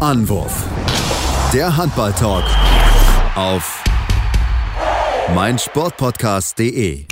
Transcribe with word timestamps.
Anwurf. 0.00 0.64
Der 1.52 1.76
Handball-Talk 1.76 2.44
auf 3.36 3.84
meinsportpodcast.de. 5.34 7.04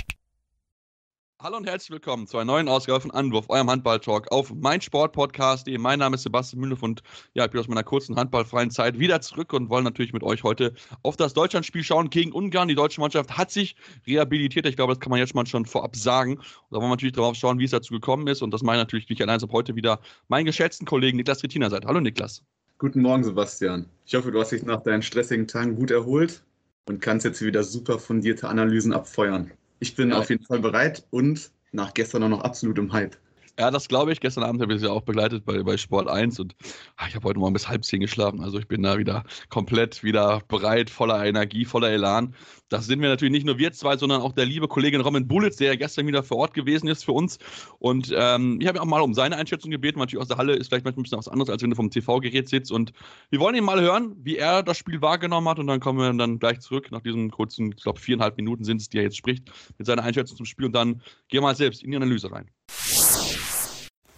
Hallo 1.39 1.57
und 1.57 1.67
herzlich 1.67 1.91
willkommen 1.91 2.25
zu 2.25 2.37
einer 2.37 2.51
neuen 2.51 2.67
Ausgabe 2.67 3.01
von 3.01 3.11
Anwurf, 3.11 3.45
eurem 3.49 3.69
Handball-Talk 3.69 4.31
auf 4.31 4.51
meinsportpodcast.de. 4.55 5.77
Mein 5.77 5.99
Name 5.99 6.15
ist 6.15 6.23
Sebastian 6.23 6.61
Mühlev 6.61 6.81
und 6.81 7.03
ja, 7.35 7.45
ich 7.45 7.51
bin 7.51 7.59
aus 7.59 7.67
meiner 7.67 7.83
kurzen 7.83 8.15
handballfreien 8.15 8.71
Zeit 8.71 8.97
wieder 8.97 9.21
zurück 9.21 9.53
und 9.53 9.69
wollen 9.69 9.83
natürlich 9.83 10.11
mit 10.11 10.23
euch 10.23 10.41
heute 10.41 10.73
auf 11.03 11.15
das 11.15 11.35
Deutschlandspiel 11.35 11.83
schauen 11.83 12.09
gegen 12.09 12.31
Ungarn. 12.31 12.69
Die 12.69 12.75
deutsche 12.75 13.01
Mannschaft 13.01 13.37
hat 13.37 13.51
sich 13.51 13.75
rehabilitiert. 14.07 14.65
Ich 14.65 14.75
glaube, 14.75 14.93
das 14.93 14.99
kann 14.99 15.11
man 15.11 15.19
jetzt 15.19 15.35
mal 15.35 15.45
schon 15.45 15.67
vorab 15.67 15.95
sagen. 15.95 16.37
Und 16.37 16.45
da 16.71 16.77
wollen 16.77 16.85
wir 16.85 16.89
natürlich 16.89 17.13
darauf 17.13 17.35
schauen, 17.35 17.59
wie 17.59 17.65
es 17.65 17.71
dazu 17.71 17.93
gekommen 17.93 18.25
ist. 18.25 18.41
Und 18.41 18.51
das 18.51 18.63
meine 18.63 18.79
ich 18.79 18.85
natürlich 18.85 19.09
nicht 19.09 19.21
allein, 19.21 19.39
sondern 19.39 19.57
heute 19.57 19.75
wieder 19.75 19.99
meinen 20.27 20.45
geschätzten 20.45 20.87
Kollegen 20.87 21.17
Niklas 21.17 21.43
Rettina 21.43 21.69
seid. 21.69 21.85
Hallo 21.85 21.99
Niklas. 21.99 22.41
Guten 22.81 23.01
Morgen, 23.01 23.25
Sebastian. 23.25 23.87
Ich 24.05 24.15
hoffe, 24.15 24.31
du 24.31 24.39
hast 24.39 24.53
dich 24.53 24.63
nach 24.63 24.81
deinen 24.81 25.01
stressigen 25.01 25.47
Tagen 25.47 25.75
gut 25.75 25.91
erholt 25.91 26.45
und 26.85 27.01
kannst 27.01 27.25
jetzt 27.25 27.41
wieder 27.41 27.61
super 27.65 27.99
fundierte 27.99 28.47
Analysen 28.47 28.93
abfeuern. 28.93 29.51
Ich 29.79 29.97
bin 29.97 30.11
ja. 30.11 30.17
auf 30.17 30.29
jeden 30.29 30.45
Fall 30.45 30.59
bereit 30.59 31.05
und 31.11 31.51
nach 31.73 31.93
gestern 31.93 32.23
auch 32.23 32.29
noch 32.29 32.39
absolut 32.39 32.77
im 32.77 32.93
Hype. 32.93 33.17
Ja, 33.59 33.71
das 33.71 33.89
glaube 33.89 34.13
ich. 34.13 34.21
Gestern 34.21 34.45
Abend 34.45 34.61
habe 34.61 34.73
ich 34.73 34.79
sie 34.79 34.89
auch 34.89 35.01
begleitet 35.01 35.43
bei, 35.43 35.61
bei 35.63 35.75
Sport 35.75 36.07
1 36.07 36.39
und 36.39 36.55
ach, 36.95 37.09
ich 37.09 37.15
habe 37.15 37.27
heute 37.27 37.39
Morgen 37.39 37.51
bis 37.51 37.67
halb 37.67 37.83
zehn 37.83 37.99
geschlafen. 37.99 38.39
Also 38.41 38.57
ich 38.57 38.69
bin 38.69 38.83
da 38.83 38.97
wieder 38.97 39.25
komplett 39.49 40.01
wieder 40.01 40.41
bereit, 40.47 40.89
voller 40.89 41.25
Energie, 41.25 41.65
voller 41.65 41.89
Elan. 41.89 42.33
Das 42.69 42.85
sind 42.85 43.01
wir 43.01 43.09
natürlich 43.09 43.33
nicht 43.33 43.45
nur 43.45 43.57
wir 43.57 43.73
zwei, 43.73 43.97
sondern 43.97 44.21
auch 44.21 44.31
der 44.31 44.45
liebe 44.45 44.69
Kollege 44.69 44.97
Roman 45.01 45.27
Bulitz, 45.27 45.57
der 45.57 45.67
ja 45.67 45.75
gestern 45.75 46.07
wieder 46.07 46.23
vor 46.23 46.37
Ort 46.37 46.53
gewesen 46.53 46.87
ist 46.87 47.03
für 47.03 47.11
uns. 47.11 47.37
Und 47.79 48.13
ähm, 48.15 48.59
ich 48.61 48.67
habe 48.69 48.81
auch 48.81 48.85
mal 48.85 49.01
um 49.01 49.13
seine 49.13 49.35
Einschätzung 49.35 49.71
gebeten. 49.71 49.99
Natürlich 49.99 50.21
aus 50.21 50.29
der 50.29 50.37
Halle 50.37 50.53
ist 50.55 50.69
vielleicht 50.69 50.85
manchmal 50.85 51.01
ein 51.01 51.03
bisschen 51.03 51.17
was 51.17 51.27
anderes, 51.27 51.49
als 51.49 51.61
wenn 51.61 51.69
du 51.69 51.75
vom 51.75 51.91
TV-Gerät 51.91 52.47
sitzt. 52.47 52.71
Und 52.71 52.93
wir 53.29 53.41
wollen 53.41 53.55
ihn 53.55 53.65
mal 53.65 53.81
hören, 53.81 54.15
wie 54.23 54.37
er 54.37 54.63
das 54.63 54.77
Spiel 54.77 55.01
wahrgenommen 55.01 55.49
hat. 55.49 55.59
Und 55.59 55.67
dann 55.67 55.81
kommen 55.81 55.99
wir 55.99 56.13
dann 56.13 56.39
gleich 56.39 56.61
zurück 56.61 56.91
nach 56.91 57.01
diesen 57.01 57.29
kurzen, 57.29 57.73
ich 57.75 57.83
glaube, 57.83 57.99
viereinhalb 57.99 58.37
Minuten 58.37 58.63
sind 58.63 58.79
es, 58.79 58.87
die 58.87 58.99
er 58.99 59.03
jetzt 59.03 59.17
spricht, 59.17 59.51
mit 59.77 59.85
seiner 59.85 60.03
Einschätzung 60.03 60.37
zum 60.37 60.45
Spiel. 60.45 60.67
Und 60.67 60.73
dann 60.73 61.01
gehen 61.27 61.39
wir 61.39 61.41
mal 61.41 61.57
selbst 61.57 61.83
in 61.83 61.91
die 61.91 61.97
Analyse 61.97 62.31
rein. 62.31 62.49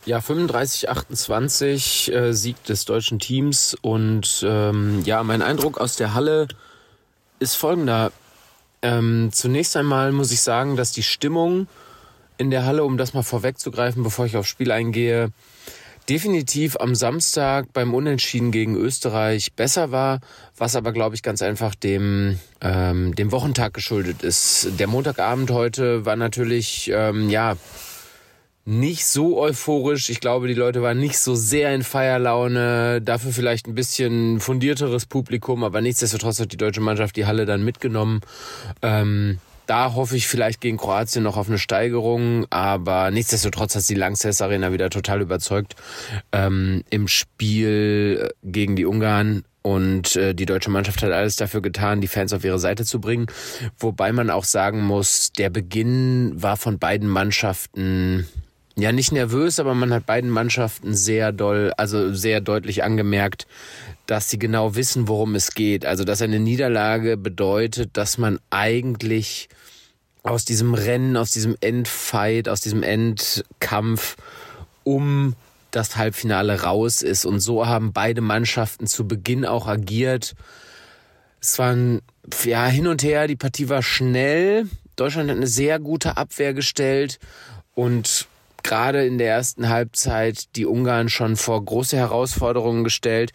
Ja, 0.05 0.19
35, 0.19 0.89
28 0.89 2.11
äh, 2.11 2.33
Sieg 2.33 2.63
des 2.63 2.85
deutschen 2.85 3.19
Teams 3.19 3.77
und 3.81 4.43
ähm, 4.47 5.03
ja, 5.05 5.21
mein 5.23 5.43
Eindruck 5.43 5.79
aus 5.79 5.95
der 5.95 6.15
Halle 6.15 6.47
ist 7.39 7.55
folgender. 7.55 8.11
Ähm, 8.81 9.29
zunächst 9.31 9.77
einmal 9.77 10.11
muss 10.11 10.31
ich 10.31 10.41
sagen, 10.41 10.75
dass 10.75 10.91
die 10.91 11.03
Stimmung 11.03 11.67
in 12.39 12.49
der 12.49 12.65
Halle, 12.65 12.83
um 12.83 12.97
das 12.97 13.13
mal 13.13 13.21
vorwegzugreifen, 13.21 14.01
bevor 14.01 14.25
ich 14.25 14.37
aufs 14.37 14.49
Spiel 14.49 14.71
eingehe, 14.71 15.29
definitiv 16.09 16.77
am 16.77 16.95
Samstag 16.95 17.71
beim 17.71 17.93
Unentschieden 17.93 18.51
gegen 18.51 18.75
Österreich 18.75 19.53
besser 19.53 19.91
war, 19.91 20.19
was 20.57 20.75
aber, 20.75 20.93
glaube 20.93 21.13
ich, 21.13 21.21
ganz 21.21 21.43
einfach 21.43 21.75
dem, 21.75 22.39
ähm, 22.59 23.13
dem 23.13 23.31
Wochentag 23.31 23.75
geschuldet 23.75 24.23
ist. 24.23 24.67
Der 24.79 24.87
Montagabend 24.87 25.51
heute 25.51 26.05
war 26.05 26.15
natürlich, 26.15 26.89
ähm, 26.91 27.29
ja, 27.29 27.55
nicht 28.65 29.05
so 29.05 29.39
euphorisch. 29.39 30.09
Ich 30.09 30.19
glaube, 30.19 30.47
die 30.47 30.53
Leute 30.53 30.81
waren 30.81 30.99
nicht 30.99 31.17
so 31.17 31.35
sehr 31.35 31.73
in 31.73 31.83
Feierlaune. 31.83 33.01
Dafür 33.01 33.31
vielleicht 33.31 33.67
ein 33.67 33.75
bisschen 33.75 34.39
fundierteres 34.39 35.05
Publikum, 35.05 35.63
aber 35.63 35.81
nichtsdestotrotz 35.81 36.39
hat 36.39 36.51
die 36.51 36.57
deutsche 36.57 36.81
Mannschaft 36.81 37.15
die 37.15 37.25
Halle 37.25 37.45
dann 37.45 37.63
mitgenommen. 37.63 38.21
Ähm, 38.81 39.39
da 39.65 39.93
hoffe 39.93 40.17
ich 40.17 40.27
vielleicht 40.27 40.59
gegen 40.61 40.77
Kroatien 40.77 41.23
noch 41.23 41.37
auf 41.37 41.47
eine 41.47 41.57
Steigerung, 41.57 42.45
aber 42.49 43.09
nichtsdestotrotz 43.09 43.75
hat 43.75 43.87
die 43.87 43.95
Langsess 43.95 44.41
Arena 44.41 44.73
wieder 44.73 44.89
total 44.89 45.21
überzeugt 45.21 45.75
ähm, 46.31 46.83
im 46.89 47.07
Spiel 47.07 48.31
gegen 48.43 48.75
die 48.75 48.85
Ungarn. 48.85 49.43
Und 49.63 50.15
äh, 50.15 50.33
die 50.33 50.47
deutsche 50.47 50.71
Mannschaft 50.71 51.03
hat 51.03 51.11
alles 51.11 51.35
dafür 51.35 51.61
getan, 51.61 52.01
die 52.01 52.07
Fans 52.07 52.33
auf 52.33 52.43
ihre 52.43 52.57
Seite 52.57 52.83
zu 52.83 52.99
bringen. 52.99 53.27
Wobei 53.77 54.11
man 54.11 54.29
auch 54.31 54.43
sagen 54.43 54.81
muss, 54.81 55.31
der 55.33 55.51
Beginn 55.51 56.33
war 56.35 56.57
von 56.57 56.79
beiden 56.79 57.07
Mannschaften 57.07 58.27
ja 58.75 58.91
nicht 58.91 59.11
nervös, 59.11 59.59
aber 59.59 59.73
man 59.73 59.93
hat 59.93 60.05
beiden 60.05 60.29
Mannschaften 60.29 60.95
sehr 60.95 61.31
doll, 61.31 61.73
also 61.77 62.13
sehr 62.13 62.41
deutlich 62.41 62.83
angemerkt, 62.83 63.47
dass 64.05 64.29
sie 64.29 64.39
genau 64.39 64.75
wissen, 64.75 65.07
worum 65.07 65.35
es 65.35 65.53
geht. 65.53 65.85
Also 65.85 66.03
dass 66.03 66.21
eine 66.21 66.39
Niederlage 66.39 67.17
bedeutet, 67.17 67.91
dass 67.93 68.17
man 68.17 68.39
eigentlich 68.49 69.49
aus 70.23 70.45
diesem 70.45 70.73
Rennen, 70.73 71.17
aus 71.17 71.31
diesem 71.31 71.55
Endfight, 71.61 72.47
aus 72.47 72.61
diesem 72.61 72.83
Endkampf 72.83 74.17
um 74.83 75.35
das 75.71 75.95
Halbfinale 75.95 76.63
raus 76.63 77.01
ist. 77.01 77.25
Und 77.25 77.39
so 77.39 77.65
haben 77.65 77.93
beide 77.93 78.21
Mannschaften 78.21 78.87
zu 78.87 79.07
Beginn 79.07 79.45
auch 79.45 79.67
agiert. 79.67 80.35
Es 81.39 81.57
waren 81.57 82.01
ja 82.43 82.67
hin 82.67 82.87
und 82.87 83.03
her, 83.03 83.27
die 83.27 83.35
Partie 83.35 83.69
war 83.69 83.81
schnell. 83.81 84.67
Deutschland 84.95 85.29
hat 85.29 85.37
eine 85.37 85.47
sehr 85.47 85.79
gute 85.79 86.17
Abwehr 86.17 86.53
gestellt 86.53 87.19
und 87.73 88.27
gerade 88.63 89.05
in 89.05 89.17
der 89.17 89.29
ersten 89.29 89.69
Halbzeit 89.69 90.55
die 90.55 90.65
Ungarn 90.65 91.09
schon 91.09 91.35
vor 91.35 91.63
große 91.63 91.97
Herausforderungen 91.97 92.83
gestellt. 92.83 93.31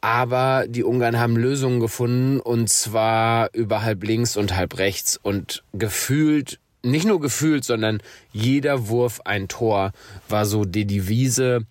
Aber 0.00 0.66
die 0.68 0.84
Ungarn 0.84 1.18
haben 1.18 1.36
Lösungen 1.36 1.80
gefunden 1.80 2.38
und 2.38 2.68
zwar 2.68 3.48
über 3.54 3.82
halb 3.82 4.04
links 4.04 4.36
und 4.36 4.54
halb 4.54 4.76
rechts 4.76 5.18
und 5.22 5.64
gefühlt, 5.72 6.60
nicht 6.82 7.06
nur 7.06 7.20
gefühlt, 7.20 7.64
sondern 7.64 8.02
jeder 8.30 8.88
Wurf 8.88 9.22
ein 9.24 9.48
Tor 9.48 9.92
war 10.28 10.44
so 10.44 10.66
die 10.66 10.86
Devise, 10.86 11.62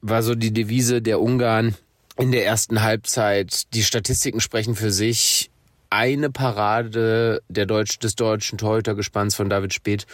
war 0.00 0.22
so 0.22 0.36
die 0.36 0.52
Devise 0.52 1.02
der 1.02 1.20
Ungarn 1.20 1.74
in 2.16 2.30
der 2.30 2.46
ersten 2.46 2.82
Halbzeit. 2.82 3.74
Die 3.74 3.82
Statistiken 3.82 4.40
sprechen 4.40 4.76
für 4.76 4.92
sich. 4.92 5.50
Eine 5.90 6.30
Parade 6.30 7.42
der 7.48 7.66
Deutsch, 7.66 7.98
des 7.98 8.16
deutschen 8.16 8.58
Torhütergespanns 8.58 9.34
von 9.34 9.48
David 9.48 9.74
Speth 9.74 10.06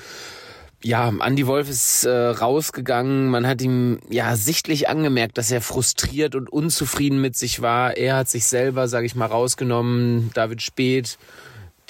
ja, 0.82 1.12
Andy 1.20 1.46
Wolf 1.46 1.68
ist 1.68 2.04
äh, 2.04 2.10
rausgegangen. 2.10 3.28
Man 3.28 3.46
hat 3.46 3.60
ihm 3.60 3.98
ja 4.08 4.34
sichtlich 4.36 4.88
angemerkt, 4.88 5.36
dass 5.36 5.50
er 5.50 5.60
frustriert 5.60 6.34
und 6.34 6.50
unzufrieden 6.50 7.20
mit 7.20 7.36
sich 7.36 7.60
war. 7.60 7.96
Er 7.96 8.16
hat 8.16 8.28
sich 8.28 8.46
selber, 8.46 8.88
sage 8.88 9.06
ich 9.06 9.14
mal, 9.14 9.26
rausgenommen. 9.26 10.30
David 10.34 10.62
Speth 10.62 11.18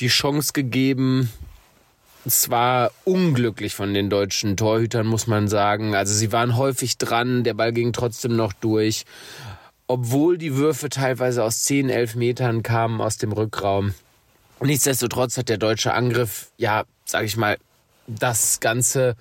die 0.00 0.08
Chance 0.08 0.52
gegeben. 0.52 1.30
Es 2.24 2.50
war 2.50 2.90
unglücklich 3.04 3.74
von 3.74 3.94
den 3.94 4.10
deutschen 4.10 4.56
Torhütern, 4.56 5.06
muss 5.06 5.26
man 5.26 5.48
sagen. 5.48 5.94
Also 5.94 6.12
sie 6.12 6.32
waren 6.32 6.56
häufig 6.56 6.98
dran, 6.98 7.44
der 7.44 7.54
Ball 7.54 7.72
ging 7.72 7.92
trotzdem 7.92 8.34
noch 8.34 8.52
durch. 8.52 9.04
Obwohl 9.86 10.36
die 10.36 10.56
Würfe 10.56 10.88
teilweise 10.88 11.44
aus 11.44 11.64
10, 11.64 11.90
11 11.90 12.16
Metern 12.16 12.62
kamen 12.62 13.00
aus 13.00 13.16
dem 13.18 13.32
Rückraum. 13.32 13.94
Nichtsdestotrotz 14.60 15.36
hat 15.38 15.48
der 15.48 15.58
deutsche 15.58 15.94
Angriff, 15.94 16.50
ja, 16.58 16.84
sage 17.04 17.26
ich 17.26 17.36
mal, 17.36 17.56
das 18.06 18.60
Ganze 18.60 19.16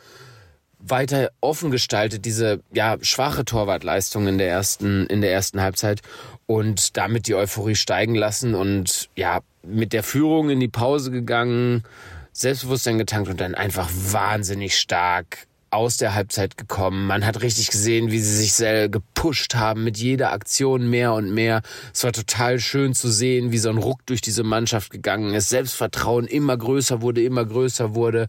weiter 0.79 1.31
offen 1.41 1.71
gestaltet, 1.71 2.25
diese 2.25 2.61
ja 2.73 2.97
schwache 3.01 3.43
Torwartleistung 3.45 4.27
in 4.27 4.37
der 4.37 4.49
ersten 4.49 5.05
in 5.07 5.21
der 5.21 5.31
ersten 5.31 5.61
Halbzeit 5.61 6.01
und 6.45 6.95
damit 6.97 7.27
die 7.27 7.35
Euphorie 7.35 7.75
steigen 7.75 8.15
lassen 8.15 8.55
und 8.55 9.09
ja 9.15 9.41
mit 9.63 9.91
der 9.91 10.03
Führung 10.03 10.49
in 10.49 10.59
die 10.59 10.69
Pause 10.69 11.11
gegangen, 11.11 11.83
Selbstbewusstsein 12.31 12.97
getankt 12.97 13.29
und 13.29 13.41
dann 13.41 13.55
einfach 13.55 13.89
wahnsinnig 13.91 14.79
stark 14.79 15.47
aus 15.71 15.97
der 15.97 16.15
Halbzeit 16.15 16.57
gekommen. 16.57 17.07
Man 17.07 17.25
hat 17.25 17.41
richtig 17.41 17.69
gesehen, 17.69 18.11
wie 18.11 18.19
sie 18.19 18.35
sich 18.35 18.53
sehr 18.53 18.89
gepusht 18.89 19.55
haben 19.55 19.83
mit 19.83 19.97
jeder 19.97 20.31
Aktion 20.31 20.89
mehr 20.89 21.13
und 21.13 21.33
mehr. 21.33 21.61
Es 21.93 22.03
war 22.03 22.11
total 22.11 22.59
schön 22.59 22.93
zu 22.93 23.09
sehen, 23.09 23.51
wie 23.51 23.57
so 23.57 23.69
ein 23.69 23.77
Ruck 23.77 24.05
durch 24.05 24.21
diese 24.21 24.43
Mannschaft 24.43 24.91
gegangen 24.91 25.33
ist. 25.33 25.49
Selbstvertrauen 25.49 26.27
immer 26.27 26.57
größer 26.57 27.01
wurde, 27.01 27.21
immer 27.21 27.45
größer 27.45 27.95
wurde. 27.95 28.27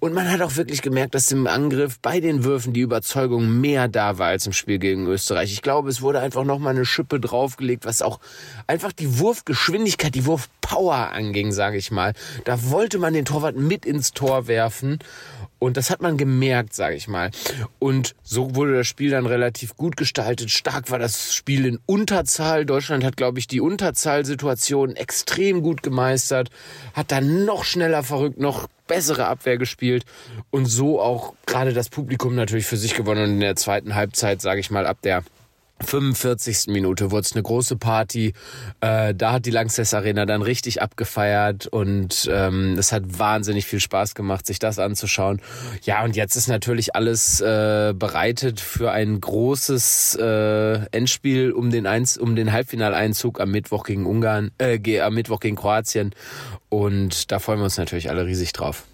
Und 0.00 0.14
man 0.14 0.30
hat 0.30 0.40
auch 0.40 0.56
wirklich 0.56 0.82
gemerkt, 0.82 1.14
dass 1.14 1.30
im 1.32 1.46
Angriff 1.46 1.98
bei 2.00 2.20
den 2.20 2.44
Würfen 2.44 2.72
die 2.72 2.80
Überzeugung 2.80 3.60
mehr 3.60 3.88
da 3.88 4.18
war 4.18 4.28
als 4.28 4.46
im 4.46 4.52
Spiel 4.52 4.78
gegen 4.78 5.06
Österreich. 5.06 5.52
Ich 5.52 5.62
glaube, 5.62 5.90
es 5.90 6.00
wurde 6.02 6.20
einfach 6.20 6.44
nochmal 6.44 6.74
eine 6.74 6.86
Schippe 6.86 7.20
draufgelegt, 7.20 7.84
was 7.84 8.02
auch 8.02 8.20
einfach 8.66 8.92
die 8.92 9.18
Wurfgeschwindigkeit, 9.18 10.14
die 10.14 10.26
Wurfpower 10.26 11.12
anging, 11.12 11.52
sage 11.52 11.76
ich 11.76 11.90
mal. 11.90 12.12
Da 12.44 12.70
wollte 12.70 12.98
man 12.98 13.12
den 13.12 13.24
Torwart 13.24 13.56
mit 13.56 13.84
ins 13.84 14.12
Tor 14.12 14.46
werfen. 14.46 14.98
Und 15.58 15.76
das 15.76 15.90
hat 15.90 16.02
man 16.02 16.16
gemerkt, 16.16 16.74
sage 16.74 16.96
ich 16.96 17.08
mal. 17.08 17.30
Und 17.78 18.14
so 18.22 18.54
wurde 18.54 18.76
das 18.76 18.86
Spiel 18.86 19.10
dann 19.10 19.26
relativ 19.26 19.76
gut 19.76 19.96
gestaltet. 19.96 20.50
Stark 20.50 20.90
war 20.90 20.98
das 20.98 21.34
Spiel 21.34 21.66
in 21.66 21.78
Unterzahl. 21.86 22.64
Deutschland 22.64 23.04
hat, 23.04 23.16
glaube 23.16 23.38
ich, 23.38 23.46
die 23.46 23.60
Unterzahlsituation 23.60 24.96
extrem 24.96 25.62
gut 25.62 25.82
gemeistert. 25.82 26.50
Hat 26.94 27.10
dann 27.10 27.44
noch 27.44 27.64
schneller 27.64 28.02
verrückt, 28.02 28.38
noch 28.38 28.68
bessere 28.86 29.26
Abwehr 29.26 29.58
gespielt 29.58 30.04
und 30.50 30.66
so 30.66 31.00
auch 31.00 31.34
gerade 31.46 31.74
das 31.74 31.90
Publikum 31.90 32.34
natürlich 32.34 32.66
für 32.66 32.78
sich 32.78 32.94
gewonnen. 32.94 33.24
Und 33.24 33.30
in 33.34 33.40
der 33.40 33.56
zweiten 33.56 33.94
Halbzeit, 33.94 34.40
sage 34.40 34.60
ich 34.60 34.70
mal, 34.70 34.86
ab 34.86 34.98
der 35.02 35.22
45. 35.84 36.68
Minute 36.68 37.10
wurde 37.10 37.22
es 37.22 37.32
eine 37.32 37.42
große 37.42 37.76
Party. 37.76 38.32
Äh, 38.80 39.14
da 39.14 39.32
hat 39.32 39.46
die 39.46 39.50
Langsess 39.50 39.94
Arena 39.94 40.26
dann 40.26 40.42
richtig 40.42 40.82
abgefeiert 40.82 41.66
und 41.66 42.28
ähm, 42.32 42.76
es 42.78 42.92
hat 42.92 43.18
wahnsinnig 43.18 43.66
viel 43.66 43.80
Spaß 43.80 44.14
gemacht, 44.14 44.46
sich 44.46 44.58
das 44.58 44.78
anzuschauen. 44.78 45.40
Ja, 45.82 46.04
und 46.04 46.16
jetzt 46.16 46.36
ist 46.36 46.48
natürlich 46.48 46.94
alles 46.94 47.40
äh, 47.40 47.94
bereitet 47.96 48.60
für 48.60 48.90
ein 48.90 49.20
großes 49.20 50.18
äh, 50.20 50.86
Endspiel 50.90 51.52
um 51.52 51.70
den, 51.70 51.86
Einz 51.86 52.16
um 52.16 52.36
den 52.36 52.52
Halbfinaleinzug 52.52 53.40
am 53.40 53.50
Mittwoch 53.50 53.84
gegen 53.84 54.06
Ungarn, 54.06 54.50
äh, 54.58 55.00
am 55.00 55.14
Mittwoch 55.14 55.40
gegen 55.40 55.56
Kroatien. 55.56 56.14
Und 56.68 57.30
da 57.32 57.38
freuen 57.38 57.60
wir 57.60 57.64
uns 57.64 57.78
natürlich 57.78 58.10
alle 58.10 58.26
riesig 58.26 58.52
drauf. 58.52 58.84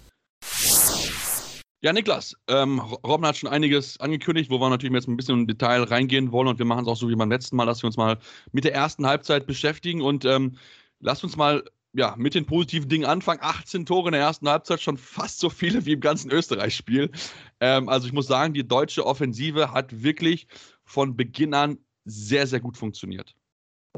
Ja, 1.85 1.93
Niklas, 1.93 2.35
ähm, 2.47 2.79
Robben 2.79 3.27
hat 3.27 3.37
schon 3.37 3.47
einiges 3.47 3.99
angekündigt, 3.99 4.49
wo 4.49 4.59
wir 4.59 4.71
natürlich 4.71 4.91
jetzt 4.95 5.07
ein 5.07 5.17
bisschen 5.17 5.41
im 5.41 5.45
Detail 5.45 5.83
reingehen 5.83 6.31
wollen 6.31 6.47
und 6.47 6.57
wir 6.57 6.65
machen 6.65 6.81
es 6.81 6.87
auch 6.87 6.97
so 6.97 7.09
wie 7.09 7.15
beim 7.15 7.29
letzten 7.29 7.55
Mal, 7.57 7.67
dass 7.67 7.83
wir 7.83 7.85
uns 7.85 7.95
mal 7.95 8.17
mit 8.51 8.63
der 8.63 8.73
ersten 8.73 9.05
Halbzeit 9.05 9.45
beschäftigen 9.45 10.01
und 10.01 10.25
ähm, 10.25 10.57
lasst 10.99 11.23
uns 11.23 11.37
mal 11.37 11.63
ja, 11.93 12.15
mit 12.17 12.33
den 12.33 12.47
positiven 12.47 12.89
Dingen 12.89 13.05
anfangen. 13.05 13.39
18 13.43 13.85
Tore 13.85 14.07
in 14.07 14.13
der 14.13 14.21
ersten 14.21 14.49
Halbzeit, 14.49 14.81
schon 14.81 14.97
fast 14.97 15.39
so 15.39 15.51
viele 15.51 15.85
wie 15.85 15.93
im 15.93 15.99
ganzen 15.99 16.31
Österreich-Spiel. 16.31 17.11
Ähm, 17.59 17.87
also 17.87 18.07
ich 18.07 18.13
muss 18.13 18.25
sagen, 18.25 18.55
die 18.55 18.67
deutsche 18.67 19.05
Offensive 19.05 19.71
hat 19.71 20.01
wirklich 20.01 20.47
von 20.85 21.15
Beginn 21.15 21.53
an 21.53 21.77
sehr, 22.03 22.47
sehr 22.47 22.61
gut 22.61 22.77
funktioniert. 22.77 23.35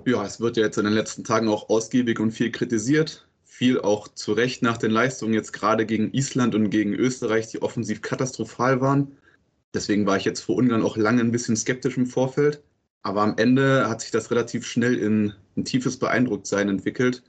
Ja, 0.06 0.25
es 0.25 0.42
wird 0.42 0.57
ja 0.57 0.63
jetzt 0.63 0.78
in 0.78 0.84
den 0.84 0.94
letzten 0.94 1.24
Tagen 1.24 1.48
auch 1.48 1.69
ausgiebig 1.69 2.19
und 2.19 2.31
viel 2.31 2.51
kritisiert 2.51 3.26
viel 3.57 3.81
auch 3.81 4.07
zu 4.07 4.33
Recht 4.33 4.62
nach 4.62 4.77
den 4.77 4.92
Leistungen 4.92 5.33
jetzt 5.33 5.51
gerade 5.51 5.88
gegen 5.88 6.13
Island 6.13 6.54
und 6.54 6.69
gegen 6.69 6.94
Österreich, 6.94 7.48
die 7.48 7.63
offensiv 7.63 8.04
katastrophal 8.04 8.81
waren. 8.81 9.18
Deswegen 9.74 10.06
war 10.06 10.15
ich 10.15 10.25
jetzt 10.25 10.42
vor 10.42 10.57
Ungarn 10.57 10.83
auch 10.83 10.95
lange 10.95 11.21
ein 11.21 11.31
bisschen 11.31 11.56
skeptisch 11.56 11.98
im 11.98 12.06
Vorfeld. 12.06 12.62
Aber 13.01 13.21
am 13.21 13.36
Ende 13.38 13.89
hat 13.89 14.01
sich 14.01 14.12
das 14.12 14.30
relativ 14.30 14.63
schnell 14.68 14.95
in 15.00 15.33
ein 15.56 15.65
tiefes 15.65 15.98
Beeindrucktsein 15.98 16.69
entwickelt, 16.69 17.24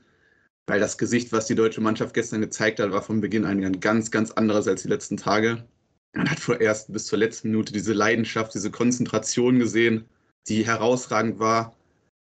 weil 0.67 0.79
das 0.79 0.99
Gesicht, 0.99 1.31
was 1.31 1.47
die 1.47 1.55
deutsche 1.55 1.81
Mannschaft 1.81 2.13
gestern 2.13 2.41
gezeigt 2.41 2.79
hat, 2.79 2.91
war 2.91 3.01
von 3.01 3.21
Beginn 3.21 3.45
an 3.45 3.63
ein 3.63 3.79
ganz, 3.79 4.11
ganz 4.11 4.29
anderes 4.29 4.67
als 4.67 4.83
die 4.83 4.89
letzten 4.89 5.17
Tage. 5.17 5.65
Man 6.13 6.29
hat 6.29 6.39
vorerst 6.39 6.93
bis 6.93 7.07
zur 7.07 7.17
letzten 7.17 7.49
Minute 7.49 7.73
diese 7.73 7.93
Leidenschaft, 7.93 8.53
diese 8.53 8.69
Konzentration 8.69 9.57
gesehen, 9.57 10.05
die 10.47 10.63
herausragend 10.63 11.39
war. 11.39 11.75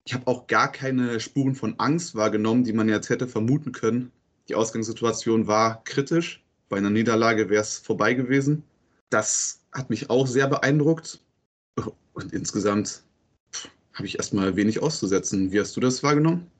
Ich 0.05 0.13
habe 0.13 0.27
auch 0.27 0.47
gar 0.47 0.71
keine 0.71 1.19
Spuren 1.19 1.55
von 1.55 1.79
Angst 1.79 2.15
wahrgenommen, 2.15 2.63
die 2.63 2.73
man 2.73 2.89
jetzt 2.89 3.09
hätte 3.09 3.27
vermuten 3.27 3.71
können. 3.71 4.11
Die 4.49 4.55
Ausgangssituation 4.55 5.47
war 5.47 5.83
kritisch. 5.85 6.43
Bei 6.67 6.77
einer 6.77 6.89
Niederlage 6.89 7.49
wäre 7.49 7.61
es 7.61 7.77
vorbei 7.77 8.13
gewesen. 8.13 8.63
Das 9.09 9.61
hat 9.71 9.89
mich 9.89 10.09
auch 10.09 10.27
sehr 10.27 10.47
beeindruckt. 10.47 11.21
Und 12.13 12.33
insgesamt 12.33 13.03
habe 13.93 14.05
ich 14.05 14.17
erstmal 14.17 14.55
wenig 14.55 14.81
auszusetzen. 14.81 15.51
Wie 15.53 15.59
hast 15.59 15.75
du 15.77 15.79
das 15.79 16.03
wahrgenommen? 16.03 16.51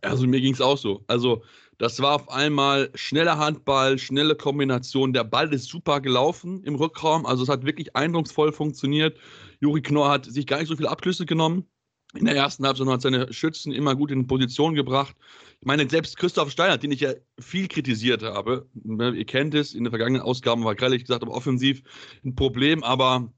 Also 0.00 0.26
mir 0.26 0.40
ging 0.40 0.54
es 0.54 0.60
auch 0.60 0.78
so. 0.78 1.04
Also 1.06 1.44
das 1.78 2.00
war 2.00 2.16
auf 2.16 2.28
einmal 2.28 2.90
schneller 2.94 3.38
Handball, 3.38 3.98
schnelle 3.98 4.34
Kombination. 4.34 5.12
Der 5.12 5.24
Ball 5.24 5.52
ist 5.54 5.68
super 5.68 6.00
gelaufen 6.00 6.64
im 6.64 6.74
Rückraum. 6.74 7.24
Also 7.24 7.44
es 7.44 7.48
hat 7.48 7.64
wirklich 7.64 7.94
eindrucksvoll 7.94 8.52
funktioniert. 8.52 9.16
Juri 9.60 9.80
Knorr 9.80 10.10
hat 10.10 10.26
sich 10.26 10.46
gar 10.46 10.58
nicht 10.58 10.68
so 10.68 10.76
viele 10.76 10.90
Abschlüsse 10.90 11.24
genommen 11.24 11.66
in 12.14 12.24
der 12.24 12.34
ersten 12.34 12.66
Halbzeit 12.66 12.88
hat 12.88 13.02
seine 13.02 13.32
Schützen 13.32 13.72
immer 13.72 13.94
gut 13.94 14.10
in 14.10 14.26
Position 14.26 14.74
gebracht. 14.74 15.14
Ich 15.60 15.66
meine, 15.66 15.88
selbst 15.88 16.16
Christoph 16.16 16.50
Steiner, 16.50 16.78
den 16.78 16.90
ich 16.90 17.00
ja 17.00 17.12
viel 17.38 17.68
kritisiert 17.68 18.22
habe, 18.22 18.68
ne, 18.74 19.10
ihr 19.10 19.26
kennt 19.26 19.54
es, 19.54 19.74
in 19.74 19.84
den 19.84 19.90
vergangenen 19.90 20.22
Ausgaben 20.22 20.64
war 20.64 20.76
ehrlich 20.80 21.04
gesagt 21.04 21.22
aber 21.22 21.32
offensiv 21.32 21.82
ein 22.24 22.34
Problem, 22.34 22.82
aber 22.82 23.32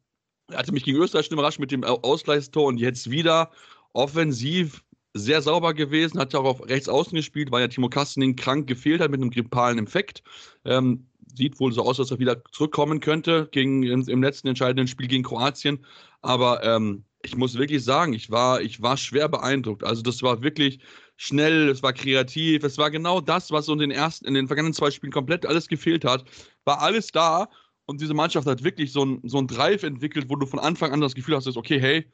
er 0.48 0.58
hatte 0.58 0.72
mich 0.72 0.84
gegen 0.84 0.98
Österreich 0.98 1.26
schon 1.26 1.34
überrascht 1.34 1.58
mit 1.58 1.70
dem 1.70 1.84
Ausgleichstor 1.84 2.64
und 2.64 2.78
jetzt 2.78 3.10
wieder 3.10 3.50
offensiv 3.92 4.82
sehr 5.14 5.42
sauber 5.42 5.74
gewesen, 5.74 6.18
hat 6.18 6.32
ja 6.32 6.40
auch 6.40 6.44
auf 6.44 6.68
rechts 6.68 6.88
außen 6.88 7.14
gespielt, 7.14 7.50
weil 7.50 7.60
ja 7.60 7.68
Timo 7.68 7.88
Kastening 7.88 8.36
krank 8.36 8.66
gefehlt 8.66 9.00
hat 9.00 9.10
mit 9.10 9.20
einem 9.20 9.30
grippalen 9.30 9.78
Infekt. 9.78 10.22
Ähm, 10.64 11.06
sieht 11.34 11.58
wohl 11.60 11.72
so 11.72 11.82
aus, 11.82 11.96
dass 11.96 12.10
er 12.10 12.18
wieder 12.18 12.42
zurückkommen 12.52 13.00
könnte 13.00 13.48
gegen, 13.52 13.82
im, 13.82 14.08
im 14.08 14.22
letzten 14.22 14.48
entscheidenden 14.48 14.88
Spiel 14.88 15.08
gegen 15.08 15.22
Kroatien. 15.22 15.84
Aber 16.20 16.62
ähm, 16.64 17.04
ich 17.22 17.36
muss 17.36 17.58
wirklich 17.58 17.84
sagen, 17.84 18.12
ich 18.12 18.30
war, 18.30 18.60
ich 18.60 18.82
war 18.82 18.96
schwer 18.96 19.28
beeindruckt. 19.28 19.84
Also 19.84 20.02
das 20.02 20.22
war 20.22 20.42
wirklich 20.42 20.80
schnell, 21.16 21.68
es 21.68 21.82
war 21.82 21.92
kreativ, 21.92 22.64
es 22.64 22.78
war 22.78 22.90
genau 22.90 23.20
das, 23.20 23.50
was 23.50 23.66
so 23.66 23.72
in 23.72 23.78
den 23.78 23.90
ersten, 23.90 24.26
in 24.26 24.34
den 24.34 24.48
vergangenen 24.48 24.74
zwei 24.74 24.90
Spielen 24.90 25.12
komplett 25.12 25.46
alles 25.46 25.68
gefehlt 25.68 26.04
hat. 26.04 26.24
War 26.64 26.80
alles 26.80 27.08
da 27.08 27.48
und 27.86 28.00
diese 28.00 28.14
Mannschaft 28.14 28.46
hat 28.46 28.64
wirklich 28.64 28.92
so 28.92 29.04
ein, 29.04 29.20
so 29.24 29.42
Drive 29.42 29.82
entwickelt, 29.82 30.26
wo 30.28 30.36
du 30.36 30.46
von 30.46 30.58
Anfang 30.58 30.92
an 30.92 31.00
das 31.00 31.14
Gefühl 31.14 31.36
hast, 31.36 31.46
okay, 31.56 31.80
hey, 31.80 32.10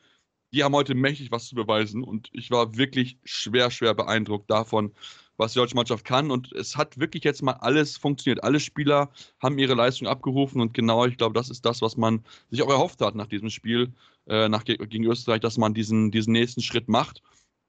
die 0.53 0.65
haben 0.65 0.75
heute 0.75 0.95
mächtig 0.95 1.31
was 1.31 1.47
zu 1.47 1.55
beweisen 1.55 2.03
und 2.03 2.29
ich 2.33 2.51
war 2.51 2.77
wirklich 2.77 3.19
schwer, 3.25 3.71
schwer 3.71 3.95
beeindruckt 3.95 4.51
davon, 4.51 4.95
was 5.39 5.55
die 5.55 5.59
deutsche 5.59 5.77
Mannschaft 5.77 6.05
kann. 6.05 6.31
Und 6.31 6.53
es 6.53 6.77
hat 6.77 6.99
wirklich 6.99 7.25
jetzt 7.25 7.43
mal 7.43 7.53
alles 7.55 7.97
funktioniert. 7.97 8.45
Alle 8.45 8.61
Spieler 8.61 9.11
haben 9.41 9.59
ihre 9.59 9.75
Leistung 9.75 10.07
abgerufen 10.07 10.61
und 10.61 10.75
genau, 10.75 11.07
ich 11.07 11.17
glaube, 11.17 11.35
das 11.35 11.49
ist 11.49 11.65
das, 11.65 11.81
was 11.81 11.97
man 11.97 12.23
sich 12.51 12.63
auch 12.63 12.69
erhofft 12.71 13.01
hat 13.01 13.15
nach 13.15 13.27
diesem 13.27 13.49
Spiel 13.49 13.95
äh, 14.27 14.49
nach, 14.49 14.65
gegen 14.65 15.05
Österreich, 15.05 15.41
dass 15.41 15.57
man 15.57 15.73
diesen, 15.73 16.11
diesen 16.11 16.33
nächsten 16.33 16.61
Schritt 16.61 16.89
macht. 16.89 17.23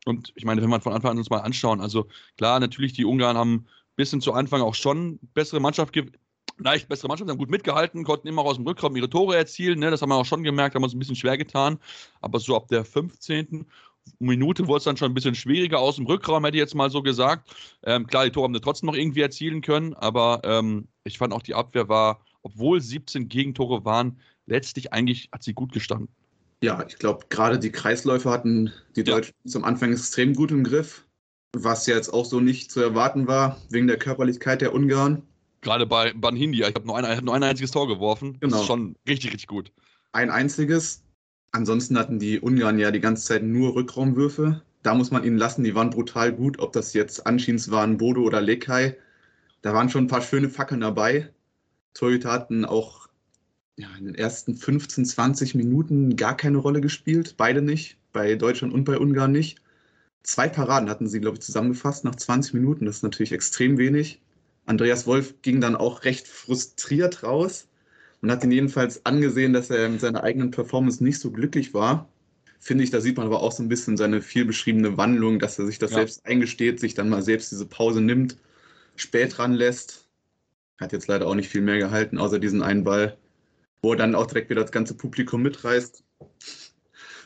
Und 0.05 0.33
ich 0.35 0.45
meine, 0.45 0.61
wenn 0.61 0.69
man 0.69 0.81
von 0.81 0.93
Anfang 0.93 1.11
an 1.11 1.17
uns 1.17 1.29
mal 1.29 1.39
anschauen, 1.39 1.79
also 1.81 2.07
klar, 2.37 2.59
natürlich, 2.59 2.93
die 2.93 3.05
Ungarn 3.05 3.37
haben 3.37 3.53
ein 3.53 3.65
bisschen 3.95 4.21
zu 4.21 4.33
Anfang 4.33 4.61
auch 4.61 4.75
schon 4.75 5.19
bessere 5.33 5.59
Mannschaft, 5.59 5.93
leicht 6.57 6.89
bessere 6.89 7.07
Mannschaft, 7.07 7.29
haben 7.29 7.37
gut 7.37 7.49
mitgehalten, 7.49 8.03
konnten 8.03 8.27
immer 8.27 8.43
aus 8.43 8.57
dem 8.57 8.65
Rückraum 8.65 8.95
ihre 8.95 9.09
Tore 9.09 9.37
erzielen. 9.37 9.79
Ne? 9.79 9.91
Das 9.91 10.01
haben 10.01 10.09
wir 10.09 10.15
auch 10.15 10.25
schon 10.25 10.43
gemerkt, 10.43 10.75
haben 10.75 10.83
uns 10.83 10.93
ein 10.93 10.99
bisschen 10.99 11.15
schwer 11.15 11.37
getan. 11.37 11.79
Aber 12.21 12.39
so 12.39 12.55
ab 12.55 12.67
der 12.67 12.85
15. 12.85 13.65
Minute 14.19 14.67
wurde 14.67 14.79
es 14.79 14.83
dann 14.83 14.97
schon 14.97 15.11
ein 15.11 15.13
bisschen 15.13 15.35
schwieriger 15.35 15.79
aus 15.79 15.97
dem 15.97 16.05
Rückraum, 16.05 16.43
hätte 16.45 16.57
ich 16.57 16.61
jetzt 16.61 16.75
mal 16.75 16.89
so 16.89 17.01
gesagt. 17.01 17.49
Ähm, 17.83 18.07
klar, 18.07 18.25
die 18.25 18.31
Tore 18.31 18.45
haben 18.45 18.53
wir 18.53 18.61
trotzdem 18.61 18.87
noch 18.87 18.95
irgendwie 18.95 19.21
erzielen 19.21 19.61
können, 19.61 19.93
aber 19.93 20.41
ähm, 20.43 20.87
ich 21.03 21.17
fand 21.17 21.33
auch 21.33 21.41
die 21.41 21.55
Abwehr 21.55 21.89
war, 21.89 22.21
obwohl 22.41 22.81
17 22.81 23.29
Gegentore 23.29 23.85
waren, 23.85 24.19
letztlich 24.45 24.93
eigentlich 24.93 25.29
hat 25.31 25.43
sie 25.43 25.53
gut 25.53 25.71
gestanden. 25.71 26.09
Ja, 26.61 26.83
ich 26.87 26.97
glaube, 26.97 27.25
gerade 27.29 27.57
die 27.57 27.71
Kreisläufe 27.71 28.29
hatten 28.29 28.73
die 28.95 29.03
Deutschen 29.03 29.33
ja. 29.43 29.51
zum 29.51 29.63
Anfang 29.63 29.91
extrem 29.93 30.33
gut 30.33 30.51
im 30.51 30.63
Griff, 30.63 31.05
was 31.53 31.85
jetzt 31.87 32.13
auch 32.13 32.25
so 32.25 32.39
nicht 32.39 32.71
zu 32.71 32.81
erwarten 32.81 33.27
war, 33.27 33.61
wegen 33.69 33.87
der 33.87 33.97
Körperlichkeit 33.97 34.61
der 34.61 34.73
Ungarn. 34.73 35.23
Gerade 35.61 35.85
bei 35.85 36.13
Banhindi, 36.13 36.61
ich 36.61 36.75
habe 36.75 36.85
nur, 36.85 37.01
hab 37.01 37.23
nur 37.23 37.33
ein 37.33 37.43
einziges 37.43 37.71
Tor 37.71 37.87
geworfen. 37.87 38.37
Genau. 38.39 38.51
Das 38.51 38.61
ist 38.61 38.67
schon 38.67 38.95
richtig, 39.07 39.31
richtig 39.31 39.47
gut. 39.47 39.71
Ein 40.11 40.29
einziges. 40.29 41.03
Ansonsten 41.51 41.97
hatten 41.97 42.19
die 42.19 42.39
Ungarn 42.39 42.77
ja 42.79 42.91
die 42.91 42.99
ganze 42.99 43.25
Zeit 43.25 43.43
nur 43.43 43.75
Rückraumwürfe. 43.75 44.61
Da 44.83 44.93
muss 44.93 45.11
man 45.11 45.23
ihnen 45.23 45.37
lassen, 45.37 45.63
die 45.63 45.75
waren 45.75 45.89
brutal 45.89 46.31
gut. 46.31 46.59
Ob 46.59 46.73
das 46.73 46.93
jetzt 46.93 47.25
Anschins 47.25 47.71
waren, 47.71 47.97
Bodo 47.97 48.21
oder 48.21 48.41
Lekai. 48.41 48.95
Da 49.61 49.73
waren 49.73 49.89
schon 49.89 50.05
ein 50.05 50.09
paar 50.09 50.21
schöne 50.21 50.49
Fackeln 50.49 50.81
dabei. 50.81 51.33
Torhüter 51.93 52.31
hatten 52.31 52.65
auch 52.65 53.09
ja, 53.77 53.87
in 53.97 54.05
den 54.05 54.15
ersten 54.15 54.55
15, 54.55 55.05
20 55.05 55.55
Minuten 55.55 56.15
gar 56.15 56.37
keine 56.37 56.59
Rolle 56.59 56.81
gespielt. 56.81 57.35
Beide 57.37 57.61
nicht. 57.61 57.97
Bei 58.13 58.35
Deutschland 58.35 58.73
und 58.73 58.83
bei 58.83 58.97
Ungarn 58.97 59.31
nicht. 59.31 59.59
Zwei 60.23 60.49
Paraden 60.49 60.89
hatten 60.89 61.07
sie, 61.07 61.19
glaube 61.19 61.37
ich, 61.37 61.41
zusammengefasst 61.41 62.03
nach 62.03 62.15
20 62.15 62.53
Minuten. 62.53 62.85
Das 62.85 62.97
ist 62.97 63.03
natürlich 63.03 63.31
extrem 63.31 63.77
wenig. 63.77 64.21
Andreas 64.65 65.07
Wolf 65.07 65.41
ging 65.41 65.61
dann 65.61 65.75
auch 65.75 66.03
recht 66.03 66.27
frustriert 66.27 67.23
raus 67.23 67.68
und 68.21 68.31
hat 68.31 68.43
ihn 68.43 68.51
jedenfalls 68.51 69.05
angesehen, 69.05 69.53
dass 69.53 69.69
er 69.69 69.89
mit 69.89 70.01
seiner 70.01 70.23
eigenen 70.23 70.51
Performance 70.51 71.03
nicht 71.03 71.19
so 71.19 71.31
glücklich 71.31 71.73
war. 71.73 72.09
Finde 72.59 72.83
ich, 72.83 72.91
da 72.91 72.99
sieht 72.99 73.17
man 73.17 73.25
aber 73.25 73.41
auch 73.41 73.53
so 73.53 73.63
ein 73.63 73.69
bisschen 73.69 73.95
seine 73.95 74.21
viel 74.21 74.45
beschriebene 74.45 74.97
Wandlung, 74.97 75.39
dass 75.39 75.57
er 75.59 75.65
sich 75.65 75.79
das 75.79 75.91
ja. 75.91 75.97
selbst 75.97 76.25
eingesteht, 76.25 76.79
sich 76.79 76.93
dann 76.93 77.09
mal 77.09 77.21
selbst 77.21 77.51
diese 77.51 77.65
Pause 77.65 78.01
nimmt, 78.01 78.37
spät 78.95 79.39
ranlässt. 79.39 80.07
Hat 80.79 80.91
jetzt 80.91 81.07
leider 81.07 81.27
auch 81.27 81.35
nicht 81.35 81.49
viel 81.49 81.61
mehr 81.61 81.77
gehalten, 81.77 82.17
außer 82.17 82.39
diesen 82.39 82.61
einen 82.61 82.83
Ball 82.83 83.17
wo 83.81 83.93
er 83.93 83.97
dann 83.97 84.15
auch 84.15 84.27
direkt 84.27 84.49
wieder 84.49 84.61
das 84.61 84.71
ganze 84.71 84.93
Publikum 84.93 85.41
mitreißt. 85.41 86.03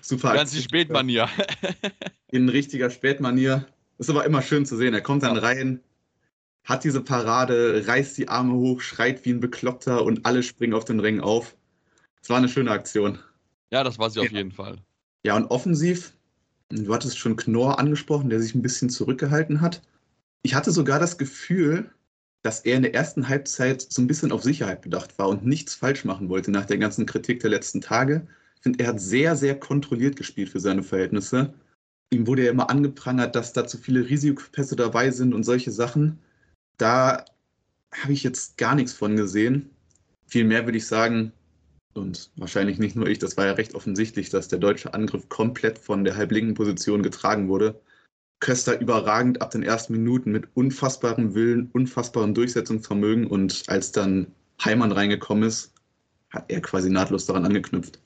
Super. 0.02 0.34
Ganz 0.34 0.52
die 0.52 0.62
Spätmanier. 0.62 1.30
In 2.32 2.50
richtiger 2.50 2.90
Spätmanier. 2.90 3.66
Ist 3.98 4.10
aber 4.10 4.26
immer 4.26 4.42
schön 4.42 4.66
zu 4.66 4.76
sehen. 4.76 4.94
Er 4.94 5.02
kommt 5.02 5.24
dann 5.24 5.36
ja. 5.36 5.42
rein, 5.42 5.80
hat 6.64 6.84
diese 6.84 7.02
Parade, 7.02 7.84
reißt 7.88 8.18
die 8.18 8.30
Arme 8.30 8.54
hoch, 8.54 8.82
schreit 8.82 9.26
wie 9.26 9.32
ein 9.32 9.40
Bekloppter 9.40 10.04
und 10.04 10.26
alle 10.26 10.44
springen 10.44 10.74
auf 10.74 10.86
den 10.86 11.00
Ring 11.00 11.20
auf. 11.20 11.56
Es 12.22 12.30
war 12.30 12.38
eine 12.38 12.50
schöne 12.50 12.72
Aktion. 12.72 13.20
Ja, 13.72 13.84
das 13.84 14.00
war 14.00 14.10
sie 14.10 14.20
ja. 14.20 14.26
auf 14.26 14.32
jeden 14.32 14.52
Fall. 14.52 14.78
Ja, 15.24 15.36
und 15.36 15.46
offensiv, 15.48 16.14
du 16.70 16.94
hattest 16.94 17.18
schon 17.18 17.36
Knorr 17.36 17.80
angesprochen, 17.80 18.30
der 18.30 18.40
sich 18.40 18.56
ein 18.56 18.62
bisschen 18.62 18.90
zurückgehalten 18.90 19.62
hat. 19.62 19.82
Ich 20.42 20.56
hatte 20.56 20.72
sogar 20.72 21.00
das 21.00 21.18
Gefühl, 21.18 21.90
dass 22.44 22.62
er 22.62 22.76
in 22.76 22.84
der 22.84 22.94
ersten 22.94 23.30
Halbzeit 23.30 23.82
so 23.82 24.02
ein 24.02 24.08
bisschen 24.08 24.32
auf 24.32 24.44
Sicherheit 24.44 24.82
bedacht 24.82 25.18
war 25.18 25.30
und 25.30 25.46
nichts 25.46 25.76
falsch 25.76 26.04
machen 26.04 26.30
wollte 26.30 26.52
nach 26.52 26.66
der 26.66 26.78
ganzen 26.78 27.06
Kritik 27.06 27.40
der 27.40 27.50
letzten 27.50 27.80
Tage. 27.82 28.28
Ich 28.58 28.62
finde, 28.64 28.84
er 28.84 28.90
hat 28.90 29.00
sehr, 29.00 29.36
sehr 29.36 29.60
kontrolliert 29.60 30.18
gespielt 30.18 30.50
für 30.50 30.60
seine 30.60 30.84
Verhältnisse. 30.84 31.54
Ihm 32.12 32.28
wurde 32.28 32.44
ja 32.46 32.52
immer 32.52 32.70
angeprangert, 32.70 33.36
dass 33.36 33.54
da 33.54 33.66
zu 33.66 33.78
viele 33.78 34.10
Risikopässe 34.10 34.76
dabei 34.76 35.10
sind 35.12 35.34
und 35.34 35.44
solche 35.44 35.72
Sachen. 35.72 36.20
Da 36.78 37.26
habe 37.92 38.14
ich 38.14 38.24
jetzt 38.24 38.58
gar 38.58 38.76
nichts 38.76 38.94
von 38.94 39.16
gesehen. 39.16 39.70
Vielmehr 40.28 40.66
würde 40.66 40.78
ich 40.78 40.88
sagen, 40.88 41.32
Und 41.94 42.32
wahrscheinlich 42.36 42.80
nicht 42.80 42.96
nur 42.96 43.08
ich, 43.08 43.20
das 43.20 43.38
war 43.38 43.46
ja 43.46 43.54
recht 43.54 43.76
offensichtlich, 43.76 44.30
dass 44.30 44.48
der 44.48 44.60
deutsche 44.60 44.94
Angriff 44.94 45.30
komplett 45.30 45.78
von 45.78 46.04
der 46.04 46.16
halblinken 46.16 46.56
Position 46.56 47.04
getragen 47.04 47.48
wurde. 47.50 47.80
Köster 48.40 48.80
überragend 48.80 49.42
ab 49.42 49.52
den 49.52 49.64
ersten 49.64 49.94
Minuten 49.94 50.32
mit 50.32 50.48
unfassbarem 50.56 51.36
Willen, 51.36 51.70
unfassbarem 51.72 52.34
Durchsetzungsvermögen 52.34 53.28
und 53.28 53.64
als 53.68 53.92
dann 53.92 54.28
Heimann 54.64 54.92
reingekommen 54.92 55.44
ist, 55.46 55.74
hat 56.30 56.46
er 56.52 56.62
quasi 56.62 56.90
nahtlos 56.90 57.26
daran 57.26 57.46
angeknüpft. 57.46 58.00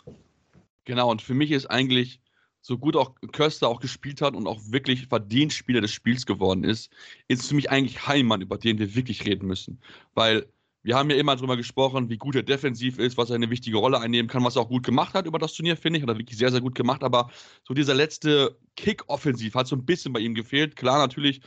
Genau, 0.86 1.12
und 1.12 1.22
für 1.22 1.34
mich 1.34 1.52
ist 1.52 1.68
eigentlich 1.68 2.22
so 2.68 2.78
gut 2.78 2.98
auch 2.98 3.16
Köster 3.32 3.70
auch 3.70 3.80
gespielt 3.80 4.22
hat 4.22 4.36
und 4.36 4.46
auch 4.46 4.60
wirklich 4.70 5.08
verdient 5.08 5.54
Spieler 5.54 5.80
des 5.80 5.92
Spiels 5.92 6.26
geworden 6.26 6.66
ist, 6.66 6.92
ist 7.30 7.48
für 7.48 7.56
mich 7.56 7.72
eigentlich 7.72 8.08
Heimann, 8.08 8.42
über 8.42 8.58
den 8.58 8.78
wir 8.78 8.94
wirklich 8.94 9.26
reden 9.26 9.48
müssen. 9.48 9.80
Weil 10.14 10.46
wir 10.84 10.96
haben 10.96 11.10
ja 11.10 11.16
immer 11.16 11.36
darüber 11.38 11.56
gesprochen, 11.56 12.10
wie 12.10 12.18
gut 12.18 12.36
er 12.36 12.44
defensiv 12.44 13.00
ist, 13.00 13.18
was 13.18 13.30
er 13.30 13.36
eine 13.36 13.50
wichtige 13.50 13.78
Rolle 13.78 14.02
einnehmen 14.02 14.30
kann, 14.30 14.44
was 14.44 14.58
er 14.58 14.64
auch 14.64 14.70
gut 14.70 14.86
gemacht 14.86 15.14
hat 15.14 15.26
über 15.26 15.40
das 15.40 15.54
Turnier, 15.54 15.78
finde 15.78 15.98
ich. 15.98 16.04
Hat 16.04 16.10
er 16.10 16.18
wirklich 16.18 16.38
sehr, 16.38 16.52
sehr 16.52 16.62
gut 16.62 16.76
gemacht. 16.76 17.04
Aber 17.04 17.30
so 17.64 17.74
dieser 17.74 17.94
letzte 17.94 18.58
Kick-Offensiv 18.76 19.56
hat 19.56 19.68
so 19.68 19.76
ein 19.78 19.86
bisschen 19.86 20.12
bei 20.12 20.20
ihm 20.20 20.36
gefehlt. 20.36 20.76
Klar, 20.76 21.00
natürlich 21.00 21.42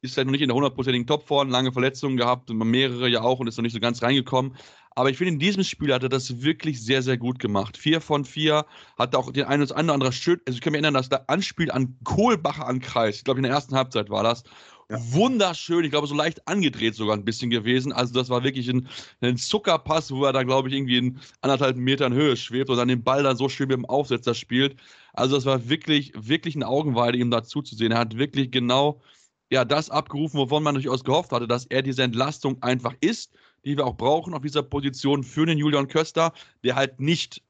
ist 0.00 0.16
er 0.16 0.24
noch 0.24 0.32
nicht 0.32 0.42
in 0.42 0.48
der 0.48 0.56
hundertprozentigen 0.56 1.06
Topform, 1.06 1.50
lange 1.50 1.72
Verletzungen 1.72 2.16
gehabt, 2.16 2.50
mehrere 2.50 3.08
ja 3.08 3.20
auch 3.20 3.38
und 3.40 3.46
ist 3.46 3.56
noch 3.56 3.62
nicht 3.62 3.74
so 3.74 3.80
ganz 3.80 4.02
reingekommen. 4.02 4.56
Aber 4.94 5.10
ich 5.10 5.16
finde, 5.16 5.32
in 5.32 5.38
diesem 5.38 5.64
Spiel 5.64 5.92
hat 5.92 6.02
er 6.02 6.08
das 6.08 6.42
wirklich 6.42 6.82
sehr, 6.82 7.02
sehr 7.02 7.16
gut 7.16 7.38
gemacht. 7.38 7.76
Vier 7.76 8.00
von 8.00 8.24
vier, 8.24 8.66
hat 8.98 9.14
auch 9.14 9.30
den 9.32 9.44
einen 9.44 9.62
oder 9.62 9.76
anderen 9.76 10.12
schön, 10.12 10.40
also 10.46 10.56
ich 10.56 10.60
kann 10.60 10.72
mich 10.72 10.78
erinnern, 10.78 10.94
dass 10.94 11.08
da 11.08 11.24
anspielt 11.28 11.70
an 11.70 11.96
Kohlbacher 12.04 12.66
an 12.66 12.80
Kreis. 12.80 13.16
Ich 13.16 13.24
glaube, 13.24 13.38
in 13.38 13.44
der 13.44 13.52
ersten 13.52 13.74
Halbzeit 13.74 14.10
war 14.10 14.22
das. 14.22 14.44
Ja. 14.90 14.98
Wunderschön, 15.12 15.84
ich 15.84 15.90
glaube, 15.90 16.06
so 16.06 16.14
leicht 16.14 16.46
angedreht 16.46 16.94
sogar 16.94 17.16
ein 17.16 17.24
bisschen 17.24 17.48
gewesen. 17.48 17.92
Also, 17.92 18.12
das 18.12 18.28
war 18.28 18.44
wirklich 18.44 18.68
ein, 18.68 18.88
ein 19.22 19.38
Zuckerpass, 19.38 20.10
wo 20.10 20.24
er 20.24 20.32
da, 20.32 20.42
glaube 20.42 20.68
ich, 20.68 20.74
irgendwie 20.74 20.98
in 20.98 21.20
anderthalb 21.40 21.76
Metern 21.76 22.12
Höhe 22.12 22.36
schwebt 22.36 22.68
und 22.68 22.76
dann 22.76 22.88
den 22.88 23.02
Ball 23.02 23.22
dann 23.22 23.36
so 23.36 23.48
schön 23.48 23.68
mit 23.68 23.76
dem 23.76 23.86
Aufsetzer 23.86 24.34
spielt. 24.34 24.76
Also, 25.14 25.36
das 25.36 25.46
war 25.46 25.68
wirklich, 25.68 26.12
wirklich 26.16 26.56
eine 26.56 26.66
Augenweide, 26.66 27.16
ihm 27.16 27.30
dazu 27.30 27.62
zu 27.62 27.74
sehen. 27.74 27.92
Er 27.92 28.00
hat 28.00 28.18
wirklich 28.18 28.50
genau 28.50 29.00
ja, 29.50 29.64
das 29.64 29.90
abgerufen, 29.90 30.38
wovon 30.38 30.62
man 30.62 30.74
durchaus 30.74 31.04
gehofft 31.04 31.30
hatte, 31.30 31.46
dass 31.46 31.66
er 31.66 31.82
diese 31.82 32.02
Entlastung 32.02 32.62
einfach 32.62 32.94
ist 33.00 33.32
die 33.64 33.76
wir 33.76 33.86
auch 33.86 33.96
brauchen 33.96 34.34
auf 34.34 34.42
dieser 34.42 34.62
Position 34.62 35.24
für 35.24 35.46
den 35.46 35.58
Julian 35.58 35.88
Köster, 35.88 36.32
der 36.64 36.74
halt 36.74 37.00
nicht 37.00 37.42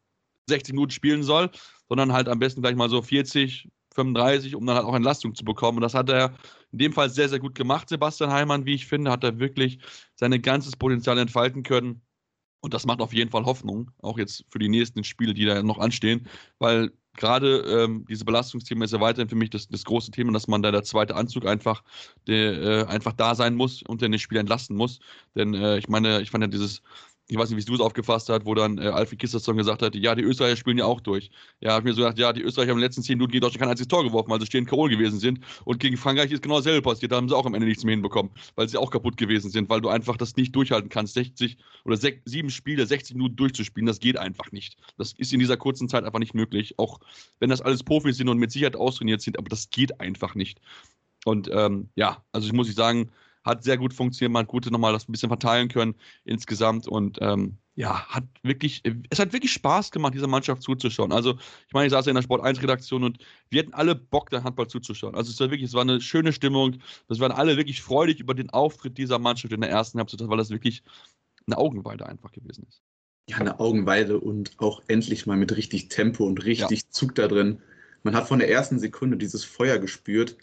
60 0.49 0.75
Minuten 0.75 0.91
spielen 0.91 1.23
soll, 1.23 1.51
sondern 1.89 2.13
halt 2.13 2.29
am 2.29 2.39
besten 2.39 2.63
gleich 2.63 2.77
mal 2.77 2.91
so 2.91 3.03
40, 3.03 3.69
35, 3.95 4.55
um 4.55 4.67
dann 4.67 4.77
halt 4.77 4.87
auch 4.87 4.95
Entlastung 4.95 5.35
zu 5.35 5.45
bekommen. 5.45 5.79
Und 5.79 5.83
das 5.83 5.95
hat 5.95 6.09
er 6.09 6.35
in 6.73 6.79
dem 6.79 6.93
Fall 6.93 7.11
sehr, 7.11 7.29
sehr 7.29 7.39
gut 7.39 7.55
gemacht, 7.55 7.89
Sebastian 7.89 8.33
Heimann, 8.33 8.67
wie 8.67 8.75
ich 8.75 8.87
finde, 8.87 9.11
hat 9.11 9.25
er 9.25 9.39
wirklich 9.39 9.79
sein 10.17 10.41
ganzes 10.43 10.77
Potenzial 10.77 11.19
entfalten 11.19 11.63
können. 11.63 12.03
Und 12.61 12.75
das 12.75 12.87
macht 12.87 13.01
auf 13.01 13.13
jeden 13.13 13.31
Fall 13.31 13.45
Hoffnung, 13.45 13.91
auch 14.01 14.19
jetzt 14.19 14.45
für 14.51 14.59
die 14.59 14.69
nächsten 14.69 15.03
Spiele, 15.05 15.35
die 15.35 15.45
da 15.45 15.63
noch 15.63 15.79
anstehen, 15.79 16.29
weil 16.59 16.93
gerade 17.17 17.59
ähm, 17.59 18.05
diese 18.09 18.25
Belastungsthema 18.25 18.85
ist 18.85 18.93
ja 18.93 19.01
weiterhin 19.01 19.29
für 19.29 19.37
mich 19.37 19.51
das, 19.51 19.69
das, 19.69 19.85
große 19.85 20.11
Thema, 20.11 20.33
dass 20.33 20.49
man 20.49 20.63
da 20.63 20.71
der 20.71 20.83
zweite 20.83 21.15
Anzug 21.15 21.47
einfach, 21.47 21.83
der, 22.27 22.63
äh, 22.63 22.85
einfach 22.87 23.13
da 23.13 23.35
sein 23.35 23.55
muss 23.55 23.83
und 23.83 24.03
den 24.03 24.19
Spiel 24.19 24.39
entlasten 24.39 24.77
muss. 24.77 25.01
Denn 25.35 25.55
äh, 25.55 25.79
ich 25.79 25.89
meine, 25.89 26.21
ich 26.23 26.31
fand 26.31 26.43
ja 26.43 26.49
dieses 26.49 26.83
ich 27.29 27.37
weiß 27.39 27.51
nicht, 27.51 27.59
wie 27.59 27.65
du 27.65 27.75
es 27.75 27.81
aufgefasst 27.81 28.29
hast, 28.29 28.45
wo 28.45 28.55
dann 28.55 28.79
äh, 28.79 28.89
Alfred 28.89 29.19
Kisterson 29.19 29.57
gesagt 29.57 29.83
hat, 29.83 29.95
ja, 29.95 30.15
die 30.15 30.23
Österreicher 30.23 30.57
spielen 30.57 30.79
ja 30.79 30.85
auch 30.85 31.01
durch. 31.01 31.31
Ja, 31.61 31.73
habe 31.73 31.85
mir 31.85 31.95
so 31.95 32.03
gedacht, 32.03 32.19
ja, 32.19 32.33
die 32.33 32.43
Österreicher 32.43 32.71
haben 32.71 32.79
in 32.79 32.83
den 32.83 32.87
letzten 32.87 33.03
zehn 33.03 33.17
Minuten 33.17 33.33
gegen 33.33 33.43
Deutschland 33.43 33.61
kein 33.61 33.71
einziges 33.71 33.89
Tor 33.89 34.05
geworfen, 34.05 34.31
weil 34.31 34.41
sie 34.41 34.47
stehen 34.47 34.67
K.O. 34.67 34.85
gewesen 34.85 35.19
sind. 35.19 35.41
Und 35.65 35.79
gegen 35.79 35.97
Frankreich 35.97 36.31
ist 36.33 36.43
genau 36.43 36.57
dasselbe 36.57 36.83
passiert. 36.83 37.13
Da 37.13 37.17
haben 37.17 37.29
sie 37.29 37.37
auch 37.37 37.47
am 37.47 37.55
Ende 37.55 37.67
nichts 37.67 37.85
mehr 37.85 37.93
hinbekommen, 37.93 38.33
weil 38.57 38.69
sie 38.69 38.77
auch 38.77 38.91
kaputt 38.91 39.17
gewesen 39.17 39.51
sind, 39.51 39.71
weil 39.71 39.81
du 39.81 39.89
einfach 39.89 40.17
das 40.17 40.37
nicht 40.37 40.55
durchhalten 40.55 40.91
kannst, 40.91 41.15
60 41.15 41.57
oder 41.85 41.97
6, 41.97 42.23
sieben 42.25 42.51
Spiele, 42.51 42.87
60 42.87 43.17
Minuten 43.17 43.37
durchzuspielen. 43.37 43.87
Das 43.87 44.01
geht 44.01 44.19
einfach 44.19 44.53
nicht. 44.53 44.77
Das 44.99 45.13
ist 45.13 45.33
in 45.33 45.39
dieser 45.39 45.57
kurzen 45.57 45.89
Zeit 45.89 46.05
einfach 46.05 46.19
nicht 46.19 46.35
möglich. 46.35 46.79
Auch 46.79 46.99
wenn 47.39 47.51
das 47.51 47.63
alles 47.63 47.83
Profis 47.85 48.17
sind 48.17 48.29
und 48.29 48.39
mit 48.39 48.51
Sicherheit 48.53 48.77
austrainiert 48.77 49.23
sind, 49.23 49.39
aber 49.39 49.49
das 49.49 49.71
geht 49.71 50.01
einfach 50.01 50.35
nicht. 50.35 50.61
Und 51.25 51.49
ähm, 51.53 51.89
ja, 51.95 52.25
also 52.33 52.47
ich 52.47 52.53
muss 52.53 52.69
ich 52.69 52.75
sagen, 52.75 53.11
hat 53.45 53.65
sehr 53.65 53.77
gut 53.77 53.93
funktioniert. 53.93 54.33
Man 54.33 54.43
hat 54.43 54.49
gut 54.49 54.71
nochmal 54.71 54.93
das 54.93 55.09
ein 55.09 55.13
bisschen 55.13 55.29
verteilen 55.29 55.69
können 55.69 55.95
insgesamt 56.25 56.87
und 56.87 57.19
ähm, 57.21 57.59
ja, 57.75 58.07
hat 58.07 58.25
wirklich, 58.43 58.83
es 59.09 59.19
hat 59.19 59.33
wirklich 59.33 59.53
Spaß 59.53 59.91
gemacht, 59.91 60.15
dieser 60.15 60.27
Mannschaft 60.27 60.63
zuzuschauen. 60.63 61.11
Also, 61.11 61.39
ich 61.67 61.73
meine, 61.73 61.87
ich 61.87 61.93
saß 61.93 62.05
ja 62.05 62.11
in 62.11 62.17
der 62.17 62.23
Sport 62.23 62.43
1 62.43 62.63
Redaktion 62.63 63.03
und 63.03 63.19
wir 63.49 63.63
hatten 63.63 63.73
alle 63.73 63.95
Bock, 63.95 64.29
der 64.29 64.45
Handball 64.45 64.69
zuzuschauen. 64.69 65.15
Also, 65.15 65.31
es 65.31 65.41
war 65.41 65.51
wirklich, 65.51 65.71
es 65.71 65.75
war 65.75 65.83
eine 65.83 66.01
schöne 66.01 66.33
Stimmung. 66.33 66.77
Das 67.09 67.19
waren 67.19 67.33
alle 67.33 67.57
wirklich 67.57 67.81
freudig 67.81 68.21
über 68.21 68.35
den 68.35 68.51
Auftritt 68.51 68.99
dieser 68.99 69.19
Mannschaft 69.19 69.55
in 69.55 69.63
der 69.63 69.71
ersten 69.71 69.99
Halbzeit, 69.99 70.21
weil 70.29 70.37
das 70.37 70.51
wirklich 70.51 70.83
eine 71.47 71.57
Augenweide 71.57 72.07
einfach 72.07 72.33
gewesen 72.33 72.67
ist. 72.69 72.83
Ja, 73.29 73.39
eine 73.39 73.59
Augenweide 73.59 74.19
und 74.19 74.53
auch 74.59 74.83
endlich 74.89 75.27
mal 75.27 75.37
mit 75.37 75.57
richtig 75.57 75.89
Tempo 75.89 76.27
und 76.27 76.45
richtig 76.45 76.83
ja. 76.83 76.91
Zug 76.91 77.15
da 77.15 77.27
drin. 77.27 77.63
Man 78.03 78.15
hat 78.15 78.29
von 78.29 78.41
der 78.41 78.51
ersten 78.51 78.79
Sekunde 78.79 79.17
dieses 79.17 79.45
Feuer 79.45 79.79
gespürt. 79.79 80.37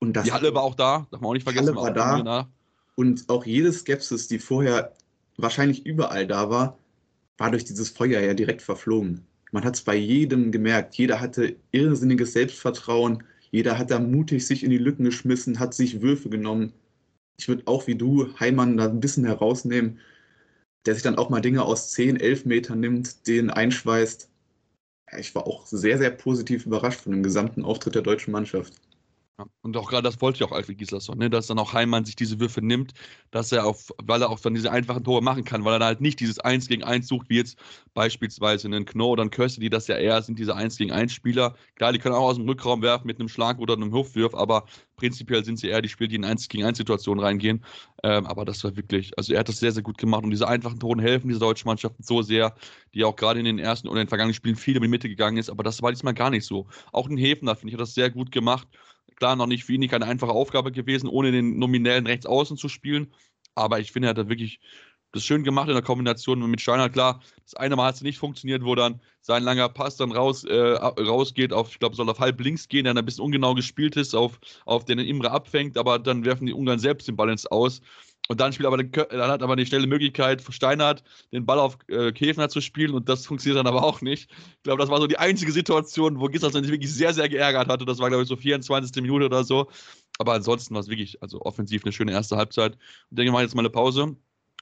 Und 0.00 0.14
das 0.14 0.24
die 0.24 0.32
Halle 0.32 0.54
war 0.54 0.62
auch 0.62 0.74
da, 0.74 1.06
darf 1.10 1.20
man 1.20 1.30
auch 1.30 1.34
nicht 1.34 1.44
vergessen. 1.44 1.76
Halle 1.76 1.76
war 1.76 1.92
da. 1.92 2.48
Und 2.94 3.28
auch 3.28 3.46
jede 3.46 3.72
Skepsis, 3.72 4.28
die 4.28 4.38
vorher 4.38 4.92
wahrscheinlich 5.36 5.86
überall 5.86 6.26
da 6.26 6.50
war, 6.50 6.78
war 7.36 7.50
durch 7.50 7.64
dieses 7.64 7.90
Feuer 7.90 8.20
ja 8.20 8.34
direkt 8.34 8.62
verflogen. 8.62 9.24
Man 9.52 9.64
hat 9.64 9.76
es 9.76 9.82
bei 9.82 9.94
jedem 9.94 10.52
gemerkt. 10.52 10.96
Jeder 10.96 11.20
hatte 11.20 11.56
irrsinniges 11.70 12.32
Selbstvertrauen. 12.32 13.22
Jeder 13.50 13.78
hat 13.78 13.90
da 13.90 13.98
mutig 13.98 14.46
sich 14.46 14.62
in 14.62 14.70
die 14.70 14.78
Lücken 14.78 15.04
geschmissen, 15.04 15.58
hat 15.58 15.74
sich 15.74 16.02
Würfe 16.02 16.28
genommen. 16.28 16.72
Ich 17.38 17.48
würde 17.48 17.62
auch 17.66 17.86
wie 17.86 17.94
du 17.94 18.28
Heimann 18.38 18.76
da 18.76 18.84
ein 18.84 19.00
bisschen 19.00 19.24
herausnehmen, 19.24 20.00
der 20.84 20.94
sich 20.94 21.02
dann 21.02 21.16
auch 21.16 21.30
mal 21.30 21.40
Dinge 21.40 21.62
aus 21.62 21.92
10, 21.92 22.18
11 22.18 22.44
Metern 22.44 22.80
nimmt, 22.80 23.26
den 23.26 23.50
einschweißt. 23.50 24.28
Ich 25.18 25.34
war 25.34 25.46
auch 25.46 25.64
sehr, 25.66 25.96
sehr 25.96 26.10
positiv 26.10 26.66
überrascht 26.66 27.00
von 27.00 27.12
dem 27.12 27.22
gesamten 27.22 27.64
Auftritt 27.64 27.94
der 27.94 28.02
deutschen 28.02 28.32
Mannschaft. 28.32 28.74
Ja, 29.38 29.46
und 29.62 29.76
auch 29.76 29.88
gerade 29.88 30.02
das 30.02 30.20
wollte 30.20 30.40
ja 30.40 30.46
auch 30.46 30.52
Alfred 30.52 30.78
Gislason, 30.78 31.16
ne? 31.16 31.30
dass 31.30 31.46
dann 31.46 31.60
auch 31.60 31.72
Heimann 31.72 32.04
sich 32.04 32.16
diese 32.16 32.40
Würfe 32.40 32.60
nimmt, 32.60 32.92
dass 33.30 33.52
er 33.52 33.66
auf, 33.66 33.92
weil 34.02 34.20
er 34.20 34.30
auch 34.30 34.40
dann 34.40 34.54
diese 34.54 34.72
einfachen 34.72 35.04
Tore 35.04 35.22
machen 35.22 35.44
kann, 35.44 35.64
weil 35.64 35.80
er 35.80 35.86
halt 35.86 36.00
nicht 36.00 36.18
dieses 36.18 36.40
1 36.40 36.66
gegen 36.66 36.82
1 36.82 37.06
sucht, 37.06 37.28
wie 37.30 37.36
jetzt 37.36 37.56
beispielsweise 37.94 38.66
einen 38.66 38.84
Knorr 38.84 39.10
oder 39.10 39.22
einen 39.22 39.30
Köste, 39.30 39.60
die 39.60 39.70
das 39.70 39.86
ja 39.86 39.96
eher 39.96 40.20
sind, 40.22 40.40
diese 40.40 40.56
1 40.56 40.76
gegen 40.76 40.90
1 40.90 41.12
Spieler. 41.12 41.54
Klar, 41.76 41.92
die 41.92 42.00
können 42.00 42.16
auch 42.16 42.22
aus 42.30 42.34
dem 42.36 42.48
Rückraum 42.48 42.82
werfen 42.82 43.06
mit 43.06 43.20
einem 43.20 43.28
Schlag 43.28 43.60
oder 43.60 43.74
einem 43.74 43.92
Hofwurf, 43.92 44.34
aber 44.34 44.64
prinzipiell 44.96 45.44
sind 45.44 45.58
sie 45.60 45.68
eher 45.68 45.82
die 45.82 45.88
Spieler, 45.88 46.08
die 46.08 46.16
in 46.16 46.24
1 46.24 46.48
gegen 46.48 46.64
1 46.64 46.76
Situationen 46.78 47.22
reingehen. 47.22 47.64
Ähm, 48.02 48.26
aber 48.26 48.44
das 48.44 48.64
war 48.64 48.74
wirklich, 48.76 49.16
also 49.16 49.32
er 49.32 49.40
hat 49.40 49.48
das 49.48 49.60
sehr, 49.60 49.70
sehr 49.70 49.84
gut 49.84 49.98
gemacht 49.98 50.24
und 50.24 50.30
diese 50.30 50.48
einfachen 50.48 50.80
Tore 50.80 51.00
helfen 51.00 51.28
dieser 51.28 51.40
deutschen 51.40 51.68
Mannschaften 51.68 52.02
so 52.02 52.22
sehr, 52.22 52.54
die 52.92 53.04
auch 53.04 53.14
gerade 53.14 53.38
in 53.38 53.44
den 53.44 53.60
ersten 53.60 53.86
oder 53.86 54.00
in 54.00 54.06
den 54.06 54.08
vergangenen 54.08 54.34
Spielen 54.34 54.56
viel 54.56 54.74
in 54.76 54.82
die 54.82 54.88
Mitte 54.88 55.08
gegangen 55.08 55.36
ist, 55.36 55.48
aber 55.48 55.62
das 55.62 55.80
war 55.80 55.92
diesmal 55.92 56.14
gar 56.14 56.30
nicht 56.30 56.44
so. 56.44 56.66
Auch 56.92 57.08
ein 57.08 57.16
Häfner, 57.16 57.54
finde 57.54 57.68
ich, 57.70 57.74
hat 57.74 57.80
das 57.82 57.94
sehr 57.94 58.10
gut 58.10 58.32
gemacht 58.32 58.66
Klar, 59.18 59.34
noch 59.34 59.46
nicht 59.48 59.68
wenig 59.68 59.92
eine 59.94 60.06
einfache 60.06 60.30
Aufgabe 60.30 60.70
gewesen, 60.70 61.08
ohne 61.08 61.32
den 61.32 61.58
nominellen 61.58 62.06
Rechtsaußen 62.06 62.56
zu 62.56 62.68
spielen. 62.68 63.12
Aber 63.56 63.80
ich 63.80 63.90
finde, 63.90 64.08
er 64.08 64.10
hat 64.10 64.18
da 64.18 64.28
wirklich 64.28 64.60
das 65.12 65.24
schön 65.24 65.44
gemacht 65.44 65.68
in 65.68 65.74
der 65.74 65.82
Kombination 65.82 66.38
mit 66.50 66.60
Steiner. 66.60 66.90
Klar, 66.90 67.20
das 67.44 67.54
eine 67.54 67.76
Mal 67.76 67.86
hat 67.86 67.96
es 67.96 68.02
nicht 68.02 68.18
funktioniert, 68.18 68.64
wo 68.64 68.74
dann 68.74 69.00
sein 69.20 69.42
langer 69.42 69.68
Pass 69.68 69.96
dann 69.96 70.12
raus, 70.12 70.44
äh, 70.44 70.54
rausgeht 70.54 71.52
auf, 71.52 71.70
ich 71.70 71.78
glaube, 71.78 71.96
soll 71.96 72.08
auf 72.08 72.20
halb 72.20 72.40
links 72.40 72.68
gehen, 72.68 72.84
der 72.84 72.94
dann 72.94 73.02
ein 73.02 73.06
bisschen 73.06 73.24
ungenau 73.24 73.54
gespielt 73.54 73.96
ist, 73.96 74.14
auf, 74.14 74.38
auf 74.66 74.84
den 74.84 74.98
Imre 74.98 75.30
abfängt, 75.30 75.78
aber 75.78 75.98
dann 75.98 76.24
werfen 76.24 76.46
die 76.46 76.52
Ungarn 76.52 76.78
selbst 76.78 77.08
den 77.08 77.16
Ball 77.16 77.30
ins 77.30 77.46
Aus. 77.46 77.80
Und 78.30 78.40
dann 78.40 78.52
spielt 78.52 78.66
aber 78.66 78.76
dann 78.76 79.30
hat 79.30 79.42
aber 79.42 79.54
eine 79.54 79.64
schnelle 79.64 79.86
Möglichkeit, 79.86 80.44
Steinhardt 80.50 81.02
den 81.32 81.46
Ball 81.46 81.58
auf 81.58 81.78
äh, 81.88 82.12
Käfner 82.12 82.50
zu 82.50 82.60
spielen 82.60 82.92
und 82.92 83.08
das 83.08 83.24
funktioniert 83.24 83.58
dann 83.58 83.66
aber 83.66 83.82
auch 83.82 84.02
nicht. 84.02 84.30
Ich 84.30 84.62
glaube, 84.64 84.82
das 84.82 84.90
war 84.90 85.00
so 85.00 85.06
die 85.06 85.18
einzige 85.18 85.50
Situation, 85.50 86.20
wo 86.20 86.26
Gisdol 86.26 86.52
sich 86.52 86.70
wirklich 86.70 86.92
sehr, 86.92 87.14
sehr 87.14 87.30
geärgert 87.30 87.68
hatte. 87.68 87.86
Das 87.86 87.98
war, 88.00 88.10
glaube 88.10 88.24
ich, 88.24 88.28
so 88.28 88.36
24. 88.36 89.02
Minute 89.02 89.24
oder 89.24 89.44
so. 89.44 89.68
Aber 90.18 90.34
ansonsten 90.34 90.74
war 90.74 90.82
es 90.82 90.88
wirklich, 90.88 91.22
also 91.22 91.40
offensiv 91.40 91.84
eine 91.84 91.92
schöne 91.92 92.12
erste 92.12 92.36
Halbzeit. 92.36 92.74
Und 93.10 93.18
denke, 93.18 93.28
wir 93.28 93.32
machen 93.32 93.44
jetzt 93.44 93.54
mal 93.54 93.62
eine 93.62 93.70
Pause, 93.70 94.16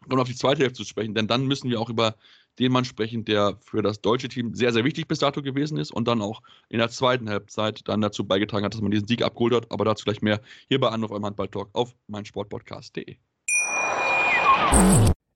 um 0.08 0.18
auf 0.20 0.28
die 0.28 0.34
zweite 0.34 0.62
Hälfte 0.62 0.78
zu 0.78 0.84
sprechen, 0.84 1.14
denn 1.14 1.26
dann 1.26 1.46
müssen 1.46 1.70
wir 1.70 1.80
auch 1.80 1.88
über 1.90 2.16
den 2.58 2.72
Mann 2.72 2.84
sprechen, 2.84 3.24
der 3.24 3.58
für 3.60 3.82
das 3.82 4.00
deutsche 4.00 4.28
Team 4.28 4.54
sehr, 4.54 4.72
sehr 4.72 4.84
wichtig 4.84 5.08
bis 5.08 5.18
dato 5.18 5.42
gewesen 5.42 5.76
ist 5.76 5.90
und 5.90 6.08
dann 6.08 6.22
auch 6.22 6.42
in 6.68 6.78
der 6.78 6.88
zweiten 6.88 7.28
Halbzeit 7.28 7.86
dann 7.86 8.00
dazu 8.00 8.24
beigetragen 8.26 8.64
hat, 8.64 8.74
dass 8.74 8.80
man 8.80 8.90
diesen 8.90 9.06
Sieg 9.06 9.22
abgeholt 9.22 9.54
hat. 9.54 9.70
Aber 9.70 9.84
dazu 9.84 10.04
gleich 10.04 10.22
mehr 10.22 10.40
hier 10.68 10.80
bei 10.80 10.88
Anruf 10.88 11.10
eurem 11.10 11.26
Handball-Talk 11.26 11.70
auf 11.74 11.94
meinsportpodcast.de. 12.08 13.16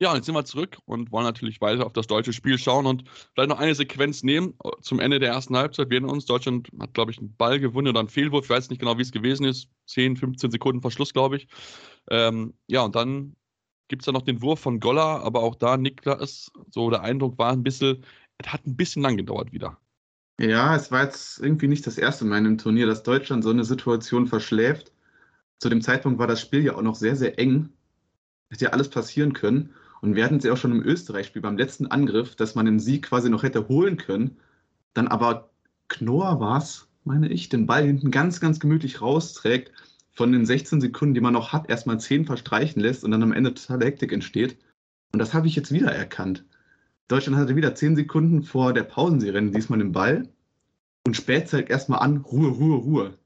Ja, 0.00 0.14
jetzt 0.14 0.26
sind 0.26 0.34
wir 0.34 0.44
zurück 0.44 0.78
und 0.86 1.12
wollen 1.12 1.24
natürlich 1.24 1.60
weiter 1.60 1.86
auf 1.86 1.92
das 1.92 2.08
deutsche 2.08 2.32
Spiel 2.32 2.58
schauen 2.58 2.86
und 2.86 3.04
vielleicht 3.32 3.48
noch 3.48 3.60
eine 3.60 3.74
Sequenz 3.74 4.24
nehmen 4.24 4.54
zum 4.80 4.98
Ende 4.98 5.20
der 5.20 5.30
ersten 5.30 5.56
Halbzeit. 5.56 5.90
Erinnern 5.90 6.10
uns, 6.10 6.24
Deutschland 6.24 6.68
hat, 6.80 6.94
glaube 6.94 7.12
ich, 7.12 7.18
einen 7.18 7.36
Ball 7.36 7.60
gewonnen 7.60 7.88
oder 7.88 8.00
einen 8.00 8.08
Fehlwurf. 8.08 8.44
Ich 8.44 8.50
weiß 8.50 8.70
nicht 8.70 8.80
genau, 8.80 8.98
wie 8.98 9.02
es 9.02 9.12
gewesen 9.12 9.44
ist. 9.44 9.68
10, 9.86 10.16
15 10.16 10.50
Sekunden 10.50 10.82
Verschluss, 10.82 11.12
glaube 11.12 11.36
ich. 11.36 11.46
Ähm, 12.10 12.54
ja, 12.66 12.82
und 12.82 12.96
dann 12.96 13.36
gibt 13.88 14.02
es 14.02 14.06
da 14.06 14.12
noch 14.12 14.22
den 14.22 14.42
Wurf 14.42 14.60
von 14.60 14.80
Goller, 14.80 15.22
aber 15.22 15.42
auch 15.42 15.54
da, 15.54 15.76
Niklas, 15.76 16.50
so 16.70 16.90
der 16.90 17.02
Eindruck 17.02 17.38
war 17.38 17.52
ein 17.52 17.62
bisschen, 17.62 18.04
es 18.38 18.52
hat 18.52 18.66
ein 18.66 18.76
bisschen 18.76 19.02
lang 19.02 19.16
gedauert 19.16 19.52
wieder. 19.52 19.78
Ja, 20.40 20.74
es 20.74 20.90
war 20.90 21.04
jetzt 21.04 21.38
irgendwie 21.38 21.68
nicht 21.68 21.86
das 21.86 21.98
erste 21.98 22.24
Mal 22.24 22.38
in 22.38 22.46
einem 22.46 22.58
Turnier, 22.58 22.86
dass 22.86 23.04
Deutschland 23.04 23.44
so 23.44 23.50
eine 23.50 23.64
Situation 23.64 24.26
verschläft. 24.26 24.92
Zu 25.60 25.68
dem 25.68 25.80
Zeitpunkt 25.80 26.18
war 26.18 26.26
das 26.26 26.40
Spiel 26.40 26.64
ja 26.64 26.74
auch 26.74 26.82
noch 26.82 26.96
sehr, 26.96 27.14
sehr 27.14 27.38
eng. 27.38 27.68
Hätte 28.50 28.64
ja 28.64 28.70
alles 28.70 28.90
passieren 28.90 29.32
können. 29.32 29.72
Und 30.04 30.16
wir 30.16 30.24
hatten 30.26 30.36
es 30.36 30.44
ja 30.44 30.52
auch 30.52 30.58
schon 30.58 30.72
im 30.72 30.82
Österreich-Spiel 30.82 31.40
beim 31.40 31.56
letzten 31.56 31.86
Angriff, 31.86 32.36
dass 32.36 32.54
man 32.54 32.66
den 32.66 32.78
Sieg 32.78 33.06
quasi 33.06 33.30
noch 33.30 33.42
hätte 33.42 33.68
holen 33.68 33.96
können. 33.96 34.36
Dann 34.92 35.08
aber 35.08 35.48
Knorr 35.88 36.40
war 36.40 36.58
es, 36.58 36.88
meine 37.04 37.30
ich, 37.30 37.48
den 37.48 37.64
Ball 37.64 37.86
hinten 37.86 38.10
ganz, 38.10 38.38
ganz 38.38 38.60
gemütlich 38.60 39.00
rausträgt, 39.00 39.72
von 40.12 40.30
den 40.30 40.44
16 40.44 40.82
Sekunden, 40.82 41.14
die 41.14 41.22
man 41.22 41.32
noch 41.32 41.54
hat, 41.54 41.70
erstmal 41.70 41.98
10 41.98 42.26
verstreichen 42.26 42.80
lässt 42.80 43.02
und 43.02 43.12
dann 43.12 43.22
am 43.22 43.32
Ende 43.32 43.54
totale 43.54 43.86
Hektik 43.86 44.12
entsteht. 44.12 44.58
Und 45.14 45.20
das 45.20 45.32
habe 45.32 45.46
ich 45.46 45.56
jetzt 45.56 45.72
wieder 45.72 45.90
erkannt. 45.90 46.44
Deutschland 47.08 47.38
hatte 47.38 47.56
wieder 47.56 47.74
10 47.74 47.96
Sekunden 47.96 48.42
vor 48.42 48.74
der 48.74 48.82
Pausenserie 48.82 49.50
diesmal 49.52 49.78
den 49.78 49.92
Ball 49.92 50.28
und 51.06 51.16
spät 51.16 51.48
zeigt 51.48 51.70
erstmal 51.70 52.00
an, 52.00 52.18
Ruhe, 52.18 52.48
Ruhe, 52.48 52.76
Ruhe. 52.76 53.18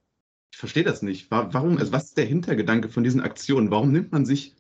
Ich 0.53 0.59
verstehe 0.59 0.85
das 0.85 1.03
nicht. 1.03 1.29
Warum, 1.33 1.77
also 1.77 1.91
was 1.91 2.05
ist 2.05 2.19
der 2.19 2.27
Hintergedanke 2.27 2.89
von 2.89 3.03
diesen 3.03 3.21
Aktionen? 3.21 3.73
Warum 3.73 3.91
nimmt 3.91 4.13
man 4.13 4.25
sich 4.25 4.55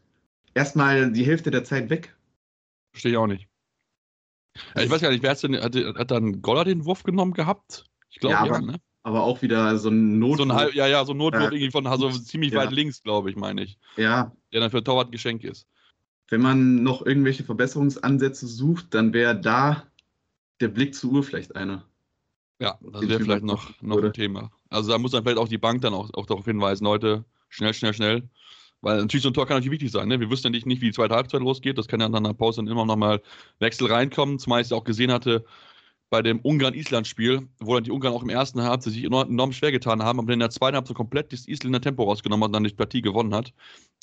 erstmal 0.54 1.12
die 1.12 1.24
Hälfte 1.24 1.50
der 1.50 1.64
Zeit 1.64 1.90
weg. 1.90 2.16
Verstehe 2.92 3.12
ich 3.12 3.18
auch 3.18 3.26
nicht. 3.26 3.48
Ja, 4.74 4.82
ich 4.82 4.90
weiß 4.90 5.00
gar 5.00 5.10
nicht, 5.10 5.22
wer 5.22 5.34
denn, 5.34 5.60
hat, 5.60 5.74
hat 5.74 6.10
dann 6.10 6.42
Goller 6.42 6.64
den 6.64 6.84
Wurf 6.84 7.02
genommen 7.04 7.32
gehabt? 7.32 7.84
Ich 8.10 8.18
glaube, 8.18 8.34
ja, 8.34 8.46
ja, 8.46 8.60
ne? 8.60 8.80
aber 9.08 9.22
auch 9.22 9.42
wieder 9.42 9.78
so 9.78 9.88
ein 9.88 10.18
Notwurf. 10.18 10.48
So 10.48 10.54
ein, 10.54 10.74
ja, 10.74 10.86
ja, 10.86 11.04
so 11.04 11.12
ein 11.12 11.18
Notwurf 11.18 11.50
äh, 11.50 11.54
irgendwie 11.54 11.70
von 11.70 11.86
also 11.86 12.10
ziemlich 12.10 12.52
ja. 12.52 12.60
weit 12.60 12.72
links, 12.72 13.02
glaube 13.02 13.30
ich, 13.30 13.36
meine 13.36 13.62
ich. 13.62 13.78
Ja. 13.96 14.32
Der 14.52 14.60
dann 14.60 14.70
für 14.70 14.84
Torwart 14.84 15.12
Geschenk 15.12 15.44
ist. 15.44 15.66
Wenn 16.28 16.42
man 16.42 16.82
noch 16.82 17.04
irgendwelche 17.04 17.42
Verbesserungsansätze 17.42 18.46
sucht, 18.46 18.92
dann 18.92 19.12
wäre 19.14 19.40
da 19.40 19.86
der 20.60 20.68
Blick 20.68 20.94
zur 20.94 21.12
Uhr 21.12 21.22
vielleicht 21.22 21.56
einer. 21.56 21.84
Ja, 22.60 22.78
das 22.82 23.08
wäre 23.08 23.20
vielleicht 23.20 23.44
noch, 23.44 23.80
noch 23.80 24.02
ein 24.02 24.12
Thema. 24.12 24.50
Also 24.68 24.90
da 24.90 24.98
muss 24.98 25.12
dann 25.12 25.22
vielleicht 25.22 25.38
auch 25.38 25.48
die 25.48 25.58
Bank 25.58 25.80
dann 25.80 25.94
auch, 25.94 26.12
auch 26.14 26.26
darauf 26.26 26.44
hinweisen, 26.44 26.84
Leute, 26.84 27.24
schnell, 27.48 27.72
schnell, 27.72 27.94
schnell. 27.94 28.28
Weil 28.80 28.98
natürlich 28.98 29.22
so 29.22 29.30
ein 29.30 29.34
Tor 29.34 29.46
kann 29.46 29.56
natürlich 29.56 29.72
wichtig 29.72 29.90
sein. 29.90 30.08
Ne? 30.08 30.20
Wir 30.20 30.30
wüssten 30.30 30.48
ja 30.48 30.50
nicht, 30.50 30.66
wie 30.66 30.86
die 30.86 30.92
zweite 30.92 31.14
Halbzeit 31.14 31.40
losgeht. 31.40 31.78
Das 31.78 31.88
kann 31.88 32.00
ja 32.00 32.08
nach 32.08 32.18
einer 32.18 32.34
Pause 32.34 32.62
dann 32.62 32.68
immer 32.68 32.86
noch 32.86 32.96
mal 32.96 33.20
Wechsel 33.58 33.90
reinkommen. 33.90 34.38
Zumal 34.38 34.60
ich 34.60 34.66
es 34.66 34.72
auch 34.72 34.84
gesehen 34.84 35.12
hatte 35.12 35.44
bei 36.10 36.22
dem 36.22 36.40
Ungarn-Island-Spiel, 36.40 37.48
wo 37.60 37.74
dann 37.74 37.84
die 37.84 37.90
Ungarn 37.90 38.14
auch 38.14 38.22
im 38.22 38.30
ersten 38.30 38.62
Halbzeit 38.62 38.94
sich 38.94 39.04
enorm 39.04 39.52
schwer 39.52 39.72
getan 39.72 40.02
haben, 40.02 40.18
aber 40.18 40.32
in 40.32 40.38
der 40.38 40.50
zweiten 40.50 40.76
Halbzeit 40.76 40.96
komplett 40.96 41.32
das 41.32 41.46
Isländer 41.46 41.80
Tempo 41.80 42.04
rausgenommen 42.04 42.44
hat 42.44 42.48
und 42.48 42.52
dann 42.54 42.64
die 42.64 42.74
Partie 42.74 43.02
gewonnen 43.02 43.34
hat. 43.34 43.52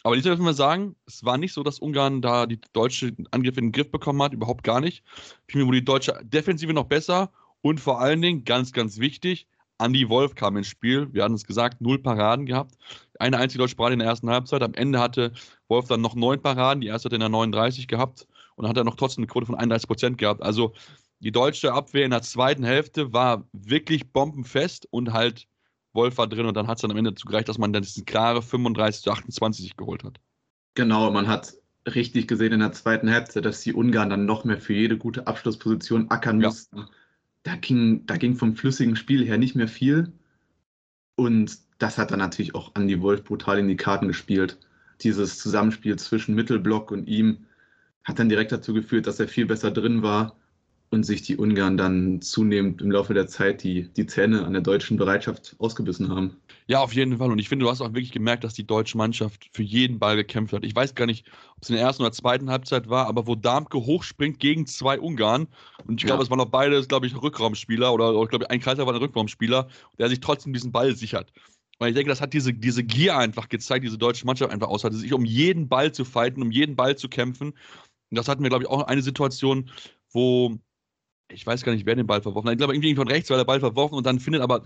Aber 0.04 0.16
ich 0.16 0.24
dürfen 0.24 0.46
wir 0.46 0.54
sagen, 0.54 0.96
es 1.08 1.26
war 1.26 1.38
nicht 1.38 1.54
so, 1.54 1.64
dass 1.64 1.80
Ungarn 1.80 2.22
da 2.22 2.46
die 2.46 2.60
deutsche 2.74 3.16
Angriffe 3.32 3.60
in 3.60 3.68
den 3.68 3.72
Griff 3.72 3.90
bekommen 3.90 4.22
hat, 4.22 4.34
überhaupt 4.34 4.64
gar 4.64 4.82
nicht. 4.82 5.04
Vielmehr 5.48 5.68
wurde 5.68 5.80
die 5.80 5.86
deutsche 5.86 6.20
Defensive 6.24 6.74
noch 6.74 6.86
besser 6.86 7.32
und 7.62 7.80
vor 7.80 8.00
allen 8.00 8.22
Dingen, 8.22 8.44
ganz, 8.44 8.72
ganz 8.72 9.00
wichtig, 9.00 9.48
Andy 9.78 10.08
Wolf 10.10 10.36
kam 10.36 10.58
ins 10.58 10.68
Spiel. 10.68 11.14
Wir 11.14 11.24
hatten 11.24 11.34
es 11.34 11.46
gesagt, 11.46 11.82
null 11.82 12.00
Paraden 12.00 12.46
gehabt. 12.46 12.76
Eine 13.20 13.38
einzige 13.38 13.60
deutsche 13.60 13.76
Parade 13.76 13.94
in 13.94 14.00
der 14.00 14.08
ersten 14.08 14.30
Halbzeit. 14.30 14.64
Am 14.64 14.74
Ende 14.74 15.00
hatte 15.00 15.34
Wolf 15.68 15.88
dann 15.88 16.02
noch 16.02 16.16
neun 16.16 16.42
Paraden. 16.42 16.82
Die 16.82 16.88
erste 16.88 17.08
hat 17.08 17.14
er 17.14 17.18
in 17.18 17.22
der 17.22 17.30
39 17.30 17.88
gehabt. 17.88 18.28
Und 18.56 18.64
dann 18.64 18.70
hat 18.70 18.78
er 18.78 18.84
noch 18.84 18.96
trotzdem 18.96 19.24
eine 19.24 19.28
Quote 19.28 19.46
von 19.46 19.56
31 19.56 19.88
Prozent 19.88 20.18
gehabt. 20.18 20.42
Also 20.42 20.74
die 21.20 21.32
deutsche 21.32 21.74
Abwehr 21.74 22.06
in 22.06 22.12
der 22.12 22.22
zweiten 22.22 22.64
Hälfte 22.64 23.12
war 23.12 23.48
wirklich 23.52 24.12
bombenfest 24.12 24.88
und 24.92 25.12
halt 25.12 25.48
Wolf 25.94 26.18
war 26.18 26.28
drin. 26.28 26.46
Und 26.46 26.56
dann 26.56 26.68
hat 26.68 26.78
es 26.78 26.82
dann 26.82 26.92
am 26.92 26.98
Ende 26.98 27.12
dazu 27.12 27.28
gereicht, 27.28 27.50
dass 27.50 27.58
man 27.58 27.74
dann 27.74 27.84
diesen 27.84 28.06
klare 28.06 28.42
35 28.42 29.04
zu 29.04 29.12
28 29.12 29.64
sich 29.64 29.78
geholt 29.78 30.04
hat. 30.04 30.20
Genau, 30.76 31.12
man 31.12 31.28
hat 31.28 31.54
richtig 31.86 32.28
gesehen 32.28 32.54
in 32.54 32.60
der 32.62 32.72
zweiten 32.72 33.08
Hälfte, 33.08 33.42
dass 33.42 33.62
die 33.62 33.74
Ungarn 33.74 34.10
dann 34.10 34.26
noch 34.26 34.44
mehr 34.46 34.60
für 34.60 34.74
jede 34.74 34.98
gute 34.98 35.28
Abschlussposition 35.28 36.10
ackern 36.10 36.42
ja. 36.42 36.48
mussten 36.48 36.86
da 37.46 37.56
ging, 37.56 38.06
da 38.08 38.18
ging 38.18 38.36
vom 38.36 38.56
flüssigen 38.56 38.96
Spiel 38.96 39.24
her 39.26 39.38
nicht 39.38 39.56
mehr 39.56 39.68
viel. 39.68 40.12
Und 41.16 41.60
das 41.78 41.98
hat 41.98 42.12
dann 42.12 42.20
natürlich 42.20 42.56
auch 42.56 42.76
Andy 42.76 43.02
Wolf 43.02 43.24
brutal 43.24 43.60
in 43.60 43.68
die 43.68 43.78
Karten 43.78 44.08
gespielt. 44.08 44.58
Dieses 45.02 45.38
Zusammenspiel 45.40 45.98
zwischen 45.98 46.36
Mittelblock 46.36 46.92
und 46.92 47.08
ihm 47.08 47.46
hat 48.04 48.20
dann 48.20 48.30
direkt 48.30 48.52
dazu 48.52 48.74
geführt, 48.74 49.08
dass 49.08 49.20
er 49.20 49.28
viel 49.28 49.46
besser 49.46 49.72
drin 49.72 50.02
war 50.02 50.36
und 50.90 51.04
sich 51.04 51.22
die 51.22 51.38
Ungarn 51.38 51.78
dann 51.78 52.22
zunehmend 52.22 52.82
im 52.82 52.92
Laufe 52.92 53.14
der 53.14 53.28
Zeit 53.28 53.64
die, 53.64 53.90
die 53.94 54.08
Zähne 54.08 54.46
an 54.46 54.54
der 54.54 54.62
deutschen 54.64 54.98
Bereitschaft 54.98 55.56
ausgebissen 55.60 56.10
haben. 56.10 56.38
Ja, 56.68 56.80
auf 56.80 56.94
jeden 56.94 57.18
Fall. 57.20 57.32
Und 57.32 57.38
ich 57.38 57.48
finde, 57.48 57.66
du 57.66 57.70
hast 57.70 57.82
auch 57.82 57.90
wirklich 57.90 58.12
gemerkt, 58.12 58.44
dass 58.44 58.56
die 58.56 58.66
deutsche 58.66 58.98
Mannschaft 58.98 59.50
für 59.54 59.62
jeden 59.62 60.00
Ball 60.00 60.16
gekämpft 60.16 60.52
hat. 60.54 60.66
Ich 60.66 60.76
weiß 60.76 60.96
gar 60.96 61.06
nicht, 61.06 61.28
ob 61.56 61.64
es 61.64 61.70
in 61.70 61.76
der 61.76 61.86
ersten 61.86 62.02
oder 62.02 62.12
zweiten 62.12 62.50
Halbzeit 62.50 62.90
war, 62.90 63.06
aber 63.06 63.28
wo 63.28 63.36
Darmke 63.36 63.78
hochspringt 63.78 64.40
gegen 64.40 64.66
zwei 64.66 65.00
Ungarn, 65.00 65.48
und 65.86 66.02
ich 66.02 66.08
glaube, 66.08 66.24
es 66.24 66.30
waren 66.32 66.40
noch 66.40 66.50
beide, 66.50 66.82
glaube 66.88 67.06
ich, 67.06 67.22
Rückraumspieler 67.22 67.94
oder, 67.94 68.16
oder 68.16 68.28
glaube 68.28 68.46
ich, 68.46 68.52
ein 68.52 68.60
Kaiser 68.60 68.88
war 68.88 68.94
ein 68.94 69.00
Rückraumspieler, 69.00 69.68
der 70.00 70.10
sich 70.10 70.20
trotzdem 70.22 70.54
diesen 70.54 70.72
Ball 70.72 70.96
sichert. 70.96 71.32
Und 71.78 71.88
ich 71.88 71.94
denke, 71.94 72.10
das 72.10 72.22
hat 72.22 72.34
diese, 72.34 72.52
diese 72.54 72.84
Gier 72.84 73.16
einfach 73.18 73.48
gezeigt, 73.48 73.86
diese 73.86 73.98
deutsche 74.00 74.26
Mannschaft 74.26 74.52
einfach 74.52 74.70
aus 74.70 74.84
hatte, 74.84 74.96
sich 74.96 75.14
um 75.14 75.26
jeden 75.26 75.68
Ball 75.68 75.92
zu 75.92 76.04
fighten, 76.04 76.42
um 76.42 76.50
jeden 76.50 76.76
Ball 76.76 76.96
zu 76.98 77.10
kämpfen. 77.10 77.50
Und 77.50 78.18
das 78.18 78.28
hatten 78.28 78.42
wir, 78.42 78.50
glaube 78.50 78.64
ich, 78.64 78.70
auch 78.70 78.84
eine 78.84 79.02
Situation, 79.04 79.70
wo 80.12 80.58
ich 81.28 81.46
weiß 81.46 81.64
gar 81.64 81.74
nicht, 81.74 81.86
wer 81.86 81.96
den 81.96 82.08
Ball 82.08 82.22
verworfen 82.22 82.48
hat. 82.48 82.54
Ich 82.54 82.60
glaube, 82.60 82.74
irgendwie 82.74 82.96
von 82.96 83.08
rechts 83.08 83.30
war 83.30 83.38
der 83.38 83.46
Ball 83.46 83.60
verworfen 83.60 83.96
und 83.96 84.06
dann 84.06 84.20
findet 84.20 84.42
aber, 84.42 84.64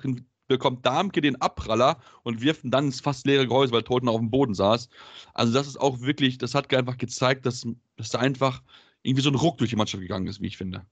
bekommt 0.50 0.86
Darmke 0.86 1.22
den 1.22 1.40
Abpraller 1.42 1.98
und 2.24 2.42
wirft 2.42 2.66
ihn 2.66 2.72
dann 2.72 2.86
ins 2.86 3.00
fast 3.00 3.26
leere 3.26 3.48
Gehäuse, 3.48 3.72
weil 3.72 3.84
Toten 3.84 4.10
auf 4.10 4.20
dem 4.20 4.30
Boden 4.30 4.54
saß. 4.54 4.90
Also, 5.34 5.54
das 5.54 5.68
ist 5.68 5.80
auch 5.80 6.02
wirklich, 6.02 6.38
das 6.38 6.54
hat 6.54 6.74
einfach 6.74 6.98
gezeigt, 6.98 7.46
dass, 7.46 7.66
dass 7.96 8.10
da 8.10 8.20
einfach 8.20 8.62
irgendwie 9.04 9.24
so 9.24 9.30
ein 9.30 9.36
Ruck 9.36 9.58
durch 9.58 9.70
die 9.70 9.78
Mannschaft 9.78 10.02
gegangen 10.02 10.28
ist, 10.28 10.42
wie 10.42 10.48
ich 10.48 10.58
finde. 10.58 10.86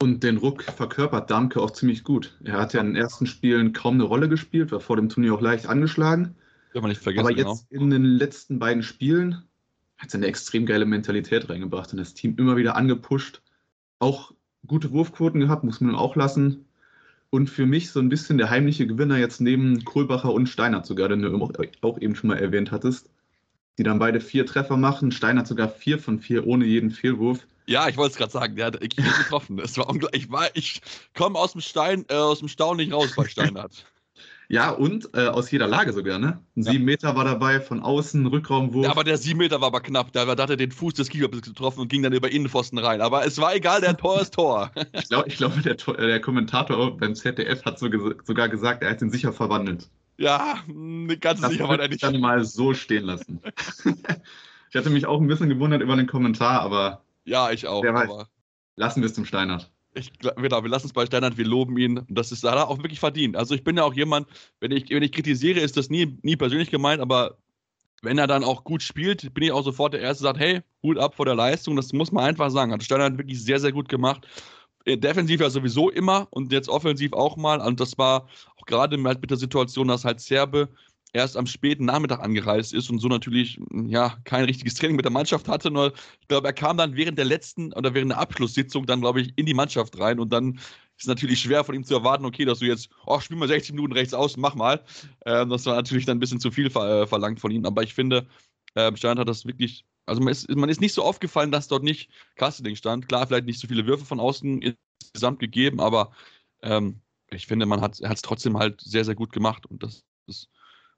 Und 0.00 0.24
den 0.24 0.38
Ruck 0.38 0.64
verkörpert 0.64 1.30
Darmke 1.30 1.60
auch 1.60 1.70
ziemlich 1.70 2.02
gut. 2.02 2.36
Er 2.42 2.54
hat 2.54 2.72
ja 2.72 2.80
in 2.80 2.88
den 2.88 2.96
ersten 2.96 3.26
Spielen 3.26 3.72
kaum 3.72 3.94
eine 3.94 4.02
Rolle 4.02 4.28
gespielt, 4.28 4.72
war 4.72 4.80
vor 4.80 4.96
dem 4.96 5.08
Turnier 5.08 5.34
auch 5.34 5.40
leicht 5.40 5.66
angeschlagen. 5.66 6.34
Darf 6.74 6.82
man 6.82 6.88
nicht 6.88 7.00
vergessen, 7.00 7.26
Aber 7.26 7.36
jetzt 7.36 7.68
genau. 7.68 7.84
in 7.84 7.90
den 7.90 8.04
letzten 8.04 8.58
beiden 8.58 8.82
Spielen 8.82 9.44
hat 9.98 10.12
er 10.12 10.16
eine 10.16 10.26
extrem 10.26 10.66
geile 10.66 10.86
Mentalität 10.86 11.48
reingebracht 11.48 11.92
und 11.92 11.98
das 11.98 12.14
Team 12.14 12.34
immer 12.36 12.56
wieder 12.56 12.74
angepusht. 12.74 13.42
Auch 14.00 14.32
gute 14.66 14.90
Wurfquoten 14.90 15.38
gehabt, 15.38 15.62
muss 15.62 15.80
man 15.80 15.94
auch 15.94 16.16
lassen. 16.16 16.66
Und 17.34 17.48
für 17.48 17.64
mich 17.64 17.90
so 17.90 17.98
ein 17.98 18.10
bisschen 18.10 18.36
der 18.36 18.50
heimliche 18.50 18.86
Gewinner 18.86 19.16
jetzt 19.16 19.40
neben 19.40 19.86
Kohlbacher 19.86 20.34
und 20.34 20.48
Steinert 20.48 20.84
sogar, 20.84 21.08
den 21.08 21.22
du 21.22 21.50
auch 21.80 21.98
eben 21.98 22.14
schon 22.14 22.28
mal 22.28 22.38
erwähnt 22.38 22.70
hattest. 22.70 23.08
Die 23.78 23.82
dann 23.82 23.98
beide 23.98 24.20
vier 24.20 24.44
Treffer 24.44 24.76
machen. 24.76 25.12
Steinert 25.12 25.46
sogar 25.46 25.70
vier 25.70 25.98
von 25.98 26.18
vier 26.18 26.46
ohne 26.46 26.66
jeden 26.66 26.90
Fehlwurf. 26.90 27.46
Ja, 27.66 27.88
ich 27.88 27.96
wollte 27.96 28.12
es 28.12 28.18
gerade 28.18 28.32
sagen, 28.32 28.54
der 28.56 28.66
hat 28.66 28.80
getroffen. 28.80 29.56
Das 29.56 29.78
war 29.78 29.88
unglaublich. 29.88 30.28
Ich, 30.52 30.74
ich 30.74 30.82
komme 31.14 31.38
aus 31.38 31.52
dem 31.52 31.62
Stein, 31.62 32.04
äh, 32.10 32.16
aus 32.16 32.40
dem 32.40 32.48
Staunen 32.48 32.76
nicht 32.86 32.92
raus 32.92 33.12
bei 33.16 33.26
Steinert. 33.26 33.86
Ja, 34.52 34.68
und 34.68 35.08
äh, 35.14 35.28
aus 35.28 35.50
jeder 35.50 35.66
Lage 35.66 35.94
sogar, 35.94 36.18
ne? 36.18 36.38
Ein 36.58 36.64
ja. 36.64 36.72
7 36.72 36.84
Meter 36.84 37.16
war 37.16 37.24
dabei, 37.24 37.58
von 37.58 37.80
außen, 37.80 38.26
Rückraumwurf. 38.26 38.84
Ja, 38.84 38.90
aber 38.90 39.02
der 39.02 39.16
7 39.16 39.38
Meter 39.38 39.62
war 39.62 39.68
aber 39.68 39.80
knapp. 39.80 40.12
Da, 40.12 40.26
da 40.26 40.42
hat 40.42 40.50
er 40.50 40.58
den 40.58 40.70
Fuß 40.70 40.92
des 40.92 41.08
Keepers 41.08 41.40
getroffen 41.40 41.80
und 41.80 41.88
ging 41.88 42.02
dann 42.02 42.12
über 42.12 42.30
Innenpfosten 42.30 42.78
rein. 42.78 43.00
Aber 43.00 43.24
es 43.24 43.40
war 43.40 43.54
egal, 43.54 43.80
der 43.80 43.96
Tor 43.96 44.20
ist 44.20 44.34
Tor. 44.34 44.70
ich 44.92 45.08
glaube, 45.08 45.28
ich 45.30 45.38
glaub, 45.38 45.62
der, 45.62 45.76
der, 45.76 46.20
Kommentator 46.20 46.98
beim 46.98 47.14
ZDF 47.14 47.64
hat 47.64 47.78
so, 47.78 47.88
sogar 48.24 48.50
gesagt, 48.50 48.82
er 48.82 48.90
hat 48.90 49.00
ihn 49.00 49.08
sicher 49.08 49.32
verwandelt. 49.32 49.88
Ja, 50.18 50.58
ganz 51.18 51.40
das 51.40 51.52
sicher 51.52 51.66
war 51.66 51.80
er 51.80 51.88
nicht. 51.88 51.94
Ich 51.94 52.00
dann 52.02 52.20
mal 52.20 52.44
so 52.44 52.74
stehen 52.74 53.04
lassen. 53.04 53.40
ich 54.68 54.76
hatte 54.76 54.90
mich 54.90 55.06
auch 55.06 55.22
ein 55.22 55.28
bisschen 55.28 55.48
gewundert 55.48 55.80
über 55.80 55.96
den 55.96 56.06
Kommentar, 56.06 56.60
aber. 56.60 57.02
Ja, 57.24 57.50
ich 57.52 57.66
auch. 57.66 57.82
Weiß, 57.82 58.26
lassen 58.76 59.00
wir 59.00 59.06
es 59.06 59.14
zum 59.14 59.24
Steinert 59.24 59.72
ich, 59.94 60.10
genau, 60.18 60.62
wir 60.62 60.70
lassen 60.70 60.86
es 60.86 60.92
bei 60.92 61.06
Steinert, 61.06 61.36
wir 61.36 61.46
loben 61.46 61.76
ihn. 61.76 62.00
Das 62.08 62.32
ist, 62.32 62.44
da 62.44 62.64
auch 62.64 62.78
wirklich 62.78 63.00
verdient. 63.00 63.36
Also 63.36 63.54
ich 63.54 63.64
bin 63.64 63.76
ja 63.76 63.84
auch 63.84 63.94
jemand, 63.94 64.26
wenn 64.60 64.70
ich, 64.70 64.88
wenn 64.90 65.02
ich 65.02 65.12
kritisiere, 65.12 65.60
ist 65.60 65.76
das 65.76 65.90
nie, 65.90 66.18
nie 66.22 66.36
persönlich 66.36 66.70
gemeint, 66.70 67.00
aber 67.00 67.38
wenn 68.02 68.18
er 68.18 68.26
dann 68.26 68.42
auch 68.42 68.64
gut 68.64 68.82
spielt, 68.82 69.32
bin 69.32 69.44
ich 69.44 69.52
auch 69.52 69.62
sofort 69.62 69.94
der 69.94 70.00
Erste, 70.00 70.24
der 70.24 70.30
sagt, 70.30 70.40
hey, 70.40 70.60
Hut 70.82 70.98
ab 70.98 71.14
vor 71.14 71.24
der 71.24 71.36
Leistung. 71.36 71.76
Das 71.76 71.92
muss 71.92 72.10
man 72.10 72.24
einfach 72.24 72.50
sagen. 72.50 72.72
Hat 72.72 72.82
Steinert 72.82 73.16
wirklich 73.16 73.42
sehr, 73.42 73.60
sehr 73.60 73.72
gut 73.72 73.88
gemacht. 73.88 74.26
Äh, 74.84 74.98
defensiv 74.98 75.40
ja 75.40 75.48
sowieso 75.50 75.90
immer 75.90 76.26
und 76.30 76.52
jetzt 76.52 76.68
offensiv 76.68 77.12
auch 77.12 77.36
mal. 77.36 77.60
Und 77.60 77.78
das 77.78 77.96
war 77.98 78.28
auch 78.56 78.66
gerade 78.66 78.98
mit 78.98 79.30
der 79.30 79.36
Situation, 79.36 79.88
dass 79.88 80.04
halt 80.04 80.20
Serbe 80.20 80.68
erst 81.12 81.36
am 81.36 81.46
späten 81.46 81.84
Nachmittag 81.84 82.20
angereist 82.20 82.72
ist 82.72 82.90
und 82.90 82.98
so 82.98 83.08
natürlich 83.08 83.60
ja 83.86 84.16
kein 84.24 84.44
richtiges 84.44 84.74
Training 84.74 84.96
mit 84.96 85.04
der 85.04 85.12
Mannschaft 85.12 85.48
hatte. 85.48 85.70
Nur 85.70 85.92
ich 86.20 86.28
glaube, 86.28 86.46
er 86.48 86.52
kam 86.52 86.76
dann 86.76 86.96
während 86.96 87.18
der 87.18 87.24
letzten 87.26 87.72
oder 87.74 87.94
während 87.94 88.12
der 88.12 88.18
Abschlusssitzung 88.18 88.86
dann, 88.86 89.00
glaube 89.00 89.20
ich, 89.20 89.32
in 89.36 89.46
die 89.46 89.54
Mannschaft 89.54 89.98
rein 89.98 90.18
und 90.20 90.32
dann 90.32 90.54
ist 90.54 91.02
es 91.02 91.06
natürlich 91.06 91.40
schwer 91.40 91.64
von 91.64 91.74
ihm 91.74 91.84
zu 91.84 91.94
erwarten, 91.94 92.24
okay, 92.24 92.44
dass 92.44 92.60
du 92.60 92.66
jetzt, 92.66 92.88
oh, 93.06 93.20
spiel 93.20 93.36
mal 93.36 93.48
60 93.48 93.74
Minuten 93.74 93.92
rechts 93.92 94.14
aus, 94.14 94.36
mach 94.36 94.54
mal. 94.54 94.84
Ähm, 95.26 95.50
das 95.50 95.66
war 95.66 95.74
natürlich 95.76 96.06
dann 96.06 96.16
ein 96.16 96.20
bisschen 96.20 96.40
zu 96.40 96.50
viel 96.50 96.70
ver 96.70 97.02
äh, 97.02 97.06
verlangt 97.06 97.40
von 97.40 97.50
ihm. 97.50 97.64
Aber 97.66 97.82
ich 97.82 97.94
finde, 97.94 98.26
äh, 98.74 98.94
Stein 98.96 99.18
hat 99.18 99.28
das 99.28 99.46
wirklich 99.46 99.84
Also 100.06 100.20
man 100.22 100.32
ist, 100.32 100.48
man 100.50 100.68
ist 100.68 100.80
nicht 100.80 100.94
so 100.94 101.02
aufgefallen, 101.02 101.52
dass 101.52 101.68
dort 101.68 101.82
nicht 101.84 102.10
Kasteling 102.36 102.76
stand. 102.76 103.08
Klar, 103.08 103.26
vielleicht 103.26 103.46
nicht 103.46 103.60
so 103.60 103.68
viele 103.68 103.86
Würfe 103.86 104.04
von 104.04 104.20
außen 104.20 104.62
insgesamt 105.02 105.40
gegeben, 105.40 105.80
aber 105.80 106.12
ähm, 106.62 107.00
ich 107.30 107.46
finde, 107.46 107.66
man 107.66 107.80
hat 107.80 108.00
es 108.00 108.22
trotzdem 108.22 108.58
halt 108.58 108.80
sehr, 108.80 109.04
sehr 109.04 109.14
gut 109.14 109.32
gemacht 109.32 109.66
und 109.66 109.82
das 109.82 110.04
ist 110.26 110.50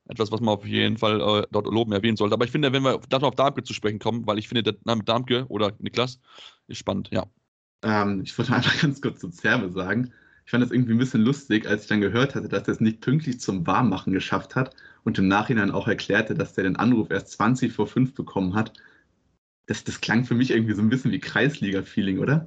etwas, 0.09 0.31
was 0.31 0.41
man 0.41 0.55
auf 0.55 0.67
jeden 0.67 0.99
Fall 0.99 1.21
äh, 1.21 1.47
dort 1.51 1.67
loben 1.67 1.93
erwähnen 1.93 2.17
sollte. 2.17 2.35
Aber 2.35 2.45
ich 2.45 2.51
finde, 2.51 2.73
wenn 2.73 2.83
wir 2.83 3.01
dann 3.09 3.23
auf 3.23 3.35
Darmke 3.35 3.63
zu 3.63 3.73
sprechen 3.73 3.99
kommen, 3.99 4.27
weil 4.27 4.39
ich 4.39 4.49
finde, 4.49 4.63
der 4.63 4.77
Name 4.85 5.03
Darmke 5.05 5.47
oder 5.49 5.73
Niklas 5.79 6.21
ist 6.67 6.79
spannend, 6.79 7.11
ja. 7.11 7.25
Ähm, 7.83 8.23
ich 8.23 8.37
wollte 8.37 8.53
einfach 8.55 8.81
ganz 8.81 9.01
kurz 9.01 9.21
zu 9.21 9.31
Zerbe 9.31 9.71
sagen. 9.71 10.13
Ich 10.45 10.51
fand 10.51 10.63
das 10.63 10.73
irgendwie 10.73 10.93
ein 10.93 10.99
bisschen 10.99 11.23
lustig, 11.23 11.67
als 11.67 11.83
ich 11.83 11.89
dann 11.89 12.03
gehört 12.03 12.35
hatte, 12.35 12.49
dass 12.49 12.69
er 12.69 12.75
es 12.75 12.81
nicht 12.81 13.01
pünktlich 13.01 13.41
zum 13.41 13.67
Warmmachen 13.67 14.13
geschafft 14.13 14.57
hat 14.57 14.77
und 15.05 15.19
im 15.19 15.27
Nachhinein 15.27 15.71
auch 15.71 15.89
erklärte, 15.89 16.35
dass 16.35 16.53
der 16.53 16.65
den 16.65 16.77
Anruf 16.77 17.11
erst 17.11 17.33
20 17.33 17.73
vor 17.73 17.87
5 17.87 18.15
bekommen 18.15 18.55
hat. 18.55 18.75
Das, 19.67 19.85
das 19.85 20.03
klang 20.03 20.25
für 20.25 20.35
mich 20.35 20.51
irgendwie 20.51 20.75
so 20.75 20.83
ein 20.83 20.91
bisschen 20.91 21.13
wie 21.13 21.21
Kreisliga-Feeling, 21.21 22.19
oder? 22.19 22.47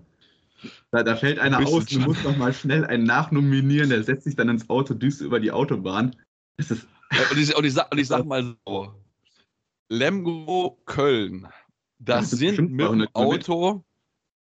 Da, 0.91 1.03
da, 1.03 1.15
fällt 1.15 1.39
einer 1.39 1.59
aus, 1.59 1.85
du 1.85 1.99
musst 1.99 2.23
noch 2.23 2.37
mal 2.37 2.53
schnell 2.53 2.85
einen 2.85 3.03
nachnominieren, 3.03 3.89
der 3.89 4.03
setzt 4.03 4.25
sich 4.25 4.35
dann 4.35 4.49
ins 4.49 4.69
Auto, 4.69 4.93
düst 4.93 5.21
über 5.21 5.39
die 5.39 5.51
Autobahn. 5.51 6.15
Das 6.57 6.71
ist 6.71 6.87
und, 7.31 7.37
ich, 7.37 7.55
und, 7.55 7.65
ich 7.65 7.73
sag, 7.73 7.91
und 7.91 7.97
ich 7.97 8.07
sag 8.07 8.25
mal 8.25 8.55
so: 8.65 8.93
Lemgo 9.89 10.77
Köln, 10.85 11.47
das, 11.99 12.29
das 12.29 12.39
sind 12.39 12.71
mit 12.71 12.87
dem 12.87 13.07
Auto. 13.13 13.83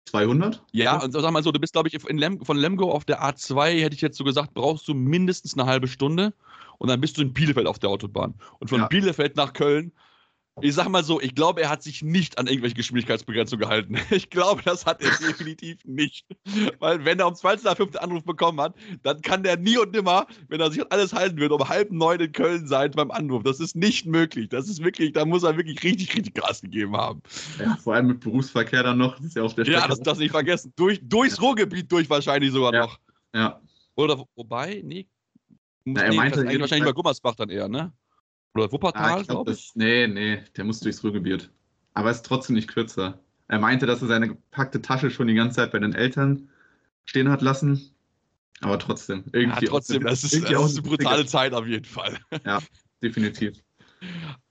200? 0.05 0.61
Ja, 0.73 1.01
und 1.01 1.11
sag 1.13 1.31
mal 1.31 1.43
so, 1.43 1.51
du 1.51 1.59
bist, 1.59 1.73
glaube 1.73 1.87
ich, 1.87 2.03
Lem 2.09 2.43
von 2.43 2.57
Lemgo 2.57 2.91
auf 2.91 3.05
der 3.05 3.23
A2, 3.23 3.81
hätte 3.81 3.95
ich 3.95 4.01
jetzt 4.01 4.17
so 4.17 4.25
gesagt, 4.25 4.53
brauchst 4.53 4.87
du 4.87 4.93
mindestens 4.93 5.57
eine 5.57 5.65
halbe 5.65 5.87
Stunde 5.87 6.33
und 6.77 6.89
dann 6.89 6.99
bist 6.99 7.17
du 7.17 7.21
in 7.21 7.33
Bielefeld 7.33 7.67
auf 7.67 7.79
der 7.79 7.89
Autobahn. 7.89 8.35
Und 8.59 8.67
von 8.69 8.81
ja. 8.81 8.87
Bielefeld 8.87 9.37
nach 9.37 9.53
Köln 9.53 9.93
ich 10.61 10.75
sag 10.75 10.87
mal 10.87 11.03
so, 11.03 11.19
ich 11.19 11.33
glaube, 11.33 11.61
er 11.61 11.69
hat 11.69 11.81
sich 11.81 12.03
nicht 12.03 12.37
an 12.37 12.45
irgendwelche 12.45 12.75
Geschwindigkeitsbegrenzungen 12.75 13.61
gehalten. 13.61 13.97
Ich 14.11 14.29
glaube, 14.29 14.61
das 14.63 14.85
hat 14.85 15.01
er 15.01 15.09
definitiv 15.09 15.79
nicht. 15.85 16.25
Weil 16.79 17.03
wenn 17.03 17.19
er 17.19 17.27
um 17.27 17.33
20.05 17.33 17.91
den 17.91 17.97
Anruf 17.97 18.23
bekommen 18.23 18.61
hat, 18.61 18.75
dann 19.01 19.21
kann 19.21 19.41
der 19.43 19.57
nie 19.57 19.77
und 19.77 19.91
nimmer, 19.91 20.27
wenn 20.49 20.61
er 20.61 20.71
sich 20.71 20.81
an 20.81 20.87
alles 20.91 21.13
halten 21.13 21.37
wird, 21.37 21.51
um 21.51 21.67
halb 21.67 21.91
neun 21.91 22.19
in 22.19 22.31
Köln 22.31 22.67
sein 22.67 22.91
beim 22.91 23.09
Anruf. 23.09 23.43
Das 23.43 23.59
ist 23.59 23.75
nicht 23.75 24.05
möglich. 24.05 24.49
Das 24.49 24.69
ist 24.69 24.83
wirklich, 24.83 25.13
da 25.13 25.25
muss 25.25 25.43
er 25.43 25.57
wirklich 25.57 25.81
richtig, 25.83 26.15
richtig 26.15 26.35
Gas 26.35 26.61
gegeben 26.61 26.95
haben. 26.95 27.21
Ja, 27.59 27.75
vor 27.77 27.95
allem 27.95 28.07
mit 28.07 28.19
Berufsverkehr 28.19 28.83
dann 28.83 28.99
noch. 28.99 29.15
Das 29.15 29.25
ist 29.25 29.35
ja, 29.35 29.43
auf 29.43 29.55
der 29.55 29.65
ja 29.65 29.87
das 29.87 29.99
darfst 30.01 30.19
du 30.19 30.23
nicht 30.23 30.31
vergessen. 30.31 30.71
Durch, 30.75 30.99
durchs 31.03 31.41
Ruhrgebiet 31.41 31.91
durch 31.91 32.09
wahrscheinlich 32.09 32.51
sogar 32.51 32.73
ja. 32.73 32.81
noch. 32.81 32.99
Ja. 33.33 33.61
Oder 33.95 34.23
wobei, 34.35 34.81
nee. 34.85 35.07
Na, 35.85 36.01
er 36.03 36.09
nee, 36.11 36.15
meinte 36.15 36.45
wahrscheinlich 36.45 36.85
bei 36.85 36.93
Gummersbach 36.93 37.35
dann 37.35 37.49
eher, 37.49 37.67
ne? 37.67 37.91
Oder 38.55 38.71
Wuppertal, 38.71 39.19
ah, 39.19 39.21
glaube 39.21 39.51
ich. 39.51 39.71
Nee, 39.75 40.07
nee, 40.07 40.43
der 40.55 40.63
muss 40.63 40.79
durchs 40.79 41.03
Ruhrgebiet. 41.03 41.49
Aber 41.93 42.11
ist 42.11 42.25
trotzdem 42.25 42.55
nicht 42.55 42.67
kürzer. 42.67 43.19
Er 43.47 43.59
meinte, 43.59 43.85
dass 43.85 44.01
er 44.01 44.07
seine 44.07 44.29
gepackte 44.29 44.81
Tasche 44.81 45.09
schon 45.09 45.27
die 45.27 45.33
ganze 45.33 45.57
Zeit 45.57 45.71
bei 45.71 45.79
den 45.79 45.93
Eltern 45.93 46.49
stehen 47.05 47.29
hat 47.29 47.41
lassen. 47.41 47.93
Aber 48.61 48.79
trotzdem. 48.79 49.25
Irgendwie 49.33 49.65
ja, 49.65 49.71
trotzdem, 49.71 50.03
das 50.03 50.23
ist, 50.23 50.43
das 50.43 50.71
ist 50.71 50.77
eine 50.77 50.87
brutale 50.87 51.25
Zeit 51.25 51.53
auf 51.53 51.67
jeden 51.67 51.85
Fall. 51.85 52.17
Ja, 52.45 52.59
definitiv. 53.01 53.57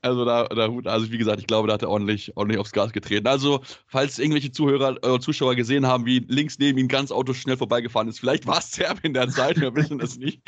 Also 0.00 0.24
da, 0.24 0.48
da, 0.48 0.68
also 0.84 1.12
wie 1.12 1.18
gesagt, 1.18 1.40
ich 1.40 1.46
glaube, 1.46 1.68
da 1.68 1.74
hat 1.74 1.82
er 1.82 1.90
ordentlich, 1.90 2.36
ordentlich 2.36 2.58
aufs 2.58 2.72
Gas 2.72 2.92
getreten. 2.92 3.26
Also, 3.26 3.62
falls 3.86 4.18
irgendwelche 4.18 4.50
Zuhörer 4.50 4.96
oder 5.02 5.14
äh, 5.14 5.20
Zuschauer 5.20 5.54
gesehen 5.54 5.86
haben, 5.86 6.06
wie 6.06 6.18
links 6.28 6.58
neben 6.58 6.78
ihm 6.78 6.88
ganz 6.88 7.12
Auto 7.12 7.34
schnell 7.34 7.56
vorbeigefahren 7.56 8.08
ist, 8.08 8.18
vielleicht 8.18 8.46
war 8.46 8.58
es 8.58 8.72
Serb 8.72 8.98
in 9.04 9.14
der 9.14 9.28
Zeit, 9.28 9.60
wir 9.60 9.74
wissen 9.74 10.00
es 10.00 10.18
nicht. 10.18 10.42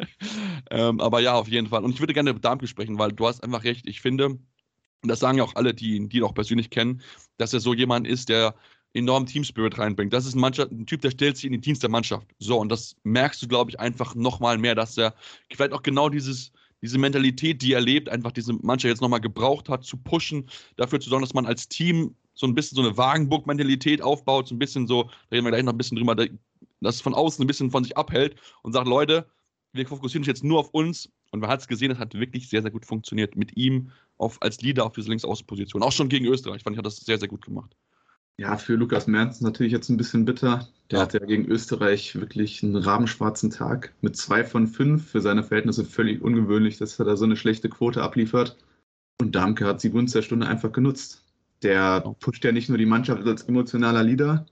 ähm, 0.70 1.00
aber 1.00 1.20
ja, 1.20 1.34
auf 1.34 1.48
jeden 1.48 1.68
Fall. 1.68 1.84
Und 1.84 1.92
ich 1.92 2.00
würde 2.00 2.14
gerne 2.14 2.32
mit 2.32 2.44
Darmke 2.44 2.66
sprechen, 2.66 2.98
weil 2.98 3.12
du 3.12 3.26
hast 3.26 3.44
einfach 3.44 3.64
recht. 3.64 3.86
Ich 3.86 4.00
finde, 4.00 4.26
und 4.26 5.08
das 5.08 5.20
sagen 5.20 5.38
ja 5.38 5.44
auch 5.44 5.54
alle, 5.54 5.72
die, 5.72 6.08
die 6.08 6.18
ihn 6.18 6.24
auch 6.24 6.34
persönlich 6.34 6.70
kennen, 6.70 7.02
dass 7.38 7.52
er 7.54 7.60
so 7.60 7.74
jemand 7.74 8.06
ist, 8.06 8.28
der 8.28 8.54
enorm 8.92 9.26
Teamspirit 9.26 9.78
reinbringt. 9.78 10.12
Das 10.12 10.26
ist 10.26 10.34
ein, 10.34 10.40
Mannschaft, 10.40 10.72
ein 10.72 10.86
Typ, 10.86 11.00
der 11.02 11.10
stellt 11.10 11.36
sich 11.36 11.46
in 11.46 11.52
den 11.52 11.60
Dienst 11.60 11.82
der 11.82 11.90
Mannschaft. 11.90 12.26
So, 12.38 12.58
und 12.58 12.70
das 12.70 12.96
merkst 13.04 13.40
du, 13.40 13.48
glaube 13.48 13.70
ich, 13.70 13.78
einfach 13.78 14.14
nochmal 14.14 14.58
mehr, 14.58 14.74
dass 14.74 14.98
er 14.98 15.14
vielleicht 15.52 15.72
auch 15.72 15.82
genau 15.82 16.08
dieses 16.08 16.50
diese 16.82 16.98
Mentalität, 16.98 17.62
die 17.62 17.72
er 17.72 17.80
lebt, 17.80 18.08
einfach 18.08 18.32
diese 18.32 18.52
Mannschaft 18.52 18.90
jetzt 18.90 19.00
nochmal 19.00 19.20
gebraucht 19.20 19.68
hat, 19.68 19.84
zu 19.84 19.96
pushen, 19.96 20.48
dafür 20.76 21.00
zu 21.00 21.10
sorgen, 21.10 21.22
dass 21.22 21.34
man 21.34 21.46
als 21.46 21.68
Team 21.68 22.14
so 22.34 22.46
ein 22.46 22.54
bisschen 22.54 22.76
so 22.76 22.82
eine 22.82 22.96
Wagenburg-Mentalität 22.96 24.02
aufbaut, 24.02 24.48
so 24.48 24.54
ein 24.54 24.58
bisschen 24.58 24.86
so, 24.86 25.04
da 25.04 25.10
reden 25.32 25.44
wir 25.44 25.50
gleich 25.50 25.62
noch 25.62 25.72
ein 25.72 25.78
bisschen 25.78 25.96
drüber, 25.96 26.14
dass 26.14 26.94
es 26.94 27.00
von 27.00 27.14
außen 27.14 27.44
ein 27.44 27.46
bisschen 27.46 27.70
von 27.70 27.84
sich 27.84 27.96
abhält 27.96 28.36
und 28.62 28.72
sagt, 28.72 28.88
Leute, 28.88 29.26
wir 29.72 29.86
fokussieren 29.86 30.22
uns 30.22 30.28
jetzt 30.28 30.44
nur 30.44 30.58
auf 30.58 30.70
uns 30.70 31.10
und 31.32 31.40
man 31.40 31.50
hat 31.50 31.60
es 31.60 31.68
gesehen, 31.68 31.90
es 31.90 31.98
hat 31.98 32.14
wirklich 32.14 32.48
sehr, 32.48 32.62
sehr 32.62 32.70
gut 32.70 32.86
funktioniert 32.86 33.36
mit 33.36 33.56
ihm 33.56 33.90
auf, 34.16 34.40
als 34.42 34.60
Leader 34.62 34.84
auf 34.84 34.92
diese 34.92 35.08
Linksaußenposition. 35.10 35.82
Auch 35.82 35.92
schon 35.92 36.08
gegen 36.08 36.26
Österreich, 36.26 36.62
fand 36.62 36.74
ich, 36.74 36.78
hat 36.78 36.86
das 36.86 36.96
sehr, 36.96 37.18
sehr 37.18 37.28
gut 37.28 37.44
gemacht. 37.44 37.76
Ja, 38.40 38.56
für 38.56 38.76
Lukas 38.76 39.06
Merz 39.06 39.42
natürlich 39.42 39.70
jetzt 39.70 39.90
ein 39.90 39.98
bisschen 39.98 40.24
bitter. 40.24 40.66
Der 40.90 41.00
hatte 41.00 41.18
ja 41.18 41.26
gegen 41.26 41.44
Österreich 41.44 42.18
wirklich 42.18 42.62
einen 42.62 42.76
rabenschwarzen 42.76 43.50
Tag 43.50 43.92
mit 44.00 44.16
zwei 44.16 44.44
von 44.44 44.66
fünf. 44.66 45.10
Für 45.10 45.20
seine 45.20 45.42
Verhältnisse 45.42 45.84
völlig 45.84 46.22
ungewöhnlich, 46.22 46.78
dass 46.78 46.98
er 46.98 47.04
da 47.04 47.18
so 47.18 47.26
eine 47.26 47.36
schlechte 47.36 47.68
Quote 47.68 48.02
abliefert. 48.02 48.56
Und 49.20 49.34
Damke 49.34 49.66
hat 49.66 49.82
die 49.82 49.90
Gunst 49.90 50.14
der 50.14 50.22
Stunde 50.22 50.46
einfach 50.46 50.72
genutzt. 50.72 51.22
Der 51.60 52.00
pusht 52.18 52.42
ja 52.42 52.50
nicht 52.50 52.70
nur 52.70 52.78
die 52.78 52.86
Mannschaft 52.86 53.26
als 53.26 53.42
emotionaler 53.42 54.02
Leader 54.02 54.46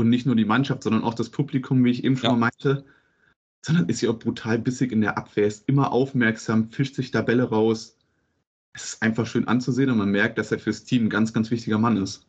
und 0.00 0.10
nicht 0.10 0.26
nur 0.26 0.36
die 0.36 0.44
Mannschaft, 0.44 0.84
sondern 0.84 1.02
auch 1.02 1.14
das 1.14 1.30
Publikum, 1.30 1.84
wie 1.84 1.90
ich 1.90 2.04
eben 2.04 2.16
schon 2.16 2.30
ja. 2.30 2.36
mal 2.36 2.52
meinte, 2.52 2.84
sondern 3.62 3.88
ist 3.88 4.00
ja 4.00 4.10
auch 4.10 4.18
brutal 4.20 4.60
bissig 4.60 4.92
in 4.92 5.00
der 5.00 5.18
Abwehr, 5.18 5.48
ist 5.48 5.68
immer 5.68 5.90
aufmerksam, 5.90 6.70
fischt 6.70 6.94
sich 6.94 7.10
da 7.10 7.20
Bälle 7.20 7.48
raus. 7.48 7.98
Es 8.74 8.84
ist 8.84 9.02
einfach 9.02 9.26
schön 9.26 9.48
anzusehen 9.48 9.90
und 9.90 9.98
man 9.98 10.12
merkt, 10.12 10.38
dass 10.38 10.52
er 10.52 10.60
fürs 10.60 10.84
Team 10.84 11.06
ein 11.06 11.10
ganz, 11.10 11.32
ganz 11.32 11.50
wichtiger 11.50 11.78
Mann 11.78 11.96
ist. 11.96 12.28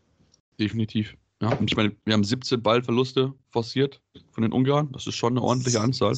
Definitiv. 0.59 1.15
Ja, 1.41 1.49
und 1.49 1.69
ich 1.69 1.75
meine, 1.75 1.95
wir 2.05 2.13
haben 2.13 2.23
17 2.23 2.61
Ballverluste 2.61 3.33
forciert 3.49 4.01
von 4.31 4.43
den 4.43 4.53
Ungarn. 4.53 4.91
Das 4.93 5.05
ist 5.05 5.15
schon 5.15 5.33
eine 5.33 5.41
ordentliche 5.41 5.81
Anzahl. 5.81 6.11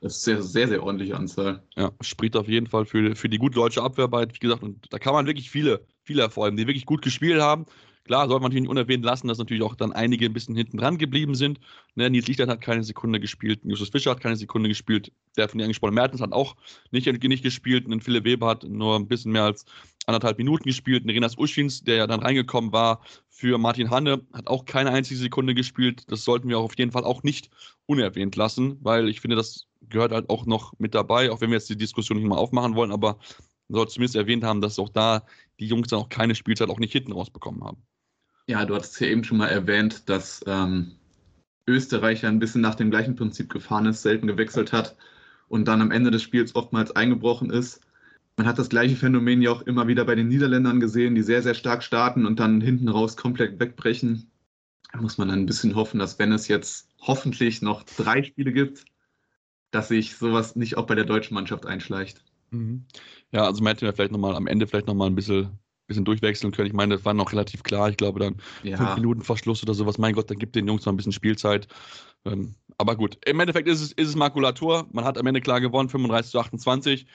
Das 0.00 0.16
ist 0.16 0.28
eine 0.28 0.42
sehr, 0.42 0.42
sehr, 0.42 0.68
sehr 0.68 0.82
ordentliche 0.82 1.16
Anzahl. 1.16 1.62
Ja, 1.76 1.92
spricht 2.00 2.36
auf 2.36 2.48
jeden 2.48 2.66
Fall 2.66 2.84
für, 2.84 3.14
für 3.14 3.28
die 3.28 3.38
gute 3.38 3.54
deutsche 3.54 3.82
Abwehrarbeit. 3.82 4.34
Wie 4.34 4.38
gesagt, 4.38 4.62
und 4.62 4.92
da 4.92 4.98
kann 4.98 5.14
man 5.14 5.26
wirklich 5.26 5.50
viele, 5.50 5.86
viele 6.02 6.22
hervorheben, 6.22 6.56
die 6.56 6.66
wirklich 6.66 6.84
gut 6.84 7.02
gespielt 7.02 7.40
haben. 7.40 7.66
Klar, 8.06 8.28
sollte 8.28 8.42
man 8.42 8.50
natürlich 8.50 8.62
nicht 8.62 8.70
unerwähnt 8.70 9.04
lassen, 9.04 9.26
dass 9.26 9.38
natürlich 9.38 9.64
auch 9.64 9.74
dann 9.74 9.92
einige 9.92 10.26
ein 10.26 10.32
bisschen 10.32 10.54
hinten 10.54 10.78
dran 10.78 10.96
geblieben 10.96 11.34
sind. 11.34 11.58
Ne, 11.96 12.08
Nils 12.08 12.28
Lichtern 12.28 12.50
hat 12.50 12.60
keine 12.60 12.84
Sekunde 12.84 13.18
gespielt, 13.18 13.60
Justus 13.64 13.88
Fischer 13.88 14.12
hat 14.12 14.20
keine 14.20 14.36
Sekunde 14.36 14.68
gespielt, 14.68 15.10
der 15.36 15.48
von 15.48 15.58
dir 15.58 15.64
angesprochene 15.64 15.96
Mertens 15.96 16.20
hat 16.20 16.32
auch 16.32 16.54
nicht, 16.92 17.06
nicht 17.06 17.42
gespielt 17.42 17.86
und 17.86 18.04
Philipp 18.04 18.24
Weber 18.24 18.46
hat 18.46 18.62
nur 18.62 18.94
ein 18.94 19.08
bisschen 19.08 19.32
mehr 19.32 19.42
als 19.42 19.64
anderthalb 20.06 20.38
Minuten 20.38 20.64
gespielt. 20.64 21.04
Renas 21.06 21.36
Uschins, 21.36 21.82
der 21.82 21.96
ja 21.96 22.06
dann 22.06 22.20
reingekommen 22.20 22.72
war 22.72 23.02
für 23.28 23.58
Martin 23.58 23.90
Hanne, 23.90 24.22
hat 24.32 24.46
auch 24.46 24.64
keine 24.64 24.90
einzige 24.92 25.18
Sekunde 25.18 25.54
gespielt. 25.54 26.04
Das 26.10 26.24
sollten 26.24 26.48
wir 26.48 26.58
auch 26.58 26.64
auf 26.64 26.78
jeden 26.78 26.92
Fall 26.92 27.04
auch 27.04 27.22
nicht 27.22 27.50
unerwähnt 27.86 28.36
lassen, 28.36 28.78
weil 28.82 29.08
ich 29.08 29.20
finde, 29.20 29.36
das 29.36 29.66
gehört 29.88 30.12
halt 30.12 30.30
auch 30.30 30.46
noch 30.46 30.72
mit 30.78 30.94
dabei, 30.94 31.30
auch 31.30 31.40
wenn 31.40 31.50
wir 31.50 31.56
jetzt 31.56 31.68
die 31.68 31.76
Diskussion 31.76 32.18
nicht 32.18 32.26
mal 32.26 32.36
aufmachen 32.36 32.74
wollen, 32.74 32.92
aber 32.92 33.18
man 33.68 33.78
soll 33.78 33.88
zumindest 33.88 34.16
erwähnt 34.16 34.44
haben, 34.44 34.60
dass 34.60 34.78
auch 34.78 34.88
da 34.88 35.24
die 35.58 35.66
Jungs 35.66 35.88
dann 35.88 36.00
auch 36.00 36.08
keine 36.08 36.34
Spielzeit 36.34 36.68
auch 36.68 36.78
nicht 36.78 36.92
hinten 36.92 37.12
rausbekommen 37.12 37.64
haben. 37.64 37.82
Ja, 38.48 38.64
du 38.64 38.74
hattest 38.74 39.00
ja 39.00 39.08
eben 39.08 39.24
schon 39.24 39.38
mal 39.38 39.48
erwähnt, 39.48 40.08
dass 40.08 40.44
ähm, 40.46 40.92
Österreich 41.66 42.22
ja 42.22 42.28
ein 42.28 42.38
bisschen 42.38 42.60
nach 42.60 42.76
dem 42.76 42.90
gleichen 42.90 43.16
Prinzip 43.16 43.50
gefahren 43.52 43.86
ist, 43.86 44.02
selten 44.02 44.28
gewechselt 44.28 44.72
hat 44.72 44.96
und 45.48 45.66
dann 45.66 45.82
am 45.82 45.90
Ende 45.90 46.10
des 46.10 46.22
Spiels 46.22 46.54
oftmals 46.54 46.94
eingebrochen 46.94 47.50
ist. 47.50 47.80
Man 48.36 48.46
hat 48.46 48.58
das 48.58 48.68
gleiche 48.68 48.96
Phänomen 48.96 49.40
ja 49.40 49.50
auch 49.50 49.62
immer 49.62 49.88
wieder 49.88 50.04
bei 50.04 50.14
den 50.14 50.28
Niederländern 50.28 50.78
gesehen, 50.78 51.14
die 51.14 51.22
sehr, 51.22 51.42
sehr 51.42 51.54
stark 51.54 51.82
starten 51.82 52.26
und 52.26 52.38
dann 52.38 52.60
hinten 52.60 52.88
raus 52.88 53.16
komplett 53.16 53.58
wegbrechen. 53.58 54.30
Da 54.92 55.00
muss 55.00 55.16
man 55.16 55.28
dann 55.28 55.40
ein 55.40 55.46
bisschen 55.46 55.74
hoffen, 55.74 55.98
dass 55.98 56.18
wenn 56.18 56.32
es 56.32 56.46
jetzt 56.48 56.88
hoffentlich 57.00 57.62
noch 57.62 57.82
drei 57.82 58.22
Spiele 58.22 58.52
gibt, 58.52 58.84
dass 59.70 59.88
sich 59.88 60.16
sowas 60.16 60.54
nicht 60.54 60.76
auch 60.76 60.86
bei 60.86 60.94
der 60.94 61.04
deutschen 61.04 61.34
Mannschaft 61.34 61.66
einschleicht. 61.66 62.22
Mhm. 62.50 62.84
Ja, 63.32 63.44
also 63.44 63.62
man 63.62 63.72
hätte 63.72 63.86
ja 63.86 63.92
vielleicht 63.92 64.12
nochmal 64.12 64.36
am 64.36 64.46
Ende 64.46 64.66
vielleicht 64.66 64.86
nochmal 64.86 65.08
ein 65.08 65.14
bisschen, 65.14 65.58
bisschen 65.86 66.04
durchwechseln 66.04 66.52
können. 66.52 66.68
Ich 66.68 66.74
meine, 66.74 66.96
das 66.96 67.04
war 67.04 67.14
noch 67.14 67.32
relativ 67.32 67.62
klar. 67.62 67.88
Ich 67.88 67.96
glaube, 67.96 68.20
dann 68.20 68.36
ja. 68.62 68.76
fünf 68.76 68.96
Minuten 68.96 69.22
Verschluss 69.22 69.62
oder 69.62 69.74
sowas. 69.74 69.98
Mein 69.98 70.14
Gott, 70.14 70.30
dann 70.30 70.38
gibt 70.38 70.56
den 70.56 70.66
Jungs 70.66 70.84
noch 70.84 70.92
ein 70.92 70.96
bisschen 70.96 71.12
Spielzeit. 71.12 71.68
Ähm, 72.24 72.54
aber 72.78 72.96
gut, 72.96 73.18
im 73.24 73.40
Endeffekt 73.40 73.68
ist 73.68 73.80
es, 73.80 73.92
ist 73.92 74.08
es 74.08 74.16
Makulatur. 74.16 74.86
Man 74.92 75.04
hat 75.04 75.18
am 75.18 75.26
Ende 75.26 75.40
klar 75.40 75.60
gewonnen, 75.60 75.88
35 75.88 76.32
zu 76.32 76.38
28. 76.38 77.06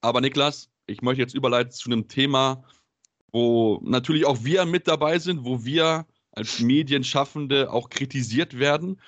Aber 0.00 0.20
Niklas, 0.20 0.70
ich 0.86 1.02
möchte 1.02 1.22
jetzt 1.22 1.34
überleiten 1.34 1.72
zu 1.72 1.90
einem 1.90 2.08
Thema, 2.08 2.64
wo 3.32 3.80
natürlich 3.82 4.24
auch 4.26 4.44
wir 4.44 4.64
mit 4.64 4.88
dabei 4.88 5.18
sind, 5.18 5.44
wo 5.44 5.64
wir 5.64 6.06
als 6.32 6.60
Medienschaffende 6.60 7.72
auch 7.72 7.90
kritisiert 7.90 8.58
werden. 8.58 9.00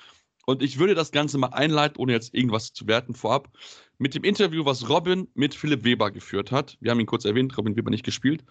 Und 0.45 0.61
ich 0.61 0.79
würde 0.79 0.95
das 0.95 1.11
Ganze 1.11 1.37
mal 1.37 1.47
einleiten, 1.47 1.97
ohne 1.97 2.11
jetzt 2.11 2.33
irgendwas 2.33 2.73
zu 2.73 2.87
werten 2.87 3.13
vorab, 3.13 3.49
mit 3.97 4.15
dem 4.15 4.23
Interview, 4.23 4.65
was 4.65 4.89
Robin 4.89 5.27
mit 5.33 5.55
Philipp 5.55 5.83
Weber 5.83 6.11
geführt 6.11 6.51
hat. 6.51 6.77
Wir 6.81 6.91
haben 6.91 6.99
ihn 6.99 7.05
kurz 7.05 7.25
erwähnt, 7.25 7.57
Robin 7.57 7.75
Weber 7.75 7.91
nicht 7.91 8.03
gespielt. 8.03 8.43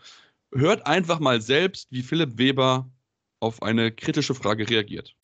Hört 0.52 0.86
einfach 0.86 1.20
mal 1.20 1.40
selbst, 1.40 1.88
wie 1.90 2.02
Philipp 2.02 2.38
Weber 2.38 2.90
auf 3.40 3.62
eine 3.62 3.90
kritische 3.90 4.34
Frage 4.34 4.68
reagiert. 4.68 5.16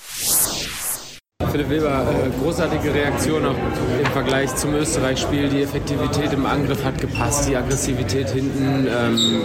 Philipp 1.56 1.70
Weber, 1.70 2.04
äh, 2.10 2.44
großartige 2.44 2.92
Reaktion 2.92 3.46
auch 3.46 3.54
im 3.98 4.06
Vergleich 4.12 4.54
zum 4.56 4.74
Österreich-Spiel. 4.74 5.48
Die 5.48 5.62
Effektivität 5.62 6.34
im 6.34 6.44
Angriff 6.44 6.84
hat 6.84 7.00
gepasst, 7.00 7.48
die 7.48 7.56
Aggressivität 7.56 8.28
hinten. 8.28 8.86
Ähm, 8.86 9.40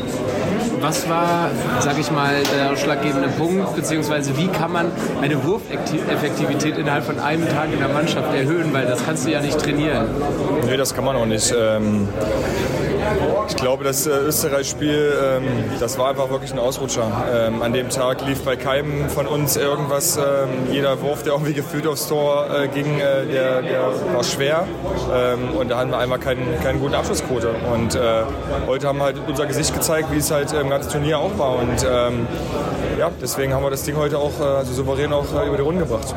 was 0.81 1.07
war, 1.07 1.51
sag 1.79 1.97
ich 1.97 2.11
mal, 2.11 2.33
der 2.53 2.73
ausschlaggebende 2.73 3.29
Punkt, 3.29 3.77
beziehungsweise 3.77 4.35
wie 4.35 4.49
kann 4.49 4.73
man 4.73 4.87
eine 5.21 5.41
Wurfeffektivität 5.45 6.77
innerhalb 6.77 7.05
von 7.05 7.17
einem 7.17 7.47
Tag 7.47 7.71
in 7.71 7.79
der 7.79 7.87
Mannschaft 7.87 8.35
erhöhen? 8.35 8.73
Weil 8.73 8.87
das 8.87 9.05
kannst 9.05 9.25
du 9.25 9.31
ja 9.31 9.39
nicht 9.39 9.57
trainieren. 9.57 10.07
Nee, 10.65 10.75
das 10.75 10.93
kann 10.93 11.05
man 11.05 11.15
auch 11.15 11.25
nicht. 11.25 11.53
Ähm 11.57 12.09
ich 13.47 13.55
glaube, 13.55 13.83
das 13.83 14.07
äh, 14.07 14.11
Österreich-Spiel, 14.11 15.13
ähm, 15.21 15.43
das 15.79 15.97
war 15.97 16.09
einfach 16.09 16.29
wirklich 16.29 16.51
ein 16.51 16.59
Ausrutscher. 16.59 17.25
Ähm, 17.33 17.61
an 17.61 17.73
dem 17.73 17.89
Tag 17.89 18.25
lief 18.25 18.43
bei 18.43 18.55
keinem 18.55 19.09
von 19.09 19.27
uns 19.27 19.55
irgendwas. 19.55 20.17
Ähm, 20.17 20.23
jeder 20.71 21.01
Wurf, 21.01 21.23
der 21.23 21.33
irgendwie 21.33 21.53
gefühlt 21.53 21.87
aufs 21.87 22.07
Tor 22.07 22.47
äh, 22.49 22.67
ging, 22.67 22.99
äh, 22.99 23.25
der, 23.25 23.61
der, 23.61 23.81
war 24.13 24.23
schwer. 24.23 24.67
Und 25.57 25.69
da 25.69 25.77
hatten 25.77 25.91
wir 25.91 25.97
einmal 25.97 26.19
keinen, 26.19 26.59
keinen 26.61 26.79
guten 26.79 26.93
Abschlussquote. 26.93 27.49
Und 27.71 27.97
heute 28.67 28.87
haben 28.87 28.99
wir 28.99 29.05
halt 29.05 29.17
unser 29.27 29.45
Gesicht 29.45 29.73
gezeigt, 29.73 30.11
wie 30.11 30.17
es 30.17 30.31
halt 30.31 30.53
im 30.53 30.69
ganzen 30.69 30.91
Turnier 30.91 31.19
auch 31.19 31.37
war. 31.37 31.57
Und 31.57 31.81
ja, 32.97 33.11
deswegen 33.21 33.53
haben 33.53 33.63
wir 33.63 33.69
das 33.69 33.83
Ding 33.83 33.95
heute 33.95 34.17
auch 34.17 34.39
also 34.39 34.73
souverän 34.73 35.11
auch 35.13 35.25
über 35.31 35.55
die 35.55 35.61
Runde 35.61 35.83
gebracht. 35.83 36.13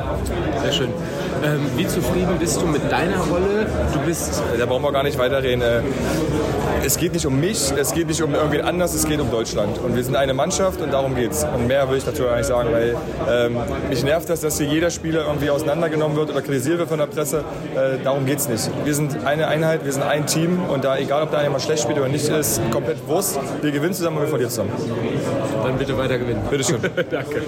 Sehr 0.62 0.72
schön. 0.72 0.92
Ähm, 1.44 1.61
wie 1.76 1.87
zufrieden 1.87 2.38
bist 2.38 2.61
du 2.61 2.66
mit 2.66 2.90
deiner 2.90 3.18
Rolle? 3.18 3.66
Du 3.92 3.98
bist. 4.00 4.42
Da 4.59 4.64
brauchen 4.64 4.83
wir 4.83 4.92
gar 4.92 5.02
nicht 5.02 5.18
weiterreden. 5.18 5.62
Es 6.83 6.96
geht 6.96 7.12
nicht 7.12 7.26
um 7.26 7.38
mich, 7.38 7.72
es 7.76 7.92
geht 7.92 8.09
nicht 8.09 8.22
um 8.22 8.35
irgendwen 8.35 8.62
anders, 8.62 8.94
es 8.94 9.07
geht 9.07 9.20
um 9.20 9.30
Deutschland. 9.30 9.78
Und 9.78 9.94
wir 9.94 10.02
sind 10.04 10.16
eine 10.16 10.35
Mannschaft 10.35 10.80
und 10.80 10.92
darum 10.92 11.14
geht's. 11.14 11.44
Und 11.44 11.66
mehr 11.66 11.88
will 11.90 11.98
ich 11.98 12.04
dazu 12.04 12.24
gar 12.24 12.37
nicht 12.37 12.46
sagen, 12.46 12.70
weil 12.72 12.96
ähm, 13.28 13.59
mich 13.88 14.02
nervt 14.04 14.28
das, 14.28 14.40
dass 14.40 14.59
hier 14.59 14.66
jeder 14.66 14.90
Spieler 14.90 15.26
irgendwie 15.26 15.50
auseinandergenommen 15.50 16.16
wird 16.16 16.30
oder 16.30 16.40
kritisiert 16.40 16.78
wird 16.78 16.88
von 16.88 16.98
der 16.98 17.07
Presse. 17.07 17.44
Äh, 17.74 18.02
darum 18.02 18.26
geht's 18.26 18.48
nicht. 18.48 18.70
Wir 18.85 18.94
sind 18.94 19.24
eine 19.24 19.48
Einheit, 19.48 19.85
wir 19.85 19.92
sind 19.92 20.02
ein 20.02 20.26
Team 20.26 20.62
und 20.68 20.85
da, 20.85 20.96
egal 20.96 21.22
ob 21.22 21.30
da 21.30 21.42
jemand 21.42 21.62
schlecht 21.62 21.83
spielt 21.83 21.98
oder 21.98 22.09
nicht, 22.09 22.28
ist 22.28 22.61
komplett 22.70 23.07
Wurst. 23.07 23.38
Wir 23.61 23.70
gewinnen 23.70 23.94
zusammen 23.94 24.16
und 24.16 24.22
wir 24.22 24.28
verlieren 24.28 24.50
zusammen. 24.50 24.72
Dann 25.62 25.78
bitte 25.78 25.96
weiter 25.96 26.18
gewinnen. 26.18 26.42
Bitteschön. 26.50 26.80
Danke. 27.11 27.42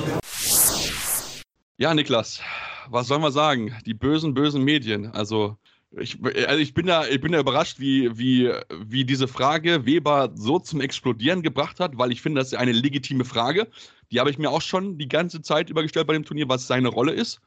Ja, 1.78 1.92
Niklas, 1.92 2.40
was 2.90 3.08
soll 3.08 3.18
man 3.18 3.32
sagen? 3.32 3.74
Die 3.86 3.94
bösen, 3.94 4.34
bösen 4.34 4.62
Medien. 4.62 5.06
Also 5.08 5.56
ich, 5.92 6.18
also 6.22 6.60
ich 6.60 6.74
bin 6.74 6.86
da, 6.86 7.06
ich 7.06 7.20
bin 7.20 7.32
da 7.32 7.40
überrascht, 7.40 7.78
wie, 7.80 8.18
wie, 8.18 8.52
wie 8.84 9.04
diese 9.04 9.28
Frage 9.28 9.86
Weber 9.86 10.30
so 10.34 10.58
zum 10.58 10.80
Explodieren 10.80 11.42
gebracht 11.42 11.80
hat, 11.80 11.96
weil 11.96 12.12
ich 12.12 12.22
finde, 12.22 12.40
das 12.40 12.48
ist 12.48 12.58
eine 12.58 12.72
legitime 12.72 13.24
Frage. 13.24 13.68
Die 14.10 14.20
habe 14.20 14.30
ich 14.30 14.38
mir 14.38 14.50
auch 14.50 14.62
schon 14.62 14.98
die 14.98 15.08
ganze 15.08 15.42
Zeit 15.42 15.70
übergestellt 15.70 16.06
bei 16.06 16.12
dem 16.12 16.24
Turnier, 16.24 16.48
was 16.48 16.66
seine 16.66 16.88
Rolle 16.88 17.12
ist. 17.12 17.40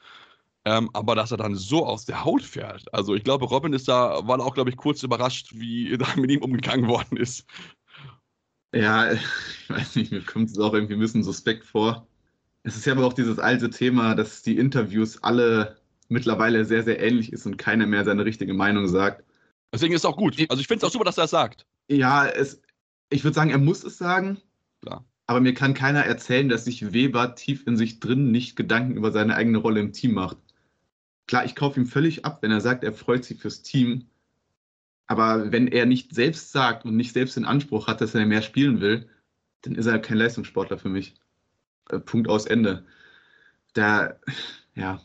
Ähm, 0.65 0.89
aber 0.93 1.15
dass 1.15 1.31
er 1.31 1.37
dann 1.37 1.55
so 1.55 1.85
aus 1.85 2.05
der 2.05 2.25
Haut 2.25 2.41
fährt. 2.41 2.93
Also 2.93 3.15
ich 3.15 3.23
glaube, 3.23 3.45
Robin 3.45 3.73
ist 3.73 3.87
da, 3.87 4.27
war 4.27 4.39
auch, 4.41 4.53
glaube 4.53 4.69
ich, 4.69 4.77
kurz 4.77 5.03
überrascht, 5.03 5.51
wie 5.53 5.97
da 5.97 6.07
mit 6.15 6.31
ihm 6.31 6.41
umgegangen 6.41 6.87
worden 6.87 7.17
ist. 7.17 7.45
Ja, 8.73 9.11
ich 9.13 9.69
weiß 9.69 9.95
nicht, 9.95 10.11
mir 10.11 10.21
kommt 10.21 10.49
es 10.49 10.59
auch 10.59 10.73
irgendwie 10.73 10.95
ein 10.95 10.99
bisschen 10.99 11.23
suspekt 11.23 11.65
vor. 11.65 12.08
Es 12.63 12.75
ist 12.75 12.85
ja 12.85 12.93
aber 12.93 13.05
auch 13.05 13.13
dieses 13.13 13.39
alte 13.39 13.69
Thema, 13.69 14.15
dass 14.15 14.41
die 14.41 14.57
Interviews 14.57 15.23
alle 15.23 15.77
mittlerweile 16.09 16.65
sehr, 16.65 16.83
sehr 16.83 17.01
ähnlich 17.01 17.31
ist 17.31 17.45
und 17.45 17.57
keiner 17.57 17.85
mehr 17.85 18.03
seine 18.03 18.25
richtige 18.25 18.53
Meinung 18.53 18.87
sagt. 18.87 19.23
Deswegen 19.71 19.93
ist 19.93 20.01
es 20.01 20.05
auch 20.05 20.17
gut. 20.17 20.37
Also 20.49 20.59
ich 20.59 20.67
finde 20.67 20.83
es 20.85 20.89
auch 20.89 20.93
super, 20.93 21.05
dass 21.05 21.17
er 21.17 21.23
das 21.23 21.31
sagt. 21.31 21.65
Ja, 21.87 22.27
es, 22.27 22.61
ich 23.09 23.23
würde 23.23 23.35
sagen, 23.35 23.51
er 23.51 23.59
muss 23.59 23.83
es 23.83 23.97
sagen. 23.97 24.37
Klar. 24.81 25.05
Aber 25.27 25.41
mir 25.41 25.53
kann 25.53 25.75
keiner 25.75 26.05
erzählen, 26.05 26.49
dass 26.49 26.65
sich 26.65 26.91
Weber 26.91 27.35
tief 27.35 27.67
in 27.67 27.77
sich 27.77 27.99
drin 27.99 28.31
nicht 28.31 28.55
Gedanken 28.55 28.97
über 28.97 29.11
seine 29.11 29.35
eigene 29.35 29.59
Rolle 29.59 29.79
im 29.79 29.93
Team 29.93 30.13
macht. 30.13 30.37
Klar, 31.27 31.45
ich 31.45 31.55
kaufe 31.55 31.79
ihm 31.79 31.85
völlig 31.85 32.25
ab, 32.25 32.39
wenn 32.41 32.51
er 32.51 32.61
sagt, 32.61 32.83
er 32.83 32.93
freut 32.93 33.23
sich 33.23 33.39
fürs 33.39 33.61
Team. 33.61 34.07
Aber 35.05 35.51
wenn 35.51 35.67
er 35.67 35.85
nicht 35.85 36.15
selbst 36.15 36.51
sagt 36.51 36.85
und 36.85 36.95
nicht 36.95 37.13
selbst 37.13 37.35
den 37.35 37.45
Anspruch 37.45 37.87
hat, 37.87 38.01
dass 38.01 38.15
er 38.15 38.25
mehr 38.25 38.41
spielen 38.41 38.81
will, 38.81 39.07
dann 39.61 39.75
ist 39.75 39.85
er 39.85 39.99
kein 39.99 40.17
Leistungssportler 40.17 40.79
für 40.79 40.89
mich. 40.89 41.13
Äh, 41.89 41.99
Punkt 41.99 42.29
aus 42.29 42.45
Ende. 42.45 42.85
Da, 43.73 44.15
ja, 44.75 45.01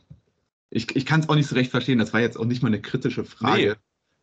ich, 0.70 0.94
ich 0.96 1.06
kann 1.06 1.20
es 1.20 1.28
auch 1.28 1.34
nicht 1.34 1.46
so 1.46 1.54
recht 1.54 1.70
verstehen. 1.70 1.98
Das 1.98 2.12
war 2.12 2.20
jetzt 2.20 2.36
auch 2.36 2.44
nicht 2.44 2.62
mal 2.62 2.68
eine 2.68 2.80
kritische 2.80 3.24
Frage. 3.24 3.62
Nee, 3.62 3.74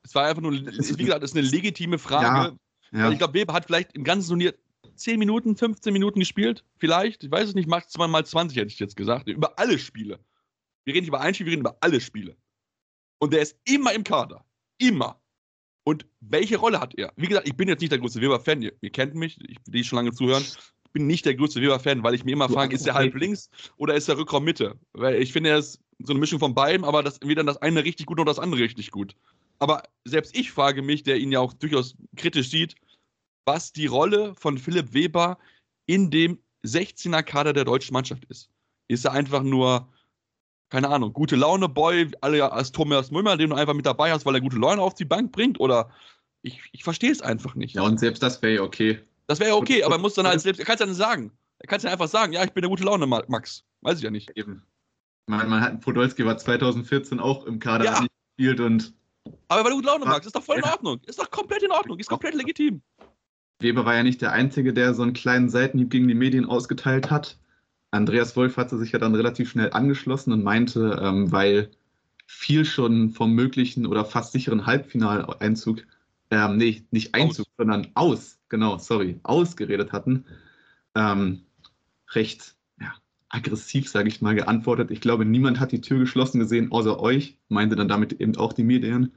es 0.03 0.15
war 0.15 0.25
einfach 0.25 0.41
nur, 0.41 0.53
wie 0.53 1.03
gesagt, 1.03 1.23
das 1.23 1.31
ist 1.31 1.37
eine 1.37 1.47
legitime 1.47 1.99
Frage. 1.99 2.57
Ja, 2.91 2.99
ja. 2.99 3.11
Ich 3.11 3.17
glaube, 3.17 3.33
Weber 3.35 3.53
hat 3.53 3.65
vielleicht 3.65 3.93
im 3.93 4.03
ganzen 4.03 4.29
Turnier 4.29 4.53
10 4.95 5.19
Minuten, 5.19 5.55
15 5.55 5.93
Minuten 5.93 6.19
gespielt. 6.19 6.65
Vielleicht. 6.77 7.23
Ich 7.23 7.31
weiß 7.31 7.49
es 7.49 7.55
nicht, 7.55 7.69
maximal 7.69 8.25
20 8.25 8.57
hätte 8.57 8.67
ich 8.67 8.79
jetzt 8.79 8.95
gesagt. 8.95 9.27
Über 9.29 9.57
alle 9.57 9.79
Spiele. 9.79 10.19
Wir 10.83 10.93
reden 10.93 11.03
nicht 11.03 11.09
über 11.09 11.21
ein 11.21 11.33
Spiel, 11.33 11.45
wir 11.45 11.51
reden 11.51 11.61
über 11.61 11.77
alle 11.81 12.01
Spiele. 12.01 12.35
Und 13.19 13.33
der 13.33 13.41
ist 13.41 13.57
immer 13.65 13.93
im 13.93 14.03
Kader. 14.03 14.43
Immer. 14.77 15.21
Und 15.83 16.05
welche 16.19 16.57
Rolle 16.57 16.79
hat 16.79 16.95
er? 16.97 17.13
Wie 17.15 17.27
gesagt, 17.27 17.47
ich 17.47 17.55
bin 17.55 17.67
jetzt 17.67 17.81
nicht 17.81 17.91
der 17.91 17.99
größte 17.99 18.21
Weber-Fan. 18.21 18.61
Ihr, 18.61 18.73
ihr, 18.81 18.91
kennt 18.91 19.15
mich, 19.15 19.39
ich, 19.47 19.57
die 19.65 19.83
schon 19.83 19.97
lange 19.97 20.11
zuhören. 20.11 20.43
Ich 20.91 20.93
bin 20.93 21.07
nicht 21.07 21.25
der 21.25 21.35
größte 21.35 21.61
Weber-Fan, 21.61 22.03
weil 22.03 22.15
ich 22.15 22.25
mir 22.25 22.33
immer 22.33 22.49
frage, 22.49 22.75
ist 22.75 22.85
er 22.85 22.95
halb 22.95 23.15
links 23.15 23.49
oder 23.77 23.95
ist 23.95 24.09
er 24.09 24.17
Rückraum 24.17 24.43
Mitte? 24.43 24.75
Weil 24.91 25.21
ich 25.21 25.31
finde, 25.31 25.51
er 25.51 25.59
ist 25.59 25.79
so 25.99 26.11
eine 26.11 26.19
Mischung 26.19 26.39
von 26.39 26.53
beidem, 26.53 26.83
aber 26.83 27.01
das, 27.01 27.17
weder 27.23 27.45
das 27.45 27.55
eine 27.61 27.85
richtig 27.85 28.07
gut 28.07 28.17
noch 28.17 28.25
das 28.25 28.39
andere 28.39 28.59
richtig 28.59 28.91
gut. 28.91 29.15
Aber 29.59 29.83
selbst 30.03 30.35
ich 30.35 30.51
frage 30.51 30.81
mich, 30.81 31.03
der 31.03 31.15
ihn 31.15 31.31
ja 31.31 31.39
auch 31.39 31.53
durchaus 31.53 31.95
kritisch 32.17 32.49
sieht, 32.49 32.75
was 33.45 33.71
die 33.71 33.85
Rolle 33.85 34.35
von 34.35 34.57
Philipp 34.57 34.93
Weber 34.93 35.37
in 35.85 36.11
dem 36.11 36.39
16er 36.65 37.23
Kader 37.23 37.53
der 37.53 37.63
deutschen 37.63 37.93
Mannschaft 37.93 38.25
ist. 38.25 38.49
Ist 38.89 39.05
er 39.05 39.13
einfach 39.13 39.43
nur, 39.43 39.87
keine 40.71 40.89
Ahnung, 40.89 41.13
gute 41.13 41.37
Laune-Boy, 41.37 42.11
alle 42.19 42.51
als 42.51 42.73
Thomas 42.73 43.11
Müller, 43.11 43.37
den 43.37 43.51
du 43.51 43.55
einfach 43.55 43.75
mit 43.75 43.85
dabei 43.85 44.11
hast, 44.11 44.25
weil 44.25 44.35
er 44.35 44.41
gute 44.41 44.57
Laune 44.57 44.81
auf 44.81 44.93
die 44.93 45.05
Bank 45.05 45.31
bringt? 45.31 45.57
Oder 45.61 45.89
ich, 46.41 46.59
ich 46.73 46.83
verstehe 46.83 47.11
es 47.11 47.21
einfach 47.21 47.55
nicht. 47.55 47.75
Ja, 47.75 47.83
und 47.83 47.97
selbst 47.97 48.21
das 48.21 48.41
wäre 48.41 48.55
ja 48.55 48.61
okay. 48.61 48.99
Das 49.27 49.39
wäre 49.39 49.51
ja 49.51 49.55
okay, 49.55 49.83
aber 49.83 49.95
er 49.95 50.01
muss 50.01 50.13
dann 50.13 50.27
halt 50.27 50.41
selbst, 50.41 50.59
er 50.59 50.65
kann 50.65 50.75
es 50.75 50.79
ja 50.79 50.85
nicht 50.85 50.97
sagen. 50.97 51.31
Er 51.59 51.67
kann 51.67 51.77
es 51.77 51.83
ja 51.83 51.91
einfach 51.91 52.07
sagen, 52.07 52.33
ja, 52.33 52.43
ich 52.43 52.51
bin 52.51 52.61
der 52.61 52.69
gute 52.69 52.83
Laune, 52.83 53.05
Max. 53.05 53.63
Weiß 53.81 53.97
ich 53.97 54.03
ja 54.03 54.11
nicht. 54.11 54.31
Eben. 54.35 54.63
Man, 55.27 55.49
man 55.49 55.61
hat, 55.61 55.81
Podolski 55.81 56.25
war 56.25 56.37
2014 56.37 57.19
auch 57.19 57.45
im 57.45 57.59
Kader 57.59 57.85
ja. 57.85 57.99
gespielt 57.99 58.59
und. 58.59 58.93
Aber 59.47 59.63
weil 59.63 59.71
du 59.71 59.77
gut 59.77 59.85
Laune 59.85 60.05
magst, 60.05 60.25
ist 60.25 60.35
doch 60.35 60.43
voll 60.43 60.57
in 60.57 60.63
Ordnung. 60.63 60.99
Ist 61.05 61.19
doch 61.19 61.29
komplett 61.29 61.61
in 61.63 61.71
Ordnung, 61.71 61.99
ist 61.99 62.09
komplett 62.09 62.33
legitim. 62.33 62.81
Weber 63.59 63.85
war 63.85 63.95
ja 63.95 64.03
nicht 64.03 64.21
der 64.21 64.31
Einzige, 64.31 64.73
der 64.73 64.93
so 64.95 65.03
einen 65.03 65.13
kleinen 65.13 65.49
Seitenhieb 65.49 65.91
gegen 65.91 66.07
die 66.07 66.15
Medien 66.15 66.45
ausgeteilt 66.45 67.11
hat. 67.11 67.37
Andreas 67.91 68.35
Wolf 68.35 68.57
hatte 68.57 68.77
sich 68.77 68.93
ja 68.93 68.99
dann 68.99 69.13
relativ 69.13 69.51
schnell 69.51 69.71
angeschlossen 69.71 70.31
und 70.31 70.43
meinte, 70.43 70.99
ähm, 71.01 71.31
weil 71.31 71.69
viel 72.25 72.65
schon 72.65 73.09
vom 73.09 73.33
möglichen 73.33 73.85
oder 73.85 74.05
fast 74.05 74.31
sicheren 74.31 74.65
Halbfinaleinzug, 74.65 75.85
ähm, 76.31 76.57
nee, 76.57 76.83
nicht 76.91 77.13
Einzug, 77.13 77.47
aus. 77.47 77.53
sondern 77.57 77.87
aus, 77.93 78.39
genau, 78.49 78.77
sorry, 78.77 79.19
ausgeredet 79.23 79.91
hatten, 79.91 80.25
ähm, 80.95 81.41
recht 82.13 82.55
aggressiv, 83.31 83.89
sage 83.89 84.09
ich 84.09 84.21
mal, 84.21 84.35
geantwortet. 84.35 84.91
Ich 84.91 85.01
glaube, 85.01 85.25
niemand 85.25 85.59
hat 85.59 85.71
die 85.71 85.81
Tür 85.81 85.99
geschlossen 85.99 86.39
gesehen, 86.39 86.71
außer 86.71 86.99
euch, 86.99 87.37
meinte 87.47 87.75
dann 87.75 87.87
damit 87.87 88.19
eben 88.19 88.35
auch 88.35 88.53
die 88.53 88.63
Medien, 88.63 89.13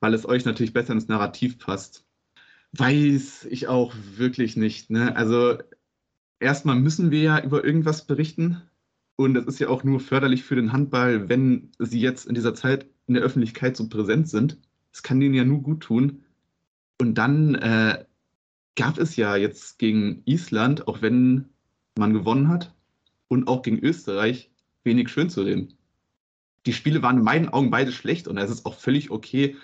weil 0.00 0.14
es 0.14 0.26
euch 0.26 0.44
natürlich 0.44 0.72
besser 0.72 0.92
ins 0.92 1.08
Narrativ 1.08 1.58
passt. 1.58 2.04
Weiß 2.72 3.46
ich 3.48 3.68
auch 3.68 3.94
wirklich 4.16 4.56
nicht. 4.56 4.90
Ne? 4.90 5.16
Also 5.16 5.58
erstmal 6.40 6.76
müssen 6.76 7.10
wir 7.10 7.22
ja 7.22 7.42
über 7.42 7.64
irgendwas 7.64 8.06
berichten. 8.06 8.62
Und 9.16 9.34
das 9.34 9.46
ist 9.46 9.58
ja 9.58 9.68
auch 9.68 9.84
nur 9.84 10.00
förderlich 10.00 10.44
für 10.44 10.54
den 10.54 10.72
Handball, 10.72 11.28
wenn 11.28 11.70
sie 11.78 12.00
jetzt 12.00 12.26
in 12.26 12.34
dieser 12.34 12.54
Zeit 12.54 12.86
in 13.06 13.14
der 13.14 13.22
Öffentlichkeit 13.22 13.76
so 13.76 13.88
präsent 13.88 14.28
sind. 14.28 14.58
Das 14.92 15.02
kann 15.02 15.20
denen 15.20 15.34
ja 15.34 15.44
nur 15.44 15.62
gut 15.62 15.80
tun. 15.80 16.24
Und 16.98 17.14
dann 17.14 17.54
äh, 17.54 18.04
gab 18.76 18.98
es 18.98 19.16
ja 19.16 19.36
jetzt 19.36 19.78
gegen 19.78 20.22
Island, 20.24 20.88
auch 20.88 21.02
wenn 21.02 21.48
man 21.96 22.12
gewonnen 22.12 22.48
hat, 22.48 22.74
und 23.28 23.46
auch 23.46 23.62
gegen 23.62 23.78
Österreich 23.78 24.50
wenig 24.84 25.08
schön 25.10 25.30
zu 25.30 25.42
reden. 25.42 25.74
Die 26.66 26.72
Spiele 26.72 27.02
waren 27.02 27.18
in 27.18 27.24
meinen 27.24 27.48
Augen 27.48 27.70
beide 27.70 27.92
schlecht 27.92 28.26
und 28.26 28.38
es 28.38 28.50
ist 28.50 28.66
auch 28.66 28.74
völlig 28.74 29.10
okay, 29.10 29.56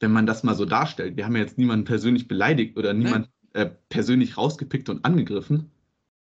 wenn 0.00 0.12
man 0.12 0.26
das 0.26 0.42
mal 0.42 0.54
so 0.54 0.64
darstellt. 0.64 1.16
Wir 1.16 1.24
haben 1.24 1.36
ja 1.36 1.42
jetzt 1.42 1.58
niemanden 1.58 1.84
persönlich 1.84 2.28
beleidigt 2.28 2.76
oder 2.76 2.94
niemanden 2.94 3.28
äh, 3.52 3.66
persönlich 3.88 4.36
rausgepickt 4.36 4.88
und 4.88 5.04
angegriffen. 5.04 5.70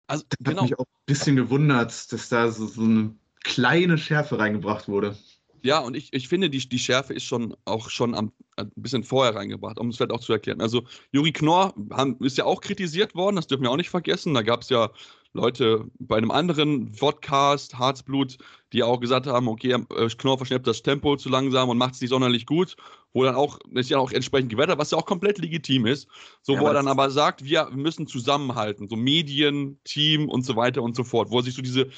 Also, 0.07 0.25
das 0.29 0.39
genau. 0.43 0.63
hat 0.63 0.71
mich 0.71 0.79
auch 0.79 0.85
ein 0.85 1.07
bisschen 1.07 1.37
gewundert, 1.37 2.13
dass 2.13 2.29
da 2.29 2.51
so, 2.51 2.67
so 2.67 2.83
eine 2.83 3.15
kleine 3.45 3.99
Schärfe 3.99 4.39
reingebracht 4.39 4.89
wurde. 4.89 5.17
Ja, 5.63 5.81
und 5.81 5.97
ich, 5.97 6.13
ich 6.13 6.29
finde, 6.29 6.51
die, 6.51 6.69
die 6.69 6.79
Schärfe 6.79 7.15
ist 7.15 7.25
schon 7.25 7.55
auch 7.65 7.91
schon 7.91 8.15
am, 8.15 8.33
ein 8.57 8.71
bisschen 8.77 9.05
vorher 9.05 9.35
reingebracht, 9.35 9.79
um 9.79 9.89
es 9.89 9.97
vielleicht 9.97 10.13
auch 10.13 10.21
zu 10.21 10.33
erklären. 10.33 10.61
Also, 10.61 10.85
Juri 11.13 11.33
Knorr 11.33 11.75
haben, 11.91 12.17
ist 12.21 12.39
ja 12.39 12.45
auch 12.45 12.61
kritisiert 12.61 13.15
worden, 13.15 13.37
das 13.37 13.47
dürfen 13.47 13.63
wir 13.63 13.71
auch 13.71 13.77
nicht 13.77 13.91
vergessen. 13.91 14.35
Da 14.35 14.43
gab 14.43 14.63
es 14.63 14.69
ja 14.69 14.91
Leute 15.33 15.85
bei 15.99 16.17
einem 16.17 16.31
anderen 16.31 16.93
Podcast, 16.93 17.79
Harzblut, 17.79 18.39
die 18.73 18.83
auch 18.83 18.99
gesagt 18.99 19.27
haben, 19.27 19.49
okay, 19.49 19.73
äh, 19.73 20.09
Knorr 20.09 20.39
verschnappt 20.39 20.67
das 20.67 20.83
Tempo 20.83 21.17
zu 21.17 21.29
langsam 21.29 21.69
und 21.69 21.79
macht 21.79 21.95
es 21.95 22.01
nicht 22.01 22.11
sonderlich 22.11 22.47
gut, 22.47 22.77
wo 23.13 23.25
dann 23.25 23.35
auch, 23.35 23.59
ist 23.75 23.91
ja 23.91 23.99
auch 23.99 24.11
entsprechend 24.11 24.51
gewettert, 24.51 24.79
was 24.79 24.91
ja 24.91 24.99
auch 24.99 25.07
komplett 25.07 25.39
legitim 25.39 25.87
ist, 25.87 26.09
so 26.43 26.55
ja, 26.55 26.61
wo 26.61 26.67
er 26.67 26.75
dann 26.75 26.89
aber 26.89 27.11
sagt, 27.11 27.45
wir 27.45 27.69
müssen 27.71 28.07
zusammenhalten, 28.07 28.89
so 28.89 28.97
Medien, 28.97 29.79
Team 29.85 30.29
und 30.29 30.43
so 30.45 30.57
weiter 30.57 30.83
und 30.83 30.97
so 30.97 31.05
fort, 31.05 31.31
wo 31.31 31.39
er 31.39 31.43
sich 31.43 31.55
so 31.55 31.63
diese 31.63 31.89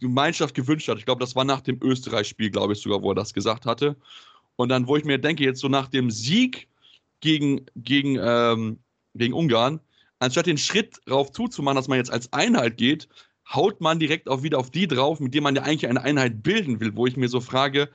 Gemeinschaft 0.00 0.54
gewünscht 0.54 0.88
hat. 0.88 0.98
Ich 0.98 1.04
glaube, 1.04 1.20
das 1.20 1.36
war 1.36 1.44
nach 1.44 1.60
dem 1.60 1.80
Österreich-Spiel, 1.82 2.50
glaube 2.50 2.72
ich 2.72 2.80
sogar, 2.80 3.02
wo 3.02 3.10
er 3.12 3.14
das 3.14 3.34
gesagt 3.34 3.66
hatte. 3.66 3.96
Und 4.56 4.68
dann, 4.68 4.86
wo 4.86 4.96
ich 4.96 5.04
mir 5.04 5.18
denke, 5.18 5.44
jetzt 5.44 5.60
so 5.60 5.68
nach 5.68 5.88
dem 5.88 6.10
Sieg 6.10 6.68
gegen, 7.20 7.66
gegen, 7.76 8.18
ähm, 8.20 8.78
gegen 9.14 9.34
Ungarn, 9.34 9.80
anstatt 10.18 10.46
den 10.46 10.58
Schritt 10.58 11.00
darauf 11.06 11.32
zuzumachen, 11.32 11.76
dass 11.76 11.88
man 11.88 11.98
jetzt 11.98 12.12
als 12.12 12.32
Einheit 12.32 12.76
geht, 12.76 13.08
haut 13.52 13.80
man 13.80 13.98
direkt 13.98 14.28
auch 14.28 14.42
wieder 14.42 14.58
auf 14.58 14.70
die 14.70 14.86
drauf, 14.86 15.20
mit 15.20 15.34
denen 15.34 15.44
man 15.44 15.56
ja 15.56 15.62
eigentlich 15.62 15.88
eine 15.88 16.02
Einheit 16.02 16.42
bilden 16.42 16.80
will, 16.80 16.96
wo 16.96 17.06
ich 17.06 17.16
mir 17.16 17.28
so 17.28 17.40
frage, 17.40 17.90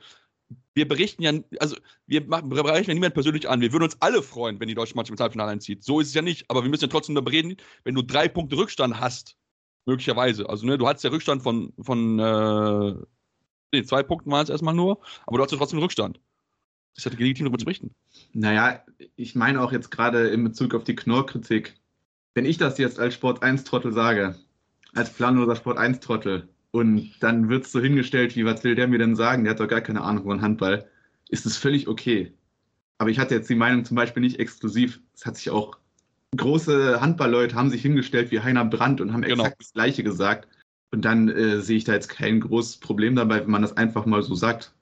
wir 0.74 0.86
berichten 0.86 1.22
ja, 1.22 1.32
also 1.58 1.76
wir 2.06 2.24
machen, 2.24 2.50
ja 2.54 2.94
niemand 2.94 3.14
persönlich 3.14 3.48
an. 3.48 3.60
Wir 3.60 3.72
würden 3.72 3.84
uns 3.84 3.96
alle 4.00 4.22
freuen, 4.22 4.60
wenn 4.60 4.68
die 4.68 4.74
deutsche 4.74 4.94
Mannschaft 4.94 5.12
ins 5.12 5.20
Halbfinale 5.20 5.50
einzieht. 5.50 5.82
So 5.82 6.00
ist 6.00 6.08
es 6.08 6.14
ja 6.14 6.22
nicht, 6.22 6.44
aber 6.48 6.62
wir 6.62 6.70
müssen 6.70 6.84
ja 6.84 6.88
trotzdem 6.88 7.14
darüber 7.14 7.32
reden, 7.32 7.56
wenn 7.84 7.94
du 7.94 8.02
drei 8.02 8.28
Punkte 8.28 8.56
Rückstand 8.56 8.98
hast, 8.98 9.36
möglicherweise. 9.86 10.48
Also, 10.48 10.66
ne, 10.66 10.78
du 10.78 10.86
hattest 10.86 11.04
ja 11.04 11.10
Rückstand 11.10 11.42
von, 11.42 11.72
von 11.80 12.18
äh, 12.18 12.94
nee, 13.72 13.82
zwei 13.84 14.02
Punkten 14.02 14.30
waren 14.30 14.44
es 14.44 14.50
erstmal 14.50 14.74
nur, 14.74 15.00
aber 15.26 15.38
du 15.38 15.44
hast 15.44 15.52
ja 15.52 15.58
trotzdem 15.58 15.78
Rückstand. 15.78 16.20
Das 16.94 17.04
ja 17.04 17.12
legitim, 17.12 17.44
darüber 17.44 17.58
zu 17.58 17.64
berichten. 17.64 17.94
Naja, 18.32 18.84
ich 19.16 19.34
meine 19.34 19.60
auch 19.60 19.72
jetzt 19.72 19.90
gerade 19.90 20.28
in 20.28 20.42
Bezug 20.42 20.74
auf 20.74 20.84
die 20.84 20.96
Knorrkritik. 20.96 21.76
Wenn 22.34 22.44
ich 22.44 22.58
das 22.58 22.78
jetzt 22.78 22.98
als 22.98 23.14
Sport 23.14 23.42
1-Trottel 23.42 23.92
sage, 23.92 24.36
als 24.94 25.12
planloser 25.12 25.56
Sport 25.56 25.78
1-Trottel, 25.78 26.48
und 26.72 27.12
dann 27.20 27.48
wird 27.48 27.64
es 27.64 27.72
so 27.72 27.80
hingestellt, 27.80 28.36
wie 28.36 28.44
was 28.44 28.62
will 28.62 28.74
der 28.74 28.86
mir 28.86 28.98
denn 28.98 29.16
sagen? 29.16 29.44
Der 29.44 29.52
hat 29.52 29.60
doch 29.60 29.68
gar 29.68 29.80
keine 29.80 30.02
Ahnung 30.02 30.24
von 30.24 30.40
Handball. 30.40 30.88
Ist 31.28 31.46
es 31.46 31.56
völlig 31.56 31.88
okay. 31.88 32.32
Aber 32.98 33.10
ich 33.10 33.18
hatte 33.18 33.34
jetzt 33.34 33.50
die 33.50 33.56
Meinung 33.56 33.84
zum 33.84 33.96
Beispiel 33.96 34.20
nicht 34.20 34.38
exklusiv. 34.38 35.00
Es 35.14 35.26
hat 35.26 35.36
sich 35.36 35.50
auch 35.50 35.78
große 36.36 37.00
Handballleute 37.00 37.54
haben 37.54 37.70
sich 37.70 37.82
hingestellt 37.82 38.30
wie 38.30 38.40
Heiner 38.40 38.64
Brandt 38.64 39.00
und 39.00 39.12
haben 39.12 39.22
genau. 39.22 39.44
exakt 39.44 39.60
das 39.60 39.72
Gleiche 39.72 40.02
gesagt. 40.02 40.48
Und 40.92 41.04
dann 41.04 41.28
äh, 41.28 41.60
sehe 41.60 41.76
ich 41.76 41.84
da 41.84 41.92
jetzt 41.92 42.08
kein 42.08 42.40
großes 42.40 42.78
Problem 42.78 43.14
dabei, 43.14 43.40
wenn 43.40 43.50
man 43.50 43.62
das 43.62 43.76
einfach 43.76 44.06
mal 44.06 44.22
so 44.22 44.34
sagt. 44.34 44.72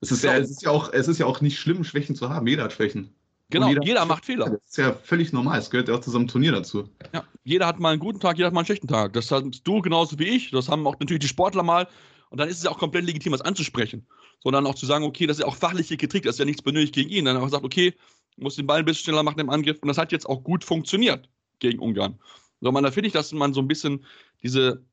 Es 0.00 0.10
ist, 0.10 0.24
ja, 0.24 0.36
es, 0.36 0.50
ist 0.50 0.62
ja 0.62 0.70
auch, 0.70 0.92
es 0.92 1.08
ist 1.08 1.18
ja 1.18 1.26
auch 1.26 1.40
nicht 1.40 1.58
schlimm, 1.58 1.84
Schwächen 1.84 2.14
zu 2.14 2.28
haben. 2.28 2.46
Jeder 2.46 2.64
hat 2.64 2.72
Schwächen. 2.72 3.14
Genau, 3.50 3.68
jeder, 3.68 3.84
jeder 3.84 4.04
macht 4.04 4.24
Fehler. 4.24 4.50
Das 4.50 4.60
ist 4.66 4.78
ja 4.78 4.92
völlig 4.92 5.32
normal. 5.32 5.58
Es 5.58 5.70
gehört 5.70 5.88
ja 5.88 5.94
auch 5.94 6.00
zu 6.00 6.10
so 6.10 6.18
einem 6.18 6.28
Turnier 6.28 6.52
dazu. 6.52 6.88
Ja, 7.12 7.24
jeder 7.44 7.66
hat 7.66 7.78
mal 7.78 7.90
einen 7.90 8.00
guten 8.00 8.20
Tag, 8.20 8.36
jeder 8.36 8.46
hat 8.46 8.54
mal 8.54 8.60
einen 8.60 8.66
schlechten 8.66 8.88
Tag. 8.88 9.12
Das 9.12 9.30
hast 9.30 9.44
du 9.64 9.80
genauso 9.80 10.18
wie 10.18 10.24
ich. 10.24 10.50
Das 10.50 10.68
haben 10.68 10.86
auch 10.86 10.98
natürlich 10.98 11.20
die 11.20 11.28
Sportler 11.28 11.62
mal. 11.62 11.86
Und 12.30 12.38
dann 12.38 12.48
ist 12.48 12.58
es 12.58 12.64
ja 12.64 12.70
auch 12.70 12.78
komplett 12.78 13.04
legitim, 13.04 13.32
was 13.32 13.40
anzusprechen. 13.40 14.06
Sondern 14.42 14.66
auch 14.66 14.74
zu 14.74 14.86
sagen, 14.86 15.04
okay, 15.04 15.26
das 15.26 15.38
ist 15.38 15.42
ja 15.42 15.46
auch 15.46 15.56
fachliche 15.56 15.96
Kritik, 15.96 16.24
das 16.24 16.34
ist 16.34 16.38
ja 16.38 16.44
nichts 16.44 16.62
benötigt 16.62 16.94
gegen 16.94 17.10
ihn. 17.10 17.24
Dann 17.24 17.36
auch 17.36 17.48
sagt, 17.48 17.64
okay, 17.64 17.94
muss 18.36 18.56
den 18.56 18.66
Ball 18.66 18.80
ein 18.80 18.84
bisschen 18.84 19.04
schneller 19.04 19.22
machen 19.22 19.40
im 19.40 19.50
Angriff. 19.50 19.78
Und 19.80 19.88
das 19.88 19.98
hat 19.98 20.12
jetzt 20.12 20.28
auch 20.28 20.42
gut 20.42 20.64
funktioniert 20.64 21.28
gegen 21.58 21.78
Ungarn. 21.78 22.18
So, 22.60 22.72
man, 22.72 22.84
da 22.84 22.90
finde 22.90 23.08
ich, 23.08 23.12
dass 23.12 23.32
man 23.32 23.54
so 23.54 23.60
ein 23.60 23.68
bisschen 23.68 24.04
diese, 24.42 24.84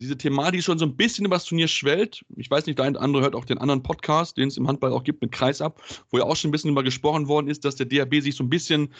diese 0.00 0.16
Thematik 0.16 0.62
schon 0.62 0.78
so 0.78 0.86
ein 0.86 0.96
bisschen 0.96 1.24
über 1.24 1.36
das 1.36 1.44
Turnier 1.44 1.68
schwellt. 1.68 2.24
Ich 2.36 2.50
weiß 2.50 2.66
nicht, 2.66 2.78
der 2.78 2.86
eine 2.86 2.98
andere 2.98 3.22
hört 3.22 3.34
auch 3.34 3.44
den 3.44 3.58
anderen 3.58 3.82
Podcast, 3.82 4.36
den 4.36 4.48
es 4.48 4.56
im 4.56 4.68
Handball 4.68 4.92
auch 4.92 5.04
gibt, 5.04 5.20
mit 5.20 5.32
Kreisab, 5.32 5.82
wo 6.10 6.18
ja 6.18 6.24
auch 6.24 6.36
schon 6.36 6.48
ein 6.48 6.52
bisschen 6.52 6.70
über 6.70 6.82
gesprochen 6.82 7.28
worden 7.28 7.48
ist, 7.48 7.64
dass 7.64 7.76
der 7.76 7.86
DHB 7.86 8.22
sich 8.22 8.36
so 8.36 8.44
ein 8.44 8.50
bisschen 8.50 8.94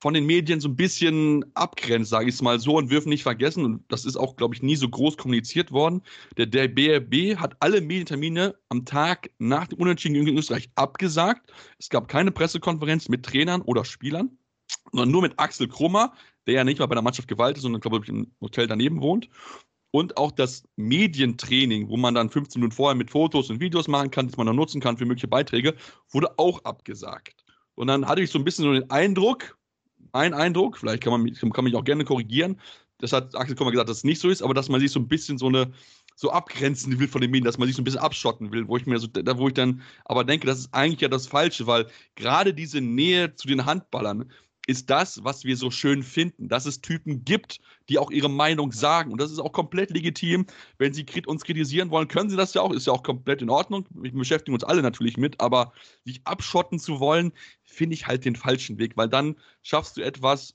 von 0.00 0.14
den 0.14 0.26
Medien 0.26 0.60
so 0.60 0.68
ein 0.68 0.76
bisschen 0.76 1.44
abgrenzt, 1.54 2.10
sage 2.10 2.28
ich 2.28 2.34
es 2.34 2.42
mal 2.42 2.60
so, 2.60 2.76
und 2.76 2.90
dürfen 2.90 3.08
nicht 3.08 3.22
vergessen, 3.22 3.64
und 3.64 3.84
das 3.88 4.04
ist 4.04 4.16
auch, 4.16 4.36
glaube 4.36 4.54
ich, 4.54 4.62
nie 4.62 4.76
so 4.76 4.88
groß 4.88 5.16
kommuniziert 5.16 5.72
worden, 5.72 6.02
der, 6.36 6.46
der 6.46 6.68
BRB 6.68 7.38
hat 7.38 7.56
alle 7.60 7.80
Medientermine 7.80 8.54
am 8.68 8.84
Tag 8.84 9.30
nach 9.38 9.66
dem 9.68 9.78
Unentschieden 9.78 10.24
gegen 10.24 10.36
Österreich 10.36 10.68
abgesagt. 10.74 11.52
Es 11.78 11.88
gab 11.88 12.08
keine 12.08 12.30
Pressekonferenz 12.30 13.08
mit 13.08 13.24
Trainern 13.24 13.62
oder 13.62 13.84
Spielern, 13.84 14.36
sondern 14.90 15.10
nur 15.10 15.22
mit 15.22 15.38
Axel 15.38 15.68
Krummer, 15.68 16.12
der 16.46 16.54
ja 16.54 16.64
nicht 16.64 16.78
mal 16.78 16.86
bei 16.86 16.94
der 16.94 17.02
Mannschaft 17.02 17.28
Gewalt 17.28 17.56
ist, 17.56 17.62
sondern, 17.62 17.80
glaube 17.80 18.00
ich, 18.02 18.08
im 18.08 18.30
Hotel 18.40 18.66
daneben 18.66 19.00
wohnt. 19.00 19.28
Und 19.92 20.18
auch 20.18 20.30
das 20.30 20.64
Medientraining, 20.76 21.88
wo 21.88 21.96
man 21.96 22.14
dann 22.14 22.28
15 22.28 22.60
Minuten 22.60 22.76
vorher 22.76 22.94
mit 22.94 23.10
Fotos 23.10 23.48
und 23.48 23.60
Videos 23.60 23.88
machen 23.88 24.10
kann, 24.10 24.26
das 24.26 24.36
man 24.36 24.46
dann 24.46 24.56
nutzen 24.56 24.80
kann 24.80 24.98
für 24.98 25.06
mögliche 25.06 25.28
Beiträge, 25.28 25.74
wurde 26.10 26.38
auch 26.38 26.62
abgesagt. 26.64 27.46
Und 27.76 27.86
dann 27.86 28.06
hatte 28.06 28.22
ich 28.22 28.30
so 28.30 28.38
ein 28.38 28.44
bisschen 28.44 28.64
so 28.64 28.72
den 28.72 28.90
Eindruck, 28.90 29.55
ein 30.12 30.34
Eindruck, 30.34 30.78
vielleicht 30.78 31.02
kann 31.02 31.12
man, 31.12 31.22
mich, 31.22 31.40
kann 31.40 31.64
mich 31.64 31.74
auch 31.74 31.84
gerne 31.84 32.04
korrigieren, 32.04 32.60
das 32.98 33.12
hat 33.12 33.34
Axel 33.34 33.56
Kummer 33.56 33.70
gesagt, 33.70 33.88
dass 33.88 33.98
es 33.98 34.04
nicht 34.04 34.20
so 34.20 34.28
ist, 34.28 34.42
aber 34.42 34.54
dass 34.54 34.68
man 34.68 34.80
sich 34.80 34.90
so 34.90 35.00
ein 35.00 35.08
bisschen 35.08 35.38
so 35.38 35.48
eine 35.48 35.72
so 36.14 36.30
abgrenzen 36.30 36.98
will 36.98 37.08
von 37.08 37.20
den 37.20 37.30
Medien, 37.30 37.44
dass 37.44 37.58
man 37.58 37.68
sich 37.68 37.76
so 37.76 37.82
ein 37.82 37.84
bisschen 37.84 38.00
abschotten 38.00 38.50
will, 38.50 38.66
wo 38.68 38.78
ich 38.78 38.86
mir 38.86 38.98
so, 38.98 39.06
da 39.06 39.36
wo 39.36 39.48
ich 39.48 39.54
dann 39.54 39.82
aber 40.06 40.24
denke, 40.24 40.46
das 40.46 40.60
ist 40.60 40.74
eigentlich 40.74 41.02
ja 41.02 41.08
das 41.08 41.26
Falsche, 41.26 41.66
weil 41.66 41.86
gerade 42.14 42.54
diese 42.54 42.80
Nähe 42.80 43.34
zu 43.34 43.46
den 43.48 43.66
Handballern 43.66 44.30
ist 44.66 44.90
das, 44.90 45.22
was 45.24 45.44
wir 45.44 45.56
so 45.56 45.70
schön 45.70 46.02
finden, 46.02 46.48
dass 46.48 46.66
es 46.66 46.80
Typen 46.80 47.24
gibt, 47.24 47.60
die 47.88 47.98
auch 47.98 48.10
ihre 48.10 48.28
Meinung 48.28 48.72
sagen. 48.72 49.12
Und 49.12 49.20
das 49.20 49.30
ist 49.30 49.38
auch 49.38 49.52
komplett 49.52 49.90
legitim. 49.90 50.46
Wenn 50.78 50.92
sie 50.92 51.06
uns 51.26 51.44
kritisieren 51.44 51.90
wollen, 51.90 52.08
können 52.08 52.30
sie 52.30 52.36
das 52.36 52.54
ja 52.54 52.62
auch. 52.62 52.72
Ist 52.72 52.86
ja 52.86 52.92
auch 52.92 53.04
komplett 53.04 53.42
in 53.42 53.50
Ordnung. 53.50 53.86
Wir 53.90 54.12
beschäftigen 54.12 54.54
uns 54.54 54.64
alle 54.64 54.82
natürlich 54.82 55.16
mit. 55.16 55.40
Aber 55.40 55.72
sich 56.04 56.20
abschotten 56.24 56.78
zu 56.78 56.98
wollen, 56.98 57.32
finde 57.64 57.94
ich 57.94 58.06
halt 58.06 58.24
den 58.24 58.36
falschen 58.36 58.78
Weg, 58.78 58.96
weil 58.96 59.08
dann 59.08 59.36
schaffst 59.62 59.96
du 59.96 60.02
etwas, 60.02 60.54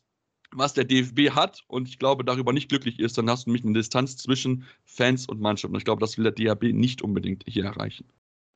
was 0.53 0.73
der 0.73 0.83
DFB 0.83 1.29
hat 1.31 1.63
und 1.67 1.87
ich 1.87 1.97
glaube, 1.97 2.25
darüber 2.25 2.51
nicht 2.51 2.67
glücklich 2.67 2.99
ist, 2.99 3.17
dann 3.17 3.29
hast 3.29 3.45
du 3.45 3.49
nämlich 3.49 3.63
eine 3.63 3.73
Distanz 3.73 4.17
zwischen 4.17 4.65
Fans 4.83 5.25
und 5.25 5.39
Mannschaft. 5.39 5.71
Und 5.73 5.77
ich 5.77 5.85
glaube, 5.85 6.01
das 6.01 6.17
will 6.17 6.29
der 6.29 6.33
DHB 6.33 6.73
nicht 6.73 7.01
unbedingt 7.01 7.43
hier 7.47 7.63
erreichen. 7.63 8.05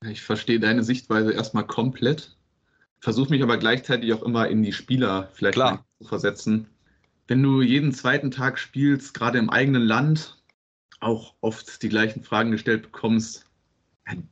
Ich 0.03 0.21
verstehe 0.21 0.59
deine 0.59 0.83
Sichtweise 0.83 1.31
erstmal 1.31 1.65
komplett 1.65 2.35
versuche 2.99 3.29
mich 3.29 3.43
aber 3.43 3.57
gleichzeitig 3.57 4.13
auch 4.13 4.23
immer 4.23 4.47
in 4.47 4.63
die 4.63 4.73
Spieler 4.73 5.29
vielleicht 5.33 5.57
zu 5.57 6.07
versetzen. 6.07 6.67
Wenn 7.27 7.41
du 7.41 7.61
jeden 7.61 7.91
zweiten 7.91 8.31
Tag 8.31 8.59
spielst, 8.59 9.13
gerade 9.13 9.39
im 9.39 9.49
eigenen 9.49 9.83
Land, 9.83 10.41
auch 10.99 11.35
oft 11.41 11.81
die 11.81 11.89
gleichen 11.89 12.23
Fragen 12.23 12.51
gestellt 12.51 12.83
bekommst, 12.83 13.45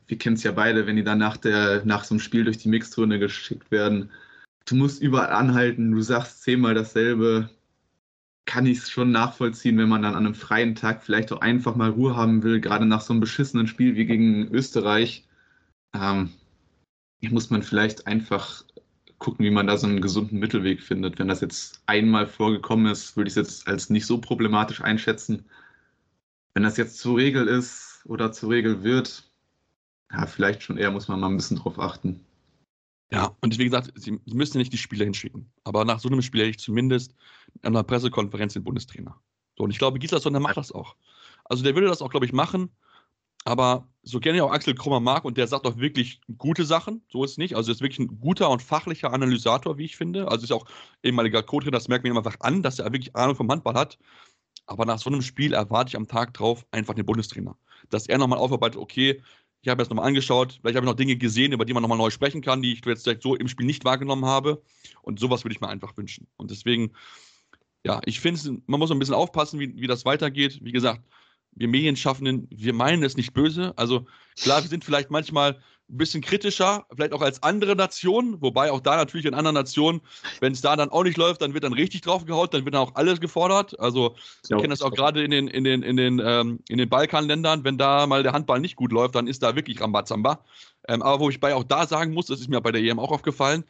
wir 0.07 0.17
kennen 0.17 0.35
es 0.35 0.43
ja 0.43 0.51
beide, 0.51 0.85
wenn 0.85 0.95
die 0.95 1.03
dann 1.03 1.17
nach, 1.17 1.37
der, 1.37 1.83
nach 1.85 2.03
so 2.03 2.13
einem 2.13 2.19
Spiel 2.19 2.43
durch 2.43 2.59
die 2.59 2.69
Mixturne 2.69 3.19
geschickt 3.19 3.71
werden. 3.71 4.11
Du 4.65 4.75
musst 4.75 5.01
überall 5.01 5.31
anhalten, 5.31 5.91
du 5.91 6.01
sagst 6.01 6.43
zehnmal 6.43 6.75
dasselbe. 6.75 7.49
Kann 8.45 8.65
ich 8.65 8.79
es 8.79 8.89
schon 8.89 9.11
nachvollziehen, 9.11 9.77
wenn 9.77 9.89
man 9.89 10.03
dann 10.03 10.15
an 10.15 10.25
einem 10.25 10.35
freien 10.35 10.75
Tag 10.75 11.03
vielleicht 11.03 11.31
auch 11.31 11.41
einfach 11.41 11.75
mal 11.75 11.89
Ruhe 11.89 12.15
haben 12.15 12.43
will, 12.43 12.59
gerade 12.59 12.85
nach 12.85 13.01
so 13.01 13.13
einem 13.13 13.21
beschissenen 13.21 13.67
Spiel 13.67 13.95
wie 13.95 14.05
gegen 14.05 14.49
Österreich. 14.49 15.25
Ähm, 15.93 16.29
muss 17.31 17.49
man 17.49 17.63
vielleicht 17.63 18.07
einfach 18.07 18.63
gucken, 19.19 19.45
wie 19.45 19.51
man 19.51 19.67
da 19.67 19.77
so 19.77 19.87
einen 19.87 20.01
gesunden 20.01 20.39
Mittelweg 20.39 20.81
findet. 20.81 21.17
Wenn 21.17 21.29
das 21.29 21.41
jetzt 21.41 21.81
einmal 21.85 22.27
vorgekommen 22.27 22.91
ist, 22.91 23.15
würde 23.15 23.29
ich 23.29 23.37
es 23.37 23.47
jetzt 23.47 23.67
als 23.67 23.89
nicht 23.89 24.05
so 24.05 24.19
problematisch 24.19 24.81
einschätzen. 24.81 25.45
Wenn 26.53 26.63
das 26.63 26.77
jetzt 26.77 26.99
zur 26.99 27.17
Regel 27.17 27.47
ist 27.47 28.01
oder 28.05 28.31
zur 28.31 28.49
Regel 28.51 28.83
wird, 28.83 29.23
ja, 30.11 30.25
vielleicht 30.27 30.61
schon 30.63 30.77
eher 30.77 30.91
muss 30.91 31.07
man 31.07 31.19
mal 31.19 31.29
ein 31.29 31.37
bisschen 31.37 31.57
drauf 31.57 31.79
achten. 31.79 32.19
Ja, 33.11 33.35
und 33.41 33.57
wie 33.57 33.65
gesagt, 33.65 33.91
sie, 33.95 34.19
müssen 34.25 34.57
nicht 34.57 34.73
die 34.73 34.77
Spieler 34.77 35.05
hinschicken. 35.05 35.49
Aber 35.63 35.85
nach 35.85 35.99
so 35.99 36.09
einem 36.09 36.21
Spiel 36.21 36.41
hätte 36.41 36.49
ich 36.49 36.59
zumindest 36.59 37.13
an 37.61 37.75
einer 37.75 37.83
Pressekonferenz 37.83 38.53
den 38.53 38.63
Bundestrainer. 38.63 39.19
So, 39.57 39.63
und 39.63 39.71
ich 39.71 39.77
glaube, 39.77 39.99
Gislason, 39.99 40.33
der 40.33 40.41
macht 40.41 40.57
das 40.57 40.71
auch. 40.71 40.95
Also 41.45 41.63
der 41.63 41.75
würde 41.75 41.87
das 41.87 42.01
auch, 42.01 42.09
glaube 42.09 42.25
ich, 42.25 42.33
machen. 42.33 42.69
Aber 43.45 43.87
so 44.03 44.19
gerne 44.19 44.37
ich 44.37 44.41
auch 44.41 44.51
Axel 44.51 44.75
Krummer 44.75 44.99
mag 44.99 45.25
und 45.25 45.37
der 45.37 45.47
sagt 45.47 45.65
auch 45.65 45.77
wirklich 45.77 46.21
gute 46.37 46.65
Sachen, 46.65 47.03
so 47.09 47.23
ist 47.23 47.31
es 47.31 47.37
nicht. 47.37 47.55
Also 47.55 47.71
er 47.71 47.75
ist 47.75 47.81
wirklich 47.81 47.99
ein 47.99 48.19
guter 48.19 48.49
und 48.49 48.61
fachlicher 48.61 49.13
Analysator, 49.13 49.77
wie 49.77 49.85
ich 49.85 49.95
finde. 49.95 50.27
Also 50.29 50.43
ist 50.43 50.51
auch 50.51 50.65
ehemaliger 51.03 51.43
Co-Trainer, 51.43 51.71
das 51.71 51.87
merkt 51.87 52.03
man 52.03 52.13
ihm 52.13 52.17
einfach 52.17 52.39
an, 52.39 52.63
dass 52.63 52.79
er 52.79 52.91
wirklich 52.91 53.15
Ahnung 53.15 53.35
vom 53.35 53.49
Handball 53.49 53.75
hat. 53.75 53.97
Aber 54.65 54.85
nach 54.85 54.99
so 54.99 55.09
einem 55.09 55.21
Spiel 55.21 55.53
erwarte 55.53 55.89
ich 55.89 55.95
am 55.95 56.07
Tag 56.07 56.33
drauf 56.33 56.65
einfach 56.71 56.93
den 56.93 57.05
Bundestrainer. 57.05 57.57
Dass 57.89 58.07
er 58.07 58.17
nochmal 58.17 58.39
aufarbeitet, 58.39 58.79
okay, 58.79 59.21
ich 59.61 59.69
habe 59.69 59.81
jetzt 59.81 59.89
nochmal 59.89 60.07
angeschaut, 60.07 60.59
vielleicht 60.61 60.75
habe 60.75 60.85
ich 60.85 60.91
noch 60.91 60.97
Dinge 60.97 61.15
gesehen, 61.15 61.53
über 61.53 61.65
die 61.65 61.73
man 61.73 61.81
nochmal 61.81 61.97
neu 61.97 62.09
sprechen 62.09 62.41
kann, 62.41 62.61
die 62.61 62.73
ich 62.73 62.85
jetzt 62.85 63.07
so 63.21 63.35
im 63.35 63.47
Spiel 63.47 63.65
nicht 63.65 63.85
wahrgenommen 63.85 64.25
habe. 64.25 64.61
Und 65.01 65.19
sowas 65.19 65.43
würde 65.43 65.53
ich 65.53 65.61
mir 65.61 65.69
einfach 65.69 65.95
wünschen. 65.95 66.27
Und 66.35 66.51
deswegen, 66.51 66.91
ja, 67.85 68.01
ich 68.05 68.19
finde, 68.19 68.61
man 68.67 68.79
muss 68.79 68.91
ein 68.91 68.99
bisschen 68.99 69.15
aufpassen, 69.15 69.59
wie, 69.59 69.75
wie 69.75 69.87
das 69.87 70.03
weitergeht. 70.05 70.59
Wie 70.61 70.73
gesagt, 70.73 71.01
wir 71.55 71.67
Medienschaffenden, 71.67 72.47
wir 72.49 72.73
meinen 72.73 73.03
es 73.03 73.17
nicht 73.17 73.33
böse. 73.33 73.73
Also 73.75 74.05
klar, 74.41 74.61
wir 74.63 74.69
sind 74.69 74.83
vielleicht 74.83 75.11
manchmal 75.11 75.59
ein 75.89 75.97
bisschen 75.97 76.21
kritischer, 76.21 76.85
vielleicht 76.95 77.13
auch 77.13 77.21
als 77.21 77.43
andere 77.43 77.75
Nationen, 77.75 78.41
wobei 78.41 78.71
auch 78.71 78.79
da 78.79 78.95
natürlich 78.95 79.25
in 79.25 79.33
anderen 79.33 79.55
Nationen, 79.55 80.01
wenn 80.39 80.53
es 80.53 80.61
da 80.61 80.75
dann 80.75 80.89
auch 80.89 81.03
nicht 81.03 81.17
läuft, 81.17 81.41
dann 81.41 81.53
wird 81.53 81.63
dann 81.63 81.73
richtig 81.73 82.01
drauf 82.01 82.25
gehaut, 82.25 82.53
dann 82.53 82.65
wird 82.65 82.73
dann 82.73 82.81
auch 82.81 82.95
alles 82.95 83.19
gefordert. 83.19 83.79
Also 83.79 84.15
ich 84.43 84.49
kenne 84.49 84.69
das 84.69 84.81
auch 84.81 84.91
gerade 84.91 85.23
in 85.23 85.31
den, 85.31 85.47
in 85.47 85.63
den, 85.63 85.83
in 85.83 85.97
den, 85.97 86.21
ähm, 86.23 86.59
in 86.69 86.77
den 86.77 86.89
Balkanländern, 86.89 87.63
wenn 87.63 87.77
da 87.77 88.07
mal 88.07 88.23
der 88.23 88.31
Handball 88.31 88.59
nicht 88.59 88.75
gut 88.75 88.91
läuft, 88.91 89.15
dann 89.15 89.27
ist 89.27 89.43
da 89.43 89.55
wirklich 89.55 89.81
Rambazamba. 89.81 90.43
Ähm, 90.87 91.01
aber 91.01 91.19
wo 91.19 91.29
ich 91.29 91.39
bei 91.39 91.53
auch 91.53 91.63
da 91.63 91.85
sagen 91.85 92.13
muss, 92.13 92.27
das 92.27 92.39
ist 92.39 92.49
mir 92.49 92.61
bei 92.61 92.71
der 92.71 92.81
EM 92.81 92.99
auch 92.99 93.11
aufgefallen, 93.11 93.63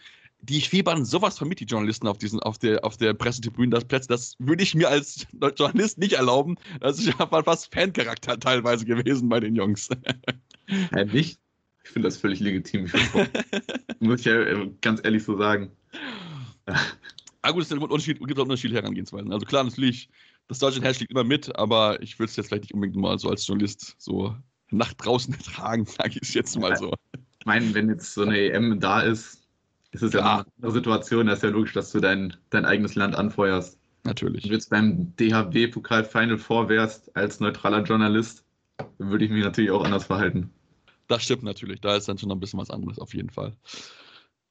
die 0.44 0.60
fiebern 0.60 1.06
sowas 1.06 1.38
von 1.38 1.48
mit, 1.48 1.62
die 1.62 1.66
Journalisten 1.66 2.08
auf, 2.08 2.18
diesen, 2.18 2.40
auf 2.42 2.58
der, 2.58 2.84
auf 2.84 2.98
der 2.98 3.14
Pressetribüne, 3.14 3.70
das 3.70 3.86
Plätze, 3.86 4.10
das 4.10 4.36
würde 4.40 4.62
ich 4.62 4.76
mir 4.76 4.90
als 4.90 5.26
Journalist 5.58 5.98
nicht 5.98 6.14
erlauben. 6.14 6.58
Das 6.82 7.00
ist 7.00 7.08
ja 7.08 7.28
fast 7.28 7.74
Fancharakter 7.74 8.38
teilweise 8.40 8.86
gewesen 8.86 9.30
bei 9.30 9.40
den 9.40 9.56
Jungs. 9.56 9.90
Ja, 10.92 11.06
nicht? 11.06 11.40
Ich 11.84 11.90
finde 11.90 12.08
das 12.08 12.18
völlig 12.18 12.40
legitim. 12.40 12.90
Muss 14.00 14.22
ich 14.22 14.26
ja 14.26 14.42
äh, 14.42 14.72
ganz 14.82 15.02
ehrlich 15.04 15.24
so 15.24 15.38
sagen. 15.38 15.72
Ah, 17.42 17.52
gut, 17.52 17.64
es 17.64 17.70
gibt 17.70 17.82
auch 17.82 17.90
unterschiedliche 17.90 18.76
Herangehensweisen. 18.76 19.32
Also 19.32 19.46
klar, 19.46 19.64
natürlich, 19.66 20.10
das 20.48 20.60
deutsche 20.60 20.82
Herz 20.82 21.00
liegt 21.00 21.12
immer 21.12 21.26
mit, 21.26 21.54
aber 21.58 22.02
ich 22.02 22.18
würde 22.20 22.30
es 22.30 22.36
jetzt 22.38 22.48
vielleicht 22.48 22.64
nicht 22.64 22.74
unbedingt 22.74 22.98
mal 22.98 23.20
so 23.20 23.30
als 23.30 23.46
Journalist 23.46 23.96
so 23.98 24.36
nach 24.72 24.94
draußen 24.94 25.38
tragen, 25.44 25.86
sage 25.86 26.20
ich 26.22 26.30
es 26.30 26.34
jetzt 26.34 26.58
mal 26.58 26.76
so. 26.78 26.94
Ich 27.40 27.46
meine, 27.46 27.74
wenn 27.74 27.90
jetzt 27.90 28.14
so 28.14 28.22
eine 28.22 28.40
EM 28.40 28.80
da 28.80 29.02
ist, 29.02 29.43
ist 29.94 30.02
es 30.02 30.14
ja, 30.14 30.20
ja 30.20 30.36
eine 30.38 30.46
andere 30.58 30.72
Situation. 30.72 31.28
Da 31.28 31.34
ist 31.34 31.44
ja 31.44 31.50
logisch, 31.50 31.74
dass 31.74 31.92
du 31.92 32.00
dein, 32.00 32.36
dein 32.50 32.66
eigenes 32.66 32.96
Land 32.96 33.16
anfeuerst. 33.16 33.80
Natürlich. 34.04 34.44
Wenn 34.44 34.50
du 34.50 34.56
jetzt 34.56 34.70
beim 34.70 35.16
DHB-Pokal 35.16 36.04
Final 36.04 36.38
Four 36.38 36.68
wärst 36.68 37.16
als 37.16 37.40
neutraler 37.40 37.84
Journalist, 37.84 38.44
dann 38.78 39.12
würde 39.12 39.26
ich 39.26 39.32
mich 39.32 39.44
natürlich 39.44 39.72
auch 39.72 39.86
anders 39.86 40.06
verhalten. 40.06 40.52
Das 41.08 41.24
stimmt 41.24 41.44
natürlich. 41.44 41.80
Da 41.80 41.96
ist 41.96 42.08
dann 42.08 42.18
schon 42.18 42.32
ein 42.32 42.40
bisschen 42.40 42.60
was 42.60 42.70
anderes, 42.70 43.00
auf 43.00 43.14
jeden 43.14 43.30
Fall. 43.30 43.56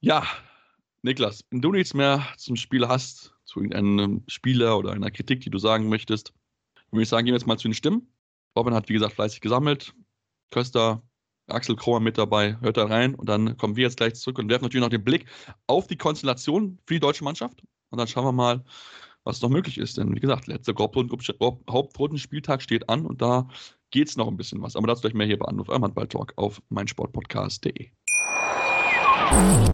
Ja, 0.00 0.24
Niklas, 1.02 1.44
wenn 1.50 1.60
du 1.60 1.72
nichts 1.72 1.92
mehr 1.94 2.26
zum 2.36 2.56
Spiel 2.56 2.86
hast, 2.88 3.34
zu 3.44 3.60
irgendeinem 3.60 4.22
Spieler 4.28 4.78
oder 4.78 4.92
einer 4.92 5.10
Kritik, 5.10 5.40
die 5.40 5.50
du 5.50 5.58
sagen 5.58 5.88
möchtest, 5.88 6.32
würde 6.90 7.02
ich 7.02 7.08
sagen, 7.08 7.24
gehen 7.24 7.34
wir 7.34 7.38
jetzt 7.38 7.46
mal 7.46 7.58
zu 7.58 7.68
den 7.68 7.74
Stimmen. 7.74 8.06
Robin 8.56 8.74
hat, 8.74 8.88
wie 8.88 8.94
gesagt, 8.94 9.14
fleißig 9.14 9.40
gesammelt. 9.40 9.94
Köster, 10.50 11.02
Axel 11.48 11.76
Kromer 11.76 12.00
mit 12.00 12.18
dabei, 12.18 12.56
hört 12.60 12.76
da 12.76 12.86
rein 12.86 13.14
und 13.14 13.28
dann 13.28 13.56
kommen 13.56 13.76
wir 13.76 13.84
jetzt 13.84 13.96
gleich 13.96 14.14
zurück 14.14 14.38
und 14.38 14.48
werfen 14.48 14.64
natürlich 14.64 14.82
noch 14.82 14.90
den 14.90 15.04
Blick 15.04 15.26
auf 15.66 15.86
die 15.86 15.96
Konstellation 15.96 16.78
für 16.86 16.94
die 16.94 17.00
deutsche 17.00 17.24
Mannschaft. 17.24 17.62
Und 17.90 17.98
dann 17.98 18.08
schauen 18.08 18.24
wir 18.24 18.32
mal, 18.32 18.64
was 19.24 19.40
noch 19.42 19.50
möglich 19.50 19.78
ist. 19.78 19.98
Denn 19.98 20.14
wie 20.14 20.20
gesagt, 20.20 20.46
letzter 20.46 20.74
Hauptrundenspieltag 20.78 22.62
steht 22.62 22.88
an 22.88 23.06
und 23.06 23.22
da 23.22 23.48
geht 23.90 24.08
es 24.08 24.16
noch 24.16 24.28
ein 24.28 24.36
bisschen 24.36 24.62
was. 24.62 24.76
Aber 24.76 24.86
dazu 24.86 25.02
gleich 25.02 25.14
mehr 25.14 25.26
hier 25.26 25.38
bei 25.38 25.46
Anruf 25.46 25.68
Handball-Talk 25.68 26.32
auf 26.36 26.62
meinsportpodcast.de. 26.70 27.90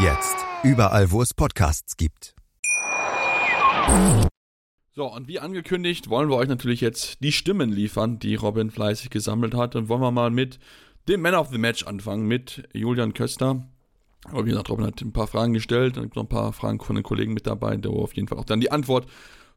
Jetzt. 0.00 0.34
Überall, 0.62 1.10
wo 1.10 1.20
es 1.20 1.34
Podcasts 1.34 1.98
gibt. 1.98 2.34
So, 4.94 5.12
und 5.12 5.28
wie 5.28 5.40
angekündigt, 5.40 6.08
wollen 6.08 6.30
wir 6.30 6.36
euch 6.36 6.48
natürlich 6.48 6.80
jetzt 6.80 7.22
die 7.22 7.32
Stimmen 7.32 7.70
liefern, 7.70 8.18
die 8.18 8.34
Robin 8.34 8.70
fleißig 8.70 9.10
gesammelt 9.10 9.54
hat. 9.54 9.76
Und 9.76 9.90
wollen 9.90 10.00
wir 10.00 10.10
mal 10.10 10.30
mit 10.30 10.58
dem 11.06 11.20
Man 11.20 11.34
of 11.34 11.50
the 11.50 11.58
Match 11.58 11.86
anfangen, 11.86 12.26
mit 12.26 12.66
Julian 12.72 13.12
Köster. 13.12 13.68
Aber 14.24 14.46
wie 14.46 14.50
gesagt, 14.50 14.70
Robin 14.70 14.86
hat 14.86 15.02
ein 15.02 15.12
paar 15.12 15.26
Fragen 15.26 15.52
gestellt, 15.52 15.98
dann 15.98 16.04
gibt 16.04 16.16
noch 16.16 16.24
ein 16.24 16.30
paar 16.30 16.54
Fragen 16.54 16.80
von 16.80 16.96
den 16.96 17.02
Kollegen 17.02 17.34
mit 17.34 17.46
dabei, 17.46 17.76
der 17.76 17.90
auf 17.90 18.14
jeden 18.14 18.26
Fall 18.26 18.38
auch 18.38 18.46
dann 18.46 18.62
die 18.62 18.72
Antwort 18.72 19.06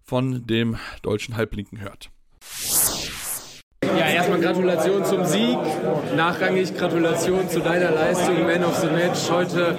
von 0.01 0.45
dem 0.45 0.77
deutschen 1.03 1.37
Halblinken 1.37 1.79
hört. 1.79 2.09
Ja, 3.97 4.07
erstmal 4.07 4.39
Gratulation 4.39 5.05
zum 5.05 5.25
Sieg. 5.25 5.57
Nachrangig 6.15 6.75
Gratulation 6.77 7.49
zu 7.49 7.59
deiner 7.59 7.91
Leistung, 7.91 8.43
Man 8.43 8.63
of 8.63 8.75
the 8.77 8.87
Match. 8.87 9.29
Heute 9.31 9.77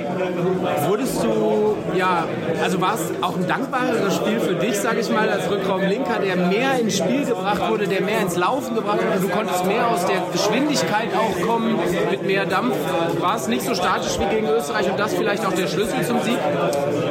wurdest 0.86 1.22
du, 1.22 1.76
ja, 1.96 2.24
also 2.62 2.80
war 2.80 2.94
es 2.94 3.00
auch 3.22 3.36
ein 3.36 3.46
dankbareres 3.46 4.16
Spiel 4.16 4.40
für 4.40 4.54
dich, 4.54 4.78
sage 4.78 5.00
ich 5.00 5.10
mal, 5.10 5.28
als 5.28 5.50
Rückraumlinker, 5.50 6.20
der 6.24 6.36
mehr 6.36 6.78
ins 6.80 6.98
Spiel 6.98 7.24
gebracht 7.24 7.70
wurde, 7.70 7.86
der 7.88 8.02
mehr 8.02 8.20
ins 8.20 8.36
Laufen 8.36 8.74
gebracht 8.74 8.98
wurde. 8.98 9.20
Du 9.20 9.28
konntest 9.28 9.66
mehr 9.66 9.88
aus 9.88 10.06
der 10.06 10.22
Geschwindigkeit 10.32 11.08
auch 11.16 11.46
kommen, 11.46 11.78
mit 12.10 12.22
mehr 12.24 12.46
Dampf. 12.46 12.76
War 13.20 13.36
es 13.36 13.48
nicht 13.48 13.62
so 13.62 13.74
statisch 13.74 14.18
wie 14.18 14.34
gegen 14.34 14.48
Österreich 14.48 14.90
und 14.90 14.98
das 14.98 15.14
vielleicht 15.14 15.44
auch 15.46 15.52
der 15.52 15.66
Schlüssel 15.66 16.04
zum 16.06 16.20
Sieg? 16.22 16.38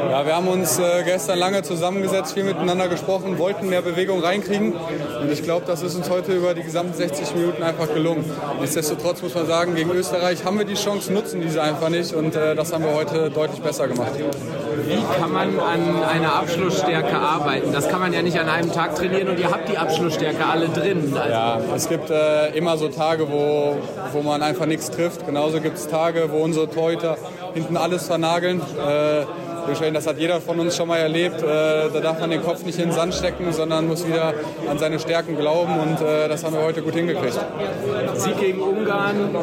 Ja, 0.10 0.26
wir 0.26 0.36
haben 0.36 0.48
uns 0.48 0.80
äh, 0.80 1.04
gestern 1.04 1.40
lange 1.40 1.64
zusammengesetzt, 1.64 2.34
viel 2.34 2.44
miteinander 2.44 2.88
gesprochen, 2.88 3.38
wollten 3.40 3.68
mehr 3.70 3.82
Bewegung 3.82 4.22
reinkriegen. 4.22 4.74
Und 4.74 5.32
ich 5.32 5.44
glaube, 5.44 5.66
das 5.66 5.82
ist 5.82 5.96
uns 5.96 6.10
heute 6.10 6.34
über 6.34 6.54
die 6.54 6.64
gesamten 6.64 6.93
60 6.96 7.36
Minuten 7.36 7.64
einfach 7.64 7.94
gelungen. 7.94 8.24
Nichtsdestotrotz 8.60 9.22
muss 9.22 9.36
man 9.36 9.46
sagen, 9.46 9.76
gegen 9.76 9.92
Österreich 9.92 10.46
haben 10.46 10.58
wir 10.58 10.66
die 10.66 10.76
Chance, 10.76 11.12
nutzen 11.12 11.42
diese 11.42 11.62
einfach 11.62 11.90
nicht. 11.90 12.14
Und 12.14 12.36
äh, 12.36 12.56
das 12.56 12.74
haben 12.74 12.84
wir 12.84 12.94
heute 12.94 13.30
deutlich 13.30 13.62
besser 13.62 13.88
gemacht. 13.88 14.12
Wie 14.86 15.20
kann 15.20 15.32
man 15.32 15.60
an 15.60 16.04
einer 16.04 16.36
Abschlussstärke 16.36 17.18
arbeiten? 17.18 17.72
Das 17.72 17.90
kann 17.90 18.00
man 18.00 18.14
ja 18.14 18.22
nicht 18.22 18.40
an 18.40 18.50
einem 18.50 18.72
Tag 18.72 18.96
trainieren 18.96 19.30
und 19.30 19.40
ihr 19.40 19.52
habt 19.52 19.70
die 19.70 19.78
Abschlussstärke 19.78 20.46
alle 20.46 20.70
drin. 20.70 21.14
Also 21.16 21.30
ja, 21.30 21.60
es 21.76 21.90
gibt 21.90 22.10
äh, 22.10 22.50
immer 22.58 22.78
so 22.78 22.90
Tage, 22.90 23.30
wo, 23.32 23.78
wo 24.12 24.22
man 24.22 24.42
einfach 24.42 24.66
nichts 24.66 24.90
trifft. 24.92 25.26
Genauso 25.26 25.62
gibt 25.62 25.78
es 25.78 25.88
Tage, 25.88 26.30
wo 26.32 26.38
unsere 26.38 26.70
Torhüter 26.70 27.18
hinten 27.54 27.78
alles 27.78 28.08
vernageln. 28.08 28.62
Äh, 28.62 29.26
das 29.94 30.08
hat 30.08 30.18
jeder 30.18 30.42
von 30.42 30.60
uns 30.60 30.76
schon 30.76 30.88
mal 30.88 30.98
erlebt. 30.98 31.42
Äh, 31.42 31.46
da 31.94 32.00
darf 32.02 32.20
man 32.20 32.30
den 32.30 32.44
Kopf 32.44 32.64
nicht 32.64 32.78
in 32.80 32.86
den 32.86 32.92
Sand 32.92 33.14
stecken, 33.14 33.52
sondern 33.52 33.88
muss 33.88 34.06
wieder 34.06 34.34
an 34.70 34.78
seine 34.78 35.00
Stärken 35.00 35.38
glauben 35.38 35.80
und 35.80 36.02
äh, 36.02 36.28
das 36.28 36.44
haben 36.44 36.54
wir 36.54 36.64
heute 36.64 36.82
gut 36.82 36.94
hingekriegt. 36.94 37.40
Sieg 38.16 38.40
gegen 38.40 38.62
Ungarn, 38.62 39.36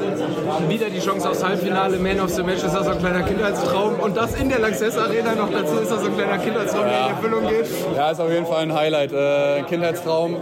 wieder 0.69 0.89
die 0.89 1.01
Chance 1.01 1.31
aufs 1.31 1.45
Halbfinale, 1.45 1.99
Man 1.99 2.21
of 2.21 2.31
the 2.31 2.43
Match, 2.43 2.63
ist 2.63 2.75
das 2.75 2.85
so 2.85 2.93
ein 2.93 2.99
kleiner 2.99 3.23
Kindheitstraum 3.23 4.01
und 4.01 4.17
das 4.17 4.35
in 4.35 4.49
der 4.49 4.59
Lanxess 4.61 4.97
Arena 4.97 5.35
noch 5.35 5.51
dazu, 5.51 5.77
ist 5.77 5.91
das 5.91 6.01
so 6.01 6.07
ein 6.07 6.17
kleiner 6.17 6.39
Kindheitstraum, 6.39 6.87
ja. 6.87 6.91
der 6.91 7.07
in 7.07 7.11
Erfüllung 7.13 7.49
geht? 7.49 7.67
Ja, 7.97 8.11
ist 8.11 8.21
auf 8.21 8.31
jeden 8.31 8.47
Fall 8.47 8.63
ein 8.63 8.75
Highlight. 8.75 9.13
Äh, 9.13 9.63
Kindheitstraum, 9.63 10.37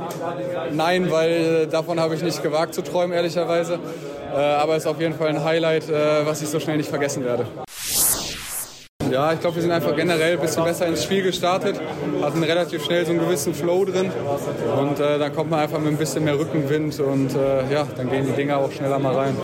nein, 0.72 1.11
weil 1.11 1.66
davon 1.66 2.01
habe 2.01 2.14
ich 2.14 2.22
nicht 2.22 2.43
gewagt 2.43 2.74
zu 2.74 2.83
träumen, 2.83 3.12
ehrlicherweise. 3.12 3.79
aber 4.35 4.76
es 4.76 4.85
ist 4.85 4.87
auf 4.87 5.01
jeden 5.01 5.14
Fall 5.14 5.29
ein 5.29 5.43
Highlight, 5.43 5.85
was 6.24 6.43
ich 6.43 6.49
so 6.49 6.61
schnell 6.61 6.76
nicht 6.76 6.91
vergessen 6.91 7.24
werde. 7.24 7.47
Ja, 9.18 9.32
ich 9.32 9.40
glaube, 9.40 9.56
wir 9.56 9.62
sind 9.62 9.72
einfach 9.72 9.96
generell 9.96 10.34
ein 10.34 10.40
bisschen 10.40 10.62
besser 10.62 10.86
ins 10.86 11.02
Spiel 11.02 11.24
gestartet, 11.24 11.80
hatten 12.22 12.40
relativ 12.44 12.84
schnell 12.84 13.04
so 13.04 13.10
einen 13.10 13.18
gewissen 13.18 13.52
Flow 13.52 13.84
drin 13.84 14.12
und 14.78 15.00
äh, 15.00 15.18
dann 15.18 15.34
kommt 15.34 15.50
man 15.50 15.58
einfach 15.58 15.80
mit 15.80 15.88
ein 15.88 15.96
bisschen 15.96 16.22
mehr 16.22 16.38
Rückenwind 16.38 17.00
und 17.00 17.34
äh, 17.34 17.68
ja, 17.68 17.84
dann 17.96 18.08
gehen 18.10 18.26
die 18.26 18.32
Dinger 18.32 18.58
auch 18.58 18.70
schneller 18.70 19.00
mal 19.00 19.16
rein. 19.16 19.36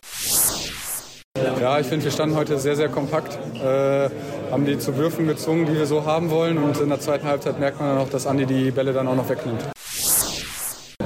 Ja, 1.59 1.77
ich 1.77 1.87
finde, 1.87 2.05
wir 2.05 2.11
standen 2.13 2.37
heute 2.37 2.57
sehr, 2.57 2.77
sehr 2.77 2.87
kompakt, 2.87 3.37
äh, 3.61 4.09
haben 4.49 4.65
die 4.65 4.79
zu 4.79 4.95
Würfen 4.95 5.27
gezwungen, 5.27 5.65
die 5.65 5.73
wir 5.73 5.87
so 5.87 6.05
haben 6.05 6.31
wollen 6.31 6.57
und 6.57 6.79
in 6.79 6.87
der 6.87 7.01
zweiten 7.01 7.27
Halbzeit 7.27 7.59
merkt 7.59 7.77
man 7.77 7.89
dann 7.89 7.97
auch, 7.97 8.09
dass 8.09 8.27
Andi 8.27 8.45
die 8.45 8.71
Bälle 8.71 8.93
dann 8.93 9.09
auch 9.09 9.15
noch 9.15 9.27
wegnimmt. 9.27 9.61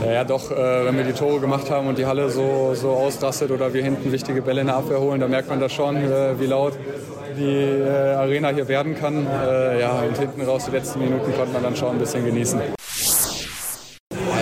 Ja, 0.05 0.23
doch, 0.23 0.51
äh, 0.51 0.85
wenn 0.85 0.95
wir 0.95 1.05
die 1.05 1.13
Tore 1.13 1.39
gemacht 1.39 1.71
haben 1.71 1.87
und 1.87 1.97
die 1.97 2.05
Halle 2.05 2.29
so, 2.29 2.75
so 2.75 2.91
ausrastet 2.91 3.49
oder 3.49 3.73
wir 3.73 3.83
hinten 3.83 4.11
wichtige 4.11 4.43
Bälle 4.43 4.61
in 4.61 4.67
der 4.67 4.75
Abwehr 4.75 4.99
holen, 4.99 5.19
dann 5.19 5.31
merkt 5.31 5.49
man 5.49 5.59
das 5.59 5.73
schon, 5.73 5.97
äh, 5.97 6.39
wie 6.39 6.45
laut 6.45 6.73
die 7.37 7.81
äh, 7.81 8.13
Arena 8.13 8.49
hier 8.49 8.67
werden 8.67 8.95
kann. 8.95 9.27
Äh, 9.27 9.81
ja, 9.81 9.99
und 9.99 10.17
hinten 10.17 10.41
raus 10.41 10.65
die 10.65 10.71
letzten 10.71 10.99
Minuten 10.99 11.33
konnte 11.33 11.53
man 11.53 11.63
dann 11.63 11.75
schon 11.75 11.91
ein 11.91 11.99
bisschen 11.99 12.25
genießen. 12.25 12.61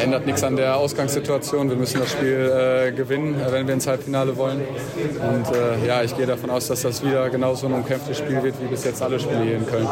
Ändert 0.02 0.26
nichts 0.26 0.44
an 0.44 0.56
der 0.56 0.78
Ausgangssituation. 0.78 1.70
Wir 1.70 1.76
müssen 1.76 2.00
das 2.00 2.12
Spiel 2.12 2.52
äh, 2.54 2.92
gewinnen, 2.92 3.40
äh, 3.40 3.52
wenn 3.52 3.68
wir 3.68 3.74
ins 3.74 3.88
Halbfinale 3.88 4.38
wollen. 4.38 4.62
Und 4.62 5.56
äh, 5.56 5.86
ja, 5.86 6.04
ich 6.04 6.16
gehe 6.16 6.26
davon 6.26 6.50
aus, 6.50 6.68
dass 6.68 6.84
das 6.84 7.04
wieder 7.04 7.30
genauso 7.30 7.68
ein 7.68 7.74
umkämpftes 7.74 8.18
Spiel 8.20 8.42
wird 8.44 8.56
wie 8.62 8.68
bis 8.68 8.84
jetzt 8.84 9.02
alle 9.02 9.20
Spiele 9.20 9.44
hier 9.44 9.58
in 9.58 9.66
Köln. 9.66 9.88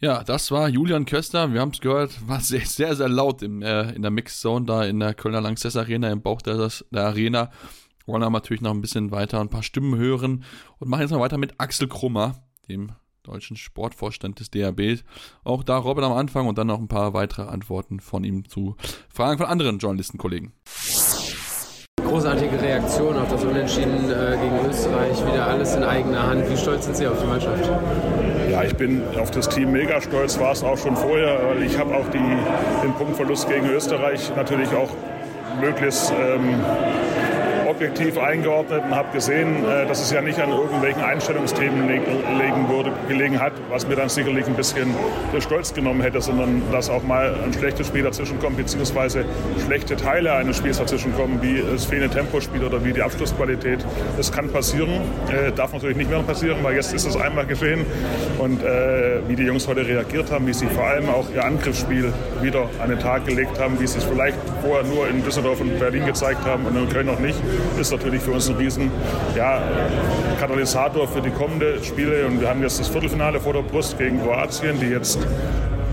Ja, 0.00 0.22
das 0.22 0.50
war 0.50 0.68
Julian 0.68 1.06
Köster. 1.06 1.52
Wir 1.52 1.60
haben 1.60 1.72
es 1.72 1.80
gehört, 1.80 2.12
war 2.28 2.40
sehr, 2.40 2.66
sehr, 2.66 2.94
sehr 2.94 3.08
laut 3.08 3.42
im, 3.42 3.62
äh, 3.62 3.92
in 3.92 4.02
der 4.02 4.10
Mixzone 4.10 4.66
da 4.66 4.84
in 4.84 5.00
der 5.00 5.14
Kölner 5.14 5.40
Lanxess 5.40 5.76
Arena, 5.76 6.10
im 6.10 6.22
Bauch 6.22 6.42
der, 6.42 6.68
der 6.90 7.02
Arena 7.02 7.50
wollen 8.06 8.22
aber 8.22 8.32
natürlich 8.32 8.62
noch 8.62 8.72
ein 8.72 8.80
bisschen 8.80 9.10
weiter 9.10 9.40
ein 9.40 9.50
paar 9.50 9.62
Stimmen 9.62 9.98
hören 9.98 10.44
und 10.78 10.88
machen 10.88 11.02
jetzt 11.02 11.10
mal 11.10 11.20
weiter 11.20 11.38
mit 11.38 11.54
Axel 11.58 11.88
Krummer, 11.88 12.36
dem 12.68 12.92
deutschen 13.22 13.56
Sportvorstand 13.56 14.40
des 14.40 14.50
DRB. 14.50 15.00
Auch 15.44 15.64
da 15.64 15.78
Robin 15.78 16.04
am 16.04 16.12
Anfang 16.12 16.46
und 16.46 16.58
dann 16.58 16.68
noch 16.68 16.78
ein 16.78 16.88
paar 16.88 17.12
weitere 17.12 17.42
Antworten 17.42 18.00
von 18.00 18.24
ihm 18.24 18.48
zu 18.48 18.76
Fragen 19.08 19.38
von 19.38 19.46
anderen 19.46 19.78
Journalistenkollegen. 19.78 20.52
Großartige 22.02 22.62
Reaktion 22.62 23.16
auf 23.16 23.28
das 23.28 23.44
Unentschieden 23.44 24.10
äh, 24.10 24.38
gegen 24.40 24.70
Österreich, 24.70 25.26
wieder 25.26 25.48
alles 25.48 25.74
in 25.74 25.82
eigener 25.82 26.24
Hand. 26.24 26.48
Wie 26.48 26.56
stolz 26.56 26.84
sind 26.84 26.96
Sie 26.96 27.06
auf 27.06 27.20
die 27.20 27.26
Mannschaft? 27.26 27.68
Ja, 28.48 28.62
ich 28.62 28.76
bin 28.76 29.02
auf 29.20 29.32
das 29.32 29.48
Team 29.48 29.72
mega 29.72 30.00
stolz, 30.00 30.38
war 30.38 30.52
es 30.52 30.62
auch 30.62 30.78
schon 30.78 30.96
vorher, 30.96 31.40
weil 31.48 31.64
ich 31.64 31.76
habe 31.76 31.96
auch 31.96 32.08
die, 32.10 32.18
den 32.82 32.94
Punktverlust 32.94 33.48
gegen 33.48 33.68
Österreich 33.70 34.30
natürlich 34.36 34.72
auch 34.72 34.90
möglichst 35.60 36.12
ähm, 36.12 36.60
objektiv 37.76 38.18
eingeordnet 38.18 38.84
und 38.84 38.94
habe 38.94 39.12
gesehen, 39.12 39.64
äh, 39.64 39.86
dass 39.86 40.00
es 40.00 40.10
ja 40.10 40.22
nicht 40.22 40.40
an 40.40 40.50
irgendwelchen 40.50 41.02
Einstellungsthemen 41.02 41.88
liegen 41.88 42.68
würde, 42.68 42.90
gelegen 43.06 43.38
hat, 43.38 43.52
was 43.68 43.86
mir 43.86 43.96
dann 43.96 44.08
sicherlich 44.08 44.46
ein 44.46 44.54
bisschen 44.54 44.94
Stolz 45.40 45.74
genommen 45.74 46.00
hätte, 46.00 46.20
sondern 46.22 46.62
dass 46.72 46.88
auch 46.88 47.02
mal 47.02 47.34
ein 47.44 47.52
schlechtes 47.52 47.88
Spiel 47.88 48.02
dazwischenkommt, 48.02 48.56
beziehungsweise 48.56 49.24
schlechte 49.64 49.96
Teile 49.96 50.32
eines 50.32 50.56
Spiels 50.56 50.78
dazwischenkommen, 50.78 51.42
wie 51.42 51.62
das 51.70 51.84
fehlende 51.84 52.14
Tempospiel 52.14 52.64
oder 52.64 52.82
wie 52.82 52.92
die 52.92 53.02
Abschlussqualität. 53.02 53.84
Das 54.16 54.32
kann 54.32 54.48
passieren, 54.48 55.02
äh, 55.28 55.52
darf 55.52 55.72
natürlich 55.74 55.96
nicht 55.96 56.10
mehr 56.10 56.20
passieren, 56.20 56.58
weil 56.62 56.76
jetzt 56.76 56.94
ist 56.94 57.06
es 57.06 57.16
einmal 57.16 57.46
geschehen. 57.46 57.84
Und 58.38 58.62
äh, 58.62 59.20
wie 59.28 59.36
die 59.36 59.44
Jungs 59.44 59.68
heute 59.68 59.86
reagiert 59.86 60.30
haben, 60.32 60.46
wie 60.46 60.54
sie 60.54 60.66
vor 60.66 60.84
allem 60.84 61.10
auch 61.10 61.26
ihr 61.34 61.44
Angriffsspiel 61.44 62.12
wieder 62.40 62.68
an 62.82 62.88
den 62.88 62.98
Tag 62.98 63.26
gelegt 63.26 63.60
haben, 63.60 63.78
wie 63.78 63.86
sie 63.86 63.98
es 63.98 64.04
vielleicht 64.04 64.38
vorher 64.62 64.84
nur 64.84 65.08
in 65.08 65.22
Düsseldorf 65.22 65.60
und 65.60 65.78
Berlin 65.78 66.06
gezeigt 66.06 66.44
haben 66.46 66.64
und 66.64 66.76
in 66.76 66.88
Köln 66.88 67.06
noch 67.06 67.18
nicht, 67.18 67.38
ist 67.80 67.92
natürlich 67.92 68.22
für 68.22 68.32
uns 68.32 68.48
ein 68.48 68.56
riesen 68.56 68.90
ja, 69.36 69.62
Katalysator 70.40 71.06
für 71.08 71.20
die 71.20 71.30
kommenden 71.30 71.82
Spiele. 71.82 72.26
Und 72.26 72.40
wir 72.40 72.48
haben 72.48 72.62
jetzt 72.62 72.80
das 72.80 72.88
Viertelfinale 72.88 73.40
vor 73.40 73.52
der 73.52 73.62
Brust 73.62 73.98
gegen 73.98 74.22
Kroatien, 74.22 74.78
die 74.80 74.86
jetzt 74.86 75.18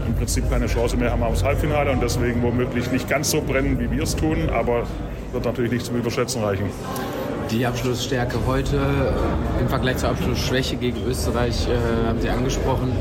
im 0.07 0.15
Prinzip 0.15 0.49
keine 0.49 0.67
Chance 0.67 0.97
mehr 0.97 1.11
haben 1.11 1.23
aufs 1.23 1.43
Halbfinale 1.43 1.91
und 1.91 2.01
deswegen 2.01 2.41
womöglich 2.41 2.91
nicht 2.91 3.09
ganz 3.09 3.31
so 3.31 3.41
brennen, 3.41 3.79
wie 3.79 3.89
wir 3.91 4.03
es 4.03 4.15
tun, 4.15 4.49
aber 4.49 4.83
wird 5.31 5.45
natürlich 5.45 5.71
nicht 5.71 5.85
zum 5.85 5.95
Überschätzen 5.97 6.43
reichen. 6.43 6.69
Die 7.51 7.65
Abschlussstärke 7.65 8.37
heute 8.47 8.79
im 9.59 9.67
Vergleich 9.67 9.97
zur 9.97 10.09
Abschlussschwäche 10.09 10.75
gegen 10.75 11.05
Österreich 11.05 11.67
äh, 11.67 12.07
haben 12.07 12.19
Sie 12.19 12.29
angesprochen. 12.29 12.93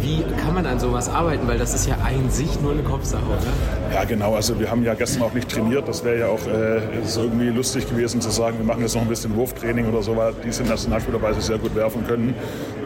Wie 0.00 0.24
kann 0.46 0.54
man 0.54 0.66
an 0.66 0.78
sowas 0.78 1.08
arbeiten? 1.08 1.48
Weil 1.48 1.58
das 1.58 1.74
ist 1.74 1.86
ja 1.88 1.94
an 1.96 2.30
sich 2.30 2.60
nur 2.60 2.70
eine 2.72 2.82
Kopfsache, 2.82 3.24
oder? 3.24 3.92
Ja, 3.94 4.04
genau. 4.04 4.34
Also 4.34 4.58
wir 4.60 4.70
haben 4.70 4.84
ja 4.84 4.94
gestern 4.94 5.22
auch 5.22 5.32
nicht 5.32 5.50
trainiert. 5.50 5.88
Das 5.88 6.04
wäre 6.04 6.20
ja 6.20 6.26
auch 6.28 6.46
äh, 6.46 6.80
irgendwie 7.16 7.48
lustig 7.48 7.88
gewesen 7.88 8.20
zu 8.20 8.30
sagen, 8.30 8.58
wir 8.58 8.64
machen 8.64 8.82
jetzt 8.82 8.94
noch 8.94 9.02
ein 9.02 9.08
bisschen 9.08 9.34
Wurftraining 9.34 9.88
oder 9.88 10.02
so, 10.02 10.16
weil 10.16 10.32
die 10.44 10.52
sind 10.52 10.68
nationalspielerweise 10.68 11.40
sehr 11.40 11.58
gut 11.58 11.74
werfen 11.74 12.06
können. 12.06 12.34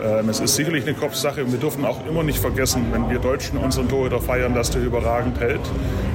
Ähm, 0.02 0.28
es 0.30 0.40
ist 0.40 0.56
sicherlich 0.56 0.86
eine 0.86 0.94
Kopfsache 0.94 1.40
wir 1.50 1.58
dürfen 1.58 1.84
auch 1.84 1.98
immer 2.06 2.22
nicht 2.22 2.38
vergessen, 2.38 2.86
wenn 2.92 3.10
wir 3.10 3.18
Deutschen 3.18 3.58
unseren 3.58 3.88
Torhüter 3.88 4.20
feiern, 4.20 4.54
dass 4.54 4.70
der 4.70 4.82
überragend 4.82 5.38
hält, 5.40 5.60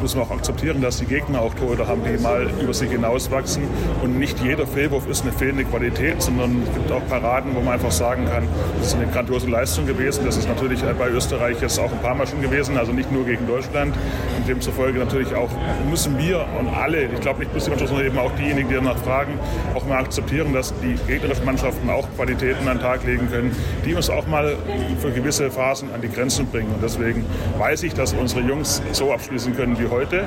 müssen 0.02 0.18
wir 0.18 0.24
auch 0.24 0.32
akzeptieren, 0.32 0.82
dass 0.82 0.98
die 0.98 1.06
Gegner 1.06 1.42
auch 1.42 1.54
Torhüter 1.54 1.88
haben, 1.88 2.02
die 2.04 2.22
mal 2.22 2.50
über 2.62 2.74
sich 2.74 2.90
hinauswachsen. 2.90 3.64
Und 4.02 4.18
nicht 4.18 4.40
jeder 4.44 4.66
Fehlwurf 4.66 5.08
ist 5.08 5.24
eine 5.24 5.32
fehlende 5.32 5.66
Qualität, 5.66 6.22
sondern 6.22 6.64
es 6.68 6.74
gibt 6.74 6.92
auch 6.92 7.06
Paraden, 7.08 7.56
wo 7.56 7.62
man 7.62 7.74
einfach 7.74 7.92
sagen 7.92 8.26
kann, 8.26 8.48
das 8.80 8.88
ist 8.88 8.96
eine 8.96 9.08
grandiose 9.08 9.48
Leistung 9.48 9.86
gewesen. 9.86 10.26
Das 10.26 10.38
ist 10.38 10.48
natürlich 10.48 10.82
bei 10.82 11.10
Österreich 11.10 11.35
jetzt 11.62 11.80
auch 11.80 11.92
ein 11.92 12.02
paar 12.02 12.16
Mal 12.16 12.28
schon 12.28 12.42
gewesen, 12.42 12.78
also 12.78 12.92
nicht 12.92 13.12
nur 13.12 13.26
gegen 13.26 13.48
Deutschland. 13.48 13.96
Und 14.38 14.48
demzufolge 14.48 15.00
natürlich 15.00 15.34
auch 15.36 15.50
müssen 15.90 16.18
wir 16.18 16.46
und 16.60 16.68
alle, 16.70 17.06
ich 17.06 17.20
glaube 17.22 17.40
nicht 17.40 17.52
die 17.54 17.70
Mannschaft, 17.70 17.90
sondern 17.90 18.08
eben 18.08 18.18
auch 18.18 18.32
diejenigen, 18.36 18.70
die 18.70 18.76
danach 18.76 18.98
fragen, 18.98 19.40
auch 19.74 19.86
mal 19.86 20.00
akzeptieren, 20.00 20.54
dass 20.54 20.74
die 20.82 20.96
gegnerischen 21.08 21.46
Mannschaften 21.46 21.90
auch 21.90 22.08
Qualitäten 22.16 22.68
an 22.68 22.78
den 22.78 22.84
Tag 22.84 23.06
legen 23.06 23.30
können, 23.30 23.56
die 23.86 23.94
uns 23.94 24.10
auch 24.10 24.28
mal 24.28 24.56
für 25.00 25.12
gewisse 25.12 25.52
Phasen 25.52 25.94
an 25.94 26.02
die 26.02 26.10
Grenzen 26.10 26.48
bringen. 26.48 26.72
Und 26.74 26.84
deswegen 26.84 27.26
weiß 27.58 27.84
ich, 27.84 27.94
dass 27.94 28.14
unsere 28.14 28.42
Jungs 28.42 28.82
so 28.92 29.12
abschließen 29.12 29.56
können 29.56 29.78
wie 29.80 29.88
heute, 29.88 30.26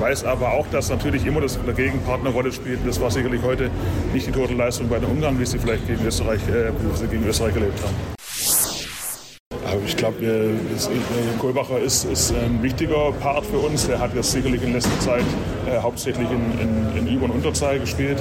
weiß 0.00 0.24
aber 0.24 0.52
auch, 0.52 0.66
dass 0.70 0.90
natürlich 0.90 1.26
immer 1.26 1.40
das 1.40 1.58
der 1.64 1.74
Gegenpartner 1.74 2.30
Rolle 2.30 2.52
spielt. 2.52 2.80
Das 2.86 3.00
war 3.00 3.10
sicherlich 3.10 3.42
heute 3.42 3.70
nicht 4.12 4.26
die 4.26 4.32
Totalleistung 4.32 4.88
bei 4.88 4.98
den 4.98 5.10
Ungarn, 5.10 5.38
wie 5.38 5.46
sie 5.46 5.58
vielleicht 5.58 5.86
gegen 5.86 6.04
Österreich, 6.04 6.40
äh, 6.48 6.70
gegen 7.10 7.26
Österreich 7.26 7.54
erlebt 7.54 7.80
haben. 7.82 8.19
Ich 9.86 9.96
glaube, 9.96 10.24
äh, 10.24 11.38
Kohlbacher 11.38 11.78
ist, 11.78 12.04
ist, 12.04 12.34
ein 12.34 12.62
wichtiger 12.62 13.12
Part 13.20 13.46
für 13.46 13.58
uns. 13.58 13.88
Er 13.88 14.00
hat 14.00 14.14
jetzt 14.14 14.32
sicherlich 14.32 14.62
in 14.62 14.72
letzter 14.72 14.98
Zeit 15.00 15.24
äh, 15.66 15.78
hauptsächlich 15.78 16.28
in, 16.30 16.60
in, 16.60 17.06
in 17.06 17.14
Über- 17.14 17.26
und 17.26 17.32
Unterzahl 17.32 17.78
gespielt. 17.78 18.18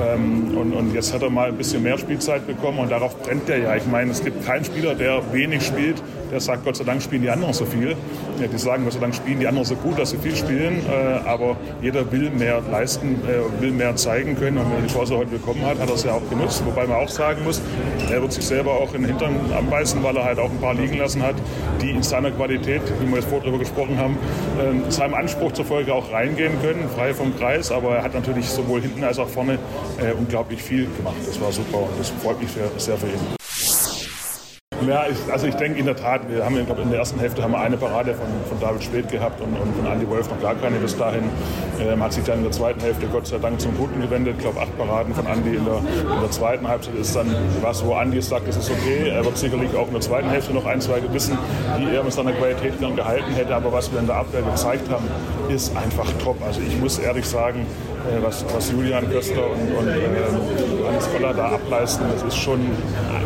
Ähm, 0.00 0.56
und, 0.56 0.72
und, 0.72 0.94
jetzt 0.94 1.12
hat 1.12 1.22
er 1.22 1.30
mal 1.30 1.48
ein 1.48 1.56
bisschen 1.56 1.82
mehr 1.82 1.98
Spielzeit 1.98 2.46
bekommen 2.46 2.78
und 2.78 2.90
darauf 2.90 3.20
brennt 3.22 3.48
er 3.48 3.58
ja. 3.58 3.76
Ich 3.76 3.86
meine, 3.86 4.10
es 4.10 4.24
gibt 4.24 4.44
keinen 4.44 4.64
Spieler, 4.64 4.94
der 4.94 5.20
wenig 5.32 5.66
spielt, 5.66 6.02
der 6.30 6.40
sagt, 6.40 6.64
Gott 6.64 6.76
sei 6.76 6.84
Dank 6.84 7.02
spielen 7.02 7.22
die 7.22 7.30
anderen 7.30 7.52
so 7.52 7.64
viel. 7.64 7.96
Ja, 8.40 8.46
die 8.46 8.58
sagen, 8.58 8.84
Gott 8.84 8.94
sei 8.94 9.00
Dank 9.00 9.14
spielen 9.14 9.40
die 9.40 9.46
anderen 9.46 9.66
so 9.66 9.74
gut, 9.76 9.98
dass 9.98 10.10
sie 10.10 10.18
viel 10.18 10.36
spielen. 10.36 10.82
Äh, 10.88 11.28
aber 11.28 11.56
jeder 11.80 12.10
will 12.10 12.30
mehr 12.30 12.60
leisten, 12.70 13.20
äh, 13.26 13.62
will 13.62 13.72
mehr 13.72 13.96
zeigen 13.96 14.36
können. 14.36 14.58
Und 14.58 14.70
wenn 14.70 14.78
er 14.78 14.86
die 14.86 14.92
Chance 14.92 15.16
heute 15.16 15.30
bekommen 15.30 15.64
hat, 15.64 15.78
hat 15.78 15.88
er 15.88 15.94
es 15.94 16.04
ja 16.04 16.12
auch 16.12 16.28
genutzt. 16.30 16.62
Wobei 16.64 16.86
man 16.86 16.96
auch 16.96 17.08
sagen 17.08 17.44
muss, 17.44 17.60
er 18.10 18.20
wird 18.20 18.32
sich 18.32 18.44
selber 18.44 18.72
auch 18.72 18.94
in 18.94 19.02
den 19.02 19.10
Hintern 19.10 19.34
anbeißen, 19.56 20.02
weil 20.02 20.16
er 20.16 20.24
halt 20.24 20.38
auch 20.38 20.50
ein 20.50 20.58
paar 20.58 20.74
liegen 20.74 20.98
lassen 20.98 21.22
hat, 21.22 21.36
die 21.80 21.90
in 21.90 22.02
seiner 22.02 22.30
Qualität, 22.30 22.82
wie 23.00 23.08
wir 23.08 23.16
jetzt 23.16 23.28
vorher 23.28 23.42
darüber 23.42 23.58
gesprochen 23.58 23.98
haben, 23.98 24.16
äh, 24.58 24.90
seinem 24.90 25.14
Anspruch 25.14 25.52
zur 25.52 25.64
Folge 25.64 25.94
auch 25.94 26.12
reingehen 26.12 26.60
können, 26.62 26.88
frei 26.94 27.14
vom 27.14 27.36
Kreis. 27.36 27.70
Aber 27.70 27.96
er 27.96 28.02
hat 28.02 28.14
natürlich 28.14 28.48
sowohl 28.48 28.82
hinten 28.82 29.04
als 29.04 29.18
auch 29.18 29.28
vorne 29.28 29.58
äh, 29.98 30.12
unglaublich 30.12 30.62
viel 30.62 30.88
gemacht. 30.96 31.16
Das 31.26 31.40
war 31.40 31.52
super 31.52 31.78
und 31.78 31.98
das 31.98 32.10
freut 32.22 32.40
mich 32.40 32.50
sehr, 32.50 32.68
sehr 32.76 32.96
für 32.96 33.06
ihn. 33.06 33.45
Ja, 34.84 35.06
ich, 35.10 35.32
also 35.32 35.46
ich 35.46 35.54
denke 35.54 35.78
in 35.78 35.86
der 35.86 35.96
Tat, 35.96 36.20
wir 36.28 36.44
haben 36.44 36.54
glaub, 36.66 36.78
in 36.78 36.90
der 36.90 36.98
ersten 36.98 37.18
Hälfte 37.18 37.42
haben 37.42 37.52
wir 37.52 37.60
eine 37.60 37.76
Parade 37.76 38.14
von, 38.14 38.26
von 38.48 38.60
David 38.60 38.84
Speth 38.84 39.10
gehabt 39.10 39.40
und, 39.40 39.56
und 39.58 39.74
von 39.74 39.86
Andy 39.90 40.08
Wolf 40.08 40.28
noch 40.28 40.40
gar 40.40 40.54
keine 40.54 40.76
bis 40.76 40.96
dahin. 40.96 41.24
Ähm, 41.80 42.02
hat 42.02 42.12
sich 42.12 42.24
dann 42.24 42.38
in 42.38 42.42
der 42.44 42.52
zweiten 42.52 42.80
Hälfte 42.80 43.06
Gott 43.06 43.26
sei 43.26 43.38
Dank 43.38 43.58
zum 43.58 43.76
Guten 43.76 44.00
gewendet. 44.00 44.34
Ich 44.36 44.42
glaube, 44.42 44.60
acht 44.60 44.76
Paraden 44.76 45.14
von 45.14 45.26
Andy 45.26 45.56
in 45.56 45.64
der, 45.64 45.78
in 45.78 46.20
der 46.20 46.30
zweiten 46.30 46.68
Halbzeit 46.68 46.94
ist 46.94 47.16
dann 47.16 47.34
was, 47.62 47.84
wo 47.84 47.94
Andy 47.98 48.20
sagt, 48.20 48.48
das 48.48 48.56
ist 48.58 48.70
okay. 48.70 49.08
Er 49.08 49.24
wird 49.24 49.38
sicherlich 49.38 49.74
auch 49.74 49.86
in 49.86 49.94
der 49.94 50.02
zweiten 50.02 50.28
Hälfte 50.28 50.52
noch 50.52 50.66
ein, 50.66 50.80
zwei 50.80 51.00
gewissen, 51.00 51.38
die 51.78 51.94
er 51.94 52.04
mit 52.04 52.12
seiner 52.12 52.32
Qualität 52.32 52.74
dann 52.80 52.96
gehalten 52.96 53.32
hätte. 53.34 53.54
Aber 53.54 53.72
was 53.72 53.90
wir 53.92 53.98
in 54.00 54.06
der 54.06 54.16
Abwehr 54.16 54.42
gezeigt 54.42 54.90
haben, 54.90 55.06
ist 55.48 55.74
einfach 55.76 56.06
top. 56.22 56.36
Also 56.46 56.60
ich 56.60 56.78
muss 56.78 56.98
ehrlich 56.98 57.26
sagen, 57.26 57.66
was, 58.22 58.44
was 58.54 58.70
Julian 58.70 59.10
Köster 59.10 59.50
und, 59.50 59.76
und 59.76 59.88
äh, 59.88 60.86
Hannes 60.86 61.08
Koller 61.12 61.34
da 61.34 61.48
ableisten, 61.52 62.06
das 62.12 62.22
ist 62.22 62.36
schon, 62.36 62.60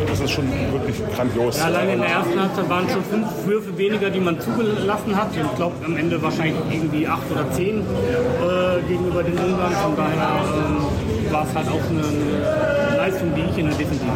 das 0.07 0.19
ist 0.19 0.31
schon 0.31 0.45
wirklich 0.71 1.01
grandios. 1.15 1.57
Ja, 1.57 1.65
allein 1.65 1.89
in 1.89 1.99
der 2.01 2.09
ersten 2.09 2.39
Halbzeit 2.39 2.69
waren 2.69 2.89
schon 2.89 3.03
fünf 3.03 3.27
Würfe 3.45 3.77
weniger, 3.77 4.09
die 4.09 4.19
man 4.19 4.39
zugelassen 4.39 5.15
hat. 5.15 5.29
Ich 5.35 5.55
glaube 5.55 5.75
am 5.85 5.97
Ende 5.97 6.21
wahrscheinlich 6.21 6.55
irgendwie 6.71 7.07
acht 7.07 7.29
oder 7.31 7.49
zehn 7.51 7.79
äh, 7.79 8.81
gegenüber 8.87 9.23
den 9.23 9.37
Ungarn. 9.37 9.73
Von 9.73 9.95
daher 9.95 10.41
äh, 11.29 11.33
war 11.33 11.45
es 11.45 11.55
halt 11.55 11.67
auch 11.67 11.89
eine, 11.89 12.01
eine 12.01 12.80
Leistung, 13.01 13.33
die 13.33 13.41
ich 13.41 13.57
in 13.57 13.65
der 13.65 13.75
Defensive 13.75 14.11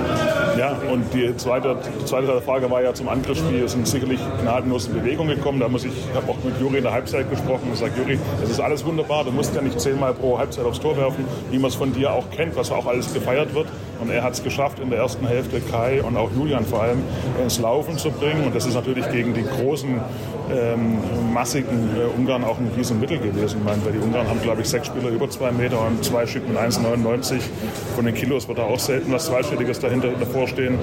Ja, 0.59 0.77
und 0.91 1.11
die 1.11 1.35
zweite, 1.37 1.75
die 1.99 2.05
zweite 2.05 2.39
Frage 2.41 2.69
war 2.69 2.83
ja 2.83 2.93
zum 2.93 3.09
Angriffsspiel. 3.09 3.63
Es 3.63 3.71
sind 3.71 3.87
sicherlich 3.87 4.19
gnadenlos 4.43 4.85
in 4.85 4.93
Bewegung 4.93 5.27
gekommen. 5.27 5.59
Da 5.59 5.67
muss 5.67 5.85
ich, 5.85 5.91
ich 5.91 6.15
habe 6.15 6.31
auch 6.31 6.37
mit 6.43 6.59
Juri 6.61 6.77
in 6.77 6.83
der 6.83 6.93
Halbzeit 6.93 7.27
gesprochen 7.31 7.63
und 7.63 7.71
gesagt, 7.71 7.97
Juri, 7.97 8.19
das 8.39 8.51
ist 8.51 8.59
alles 8.59 8.85
wunderbar. 8.85 9.23
Du 9.23 9.31
musst 9.31 9.55
ja 9.55 9.61
nicht 9.61 9.79
zehnmal 9.79 10.13
pro 10.13 10.37
Halbzeit 10.37 10.65
aufs 10.65 10.79
Tor 10.79 10.95
werfen, 10.97 11.25
wie 11.49 11.57
man 11.57 11.69
es 11.69 11.75
von 11.75 11.93
dir 11.93 12.13
auch 12.13 12.29
kennt, 12.29 12.55
was 12.55 12.71
auch 12.71 12.85
alles 12.85 13.11
gefeiert 13.11 13.55
wird. 13.55 13.67
Und 13.99 14.09
er 14.09 14.23
hat 14.23 14.33
es 14.33 14.43
geschafft, 14.43 14.79
in 14.79 14.89
der 14.89 14.99
ersten 14.99 15.27
Hälfte 15.27 15.61
Kai 15.61 16.01
und 16.03 16.17
auch 16.17 16.29
Julian 16.35 16.65
vor 16.65 16.83
allem 16.83 17.01
ins 17.41 17.59
Laufen 17.59 17.97
zu 17.97 18.11
bringen. 18.11 18.45
Und 18.45 18.55
das 18.55 18.65
ist 18.65 18.73
natürlich 18.73 19.09
gegen 19.11 19.33
die 19.33 19.43
großen, 19.43 19.99
ähm, 20.53 20.99
massigen 21.33 21.89
äh, 21.95 22.17
Ungarn 22.17 22.43
auch 22.43 22.57
ein 22.57 22.69
Riesenmittel 22.77 23.17
gewesen. 23.19 23.59
Ich 23.59 23.65
meine, 23.65 23.83
weil 23.85 23.93
die 23.93 23.99
Ungarn 23.99 24.27
haben, 24.27 24.41
glaube 24.41 24.61
ich, 24.61 24.69
sechs 24.69 24.87
Spieler 24.87 25.09
über 25.09 25.29
zwei 25.29 25.51
Meter 25.51 25.79
und 25.81 26.03
zwei 26.03 26.25
Stück 26.25 26.47
mit 26.47 26.57
1,99. 26.57 27.39
Von 27.95 28.05
den 28.05 28.13
Kilos 28.13 28.47
wird 28.47 28.59
da 28.59 28.63
auch 28.63 28.79
selten 28.79 29.11
was 29.11 29.25
Zweistelliges 29.25 29.79
dahinter 29.79 30.09
davor 30.19 30.47
stehen. 30.47 30.75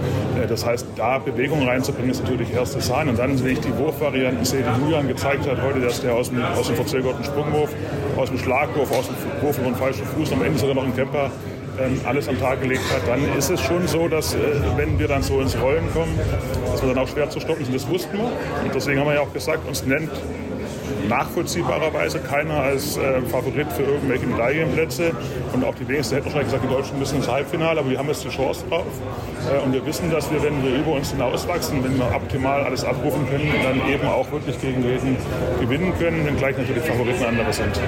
Äh, 0.43 0.47
das 0.47 0.67
heißt, 0.67 0.87
da 0.97 1.19
Bewegung 1.19 1.67
reinzubringen, 1.67 2.11
ist 2.11 2.23
natürlich 2.23 2.53
erste 2.53 2.81
Sahne. 2.81 3.11
Und 3.11 3.19
dann 3.19 3.37
sehe 3.37 3.53
ich 3.53 3.61
die 3.61 3.77
Wurfvarianten, 3.77 4.45
sehe, 4.45 4.63
die 4.63 4.85
Julian 4.85 5.09
gezeigt 5.09 5.49
hat 5.49 5.63
heute, 5.63 5.81
dass 5.81 6.01
der 6.01 6.15
aus 6.15 6.31
dem, 6.31 6.43
aus 6.43 6.67
dem 6.67 6.77
verzögerten 6.77 7.25
Sprungwurf, 7.25 7.71
aus 8.17 8.29
dem 8.29 8.39
Schlagwurf, 8.39 8.91
aus 8.91 9.07
dem 9.07 9.17
Wurf 9.43 9.59
über 9.59 9.69
den 9.69 9.77
falschen 9.77 10.05
Fuß, 10.05 10.33
am 10.33 10.43
Ende 10.43 10.59
sogar 10.59 10.75
noch 10.75 10.85
einen 10.85 10.97
Camper 10.97 11.31
alles 12.05 12.29
am 12.29 12.39
Tag 12.39 12.61
gelegt 12.61 12.85
hat, 12.93 13.07
dann 13.07 13.21
ist 13.37 13.51
es 13.51 13.61
schon 13.61 13.87
so, 13.87 14.09
dass 14.09 14.35
äh, 14.35 14.39
wenn 14.77 14.99
wir 14.99 15.09
dann 15.09 15.23
so 15.23 15.41
ins 15.41 15.59
Rollen 15.61 15.91
kommen, 15.93 16.19
dass 16.71 16.83
wir 16.83 16.95
dann 16.95 16.99
auch 16.99 17.09
schwer 17.09 17.31
zu 17.31 17.41
stoppen 17.41 17.65
sind. 17.65 17.75
Das 17.75 17.89
wussten 17.89 18.17
wir. 18.17 18.25
Und 18.25 18.75
deswegen 18.75 19.01
haben 19.01 19.09
wir 19.09 19.15
ja 19.15 19.21
auch 19.21 19.33
gesagt, 19.33 19.67
uns 19.67 19.85
nennt 19.85 20.11
nachvollziehbarerweise 21.09 22.21
keiner 22.21 22.55
als 22.55 22.97
äh, 22.97 23.21
Favorit 23.23 23.71
für 23.73 23.83
irgendwelche 23.83 24.27
Medaillenplätze. 24.27 25.13
Und 25.53 25.65
auch 25.65 25.75
die 25.75 25.87
wenigsten 25.89 26.15
hätten 26.15 26.27
wahrscheinlich 26.27 26.53
gesagt, 26.53 26.65
die 26.65 26.75
Deutschen 26.75 26.99
müssen 26.99 27.17
ins 27.17 27.29
Halbfinale, 27.29 27.81
aber 27.81 27.91
wir 27.91 27.99
haben 27.99 28.09
jetzt 28.09 28.25
die 28.25 28.29
Chance 28.29 28.65
drauf. 28.69 28.87
Äh, 29.51 29.65
und 29.65 29.73
wir 29.73 29.85
wissen, 29.85 30.11
dass 30.11 30.31
wir, 30.31 30.43
wenn 30.43 30.63
wir 30.63 30.77
über 30.77 30.93
uns 30.93 31.11
hinauswachsen, 31.11 31.83
wenn 31.85 31.99
wir 31.99 32.15
optimal 32.15 32.63
alles 32.65 32.85
abrufen 32.85 33.29
können, 33.29 33.53
dann 33.63 33.89
eben 33.93 34.07
auch 34.07 34.31
wirklich 34.31 34.61
gegen 34.61 34.83
jeden 34.83 35.17
gewinnen 35.61 35.93
können, 35.99 36.27
wenngleich 36.27 36.57
natürlich 36.57 36.85
Favoriten 36.85 37.25
andere 37.25 37.53
sind. 37.53 37.81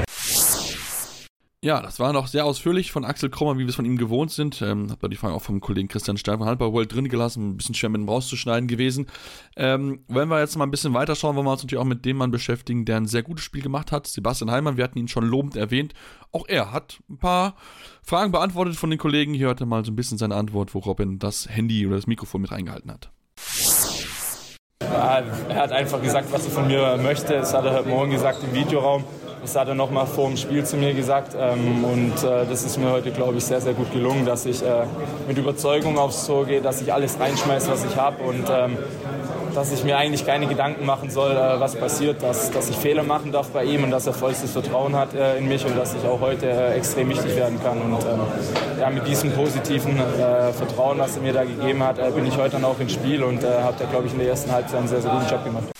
Ja, 1.65 1.81
das 1.81 1.99
war 1.99 2.13
noch 2.13 2.27
sehr 2.27 2.45
ausführlich 2.45 2.93
von 2.93 3.07
Axel 3.07 3.31
Krommer, 3.31 3.55
wie 3.55 3.61
wir 3.61 3.71
es 3.71 3.75
von 3.75 3.87
ihm 3.87 3.97
gewohnt 3.97 4.31
sind. 4.31 4.61
Ähm, 4.61 4.91
hat 4.91 5.01
man 5.01 5.11
die 5.11 5.17
Frage 5.17 5.33
auch 5.33 5.41
vom 5.41 5.61
Kollegen 5.61 5.89
Christian 5.89 6.19
Stein 6.19 6.37
von 6.37 6.47
Handball 6.47 6.75
World 6.75 6.95
drin 6.95 7.09
gelassen, 7.09 7.53
ein 7.53 7.57
bisschen 7.57 7.75
schwer 7.75 7.89
mit 7.89 8.03
dem 8.03 8.09
rauszuschneiden 8.11 8.69
gewesen. 8.69 9.07
Ähm, 9.57 10.01
wenn 10.07 10.29
wir 10.29 10.41
jetzt 10.41 10.59
mal 10.59 10.67
ein 10.67 10.71
bisschen 10.71 10.93
weiterschauen, 10.93 11.37
wollen 11.37 11.47
wir 11.47 11.53
uns 11.53 11.63
natürlich 11.63 11.81
auch 11.81 11.87
mit 11.87 12.05
dem 12.05 12.19
Mann 12.19 12.31
beschäftigen, 12.31 12.85
der 12.85 12.99
ein 12.99 13.07
sehr 13.07 13.23
gutes 13.23 13.47
Spiel 13.47 13.63
gemacht 13.63 13.93
hat. 13.93 14.07
Sebastian 14.07 14.51
Heimann, 14.51 14.77
wir 14.77 14.85
hatten 14.85 14.99
ihn 14.99 15.09
schon 15.09 15.25
lobend 15.25 15.57
erwähnt. 15.57 15.95
Auch 16.33 16.47
er 16.49 16.71
hat 16.71 16.99
ein 17.09 17.17
paar 17.17 17.55
Fragen 18.03 18.31
beantwortet 18.31 18.77
von 18.77 18.91
den 18.91 18.99
Kollegen. 18.99 19.33
Hier 19.33 19.47
hört 19.47 19.61
er 19.61 19.67
mal 19.67 19.87
so 19.87 19.91
ein 19.91 19.97
bisschen 19.97 20.19
seine 20.19 20.35
Antwort, 20.35 20.75
wo 20.75 20.81
Robin 20.81 21.19
das 21.19 21.49
Handy 21.49 21.87
oder 21.87 21.97
das 21.97 22.07
Mikrofon 22.07 22.43
mit 22.43 22.53
reingehalten 22.53 22.91
hat. 22.91 23.11
Ja, 24.83 25.21
er 25.49 25.57
hat 25.57 25.73
einfach 25.73 26.03
gesagt, 26.03 26.31
was 26.31 26.45
er 26.45 26.51
von 26.51 26.67
mir 26.67 26.99
möchte. 27.03 27.33
Das 27.33 27.55
hat 27.55 27.65
er 27.65 27.73
heute 27.73 27.89
Morgen 27.89 28.11
gesagt 28.11 28.43
im 28.45 28.53
Videoraum. 28.53 29.05
Das 29.45 29.57
hat 29.57 29.69
er 29.69 29.75
nochmal 29.75 30.07
vor 30.07 30.29
dem 30.29 30.39
Spiel 30.39 30.65
zu 30.65 30.79
mir 30.79 30.95
gesagt 30.95 31.37
ähm, 31.39 31.85
und 31.85 32.25
äh, 32.25 32.47
das 32.49 32.65
ist 32.65 32.79
mir 32.79 32.91
heute, 32.91 33.11
glaube 33.11 33.37
ich, 33.37 33.45
sehr, 33.45 33.61
sehr 33.61 33.75
gut 33.75 33.93
gelungen, 33.93 34.25
dass 34.25 34.47
ich 34.47 34.63
äh, 34.63 34.87
mit 35.29 35.37
Überzeugung 35.37 35.99
aufs 35.99 36.27
Tor 36.27 36.47
gehe, 36.47 36.63
dass 36.63 36.81
ich 36.81 36.91
alles 36.91 37.21
reinschmeiße, 37.21 37.71
was 37.71 37.85
ich 37.85 37.95
habe 37.95 38.23
und 38.23 38.47
ähm, 38.51 38.79
dass 39.55 39.71
ich 39.71 39.85
mir 39.85 39.99
eigentlich 39.99 40.25
keine 40.25 40.47
Gedanken 40.47 40.87
machen 40.87 41.11
soll, 41.11 41.33
äh, 41.33 41.61
was 41.61 41.77
passiert, 41.77 42.23
dass, 42.23 42.53
dass 42.53 42.71
ich 42.71 42.77
Fehler 42.77 43.03
machen 43.03 43.33
darf 43.33 43.51
bei 43.51 43.65
ihm 43.65 43.85
und 43.85 43.91
dass 43.91 44.07
er 44.07 44.15
vollstes 44.15 44.51
Vertrauen 44.51 44.97
hat 44.97 45.13
äh, 45.13 45.37
in 45.37 45.47
mich 45.47 45.67
und 45.67 45.77
dass 45.77 45.95
ich 45.95 46.09
auch 46.09 46.21
heute 46.21 46.47
äh, 46.47 46.77
extrem 46.79 47.11
wichtig 47.11 47.37
werden 47.37 47.61
kann. 47.63 47.83
Und 47.83 48.03
ähm, 48.03 48.21
ja, 48.81 48.89
mit 48.89 49.07
diesem 49.07 49.31
positiven 49.33 49.99
äh, 49.99 50.55
Vertrauen, 50.55 50.99
was 50.99 51.17
er 51.17 51.23
mir 51.23 51.35
da 51.35 51.45
gegeben 51.45 51.83
hat, 51.83 51.99
äh, 51.99 52.11
bin 52.13 52.25
ich 52.27 52.39
heute 52.39 52.53
dann 52.53 52.65
auch 52.65 52.81
ins 52.81 52.95
Spiel 52.95 53.23
und 53.23 53.45
äh, 53.45 53.61
habe 53.63 53.77
da, 53.79 53.85
glaube 53.85 54.07
ich, 54.07 54.15
in 54.15 54.21
der 54.21 54.29
ersten 54.29 54.51
Halbzeit 54.51 54.79
einen 54.79 54.89
sehr, 54.89 55.03
sehr 55.03 55.11
guten 55.11 55.29
Job 55.29 55.45
gemacht. 55.45 55.74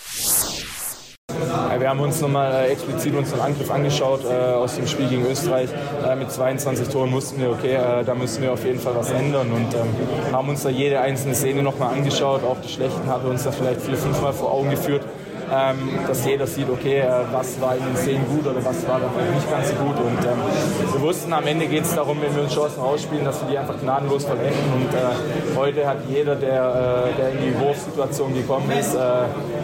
Wir 1.85 1.91
haben 1.91 1.99
uns 1.99 2.19
nochmal 2.19 2.51
äh, 2.51 2.71
explizit 2.71 3.13
unseren 3.13 3.41
Angriff 3.41 3.69
angeschaut 3.69 4.21
äh, 4.25 4.53
aus 4.55 4.75
dem 4.75 4.87
Spiel 4.87 5.07
gegen 5.07 5.23
Österreich. 5.27 5.69
Äh, 6.03 6.15
mit 6.15 6.31
22 6.31 6.89
Toren 6.89 7.11
wussten 7.11 7.39
wir, 7.39 7.51
okay, 7.51 7.75
äh, 7.75 8.03
da 8.03 8.15
müssen 8.15 8.41
wir 8.41 8.53
auf 8.53 8.65
jeden 8.65 8.79
Fall 8.79 8.95
was 8.95 9.11
ändern 9.11 9.51
und 9.51 9.71
ähm, 9.71 10.33
haben 10.33 10.49
uns 10.49 10.63
da 10.63 10.69
jede 10.69 10.99
einzelne 10.99 11.35
Szene 11.35 11.61
nochmal 11.61 11.93
angeschaut. 11.93 12.43
Auch 12.43 12.57
die 12.59 12.69
schlechten 12.69 13.05
haben 13.05 13.25
wir 13.25 13.29
uns 13.29 13.43
da 13.43 13.51
vielleicht 13.51 13.81
vier, 13.81 13.97
fünf 13.97 14.19
Mal 14.19 14.33
vor 14.33 14.51
Augen 14.51 14.71
geführt. 14.71 15.03
Ähm, 15.53 15.99
dass 16.07 16.25
jeder 16.25 16.47
sieht, 16.47 16.67
okay, 16.71 17.01
äh, 17.01 17.07
was 17.31 17.61
war 17.61 17.75
in 17.75 17.83
den 17.83 17.95
Szenen 17.95 18.25
gut 18.29 18.47
oder 18.47 18.65
was 18.65 18.87
war 18.87 18.99
dann 18.99 19.35
nicht 19.35 19.51
ganz 19.51 19.69
so 19.69 19.75
gut. 19.75 19.95
Und 19.99 20.25
ähm, 20.25 20.91
wir 20.91 21.01
wussten, 21.01 21.31
am 21.33 21.45
Ende 21.45 21.67
geht 21.67 21.83
es 21.83 21.93
darum, 21.93 22.19
wenn 22.19 22.35
wir 22.35 22.41
uns 22.41 22.55
Chancen 22.55 22.81
ausspielen, 22.81 23.25
dass 23.25 23.41
wir 23.41 23.49
die 23.51 23.59
einfach 23.59 23.79
gnadenlos 23.79 24.25
verwenden. 24.25 24.73
Und 24.73 24.91
äh, 24.91 25.55
heute 25.55 25.85
hat 25.85 25.97
jeder, 26.09 26.33
der, 26.33 27.09
der 27.15 27.29
in 27.33 27.37
die 27.43 27.59
Wurfsituation 27.59 28.33
gekommen 28.33 28.71
ist, 28.71 28.97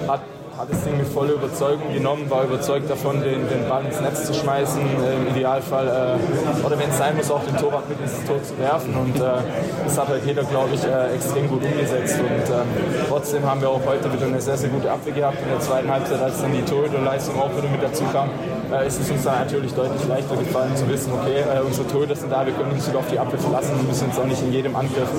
hat 0.08 0.22
hat 0.58 0.72
das 0.72 0.84
Ding 0.84 0.98
mit 0.98 1.08
voller 1.08 1.34
Überzeugung 1.34 1.94
genommen, 1.94 2.30
war 2.30 2.44
überzeugt 2.44 2.90
davon, 2.90 3.22
den, 3.22 3.48
den 3.48 3.68
Ball 3.70 3.86
ins 3.86 4.00
Netz 4.02 4.26
zu 4.26 4.34
schmeißen, 4.34 4.82
äh, 4.82 5.16
im 5.16 5.28
Idealfall, 5.28 5.88
äh, 5.88 6.66
oder 6.66 6.78
wenn 6.78 6.90
es 6.90 6.98
sein 6.98 7.16
muss, 7.16 7.32
auch 7.32 7.44
den 7.44 7.58
Torwart 7.58 7.88
mit 7.90 8.00
ins 8.00 8.24
Tor 8.26 8.42
zu 8.44 8.58
werfen. 8.60 8.94
Und 8.96 9.16
äh, 9.18 9.42
das 9.86 9.98
hat 9.98 10.08
halt 10.10 10.26
jeder, 10.26 10.44
glaube 10.44 10.76
ich, 10.76 10.84
äh, 10.84 11.16
extrem 11.16 11.48
gut 11.48 11.64
umgesetzt. 11.64 12.20
Und 12.20 12.54
ähm, 12.54 12.68
trotzdem 13.08 13.44
haben 13.50 13.62
wir 13.62 13.70
auch 13.70 13.82
heute 13.86 14.12
wieder 14.12 14.26
eine 14.26 14.42
sehr, 14.42 14.58
sehr 14.58 14.70
gute 14.70 14.92
Abwehr 14.92 15.14
gehabt. 15.14 15.38
In 15.42 15.50
der 15.50 15.60
zweiten 15.60 15.90
Halbzeit, 15.90 16.22
als 16.22 16.42
dann 16.42 16.54
die 16.54 16.64
Torhüterleistung 16.64 17.40
auch 17.40 17.52
wieder 17.56 17.70
mit 17.70 17.82
dazu 17.82 18.04
kam, 18.12 18.30
äh, 18.72 18.88
ist 18.88 19.00
es 19.00 19.10
uns 19.10 19.24
dann 19.24 19.40
natürlich 19.40 19.74
deutlich 19.74 20.08
leichter 20.08 20.36
gefallen 20.36 20.76
zu 20.76 20.88
wissen, 20.88 21.12
okay, 21.14 21.42
äh, 21.42 21.62
unsere 21.62 21.88
Torhüter 21.88 22.16
sind 22.16 22.32
da, 22.32 22.46
wir 22.46 22.54
können 22.54 22.72
uns 22.72 22.88
wieder 22.88 23.00
auf 23.00 23.08
die 23.12 23.20
Abwehr 23.20 23.40
verlassen 23.40 23.74
und 23.80 23.88
müssen 23.88 24.08
uns 24.10 24.20
auch 24.20 24.26
nicht 24.26 24.42
in 24.42 24.52
jedem 24.54 24.76
Angriff 24.76 25.10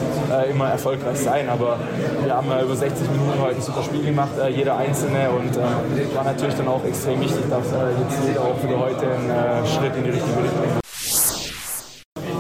immer 0.51 0.71
erfolgreich 0.71 1.19
sein. 1.19 1.49
Aber 1.49 1.79
wir 2.25 2.35
haben 2.35 2.47
über 2.47 2.75
60 2.75 3.11
Minuten 3.11 3.41
heute 3.41 3.57
ein 3.57 3.63
super 3.63 3.83
Spiel 3.83 4.03
gemacht, 4.05 4.31
jeder 4.51 4.77
Einzelne 4.77 5.31
und 5.31 5.57
äh, 5.57 6.15
war 6.15 6.25
natürlich 6.25 6.55
dann 6.55 6.69
auch 6.69 6.85
extrem 6.85 7.21
wichtig, 7.21 7.45
dass 7.51 7.73
äh, 7.73 7.91
jetzt 8.01 8.19
jeder 8.27 8.41
auch 8.41 8.63
wieder 8.63 8.79
heute 8.79 9.07
einen 9.07 9.31
äh, 9.31 9.67
Schritt 9.67 9.97
in 9.97 10.05
die 10.05 10.11
richtige 10.11 10.43
Richtung 10.43 10.61
macht. 10.75 10.83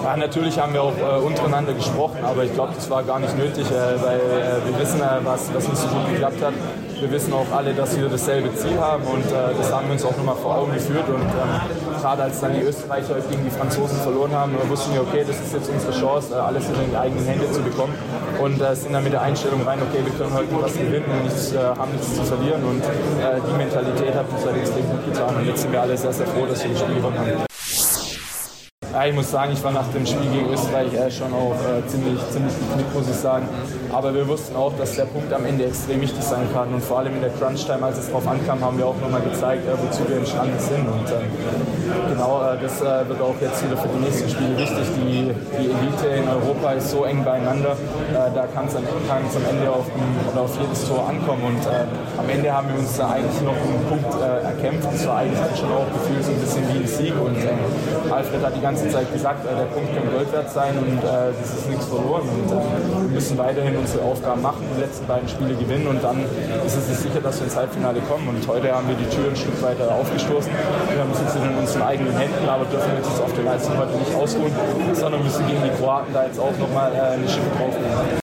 Ja, 0.04 0.16
natürlich 0.16 0.58
haben 0.58 0.72
wir 0.72 0.82
auch 0.82 0.96
äh, 0.96 1.24
untereinander 1.24 1.74
gesprochen, 1.74 2.18
aber 2.24 2.44
ich 2.44 2.52
glaube, 2.52 2.72
das 2.74 2.90
war 2.90 3.02
gar 3.02 3.20
nicht 3.20 3.36
nötig, 3.38 3.70
äh, 3.70 4.02
weil 4.02 4.18
äh, 4.18 4.66
wir 4.66 4.80
wissen, 4.80 5.00
was, 5.22 5.54
was 5.54 5.68
nicht 5.68 5.78
so 5.78 5.86
gut 5.88 6.08
geklappt 6.10 6.42
hat. 6.42 6.54
Wir 7.02 7.10
wissen 7.10 7.32
auch 7.32 7.50
alle, 7.50 7.74
dass 7.74 7.98
wir 7.98 8.08
dasselbe 8.08 8.54
Ziel 8.54 8.78
haben 8.78 9.02
und 9.02 9.24
das 9.28 9.72
haben 9.72 9.86
wir 9.86 9.94
uns 9.94 10.04
auch 10.04 10.16
nochmal 10.16 10.36
vor 10.36 10.56
Augen 10.56 10.72
geführt. 10.72 11.08
Und 11.08 11.20
ähm, 11.20 12.00
gerade 12.00 12.22
als 12.22 12.40
dann 12.40 12.54
die 12.54 12.60
Österreicher 12.60 13.16
gegen 13.28 13.42
die 13.42 13.50
Franzosen 13.50 13.98
verloren 13.98 14.30
haben, 14.32 14.52
wussten 14.68 14.94
wir, 14.94 15.00
okay, 15.02 15.24
das 15.26 15.40
ist 15.40 15.52
jetzt 15.52 15.68
unsere 15.68 15.92
Chance, 15.92 16.40
alles 16.40 16.64
in 16.68 16.74
die 16.88 16.96
eigenen 16.96 17.24
Hände 17.26 17.50
zu 17.50 17.60
bekommen. 17.60 17.92
Und 18.40 18.62
sind 18.76 18.92
dann 18.92 19.02
mit 19.02 19.12
der 19.12 19.22
Einstellung 19.22 19.62
rein, 19.66 19.80
okay, 19.82 19.98
wir 20.04 20.12
können 20.14 20.32
heute 20.32 20.62
was 20.62 20.74
gewinnen 20.74 21.06
und 21.10 21.24
nichts, 21.24 21.52
haben 21.52 21.90
nichts 21.90 22.14
zu 22.14 22.22
verlieren. 22.22 22.62
Und 22.62 22.84
die 22.84 23.56
Mentalität 23.58 24.14
hat 24.14 24.26
uns 24.30 24.46
halt 24.46 24.58
extrem 24.58 24.88
gut 24.88 25.04
getan. 25.04 25.34
Und 25.34 25.44
jetzt 25.44 25.62
sind 25.62 25.72
wir 25.72 25.82
alle 25.82 25.98
sehr, 25.98 26.12
sehr 26.12 26.26
froh, 26.28 26.46
dass 26.46 26.62
wir 26.62 26.70
das 26.70 26.80
Spiel 26.80 26.94
gewonnen 26.94 27.18
haben. 27.18 27.51
Ja, 28.92 29.06
ich 29.06 29.14
muss 29.14 29.30
sagen, 29.30 29.52
ich 29.54 29.64
war 29.64 29.72
nach 29.72 29.88
dem 29.88 30.04
Spiel 30.04 30.28
gegen 30.30 30.52
Österreich 30.52 30.92
äh, 30.92 31.10
schon 31.10 31.32
auch 31.32 31.56
äh, 31.64 31.80
ziemlich, 31.88 32.20
ziemlich 32.28 32.52
geknickt, 32.52 32.94
muss 32.94 33.08
ich 33.08 33.16
sagen. 33.16 33.48
Aber 33.90 34.14
wir 34.14 34.28
wussten 34.28 34.54
auch, 34.54 34.76
dass 34.76 34.96
der 34.96 35.06
Punkt 35.06 35.32
am 35.32 35.46
Ende 35.46 35.64
extrem 35.64 36.02
wichtig 36.02 36.22
sein 36.22 36.46
kann. 36.52 36.74
Und 36.74 36.84
vor 36.84 36.98
allem 36.98 37.14
in 37.14 37.22
der 37.22 37.30
Crunch-Time, 37.30 37.82
als 37.82 37.96
es 37.96 38.10
drauf 38.10 38.28
ankam, 38.28 38.60
haben 38.60 38.76
wir 38.76 38.86
auch 38.86 39.00
nochmal 39.00 39.22
gezeigt, 39.22 39.66
äh, 39.66 39.72
wozu 39.80 40.06
wir 40.08 40.18
imstande 40.18 40.60
sind. 40.60 40.84
Und 40.84 41.08
ähm, 41.08 41.24
genau 42.10 42.42
äh, 42.44 42.60
das 42.60 42.82
äh, 42.82 43.08
wird 43.08 43.20
auch 43.22 43.34
jetzt 43.40 43.64
wieder 43.64 43.78
für 43.78 43.88
die 43.88 44.04
nächsten 44.04 44.28
Spiele 44.28 44.58
wichtig. 44.58 44.84
Die, 45.00 45.32
die 45.56 45.66
Elite 45.72 46.06
in 46.12 46.28
Europa 46.28 46.72
ist 46.72 46.90
so 46.90 47.04
eng 47.04 47.24
beieinander, 47.24 47.72
äh, 47.72 48.28
da 48.34 48.44
kann 48.52 48.66
es 48.66 48.76
am, 48.76 48.84
Ende 49.48 49.70
auf, 49.70 49.86
oder 50.32 50.42
auf 50.42 50.52
jedes 50.60 50.86
Tor 50.86 51.08
ankommen. 51.08 51.44
Und 51.48 51.64
am 51.64 52.28
Ende 52.28 52.52
haben 52.52 52.68
wir 52.68 52.78
uns 52.78 52.96
da 52.98 53.08
eigentlich 53.08 53.40
noch 53.40 53.56
einen 53.56 53.84
Punkt 53.88 54.20
erkämpft. 54.20 54.88
Das 54.92 55.06
war 55.06 55.16
eigentlich 55.16 55.40
schon 55.56 55.72
auch 55.72 55.88
gefühlt 55.96 56.24
so 56.24 56.32
ein 56.32 56.40
bisschen 56.40 56.64
wie 56.68 56.78
ein 56.80 56.86
Sieg. 56.86 57.14
Und 57.16 57.36
Alfred 58.12 58.44
hat 58.44 58.56
die 58.56 58.60
ganze 58.60 58.81
ganze 58.82 58.96
Zeit 58.96 59.12
gesagt, 59.12 59.46
äh, 59.46 59.54
der 59.54 59.66
Punkt 59.66 59.94
kann 59.94 60.10
Gold 60.10 60.32
wert 60.32 60.50
sein 60.50 60.76
und 60.78 60.98
äh, 60.98 61.30
das 61.38 61.54
ist 61.54 61.68
nichts 61.68 61.86
verloren. 61.86 62.28
Und 62.28 62.50
äh, 62.50 63.06
wir 63.06 63.14
müssen 63.14 63.38
weiterhin 63.38 63.76
unsere 63.76 64.02
Aufgaben 64.04 64.42
machen, 64.42 64.62
die 64.74 64.80
letzten 64.80 65.06
beiden 65.06 65.28
Spiele 65.28 65.54
gewinnen 65.54 65.86
und 65.86 66.02
dann 66.02 66.18
ist 66.66 66.76
es 66.76 67.02
sicher, 67.02 67.20
dass 67.20 67.38
wir 67.38 67.46
ins 67.46 67.56
Halbfinale 67.56 68.00
kommen. 68.00 68.28
Und 68.28 68.46
heute 68.48 68.74
haben 68.74 68.88
wir 68.88 68.96
die 68.96 69.08
Tür 69.14 69.30
ein 69.30 69.36
Stück 69.36 69.60
weiter 69.62 69.94
aufgestoßen. 69.94 70.50
Wir 70.50 71.00
haben 71.00 71.10
es 71.12 71.20
jetzt 71.20 71.36
in 71.36 71.54
unseren 71.56 71.82
eigenen 71.82 72.16
Händen, 72.16 72.48
aber 72.48 72.64
dürfen 72.64 72.90
jetzt 72.96 73.20
auf 73.20 73.32
der 73.34 73.44
Leistung 73.44 73.78
heute 73.78 73.96
nicht 73.96 74.14
ausruhen, 74.14 74.52
sondern 74.94 75.22
müssen 75.22 75.46
gegen 75.46 75.62
die 75.62 75.70
Kroaten 75.70 76.12
da 76.12 76.26
jetzt 76.26 76.40
auch 76.40 76.56
nochmal 76.58 76.92
äh, 76.92 76.98
eine 76.98 77.28
Schippe 77.28 77.50
draufnehmen. 77.56 78.20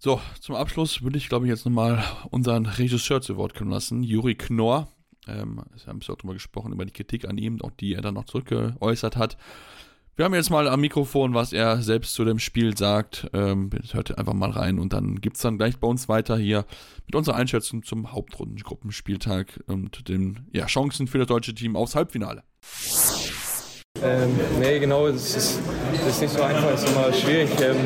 So, 0.00 0.20
zum 0.40 0.54
Abschluss 0.54 1.02
würde 1.02 1.18
ich, 1.18 1.28
glaube 1.28 1.46
ich, 1.46 1.50
jetzt 1.50 1.64
nochmal 1.64 2.02
unseren 2.30 2.66
Regisseur 2.66 3.20
zu 3.20 3.36
Wort 3.36 3.54
kommen 3.54 3.70
lassen, 3.70 4.02
Juri 4.02 4.36
Knorr. 4.36 4.86
Ähm, 5.28 5.62
wir 5.74 5.86
haben 5.86 6.00
auch 6.00 6.16
darüber 6.16 6.34
gesprochen, 6.34 6.72
über 6.72 6.84
die 6.84 6.92
Kritik 6.92 7.28
an 7.28 7.38
ihm, 7.38 7.60
auch 7.62 7.70
die 7.70 7.94
er 7.94 8.02
dann 8.02 8.14
noch 8.14 8.24
zurückgeäußert 8.24 9.16
hat. 9.16 9.36
Wir 10.18 10.24
haben 10.24 10.34
jetzt 10.34 10.50
mal 10.50 10.66
am 10.66 10.80
Mikrofon, 10.80 11.32
was 11.34 11.52
er 11.52 11.80
selbst 11.80 12.14
zu 12.14 12.24
dem 12.24 12.40
Spiel 12.40 12.76
sagt. 12.76 13.30
Ähm, 13.32 13.70
hört 13.92 14.18
einfach 14.18 14.32
mal 14.32 14.50
rein 14.50 14.80
und 14.80 14.92
dann 14.92 15.20
gibt 15.20 15.36
es 15.36 15.42
dann 15.42 15.58
gleich 15.58 15.78
bei 15.78 15.86
uns 15.86 16.08
weiter 16.08 16.36
hier 16.36 16.64
mit 17.06 17.14
unserer 17.14 17.36
Einschätzung 17.36 17.84
zum 17.84 18.10
Hauptrundengruppenspieltag 18.10 19.60
und 19.68 20.08
den 20.08 20.48
ja, 20.52 20.66
Chancen 20.66 21.06
für 21.06 21.18
das 21.18 21.28
deutsche 21.28 21.54
Team 21.54 21.76
aufs 21.76 21.94
Halbfinale. 21.94 22.42
Ähm, 24.02 24.30
nee, 24.58 24.80
genau, 24.80 25.06
das 25.08 25.36
ist, 25.36 25.60
das 25.92 26.08
ist 26.08 26.20
nicht 26.20 26.34
so 26.34 26.42
einfach, 26.42 26.70
es 26.72 26.82
ist 26.82 26.90
immer 26.90 27.12
schwierig, 27.12 27.50
ähm, 27.60 27.76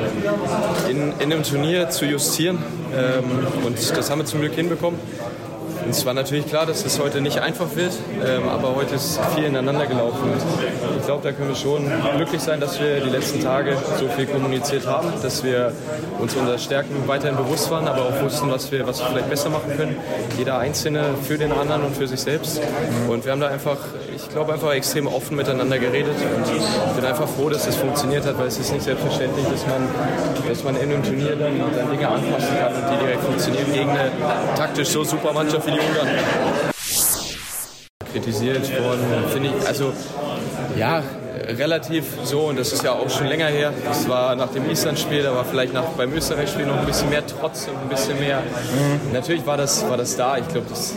in, 0.90 1.12
in 1.20 1.32
einem 1.32 1.42
Turnier 1.42 1.90
zu 1.90 2.06
justieren. 2.06 2.56
Ähm, 2.94 3.24
und 3.66 3.76
das 3.96 4.10
haben 4.10 4.20
wir 4.20 4.24
zum 4.24 4.40
Glück 4.40 4.54
hinbekommen. 4.54 4.98
Es 5.88 6.06
war 6.06 6.14
natürlich 6.14 6.46
klar, 6.46 6.66
dass 6.66 6.84
es 6.84 6.98
heute 6.98 7.20
nicht 7.20 7.38
einfach 7.38 7.74
wird, 7.74 7.92
ähm, 8.24 8.48
aber 8.48 8.74
heute 8.74 8.94
ist 8.94 9.20
viel 9.34 9.44
ineinander 9.44 9.86
gelaufen. 9.86 10.32
Ich 10.98 11.06
glaube, 11.06 11.22
da 11.22 11.32
können 11.32 11.48
wir 11.48 11.56
schon 11.56 11.90
glücklich 12.16 12.40
sein, 12.40 12.60
dass 12.60 12.80
wir 12.80 13.00
die 13.00 13.10
letzten 13.10 13.40
Tage 13.40 13.76
so 13.98 14.08
viel 14.08 14.26
kommuniziert 14.26 14.86
haben, 14.86 15.08
dass 15.22 15.44
wir 15.44 15.72
uns 16.18 16.34
unserer 16.34 16.58
Stärken 16.58 16.94
weiterhin 17.06 17.36
bewusst 17.36 17.70
waren, 17.70 17.88
aber 17.88 18.02
auch 18.02 18.22
wussten, 18.22 18.50
was 18.50 18.70
wir, 18.70 18.86
was 18.86 19.00
wir 19.00 19.06
vielleicht 19.08 19.30
besser 19.30 19.50
machen 19.50 19.76
können. 19.76 19.96
Jeder 20.38 20.58
Einzelne 20.58 21.14
für 21.22 21.36
den 21.36 21.52
anderen 21.52 21.82
und 21.82 21.96
für 21.96 22.06
sich 22.06 22.20
selbst. 22.20 22.60
Und 23.08 23.24
wir 23.24 23.32
haben 23.32 23.40
da 23.40 23.48
einfach, 23.48 23.78
ich 24.14 24.28
glaube, 24.28 24.52
einfach 24.52 24.72
extrem 24.72 25.06
offen 25.06 25.36
miteinander 25.36 25.78
geredet. 25.78 26.14
Und 26.14 26.56
ich 26.56 26.92
bin 26.94 27.04
einfach 27.04 27.28
froh, 27.28 27.48
dass 27.48 27.66
das 27.66 27.76
funktioniert 27.76 28.24
hat, 28.24 28.38
weil 28.38 28.46
es 28.46 28.58
ist 28.58 28.72
nicht 28.72 28.84
selbstverständlich, 28.84 29.44
dass 29.46 29.66
man, 29.66 29.88
dass 30.48 30.64
man 30.64 30.76
in 30.76 30.92
einem 30.92 31.02
Turnier 31.02 31.36
dann, 31.36 31.58
dann 31.76 31.90
Dinge 31.90 32.08
anpassen 32.08 32.56
kann 32.58 32.72
und 32.74 32.90
die 32.92 33.04
direkt 33.04 33.22
funktionieren 33.24 33.72
gegen 33.72 33.90
eine 33.90 34.10
taktisch 34.56 34.88
so 34.88 35.04
super 35.04 35.32
Mannschaft 35.32 35.66
wie 35.66 35.71
Ungarn. 35.72 36.08
Kritisiert 38.12 38.82
worden, 38.82 39.04
finde 39.32 39.48
ich, 39.48 39.66
also 39.66 39.92
ja, 40.76 41.02
relativ 41.48 42.04
so, 42.24 42.42
und 42.42 42.58
das 42.58 42.72
ist 42.72 42.84
ja 42.84 42.92
auch 42.92 43.10
schon 43.10 43.26
länger 43.26 43.46
her. 43.46 43.72
Das 43.84 44.08
war 44.08 44.34
nach 44.36 44.50
dem 44.50 44.68
Island-Spiel, 44.70 45.22
da 45.22 45.34
war 45.34 45.44
vielleicht 45.44 45.72
nach, 45.72 45.84
beim 45.96 46.12
Österreich-Spiel 46.12 46.66
noch 46.66 46.78
ein 46.78 46.86
bisschen 46.86 47.10
mehr 47.10 47.26
Trotz 47.26 47.68
und 47.68 47.76
ein 47.76 47.88
bisschen 47.88 48.18
mehr. 48.18 48.40
Mhm. 48.40 49.12
Natürlich 49.12 49.46
war 49.46 49.56
das, 49.56 49.88
war 49.88 49.96
das 49.96 50.16
da. 50.16 50.38
Ich 50.38 50.48
glaube, 50.48 50.66
das 50.68 50.94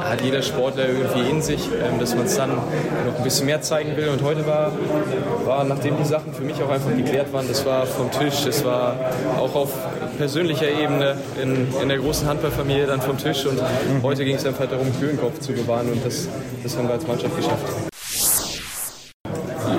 hat 0.00 0.20
jeder 0.22 0.42
Sportler 0.42 0.88
irgendwie 0.88 1.28
in 1.28 1.42
sich, 1.42 1.66
ähm, 1.66 1.98
dass 1.98 2.14
man 2.14 2.26
es 2.26 2.36
dann 2.36 2.50
noch 2.50 3.16
ein 3.16 3.24
bisschen 3.24 3.46
mehr 3.46 3.60
zeigen 3.60 3.96
will. 3.96 4.08
Und 4.08 4.22
heute 4.22 4.46
war, 4.46 4.72
war, 5.44 5.64
nachdem 5.64 5.96
die 5.96 6.04
Sachen 6.04 6.32
für 6.32 6.42
mich 6.42 6.62
auch 6.62 6.70
einfach 6.70 6.94
geklärt 6.94 7.32
waren, 7.32 7.48
das 7.48 7.64
war 7.64 7.86
vom 7.86 8.10
Tisch, 8.10 8.44
das 8.44 8.64
war 8.64 8.96
auch 9.38 9.54
auf 9.54 9.70
persönlicher 10.16 10.68
Ebene 10.68 11.16
in, 11.42 11.68
in 11.80 11.88
der 11.88 11.98
großen 11.98 12.28
Handballfamilie 12.28 12.86
dann 12.86 13.00
vom 13.00 13.18
Tisch. 13.18 13.46
Und 13.46 13.56
mhm. 13.56 14.02
heute 14.02 14.24
ging 14.24 14.36
es 14.36 14.46
einfach 14.46 14.66
darum, 14.66 14.86
kühlen 14.98 15.18
Kopf 15.18 15.40
zu 15.40 15.52
bewahren. 15.52 15.90
Und 15.90 16.04
das, 16.04 16.28
das 16.62 16.76
haben 16.76 16.88
wir 16.88 16.94
als 16.94 17.06
Mannschaft 17.06 17.36
geschafft. 17.36 17.97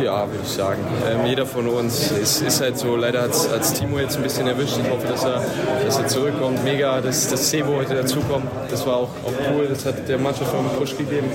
Ja, 0.10 0.26
würde 0.26 0.40
ich 0.44 0.50
sagen. 0.50 0.80
Ähm, 1.08 1.28
jeder 1.28 1.46
von 1.46 1.68
uns 1.68 2.10
ist, 2.10 2.42
ist 2.42 2.62
halt 2.62 2.80
so, 2.80 2.96
leider 2.96 3.22
hat 3.22 3.30
es 3.32 3.74
Timo 3.74 4.00
jetzt 4.00 4.18
ein 4.18 4.24
bisschen 4.24 4.48
erwischt. 4.48 4.76
Ich 4.84 4.90
hoffe, 4.90 5.06
dass 5.06 5.24
er, 5.24 5.44
dass 5.86 6.00
er 6.00 6.08
zurückkommt. 6.08 6.64
Mega, 6.64 7.00
dass, 7.00 7.28
dass 7.28 7.48
Sebo 7.52 7.76
heute 7.76 7.94
dazukommt. 7.94 8.48
Das 8.72 8.88
war 8.88 8.96
auch, 8.96 9.10
auch 9.24 9.54
cool. 9.54 9.68
Das 9.70 9.86
hat 9.86 10.10
der 10.10 10.18
Mannschaft 10.18 10.52
noch 10.52 10.62
einen 10.62 10.80
Push 10.80 10.98
gegeben. 10.98 11.30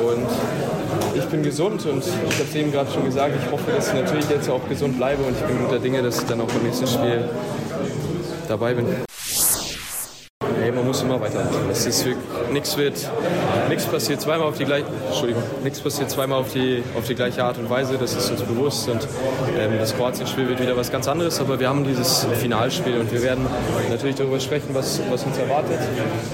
Und 0.00 1.18
ich 1.18 1.24
bin 1.24 1.42
gesund 1.42 1.84
und 1.86 2.04
ich 2.06 2.12
habe 2.38 2.48
es 2.48 2.54
eben 2.54 2.70
gerade 2.70 2.92
schon 2.92 3.04
gesagt, 3.04 3.34
ich 3.44 3.50
hoffe, 3.50 3.72
dass 3.74 3.88
ich 3.88 3.94
natürlich 3.94 4.30
jetzt 4.30 4.48
auch 4.48 4.60
gesund 4.68 4.96
bleibe 4.96 5.24
und 5.24 5.34
ich 5.36 5.44
bin 5.44 5.58
guter 5.58 5.80
Dinge, 5.80 6.00
dass 6.00 6.20
ich 6.20 6.26
dann 6.28 6.40
auch 6.40 6.46
beim 6.46 6.62
nächsten 6.62 6.86
Spiel 6.86 7.28
dabei 8.46 8.74
bin. 8.74 8.86
Hey, 10.64 10.72
man 10.72 10.86
muss 10.86 11.02
immer 11.02 11.20
weitermachen. 11.20 11.68
Es 11.70 11.84
ist 11.86 12.06
nichts 12.50 12.76
wird, 12.76 12.94
nichts 13.68 13.84
passiert 13.84 14.20
zweimal 14.20 14.48
auf 14.48 14.56
die 14.56 14.64
gleiche, 14.64 14.86
Entschuldigung, 15.08 15.42
nichts 15.62 15.80
passiert 15.80 16.10
zweimal 16.10 16.40
auf 16.40 16.52
die, 16.52 16.82
auf 16.96 17.06
die 17.06 17.14
gleiche 17.14 17.44
Art 17.44 17.58
und 17.58 17.68
Weise. 17.68 17.98
Das 17.98 18.14
ist 18.14 18.30
uns 18.30 18.40
bewusst 18.42 18.88
und 18.88 19.06
ähm, 19.58 19.72
das 19.78 19.94
Kroatien-Spiel 19.94 20.48
wird 20.48 20.60
wieder 20.60 20.76
was 20.76 20.90
ganz 20.90 21.06
anderes. 21.06 21.38
Aber 21.40 21.60
wir 21.60 21.68
haben 21.68 21.84
dieses 21.84 22.26
Finalspiel 22.40 22.98
und 22.98 23.12
wir 23.12 23.22
werden 23.22 23.46
natürlich 23.90 24.16
darüber 24.16 24.40
sprechen, 24.40 24.68
was, 24.72 25.00
was 25.10 25.24
uns 25.24 25.36
erwartet. 25.36 25.80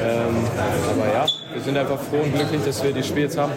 Ähm, 0.00 0.46
aber 0.88 1.12
ja, 1.12 1.26
wir 1.52 1.62
sind 1.62 1.76
einfach 1.76 1.98
froh 1.98 2.22
und 2.22 2.32
glücklich, 2.34 2.60
dass 2.64 2.82
wir 2.84 2.92
die 2.92 3.02
Spiel 3.02 3.24
jetzt 3.24 3.36
haben 3.36 3.52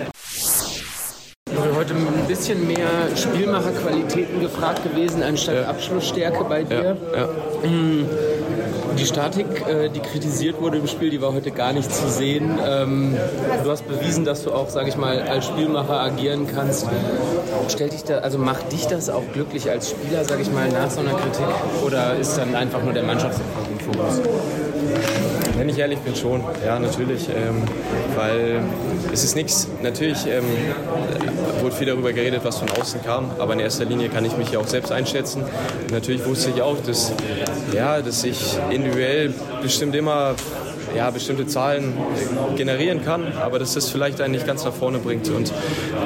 heute 1.84 1.96
ein 1.96 2.28
bisschen 2.28 2.66
mehr 2.68 2.88
Spielmacherqualitäten 3.16 4.40
gefragt 4.40 4.84
gewesen, 4.84 5.22
anstatt 5.22 5.56
ja. 5.56 5.68
Abschlussstärke 5.68 6.44
bei 6.46 6.64
dir. 6.64 6.98
Ja. 7.14 7.20
Ja. 7.20 7.30
Die 8.98 9.06
Statik, 9.06 9.46
äh, 9.68 9.90
die 9.90 10.00
kritisiert 10.00 10.62
wurde 10.62 10.78
im 10.78 10.88
Spiel, 10.88 11.10
die 11.10 11.22
war 11.22 11.34
heute 11.34 11.52
gar 11.52 11.74
nicht 11.74 11.94
zu 11.94 12.08
sehen. 12.10 12.58
Ähm, 12.66 13.18
du 13.64 13.70
hast 13.70 13.88
bewiesen, 13.88 14.24
dass 14.26 14.44
du 14.44 14.52
auch, 14.52 14.70
sage 14.70 14.90
ich 14.90 14.98
mal, 14.98 15.22
als 15.22 15.46
Spielmacher 15.46 16.00
agieren 16.00 16.48
kannst. 16.48 16.88
Stellt 17.70 17.94
dich 17.94 18.04
da, 18.04 18.20
also 18.20 18.38
macht 18.38 18.72
dich 18.72 18.88
das 18.88 19.10
auch 19.10 19.24
glücklich 19.34 19.70
als 19.70 19.90
Spieler, 19.90 20.24
sage 20.24 20.42
ich 20.44 20.52
mal, 20.52 20.70
nach 20.70 20.92
so 20.92 21.00
einer 21.00 21.14
Kritik? 21.14 21.46
Oder 21.86 22.16
ist 22.16 22.38
dann 22.38 22.56
einfach 22.56 22.84
nur 22.84 22.94
der 22.94 23.04
Mannschaftserfolg 23.04 23.68
im 23.72 23.80
Fokus? 23.80 24.22
Wenn 25.56 25.70
ich 25.70 25.78
ehrlich 25.78 26.00
bin, 26.00 26.16
schon. 26.16 26.44
Ja, 26.66 26.80
natürlich. 26.80 27.30
Ähm, 27.30 27.64
weil 28.16 28.64
es 29.12 29.24
ist 29.24 29.36
nichts. 29.36 29.68
Natürlich 29.82 30.26
ähm, 30.26 30.46
wurde 31.62 31.76
viel 31.76 31.88
darüber 31.88 32.12
geredet, 32.12 32.42
was 32.44 32.58
von 32.58 32.70
außen 32.72 33.04
kam. 33.04 33.32
Aber 33.40 33.54
in 33.54 33.60
erster 33.60 33.86
Linie 33.86 34.10
kann 34.10 34.26
ich 34.26 34.36
mich 34.36 34.52
ja 34.52 34.60
auch 34.60 34.68
selbst 34.68 34.92
einschätzen. 34.92 35.44
Und 35.44 35.92
natürlich 35.92 36.26
wusste 36.26 36.50
ich 36.50 36.62
auch, 36.62 36.78
dass, 36.86 37.14
ja, 37.74 38.02
dass 38.02 38.24
ich 38.24 38.58
individuell 38.72 39.34
bestimmt 39.62 39.96
immer 39.96 40.36
ja, 40.96 41.10
bestimmte 41.10 41.48
Zahlen 41.48 41.94
generieren 42.56 43.04
kann, 43.04 43.34
aber 43.42 43.60
dass 43.60 43.74
das 43.74 43.90
vielleicht 43.90 44.22
einen 44.22 44.34
nicht 44.34 44.46
ganz 44.46 44.64
nach 44.64 44.74
vorne 44.74 45.00
bringt. 45.00 45.30
Und 45.30 45.52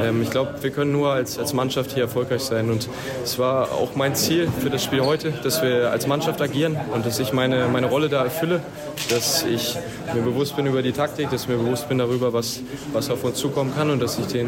ähm, 0.01 0.21
ich 0.21 0.29
glaube, 0.29 0.55
wir 0.61 0.71
können 0.71 0.91
nur 0.91 1.11
als, 1.11 1.37
als 1.37 1.53
Mannschaft 1.53 1.91
hier 1.91 2.03
erfolgreich 2.03 2.41
sein. 2.41 2.69
Und 2.69 2.87
es 3.23 3.37
war 3.37 3.71
auch 3.71 3.95
mein 3.95 4.15
Ziel 4.15 4.47
für 4.61 4.69
das 4.69 4.83
Spiel 4.83 5.01
heute, 5.01 5.31
dass 5.43 5.61
wir 5.61 5.91
als 5.91 6.07
Mannschaft 6.07 6.41
agieren 6.41 6.77
und 6.93 7.05
dass 7.05 7.19
ich 7.19 7.33
meine, 7.33 7.67
meine 7.67 7.87
Rolle 7.87 8.09
da 8.09 8.23
erfülle, 8.23 8.61
dass 9.09 9.43
ich 9.43 9.77
mir 10.13 10.21
bewusst 10.21 10.55
bin 10.55 10.65
über 10.65 10.81
die 10.81 10.91
Taktik, 10.91 11.29
dass 11.29 11.43
ich 11.43 11.47
mir 11.47 11.57
bewusst 11.57 11.87
bin 11.89 11.97
darüber, 11.97 12.33
was, 12.33 12.61
was 12.93 13.09
auf 13.09 13.23
uns 13.23 13.37
zukommen 13.37 13.73
kann 13.75 13.89
und 13.89 14.01
dass 14.01 14.17
ich, 14.17 14.27
den, 14.27 14.47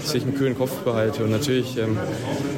dass 0.00 0.14
ich 0.14 0.22
einen 0.22 0.34
kühlen 0.34 0.56
Kopf 0.56 0.72
behalte. 0.78 1.24
Und 1.24 1.30
natürlich 1.30 1.76
ähm, 1.78 1.98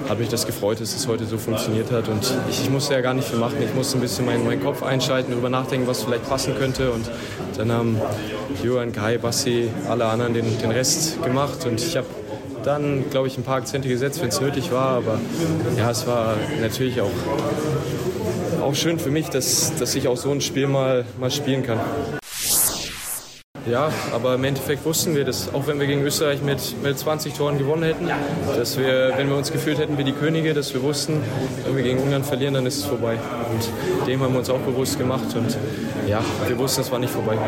habe 0.08 0.20
mich 0.20 0.28
das 0.28 0.46
gefreut, 0.46 0.80
dass 0.80 0.94
es 0.94 1.06
heute 1.06 1.24
so 1.24 1.38
funktioniert 1.38 1.90
hat. 1.90 2.08
Und 2.08 2.32
ich, 2.50 2.62
ich 2.62 2.70
musste 2.70 2.94
ja 2.94 3.00
gar 3.00 3.14
nicht 3.14 3.28
viel 3.28 3.38
machen. 3.38 3.56
Ich 3.62 3.74
musste 3.74 3.98
ein 3.98 4.00
bisschen 4.00 4.26
meinen, 4.26 4.44
meinen 4.44 4.62
Kopf 4.62 4.82
einschalten, 4.82 5.30
darüber 5.32 5.50
nachdenken, 5.50 5.86
was 5.86 6.02
vielleicht 6.02 6.28
passen 6.28 6.54
könnte. 6.56 6.90
Und 6.90 7.10
dann 7.56 7.72
haben 7.72 8.00
Johann, 8.62 8.92
Kai, 8.92 9.18
Bassi, 9.18 9.68
alle 9.88 10.06
anderen 10.06 10.34
den, 10.34 10.58
den 10.58 10.70
Rest 10.70 11.22
gemacht 11.22 11.66
und 11.66 11.80
ich 11.80 11.96
habe 11.96 12.06
dann, 12.64 13.10
glaube 13.10 13.26
ich, 13.26 13.36
ein 13.36 13.42
paar 13.42 13.56
Akzente 13.56 13.88
gesetzt, 13.88 14.20
wenn 14.20 14.28
es 14.28 14.40
nötig 14.40 14.72
war. 14.72 14.96
Aber 14.96 15.20
ja, 15.76 15.90
es 15.90 16.06
war 16.06 16.36
natürlich 16.60 17.00
auch, 17.00 17.10
auch 18.62 18.74
schön 18.74 18.98
für 18.98 19.10
mich, 19.10 19.28
dass, 19.28 19.74
dass 19.76 19.94
ich 19.94 20.08
auch 20.08 20.16
so 20.16 20.30
ein 20.30 20.40
Spiel 20.40 20.66
mal, 20.66 21.04
mal 21.18 21.30
spielen 21.30 21.62
kann. 21.62 21.80
Ja, 23.70 23.92
aber 24.12 24.34
im 24.34 24.42
Endeffekt 24.42 24.84
wussten 24.84 25.14
wir, 25.14 25.24
dass 25.24 25.54
auch 25.54 25.68
wenn 25.68 25.78
wir 25.78 25.86
gegen 25.86 26.02
Österreich 26.02 26.42
mit, 26.42 26.82
mit 26.82 26.98
20 26.98 27.32
Toren 27.34 27.58
gewonnen 27.58 27.84
hätten, 27.84 28.08
dass 28.56 28.76
wir, 28.76 29.12
wenn 29.16 29.28
wir 29.28 29.36
uns 29.36 29.52
gefühlt 29.52 29.78
hätten 29.78 29.98
wie 29.98 30.04
die 30.04 30.12
Könige, 30.12 30.52
dass 30.52 30.74
wir 30.74 30.82
wussten, 30.82 31.20
wenn 31.64 31.76
wir 31.76 31.84
gegen 31.84 32.00
Ungarn 32.00 32.24
verlieren, 32.24 32.54
dann 32.54 32.66
ist 32.66 32.78
es 32.78 32.84
vorbei. 32.84 33.18
Und 33.52 34.06
dem 34.08 34.20
haben 34.20 34.32
wir 34.32 34.40
uns 34.40 34.50
auch 34.50 34.58
bewusst 34.60 34.98
gemacht 34.98 35.34
und 35.36 35.56
ja, 36.08 36.24
wir 36.48 36.58
wussten, 36.58 36.80
es 36.80 36.90
war 36.90 36.98
nicht 36.98 37.12
vorbei. 37.12 37.38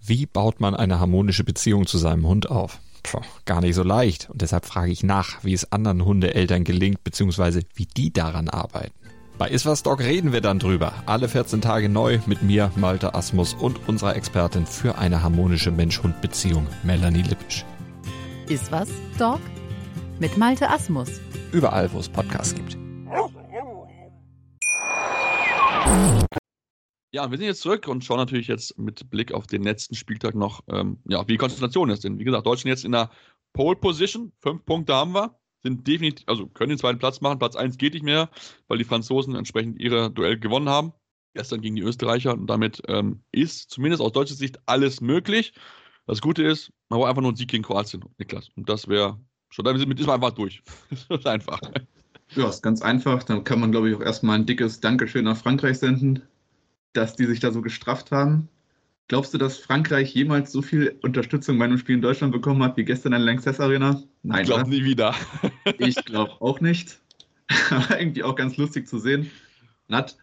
Wie 0.00 0.26
baut 0.26 0.60
man 0.60 0.76
eine 0.76 1.00
harmonische 1.00 1.42
Beziehung 1.42 1.86
zu 1.86 1.98
seinem 1.98 2.26
Hund 2.26 2.48
auf? 2.50 2.78
Puh, 3.02 3.20
gar 3.46 3.60
nicht 3.60 3.74
so 3.74 3.82
leicht. 3.82 4.28
Und 4.30 4.42
deshalb 4.42 4.66
frage 4.66 4.92
ich 4.92 5.02
nach, 5.02 5.42
wie 5.42 5.54
es 5.54 5.72
anderen 5.72 6.04
Hundeeltern 6.04 6.64
gelingt, 6.64 7.02
beziehungsweise 7.02 7.62
wie 7.74 7.86
die 7.86 8.12
daran 8.12 8.48
arbeiten. 8.48 8.99
Bei 9.40 9.48
Iswas 9.48 9.82
Dog 9.82 10.00
reden 10.00 10.34
wir 10.34 10.42
dann 10.42 10.58
drüber. 10.58 10.92
Alle 11.06 11.26
14 11.26 11.62
Tage 11.62 11.88
neu 11.88 12.18
mit 12.26 12.42
mir, 12.42 12.70
Malte 12.76 13.14
Asmus 13.14 13.54
und 13.54 13.88
unserer 13.88 14.14
Expertin 14.14 14.66
für 14.66 14.98
eine 14.98 15.22
harmonische 15.22 15.70
Mensch-Hund-Beziehung, 15.70 16.66
Melanie 16.82 17.22
Lippisch. 17.22 17.64
Iswas 18.50 18.90
Dog 19.18 19.40
mit 20.18 20.36
Malte 20.36 20.68
Asmus. 20.68 21.22
Überall, 21.52 21.90
wo 21.90 22.00
es 22.00 22.10
Podcasts 22.10 22.54
gibt. 22.54 22.76
Ja, 27.10 27.30
wir 27.30 27.38
sind 27.38 27.46
jetzt 27.46 27.62
zurück 27.62 27.88
und 27.88 28.04
schauen 28.04 28.18
natürlich 28.18 28.46
jetzt 28.46 28.78
mit 28.78 29.08
Blick 29.08 29.32
auf 29.32 29.46
den 29.46 29.62
letzten 29.62 29.94
Spieltag 29.94 30.34
noch, 30.34 30.64
ähm, 30.68 30.98
ja, 31.08 31.26
wie 31.26 31.32
die 31.32 31.38
Konzentration 31.38 31.88
ist. 31.88 32.04
Denn 32.04 32.18
wie 32.18 32.24
gesagt, 32.24 32.44
Deutschland 32.44 32.76
jetzt 32.76 32.84
in 32.84 32.92
der 32.92 33.08
Pole 33.54 33.76
Position, 33.76 34.32
fünf 34.42 34.66
Punkte 34.66 34.94
haben 34.94 35.14
wir 35.14 35.39
sind 35.62 35.86
definitiv, 35.86 36.26
also 36.28 36.46
können 36.46 36.70
den 36.70 36.78
zweiten 36.78 36.98
Platz 36.98 37.20
machen. 37.20 37.38
Platz 37.38 37.56
1 37.56 37.78
geht 37.78 37.94
nicht 37.94 38.02
mehr, 38.02 38.30
weil 38.68 38.78
die 38.78 38.84
Franzosen 38.84 39.34
entsprechend 39.34 39.78
ihre 39.78 40.10
Duell 40.10 40.38
gewonnen 40.38 40.68
haben. 40.68 40.92
Gestern 41.34 41.60
gegen 41.60 41.76
die 41.76 41.82
Österreicher 41.82 42.32
und 42.32 42.48
damit 42.48 42.82
ähm, 42.88 43.22
ist 43.30 43.70
zumindest 43.70 44.02
aus 44.02 44.12
deutscher 44.12 44.34
Sicht 44.34 44.58
alles 44.66 45.00
möglich. 45.00 45.52
Das 46.06 46.20
Gute 46.20 46.42
ist, 46.42 46.72
man 46.88 46.98
braucht 46.98 47.10
einfach 47.10 47.22
nur 47.22 47.30
einen 47.30 47.36
Sieg 47.36 47.50
gegen 47.50 47.62
Kroatien, 47.62 48.04
Niklas. 48.18 48.48
Und 48.56 48.68
das 48.68 48.88
wäre 48.88 49.20
schon, 49.48 49.64
damit 49.64 49.80
ist 49.80 50.06
man 50.06 50.16
einfach 50.16 50.32
durch. 50.32 50.62
das 50.90 51.20
ist 51.20 51.26
einfach. 51.26 51.60
Ja, 52.34 52.48
ist 52.48 52.62
ganz 52.62 52.82
einfach. 52.82 53.22
Dann 53.22 53.44
kann 53.44 53.60
man, 53.60 53.70
glaube 53.70 53.90
ich, 53.90 53.96
auch 53.96 54.00
erstmal 54.00 54.38
ein 54.38 54.46
dickes 54.46 54.80
Dankeschön 54.80 55.24
nach 55.24 55.36
Frankreich 55.36 55.78
senden, 55.78 56.22
dass 56.94 57.14
die 57.14 57.26
sich 57.26 57.38
da 57.38 57.52
so 57.52 57.62
gestrafft 57.62 58.10
haben. 58.10 58.48
Glaubst 59.10 59.34
du, 59.34 59.38
dass 59.38 59.58
Frankreich 59.58 60.14
jemals 60.14 60.52
so 60.52 60.62
viel 60.62 60.96
Unterstützung 61.02 61.58
bei 61.58 61.64
einem 61.64 61.78
Spiel 61.78 61.96
in 61.96 62.00
Deutschland 62.00 62.32
bekommen 62.32 62.62
hat 62.62 62.76
wie 62.76 62.84
gestern 62.84 63.12
in 63.12 63.18
der 63.18 63.26
Lanxess 63.26 63.58
Arena? 63.58 64.00
Nein. 64.22 64.42
Ich 64.42 64.46
glaube 64.46 64.70
nie 64.70 64.84
wieder. 64.84 65.16
ich 65.78 65.96
glaube 66.04 66.40
auch 66.40 66.60
nicht. 66.60 67.00
Aber 67.70 67.98
irgendwie 68.00 68.22
auch 68.22 68.36
ganz 68.36 68.56
lustig 68.56 68.86
zu 68.86 69.00
sehen. 69.00 69.28
Man 69.88 69.98
hat 69.98 70.16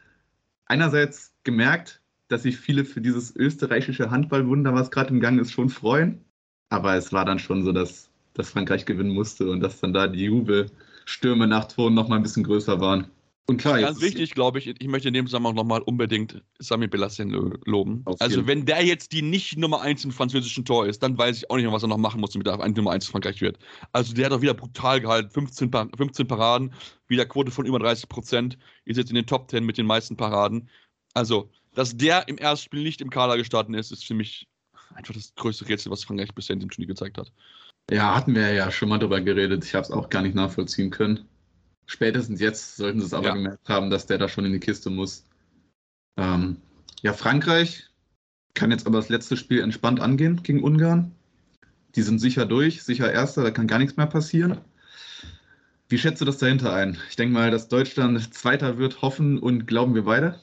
einerseits 0.68 1.34
gemerkt, 1.44 2.00
dass 2.30 2.44
sich 2.44 2.56
viele 2.56 2.86
für 2.86 3.02
dieses 3.02 3.36
österreichische 3.36 4.10
Handballwunder, 4.10 4.74
was 4.74 4.90
gerade 4.90 5.10
im 5.10 5.20
Gang 5.20 5.38
ist, 5.42 5.52
schon 5.52 5.68
freuen. 5.68 6.24
Aber 6.70 6.96
es 6.96 7.12
war 7.12 7.26
dann 7.26 7.40
schon 7.40 7.66
so, 7.66 7.74
dass, 7.74 8.10
dass 8.36 8.52
Frankreich 8.52 8.86
gewinnen 8.86 9.14
musste 9.14 9.50
und 9.50 9.60
dass 9.60 9.82
dann 9.82 9.92
da 9.92 10.08
die 10.08 10.24
Jubelstürme 10.24 11.46
nach 11.46 11.66
Toren 11.66 11.94
noch 11.94 12.08
mal 12.08 12.16
ein 12.16 12.24
bisschen 12.24 12.46
größer 12.46 12.80
waren. 12.80 13.08
Und 13.50 13.58
klar, 13.62 13.80
ganz 13.80 14.02
wichtig, 14.02 14.34
glaube 14.34 14.60
ich, 14.60 14.68
ich 14.68 14.88
möchte 14.90 15.08
in 15.08 15.14
dem 15.14 15.26
Zusammenhang 15.26 15.56
nochmal 15.56 15.82
unbedingt 15.82 16.44
Sami 16.60 16.88
Belassin 16.88 17.30
loben. 17.64 18.04
Also, 18.20 18.46
wenn 18.46 18.66
der 18.66 18.84
jetzt 18.84 19.14
die 19.14 19.22
nicht 19.22 19.58
Nummer 19.58 19.82
1 19.82 20.04
im 20.04 20.12
französischen 20.12 20.66
Tor 20.66 20.86
ist, 20.86 21.02
dann 21.02 21.18
weiß 21.18 21.38
ich 21.38 21.50
auch 21.50 21.56
nicht 21.56 21.64
mehr, 21.64 21.72
was 21.72 21.82
er 21.84 21.88
noch 21.88 21.98
machen 21.98 22.20
muss, 22.20 22.32
damit 22.32 22.46
er 22.48 22.60
ein 22.62 22.74
Nummer 22.74 22.92
1 22.92 23.08
Frankreich 23.08 23.40
wird. 23.40 23.58
Also, 23.94 24.14
der 24.14 24.26
hat 24.26 24.34
doch 24.34 24.42
wieder 24.42 24.54
brutal 24.54 25.00
gehalten. 25.00 25.30
15, 25.30 25.72
15 25.72 26.28
Paraden, 26.28 26.74
wieder 27.08 27.26
Quote 27.26 27.52
von 27.52 27.66
über 27.66 27.80
30 27.80 28.10
Prozent, 28.10 28.58
ist 28.84 28.98
jetzt 28.98 29.12
in 29.12 29.16
den 29.16 29.26
Top 29.26 29.50
10 29.50 29.66
mit 29.66 29.78
den 29.78 29.86
meisten 29.86 30.18
Paraden. 30.18 30.70
Also, 31.14 31.50
dass 31.74 31.96
der 31.96 32.28
im 32.28 32.38
ersten 32.38 32.66
Spiel 32.66 32.84
nicht 32.84 33.00
im 33.00 33.10
Kader 33.10 33.38
gestartet 33.38 33.74
ist, 33.76 33.92
ist 33.94 34.06
für 34.06 34.14
mich 34.14 34.50
einfach 34.94 35.14
das 35.14 35.34
größte 35.36 35.70
Rätsel, 35.70 35.90
was 35.90 36.04
Frankreich 36.04 36.36
bisher 36.36 36.56
in 36.56 36.60
dem 36.60 36.70
Turnier 36.70 36.88
gezeigt 36.88 37.18
hat. 37.18 37.32
Ja, 37.90 38.14
hatten 38.14 38.36
wir 38.36 38.52
ja 38.52 38.70
schon 38.72 38.90
mal 38.90 38.98
drüber 38.98 39.22
geredet. 39.22 39.64
Ich 39.64 39.74
habe 39.74 39.86
es 39.86 39.92
auch 39.92 40.10
gar 40.10 40.22
nicht 40.22 40.36
nachvollziehen 40.36 40.90
können. 40.90 41.30
Spätestens 41.88 42.42
jetzt 42.42 42.76
sollten 42.76 43.00
sie 43.00 43.06
es 43.06 43.14
aber 43.14 43.30
ja. 43.30 43.34
gemerkt 43.34 43.68
haben, 43.68 43.90
dass 43.90 44.06
der 44.06 44.18
da 44.18 44.28
schon 44.28 44.46
in 44.46 44.52
die 44.52 44.60
Kiste 44.60 44.90
muss. 44.90 45.26
Ähm, 46.18 46.58
ja, 47.02 47.14
Frankreich 47.14 47.86
kann 48.54 48.72
jetzt 48.72 48.86
aber 48.86 48.98
das 48.98 49.10
letzte 49.10 49.38
Spiel 49.38 49.62
entspannt 49.62 50.02
angehen 50.02 50.44
gegen 50.44 50.64
Ungarn. 50.64 51.14
Die 51.96 52.02
sind 52.02 52.20
sicher 52.20 52.46
durch, 52.46 52.84
sicher 52.84 53.12
Erster, 53.12 53.42
da 53.42 53.52
kann 53.52 53.68
gar 53.68 53.80
nichts 53.80 53.98
mehr 53.98 54.06
passieren. 54.06 54.60
Wie 55.90 55.98
schätzt 55.98 56.20
du 56.20 56.26
das 56.26 56.38
dahinter 56.38 56.74
ein? 56.74 56.98
Ich 57.10 57.16
denke 57.16 57.34
mal, 57.34 57.50
dass 57.50 57.70
Deutschland 57.70 58.34
Zweiter 58.34 58.78
wird, 58.78 59.02
hoffen 59.02 59.40
und 59.40 59.68
glauben 59.68 59.96
wir 59.96 60.04
beide. 60.04 60.40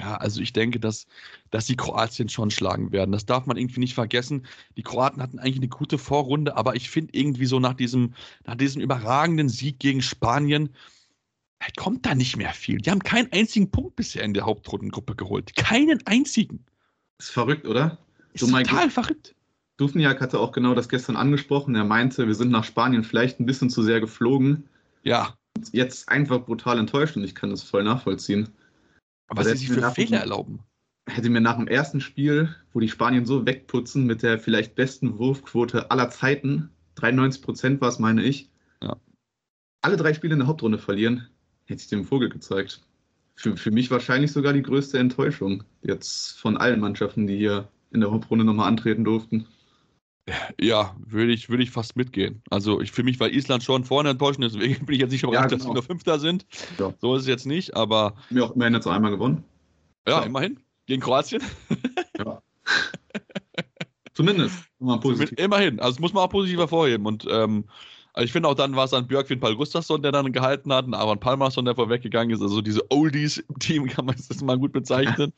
Ja, 0.00 0.16
also 0.16 0.40
ich 0.40 0.54
denke, 0.54 0.80
dass, 0.80 1.06
dass 1.50 1.66
die 1.66 1.76
Kroatien 1.76 2.30
schon 2.30 2.50
schlagen 2.50 2.90
werden. 2.90 3.12
Das 3.12 3.26
darf 3.26 3.44
man 3.44 3.58
irgendwie 3.58 3.80
nicht 3.80 3.94
vergessen. 3.94 4.46
Die 4.78 4.82
Kroaten 4.82 5.20
hatten 5.20 5.38
eigentlich 5.38 5.58
eine 5.58 5.68
gute 5.68 5.98
Vorrunde, 5.98 6.56
aber 6.56 6.74
ich 6.74 6.88
finde 6.88 7.10
irgendwie 7.12 7.44
so 7.44 7.60
nach 7.60 7.74
diesem, 7.74 8.14
nach 8.46 8.54
diesem 8.54 8.80
überragenden 8.80 9.50
Sieg 9.50 9.78
gegen 9.78 10.00
Spanien, 10.00 10.70
kommt 11.76 12.06
da 12.06 12.14
nicht 12.14 12.38
mehr 12.38 12.54
viel. 12.54 12.78
Die 12.78 12.90
haben 12.90 13.02
keinen 13.02 13.30
einzigen 13.32 13.70
Punkt 13.70 13.96
bisher 13.96 14.22
in 14.22 14.32
der 14.32 14.46
Hauptrundengruppe 14.46 15.14
geholt. 15.14 15.54
Keinen 15.54 16.00
einzigen. 16.06 16.64
Ist 17.18 17.30
verrückt, 17.30 17.66
oder? 17.66 17.98
Ist 18.32 18.40
so 18.40 18.46
total 18.46 18.86
G 18.86 18.90
verrückt. 18.90 19.34
Dufniak 19.76 20.22
hatte 20.22 20.40
auch 20.40 20.52
genau 20.52 20.74
das 20.74 20.88
gestern 20.88 21.16
angesprochen. 21.16 21.74
Er 21.74 21.84
meinte, 21.84 22.26
wir 22.26 22.34
sind 22.34 22.50
nach 22.50 22.64
Spanien 22.64 23.04
vielleicht 23.04 23.38
ein 23.38 23.46
bisschen 23.46 23.68
zu 23.68 23.82
sehr 23.82 24.00
geflogen. 24.00 24.64
Ja. 25.02 25.34
Jetzt 25.72 26.08
einfach 26.08 26.40
brutal 26.40 26.78
enttäuscht 26.78 27.16
und 27.16 27.24
ich 27.24 27.34
kann 27.34 27.50
das 27.50 27.62
voll 27.62 27.84
nachvollziehen. 27.84 28.48
Aber 29.30 29.40
was 29.40 29.48
sie 29.52 29.66
sich 29.66 29.70
für 29.70 29.90
Fehler 29.92 30.18
erlauben. 30.18 30.60
Hätte 31.06 31.30
mir 31.30 31.40
nach 31.40 31.56
dem 31.56 31.68
ersten 31.68 32.00
Spiel, 32.00 32.54
wo 32.72 32.80
die 32.80 32.88
Spanien 32.88 33.24
so 33.24 33.46
wegputzen 33.46 34.04
mit 34.04 34.22
der 34.22 34.38
vielleicht 34.38 34.74
besten 34.74 35.18
Wurfquote 35.18 35.90
aller 35.90 36.10
Zeiten, 36.10 36.70
93 36.96 37.42
Prozent 37.42 37.80
war 37.80 37.88
es, 37.88 37.98
meine 37.98 38.22
ich, 38.22 38.50
ja. 38.82 38.96
alle 39.82 39.96
drei 39.96 40.14
Spiele 40.14 40.34
in 40.34 40.40
der 40.40 40.48
Hauptrunde 40.48 40.78
verlieren, 40.78 41.28
hätte 41.64 41.80
ich 41.80 41.88
dem 41.88 42.04
Vogel 42.04 42.28
gezeigt. 42.28 42.82
für, 43.34 43.56
für 43.56 43.70
mich 43.70 43.90
wahrscheinlich 43.90 44.32
sogar 44.32 44.52
die 44.52 44.62
größte 44.62 44.98
Enttäuschung 44.98 45.62
jetzt 45.82 46.38
von 46.38 46.56
allen 46.56 46.80
Mannschaften, 46.80 47.26
die 47.26 47.38
hier 47.38 47.68
in 47.92 48.00
der 48.00 48.10
Hauptrunde 48.10 48.44
nochmal 48.44 48.68
antreten 48.68 49.04
durften. 49.04 49.46
Ja, 50.60 50.96
würde 51.04 51.32
ich, 51.32 51.48
würde 51.48 51.62
ich 51.62 51.70
fast 51.70 51.96
mitgehen. 51.96 52.42
Also 52.50 52.80
ich, 52.80 52.92
für 52.92 53.02
mich 53.02 53.18
war 53.20 53.28
Island 53.28 53.62
schon 53.62 53.84
vorne 53.84 54.10
enttäuschend, 54.10 54.44
deswegen 54.44 54.74
bin 54.86 54.94
ich 54.94 55.00
jetzt 55.00 55.12
nicht 55.12 55.22
überrascht, 55.22 55.50
Ja, 55.50 55.56
dass 55.56 55.62
sie 55.62 55.68
genau. 55.68 55.74
nur 55.74 55.82
Fünfter 55.82 56.18
sind. 56.18 56.46
Ja. 56.78 56.92
So 57.00 57.14
ist 57.14 57.22
es 57.22 57.28
jetzt 57.28 57.46
nicht, 57.46 57.74
aber 57.76 58.14
Mir 58.30 58.44
auch 58.44 58.54
immerhin 58.54 58.74
jetzt 58.74 58.86
einmal 58.86 59.10
gewonnen. 59.10 59.44
ja, 60.06 60.20
Ja. 60.20 60.26
immerhin. 60.26 60.58
Gegen 60.86 61.02
Kroatien. 61.02 61.42
Zumindest. 64.14 64.64
Mal 64.78 64.98
positiv. 65.00 65.38
Immerhin. 65.38 65.78
Also 65.80 65.92
das 65.92 66.00
muss 66.00 66.12
man 66.12 66.24
auch 66.24 66.30
positiv 66.30 66.58
hervorheben. 66.58 67.06
Und 67.06 67.26
ähm, 67.30 67.64
also 68.12 68.24
ich 68.24 68.32
finde 68.32 68.48
auch 68.48 68.54
dann 68.54 68.74
war 68.74 68.84
es 68.84 68.92
an 68.92 69.06
Björkvin 69.06 69.38
Pal 69.40 69.54
Gustafsson, 69.54 70.02
der 70.02 70.10
dann 70.12 70.32
gehalten 70.32 70.72
hat, 70.72 70.84
und 70.86 70.94
Aaron 70.94 71.20
Palmarsson, 71.20 71.64
der 71.64 71.76
vorweggegangen 71.76 72.34
ist. 72.34 72.42
Also 72.42 72.60
diese 72.60 72.82
Oldies 72.90 73.38
im 73.38 73.58
Team 73.60 73.86
kann 73.86 74.04
man 74.06 74.16
das 74.28 74.42
mal 74.42 74.58
gut 74.58 74.72
bezeichnen. 74.72 75.32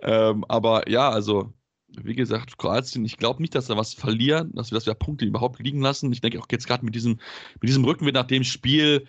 ähm, 0.00 0.44
aber 0.48 0.88
ja, 0.90 1.08
also 1.08 1.52
wie 1.96 2.14
gesagt, 2.14 2.58
Kroatien, 2.58 3.04
ich 3.04 3.16
glaube 3.16 3.42
nicht, 3.42 3.54
dass 3.54 3.68
wir 3.68 3.76
was 3.76 3.94
verlieren, 3.94 4.52
dass 4.54 4.70
wir, 4.70 4.76
dass 4.76 4.86
wir 4.86 4.94
Punkte 4.94 5.24
überhaupt 5.24 5.58
liegen 5.60 5.80
lassen. 5.80 6.12
Ich 6.12 6.20
denke 6.20 6.38
auch 6.40 6.46
jetzt 6.50 6.66
gerade 6.66 6.84
mit 6.84 6.94
diesem, 6.94 7.18
mit 7.60 7.68
diesem 7.68 7.84
Rückenwind 7.84 8.14
nach 8.14 8.26
dem 8.26 8.44
Spiel, 8.44 9.06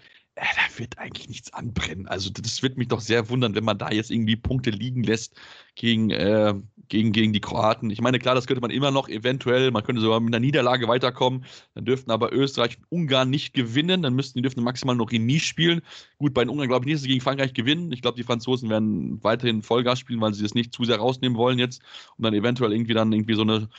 da 0.56 0.80
wird 0.80 0.98
eigentlich 0.98 1.30
nichts 1.30 1.54
anbrennen. 1.54 2.08
Also 2.08 2.32
das 2.32 2.64
wird 2.64 2.78
mich 2.78 2.88
doch 2.88 3.00
sehr 3.00 3.30
wundern, 3.30 3.54
wenn 3.54 3.64
man 3.64 3.78
da 3.78 3.92
jetzt 3.92 4.10
irgendwie 4.10 4.36
Punkte 4.36 4.72
liegen 4.72 5.04
lässt 5.04 5.40
gegen, 5.76 6.10
äh, 6.10 6.56
gegen, 6.88 7.12
gegen 7.12 7.32
die 7.32 7.42
Kroaten. 7.42 7.92
Ich 7.92 8.02
meine, 8.02 8.18
klar, 8.18 8.34
das 8.34 8.48
könnte 8.48 8.62
man 8.62 8.72
immer 8.72 8.90
noch 8.90 9.08
eventuell, 9.08 9.70
man 9.70 9.84
könnte 9.84 10.02
sogar 10.02 10.20
mit 10.20 10.34
einer 10.34 10.40
Niederlage 10.40 10.88
weiterkommen. 10.88 11.46
Dann 11.76 11.86
dürften 11.86 12.10
aber 12.10 12.34
Österreich 12.34 12.78
und 12.80 12.86
Ungarn 12.90 13.30
nicht 13.30 13.54
gewinnen. 13.54 14.02
Dann 14.02 14.16
müssten 14.16 14.40
die 14.40 14.42
dürften 14.42 14.64
maximal 14.64 14.96
noch 14.96 15.12
Remis 15.12 15.44
spielen. 15.44 15.82
Gut, 16.18 16.34
bei 16.34 16.44
den 16.44 16.50
Ungarn 16.50 16.70
glaube 16.70 16.84
ich 16.84 16.88
nicht, 16.88 16.96
dass 16.96 17.04
sie 17.04 17.10
gegen 17.10 17.22
Frankreich 17.22 17.54
gewinnen. 17.54 17.92
Ich 17.92 18.02
glaube, 18.02 18.18
die 18.18 18.24
Franzosen 18.24 18.70
werden 18.70 19.24
weiterhin 19.24 19.62
Vollgas 19.62 20.00
spielen, 20.00 20.22
weil 20.22 20.34
sie 20.34 20.44
das 20.44 20.56
nicht 20.56 20.74
zu 20.74 20.86
sehr 20.86 20.98
rausnehmen 20.98 21.38
wollen 21.38 21.60
jetzt, 21.60 21.84
um 22.18 22.24
dann 22.24 22.34
eventuell 22.34 22.74
irgendwie 22.74 22.94
dann 22.94 23.12
irgendwie 23.14 23.36
so 23.36 23.44
eine 23.44 23.70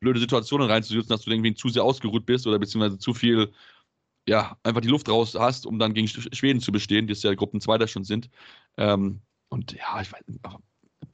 blöde 0.00 0.20
Situation 0.20 0.62
reinzusetzen, 0.62 1.08
dass 1.08 1.22
du 1.22 1.30
irgendwie 1.30 1.54
zu 1.54 1.68
sehr 1.68 1.84
ausgeruht 1.84 2.24
bist 2.24 2.46
oder 2.46 2.58
beziehungsweise 2.58 2.98
zu 2.98 3.14
viel 3.14 3.52
ja, 4.28 4.56
einfach 4.62 4.80
die 4.80 4.88
Luft 4.88 5.08
raus 5.08 5.34
hast, 5.38 5.66
um 5.66 5.78
dann 5.78 5.94
gegen 5.94 6.06
Sch- 6.08 6.34
Schweden 6.34 6.60
zu 6.60 6.72
bestehen, 6.72 7.06
die 7.06 7.12
es 7.12 7.22
ja 7.22 7.34
Gruppenzweiter 7.34 7.88
schon 7.88 8.04
sind. 8.04 8.30
Ähm, 8.76 9.22
und 9.48 9.72
ja, 9.72 10.00
ich 10.00 10.12
weiß 10.12 10.22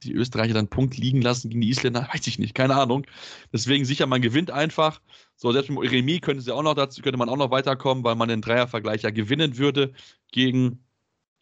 die 0.03 0.13
Österreicher 0.13 0.53
dann 0.53 0.61
einen 0.61 0.69
Punkt 0.69 0.97
liegen 0.97 1.21
lassen 1.21 1.49
gegen 1.49 1.61
die 1.61 1.69
Isländer, 1.69 2.07
weiß 2.13 2.27
ich 2.27 2.39
nicht, 2.39 2.53
keine 2.55 2.75
Ahnung. 2.75 3.05
Deswegen 3.53 3.85
sicher, 3.85 4.05
man 4.07 4.21
gewinnt 4.21 4.51
einfach. 4.51 5.01
So, 5.35 5.51
selbst 5.51 5.69
mit 5.69 5.79
dem 5.79 5.89
Remis 5.89 6.21
könnte, 6.21 6.43
ja 6.45 6.53
auch 6.53 6.63
noch 6.63 6.75
dazu, 6.75 7.01
könnte 7.01 7.17
man 7.17 7.29
auch 7.29 7.37
noch 7.37 7.51
weiterkommen, 7.51 8.03
weil 8.03 8.15
man 8.15 8.29
den 8.29 8.41
Dreiervergleich 8.41 9.01
ja 9.03 9.09
gewinnen 9.11 9.57
würde 9.57 9.93
gegen 10.31 10.85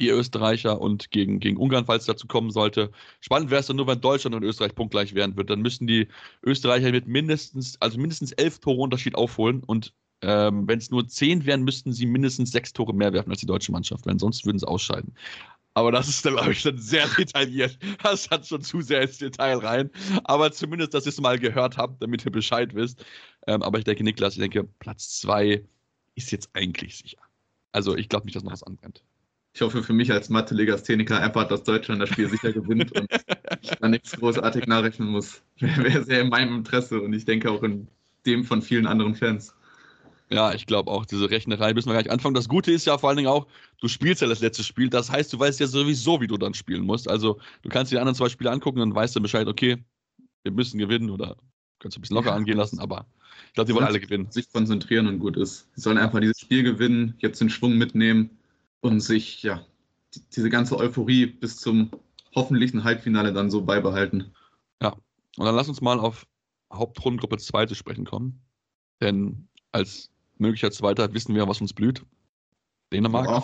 die 0.02 0.10
Österreicher 0.10 0.80
und 0.80 1.12
gegen, 1.12 1.40
gegen 1.40 1.58
Ungarn, 1.58 1.86
falls 1.86 2.04
es 2.04 2.08
dazu 2.08 2.28
kommen 2.28 2.52
sollte. 2.52 2.92
Spannend 3.20 3.50
wäre 3.52 3.62
es 3.62 3.68
dann 3.68 3.78
nur, 3.78 3.88
wenn 3.88 4.00
Deutschland 4.02 4.36
und 4.36 4.44
Österreich 4.44 4.76
punktgleich 4.76 5.16
werden 5.16 5.36
wird. 5.38 5.50
Dann 5.50 5.62
müssten 5.62 5.88
die 5.88 6.08
Österreicher 6.44 6.92
mit 6.92 7.08
mindestens, 7.08 7.82
also 7.82 7.98
mindestens 8.00 8.32
elf 8.34 8.60
Tore 8.60 8.80
Unterschied 8.82 9.16
aufholen 9.16 9.64
und 9.64 9.94
ähm, 10.22 10.68
wenn 10.68 10.80
es 10.80 10.90
nur 10.90 11.08
zehn 11.08 11.46
wären, 11.46 11.64
müssten 11.64 11.94
sie 11.94 12.06
mindestens 12.06 12.52
sechs 12.52 12.74
Tore 12.74 12.94
mehr 12.94 13.14
werfen 13.14 13.32
als 13.32 13.40
die 13.40 13.46
deutsche 13.46 13.72
Mannschaft, 13.72 14.06
weil 14.06 14.20
sonst 14.20 14.46
würden 14.46 14.60
sie 14.60 14.68
ausscheiden. 14.68 15.14
Aber 15.74 15.92
das 15.92 16.08
ist, 16.08 16.24
glaube 16.24 16.52
ich, 16.52 16.64
dann 16.64 16.80
sehr 16.80 17.08
detailliert. 17.18 17.78
Das 18.02 18.32
hat 18.32 18.48
schon 18.48 18.64
zu 18.64 18.82
sehr 18.82 19.04
ins 19.04 19.20
Detail 19.20 19.58
rein. 19.60 19.92
Aber 20.24 20.52
zumindest, 20.52 20.96
dass 20.96 21.06
ihr 21.06 21.10
es 21.10 21.22
mal 21.22 21.38
gehört 21.38 21.78
habt, 21.78 22.02
damit 22.02 22.26
ihr 22.26 22.32
Bescheid 22.32 22.74
wisst. 22.74 23.06
Ähm, 23.46 23.62
aber 23.62 23.78
ich 23.78 23.84
denke, 23.84 24.04
Niklas, 24.04 24.34
ich 24.34 24.40
denke, 24.40 24.64
Platz 24.80 25.20
zwei 25.20 25.64
ist 26.16 26.32
jetzt 26.32 26.50
eigentlich 26.54 26.98
sicher. 26.98 27.20
Also 27.72 27.96
ich 27.96 28.10
glaube 28.10 28.26
nicht, 28.26 28.36
dass 28.36 28.44
noch 28.44 28.54
was 28.54 28.64
anbrennt. 28.64 29.04
Ich 29.54 29.62
hoffe 29.62 29.84
für 29.84 29.94
mich 29.94 30.12
als 30.12 30.30
Mathe-Legastheniker 30.30 31.20
einfach, 31.20 31.48
dass 31.48 31.64
Deutschland 31.64 32.02
das 32.02 32.10
Spiel 32.10 32.30
sicher 32.30 32.54
gewinnt 32.54 32.92
und 32.94 33.08
ich 33.62 33.70
da 33.70 33.88
nichts 33.88 34.18
großartig 34.18 34.66
nachrechnen 34.66 35.10
muss. 35.10 35.44
Wäre 35.60 35.84
wär 35.84 36.04
sehr 36.04 36.22
in 36.22 36.30
meinem 36.30 36.58
Interesse 36.58 37.02
und 37.02 37.14
ich 37.14 37.26
denke 37.26 37.52
auch 37.52 37.62
in 37.62 37.88
dem 38.26 38.46
von 38.46 38.64
vielen 38.64 38.88
anderen 38.88 39.14
Fans. 39.14 39.54
Ja, 40.30 40.54
ich 40.54 40.66
glaube 40.66 40.92
auch, 40.92 41.06
diese 41.06 41.30
Rechnerei 41.30 41.74
müssen 41.74 41.90
wir 41.90 41.94
gleich 41.94 42.12
anfangen. 42.12 42.36
Das 42.36 42.50
Gute 42.50 42.72
ist 42.72 42.86
ja 42.86 42.98
vor 42.98 43.10
allen 43.10 43.18
Dingen 43.18 43.30
auch, 43.30 43.48
du 43.80 43.88
spielst 43.88 44.22
ja 44.22 44.28
das 44.28 44.42
letzte 44.42 44.64
Spiel. 44.64 44.90
Das 44.90 45.10
heißt, 45.10 45.32
du 45.32 45.40
weißt 45.40 45.60
ja 45.60 45.68
sowieso, 45.68 46.20
wie 46.20 46.28
du 46.28 46.38
dann 46.38 46.54
spielen 46.54 46.84
musst. 46.84 47.10
Also, 47.10 47.40
du 47.62 47.70
kannst 47.70 47.92
dir 47.92 47.96
die 47.96 48.00
anderen 48.00 48.16
zwei 48.16 48.28
Spiele 48.28 48.52
angucken 48.52 48.82
und 48.82 48.94
weißt 48.94 49.16
dann 49.16 49.24
Bescheid, 49.24 49.48
okay, 49.48 49.78
wir 50.44 50.52
müssen 50.52 50.78
gewinnen 50.78 51.10
oder 51.10 51.38
kannst 51.80 51.96
du 51.96 52.00
ein 52.00 52.02
bisschen 52.02 52.16
locker 52.16 52.30
Ja, 52.30 52.36
angehen 52.36 52.58
lassen, 52.58 52.80
aber 52.80 53.06
ich 53.48 53.54
glaube, 53.54 53.68
die 53.68 53.76
wollen 53.76 53.86
alle 53.86 54.00
gewinnen. 54.00 54.30
Sich 54.32 54.52
konzentrieren 54.52 55.08
und 55.08 55.20
gut 55.20 55.38
ist. 55.38 55.70
Sie 55.76 55.82
sollen 55.82 55.98
einfach 55.98 56.20
dieses 56.20 56.40
Spiel 56.40 56.64
gewinnen, 56.64 57.16
jetzt 57.20 57.40
den 57.40 57.50
Schwung 57.50 57.78
mitnehmen 57.78 58.30
und 58.82 59.00
sich, 59.00 59.44
ja, 59.44 59.66
die, 60.14 60.22
diese 60.36 60.50
ganze 60.50 60.78
Euphorie 60.78 61.26
bis 61.26 61.58
zum 61.58 61.92
hoffentlichen 62.36 62.84
Halbfinale 62.84 63.34
dann 63.34 63.50
so 63.50 63.62
beibehalten. 63.62 64.34
Ja, 64.82 64.94
und 65.38 65.46
dann 65.46 65.56
lass 65.56 65.70
uns 65.70 65.82
mal 65.82 66.00
auf 66.00 66.28
Hauptrundengruppe 66.72 67.38
2 67.38 67.66
zu 67.66 67.76
sprechen 67.76 68.06
kommen. 68.06 68.42
Denn 69.02 69.48
als 69.72 70.12
möglicher 70.40 70.72
Zweiter 70.72 71.14
wissen 71.14 71.36
wir, 71.36 71.48
was 71.48 71.62
uns 71.62 71.74
blüht. 71.74 72.04
Dänemark. 72.92 73.28
Ja, 73.28 73.44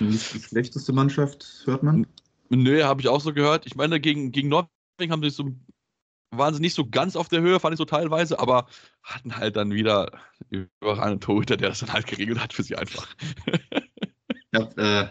nicht 0.00 0.34
die 0.34 0.40
schlechteste 0.40 0.92
Mannschaft, 0.92 1.62
hört 1.64 1.82
man. 1.82 2.06
Nö, 2.48 2.82
habe 2.82 3.00
ich 3.00 3.08
auch 3.08 3.20
so 3.20 3.32
gehört. 3.32 3.66
Ich 3.66 3.76
meine, 3.76 4.00
gegen, 4.00 4.32
gegen 4.32 4.48
Norwegen 4.48 5.12
haben 5.12 5.22
sie 5.22 5.30
so, 5.30 5.52
waren 6.30 6.54
sie 6.54 6.60
nicht 6.60 6.74
so 6.74 6.88
ganz 6.88 7.16
auf 7.16 7.28
der 7.28 7.40
Höhe, 7.40 7.60
fand 7.60 7.74
ich 7.74 7.78
so 7.78 7.84
teilweise, 7.84 8.38
aber 8.38 8.66
hatten 9.02 9.36
halt 9.36 9.56
dann 9.56 9.72
wieder 9.72 10.20
überall 10.48 11.10
einen 11.10 11.20
Torhüter, 11.20 11.56
der 11.56 11.68
das 11.68 11.80
dann 11.80 11.92
halt 11.92 12.06
geregelt 12.06 12.40
hat 12.40 12.52
für 12.52 12.62
sie 12.62 12.76
einfach. 12.76 13.14
Ich 14.52 14.60
habe 14.60 14.82
äh, 14.82 15.08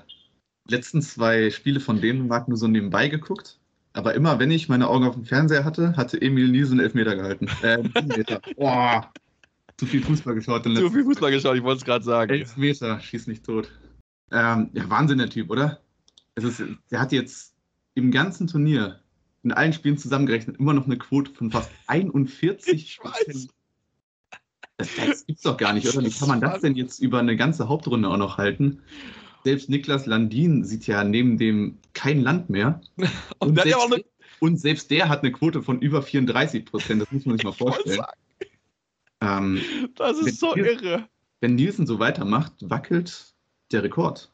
letzten 0.69 1.01
zwei 1.01 1.49
Spiele 1.49 1.79
von 1.79 2.01
Dänemark 2.01 2.47
nur 2.47 2.57
so 2.57 2.67
nebenbei 2.67 3.07
geguckt. 3.07 3.59
Aber 3.93 4.13
immer, 4.13 4.37
wenn 4.39 4.51
ich 4.51 4.69
meine 4.69 4.87
Augen 4.87 5.05
auf 5.05 5.15
dem 5.15 5.25
Fernseher 5.25 5.65
hatte, 5.65 5.95
hatte 5.97 6.21
Emil 6.21 6.49
Nielsen 6.49 6.79
Elfmeter 6.79 7.15
gehalten. 7.15 7.47
Äh, 7.63 7.79
Elfmeter. 7.79 8.41
Boah. 8.55 9.11
Zu 9.79 9.85
viel 9.85 10.03
Fußball 10.03 10.35
geschaut. 10.35 10.65
Zu 10.65 10.91
viel 10.91 11.05
Fußball 11.05 11.31
geschaut, 11.31 11.55
ich 11.55 11.63
wollte 11.63 11.77
es 11.77 11.85
gerade 11.85 12.03
sagen. 12.03 12.31
Elfmeter, 12.31 12.99
schieß 12.99 13.27
nicht 13.27 13.45
tot. 13.45 13.71
Ähm, 14.29 14.71
ja, 14.73 14.89
Wahnsinn, 14.89 15.19
der 15.19 15.29
Typ, 15.29 15.49
oder? 15.49 15.79
Es 16.35 16.43
ist, 16.43 16.61
der 16.91 16.99
hat 16.99 17.13
jetzt 17.13 17.55
im 17.93 18.11
ganzen 18.11 18.47
Turnier, 18.47 18.99
in 19.41 19.53
allen 19.53 19.71
Spielen 19.71 19.97
zusammengerechnet, 19.97 20.59
immer 20.59 20.73
noch 20.73 20.85
eine 20.85 20.97
Quote 20.97 21.31
von 21.31 21.49
fast 21.49 21.71
41 21.87 22.73
Ich 22.73 22.99
weiß. 23.01 23.47
Das, 24.75 24.89
das 24.97 25.25
gibt's 25.25 25.43
doch 25.43 25.55
gar 25.55 25.71
nicht, 25.71 25.87
oder? 25.87 26.05
Wie 26.05 26.11
kann 26.11 26.27
man 26.27 26.41
das 26.41 26.59
denn 26.59 26.75
jetzt 26.75 26.99
über 26.99 27.19
eine 27.19 27.37
ganze 27.37 27.69
Hauptrunde 27.69 28.09
auch 28.09 28.17
noch 28.17 28.37
halten? 28.37 28.81
Selbst 29.45 29.69
Niklas 29.69 30.05
Landin 30.07 30.65
sieht 30.65 30.87
ja 30.87 31.05
neben 31.05 31.37
dem 31.37 31.77
kein 31.93 32.19
Land 32.19 32.49
mehr. 32.49 32.81
Und, 33.39 33.57
auch 33.57 33.63
selbst, 33.63 33.93
eine, 33.93 34.03
und 34.41 34.57
selbst 34.57 34.91
der 34.91 35.07
hat 35.07 35.21
eine 35.21 35.31
Quote 35.31 35.63
von 35.63 35.81
über 35.81 36.01
34 36.01 36.65
Prozent. 36.65 37.01
Das 37.01 37.11
muss 37.13 37.25
man 37.25 37.37
sich 37.37 37.45
mal 37.45 37.53
vorstellen. 37.53 38.03
Ähm, 39.21 39.61
das 39.95 40.17
ist 40.19 40.39
so 40.39 40.53
Wenn- 40.55 40.65
irre. 40.65 41.09
wenn 41.41 41.55
Nielsen 41.55 41.85
so 41.87 41.99
weitermacht, 41.99 42.53
wackelt 42.61 43.33
der 43.71 43.83
Rekord. 43.83 44.31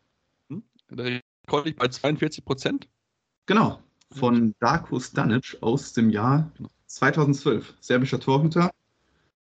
Der 0.90 1.22
Rekord 1.48 1.66
liegt 1.66 1.80
bei 1.80 1.88
42 1.88 2.46
Prozent. 2.46 2.88
Genau. 3.48 3.82
Von 4.12 4.54
Darko 4.60 5.00
Stanic 5.00 5.58
aus 5.62 5.94
dem 5.94 6.10
Jahr 6.10 6.52
2012. 6.88 7.74
Serbischer 7.80 8.20
Torhüter. 8.20 8.70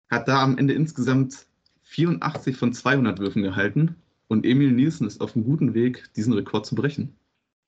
Hat 0.09 0.27
da 0.27 0.43
am 0.43 0.57
Ende 0.57 0.73
insgesamt 0.73 1.47
84 1.83 2.55
von 2.55 2.73
200 2.73 3.19
Würfen 3.19 3.41
gehalten. 3.41 3.95
Und 4.27 4.45
Emil 4.45 4.71
Nielsen 4.71 5.07
ist 5.07 5.19
auf 5.19 5.35
einem 5.35 5.43
guten 5.45 5.73
Weg, 5.73 6.09
diesen 6.15 6.33
Rekord 6.33 6.65
zu 6.65 6.75
brechen. 6.75 7.15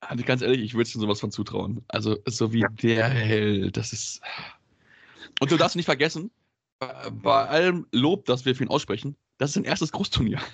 Also 0.02 0.24
ganz 0.24 0.42
ehrlich, 0.42 0.62
ich 0.62 0.74
würde 0.76 0.90
dir 0.90 1.00
sowas 1.00 1.20
von 1.20 1.32
zutrauen. 1.32 1.84
Also, 1.88 2.18
so 2.26 2.54
wie 2.54 2.66
der 2.82 3.10
hält, 3.10 3.76
das 3.78 3.92
ist. 3.94 4.22
Und 5.40 5.52
du 5.52 5.58
darfst 5.58 5.76
nicht 5.76 5.86
vergessen, 5.86 6.30
bei- 6.80 7.48
allem 7.48 7.88
Lob, 7.92 8.26
das 8.26 8.46
wir 8.46 8.56
für 8.56 8.64
ihn 8.64 8.70
aussprechen, 8.70 9.16
das 9.38 9.52
ist 9.52 9.54
sein 9.56 9.64
erstes 9.66 9.92
Großturnier. 9.92 10.40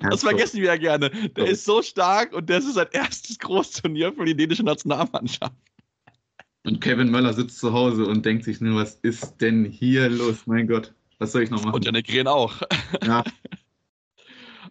Das 0.00 0.22
vergessen 0.22 0.58
wir 0.60 0.66
ja 0.68 0.76
gerne. 0.76 1.08
Der 1.10 1.46
So. 1.46 1.52
ist 1.52 1.64
so 1.64 1.82
stark 1.82 2.32
und 2.34 2.48
das 2.50 2.64
ist 2.66 2.74
sein 2.74 2.88
erstes 2.92 3.38
Großturnier 3.38 4.12
für 4.12 4.24
die 4.26 4.36
dänische 4.36 4.62
Nationalmannschaft. 4.62 5.54
Und 6.64 6.80
Kevin 6.80 7.10
Möller 7.10 7.32
sitzt 7.32 7.58
zu 7.58 7.72
Hause 7.72 8.06
und 8.06 8.24
denkt 8.26 8.44
sich 8.44 8.60
nur, 8.60 8.80
was 8.82 8.96
ist 9.02 9.36
denn 9.38 9.64
hier 9.64 10.08
los? 10.10 10.46
Mein 10.46 10.66
Gott, 10.66 10.94
was 11.18 11.32
soll 11.32 11.42
ich 11.42 11.50
noch 11.50 11.62
machen? 11.62 11.74
Und 11.74 11.84
Janik 11.86 12.12
Rehn 12.12 12.26
auch. 12.26 12.60
ja. 13.02 13.22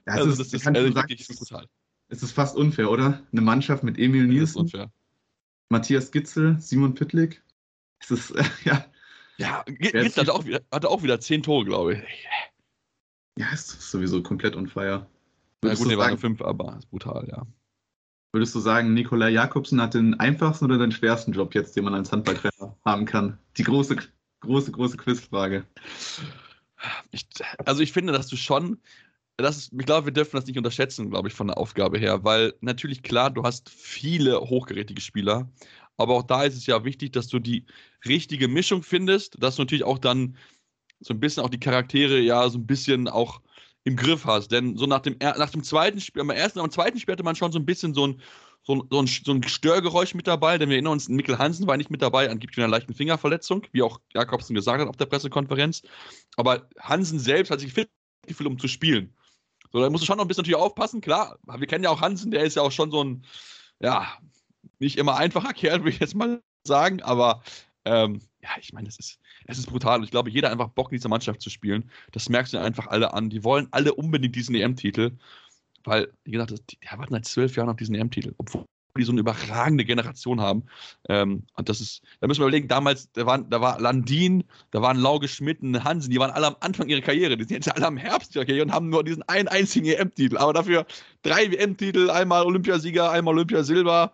Ja, 0.07 0.13
also, 0.13 0.29
ist, 0.29 0.39
das 0.39 0.53
ist 0.53 0.65
ehrlich 0.67 0.93
sagen, 0.93 0.95
wirklich 1.09 1.21
es 1.21 1.29
ist, 1.29 1.39
brutal. 1.39 1.67
es 2.09 2.21
ist 2.21 2.31
fast 2.31 2.55
unfair, 2.55 2.91
oder? 2.91 3.23
Eine 3.31 3.41
Mannschaft 3.41 3.83
mit 3.83 3.97
Emil 3.97 4.27
Nielsen, 4.27 4.59
unfair. 4.59 4.91
Matthias 5.69 6.11
Gitzel, 6.11 6.57
Simon 6.59 6.93
Pittlik. 6.93 7.41
Es 7.99 8.11
ist, 8.11 8.31
äh, 8.31 8.43
ja, 8.65 8.85
Ja, 9.37 9.63
ist 9.67 10.17
hatte 10.17 10.33
auch, 10.33 10.45
wieder, 10.45 10.61
hatte 10.71 10.89
auch 10.89 11.03
wieder 11.03 11.19
zehn 11.19 11.43
Tore, 11.43 11.65
glaube 11.65 11.93
ich. 11.95 11.99
ja, 13.37 13.51
ist 13.51 13.81
sowieso 13.91 14.23
komplett 14.23 14.55
unfair. 14.55 15.07
Na 15.61 15.69
Würdest, 15.69 15.81
gut, 15.81 15.85
du 15.85 15.89
der 15.89 15.97
war 15.99 16.09
nur 16.09 16.17
fünf, 16.17 16.41
aber 16.41 16.77
ist 16.77 16.89
brutal, 16.89 17.27
ja. 17.29 17.45
würdest 18.31 18.55
du 18.55 18.59
sagen, 18.59 18.93
Nikolai 18.93 19.29
Jakobsen 19.29 19.81
hat 19.81 19.93
den 19.93 20.19
einfachsten 20.19 20.65
oder 20.65 20.77
den 20.77 20.91
schwersten 20.91 21.33
Job 21.33 21.53
jetzt, 21.55 21.75
den 21.75 21.83
man 21.83 21.93
als 21.93 22.11
Handballtrainer 22.11 22.77
haben 22.85 23.05
kann? 23.05 23.37
Die 23.57 23.63
große, 23.63 23.97
große, 24.41 24.71
große 24.71 24.97
Quizfrage. 24.97 25.65
Ich, 27.11 27.27
also 27.65 27.81
ich 27.81 27.91
finde, 27.91 28.13
dass 28.13 28.27
du 28.27 28.35
schon 28.35 28.79
das 29.37 29.57
ist, 29.57 29.73
ich 29.73 29.85
glaube, 29.85 30.07
wir 30.07 30.13
dürfen 30.13 30.37
das 30.37 30.45
nicht 30.45 30.57
unterschätzen, 30.57 31.09
glaube 31.09 31.27
ich, 31.27 31.33
von 31.33 31.47
der 31.47 31.57
Aufgabe 31.57 31.97
her, 31.97 32.23
weil 32.23 32.53
natürlich 32.61 33.03
klar, 33.03 33.29
du 33.29 33.43
hast 33.43 33.69
viele 33.69 34.39
hochgerätige 34.39 35.01
Spieler, 35.01 35.49
aber 35.97 36.15
auch 36.15 36.23
da 36.23 36.43
ist 36.43 36.55
es 36.55 36.65
ja 36.65 36.83
wichtig, 36.83 37.13
dass 37.13 37.27
du 37.27 37.39
die 37.39 37.65
richtige 38.05 38.47
Mischung 38.47 38.83
findest, 38.83 39.41
dass 39.41 39.55
du 39.55 39.61
natürlich 39.61 39.83
auch 39.83 39.99
dann 39.99 40.37
so 40.99 41.13
ein 41.13 41.19
bisschen 41.19 41.43
auch 41.43 41.49
die 41.49 41.59
Charaktere 41.59 42.19
ja 42.19 42.49
so 42.49 42.57
ein 42.57 42.65
bisschen 42.65 43.07
auch 43.07 43.41
im 43.83 43.95
Griff 43.95 44.25
hast. 44.25 44.51
Denn 44.51 44.77
so 44.77 44.85
nach 44.85 44.99
dem, 44.99 45.17
nach 45.19 45.49
dem 45.49 45.63
zweiten 45.63 45.99
Spiel, 45.99 46.21
am 46.21 46.29
ersten, 46.29 46.59
am 46.59 46.71
zweiten 46.71 46.99
Spiel 46.99 47.13
hatte 47.13 47.23
man 47.23 47.35
schon 47.35 47.51
so 47.51 47.59
ein 47.59 47.65
bisschen 47.65 47.93
so 47.93 48.07
ein, 48.07 48.21
so 48.63 48.75
ein, 48.75 48.83
so 48.89 49.01
ein, 49.01 49.07
so 49.07 49.31
ein 49.31 49.43
Störgeräusch 49.43 50.15
mit 50.15 50.27
dabei, 50.27 50.57
denn 50.57 50.69
wir 50.69 50.75
erinnern 50.75 50.93
uns, 50.93 51.07
Mikkel 51.07 51.37
Hansen 51.37 51.67
war 51.67 51.77
nicht 51.77 51.91
mit 51.91 52.01
dabei, 52.01 52.29
angeblich 52.29 52.57
mit 52.57 52.63
einer 52.63 52.71
leichten 52.71 52.95
Fingerverletzung, 52.95 53.65
wie 53.71 53.83
auch 53.83 54.01
Jakobsen 54.13 54.55
gesagt 54.55 54.81
hat 54.81 54.87
auf 54.87 54.97
der 54.97 55.05
Pressekonferenz. 55.05 55.83
Aber 56.35 56.67
Hansen 56.79 57.19
selbst 57.19 57.51
hat 57.51 57.59
sich 57.59 57.73
fit 57.73 57.89
gefühlt, 58.25 58.49
um 58.49 58.57
zu 58.57 58.67
spielen. 58.67 59.15
So, 59.71 59.79
da 59.79 59.89
musst 59.89 60.03
du 60.03 60.07
schon 60.07 60.17
noch 60.17 60.25
ein 60.25 60.27
bisschen 60.27 60.41
natürlich 60.41 60.59
aufpassen, 60.59 61.01
klar. 61.01 61.37
Wir 61.45 61.67
kennen 61.67 61.83
ja 61.83 61.91
auch 61.91 62.01
Hansen, 62.01 62.31
der 62.31 62.43
ist 62.43 62.55
ja 62.55 62.63
auch 62.63 62.71
schon 62.71 62.89
so 62.89 63.03
ein, 63.03 63.25
ja, 63.79 64.17
nicht 64.79 64.97
immer 64.97 65.17
einfacher 65.17 65.53
Kerl, 65.53 65.79
würde 65.79 65.91
ich 65.91 65.99
jetzt 65.99 66.15
mal 66.15 66.41
sagen, 66.65 67.01
aber 67.01 67.43
ähm, 67.85 68.21
ja, 68.41 68.49
ich 68.59 68.73
meine, 68.73 68.87
es 68.87 68.97
ist, 68.99 69.19
es 69.45 69.59
ist 69.59 69.67
brutal. 69.67 70.03
Ich 70.03 70.11
glaube, 70.11 70.29
jeder 70.29 70.47
hat 70.47 70.53
einfach 70.53 70.69
Bock, 70.69 70.91
in 70.91 70.97
dieser 70.97 71.09
Mannschaft 71.09 71.41
zu 71.41 71.49
spielen. 71.49 71.89
Das 72.11 72.29
merkst 72.29 72.53
du 72.53 72.59
einfach 72.59 72.87
alle 72.87 73.13
an. 73.13 73.29
Die 73.29 73.43
wollen 73.43 73.67
alle 73.71 73.93
unbedingt 73.93 74.35
diesen 74.35 74.55
EM-Titel, 74.55 75.17
weil, 75.83 76.11
wie 76.23 76.31
gesagt, 76.31 76.51
die, 76.71 76.77
die 76.79 76.97
warten 76.97 77.13
seit 77.13 77.25
zwölf 77.25 77.55
Jahren 77.55 77.69
auf 77.69 77.75
diesen 77.75 77.95
EM-Titel, 77.95 78.33
obwohl 78.37 78.65
die 78.97 79.03
so 79.03 79.11
eine 79.11 79.21
überragende 79.21 79.85
Generation 79.85 80.41
haben. 80.41 80.63
Ähm, 81.09 81.43
und 81.55 81.69
das 81.69 81.81
ist, 81.81 82.01
da 82.21 82.27
müssen 82.27 82.39
wir 82.39 82.47
überlegen, 82.47 82.67
damals, 82.67 83.11
da, 83.11 83.25
waren, 83.25 83.49
da 83.49 83.61
war 83.61 83.79
Landin, 83.79 84.43
da 84.71 84.81
waren 84.81 84.97
Lauge 84.97 85.27
Schmidt, 85.27 85.59
Hansen, 85.61 86.11
die 86.11 86.19
waren 86.19 86.31
alle 86.31 86.47
am 86.47 86.55
Anfang 86.61 86.87
ihrer 86.87 87.01
Karriere. 87.01 87.37
Die 87.37 87.43
sind 87.43 87.65
jetzt 87.65 87.75
alle 87.75 87.87
am 87.87 87.97
Herbst 87.97 88.35
ihrer 88.35 88.45
Karriere 88.45 88.65
und 88.65 88.71
haben 88.71 88.89
nur 88.89 89.03
diesen 89.03 89.23
einen 89.23 89.47
einzigen 89.47 89.87
EM-Titel. 89.87 90.37
Aber 90.37 90.53
dafür 90.53 90.85
drei 91.23 91.45
EM-Titel, 91.45 92.09
einmal 92.09 92.45
Olympiasieger, 92.45 93.11
einmal 93.11 93.33
Olympiasilber. 93.35 94.13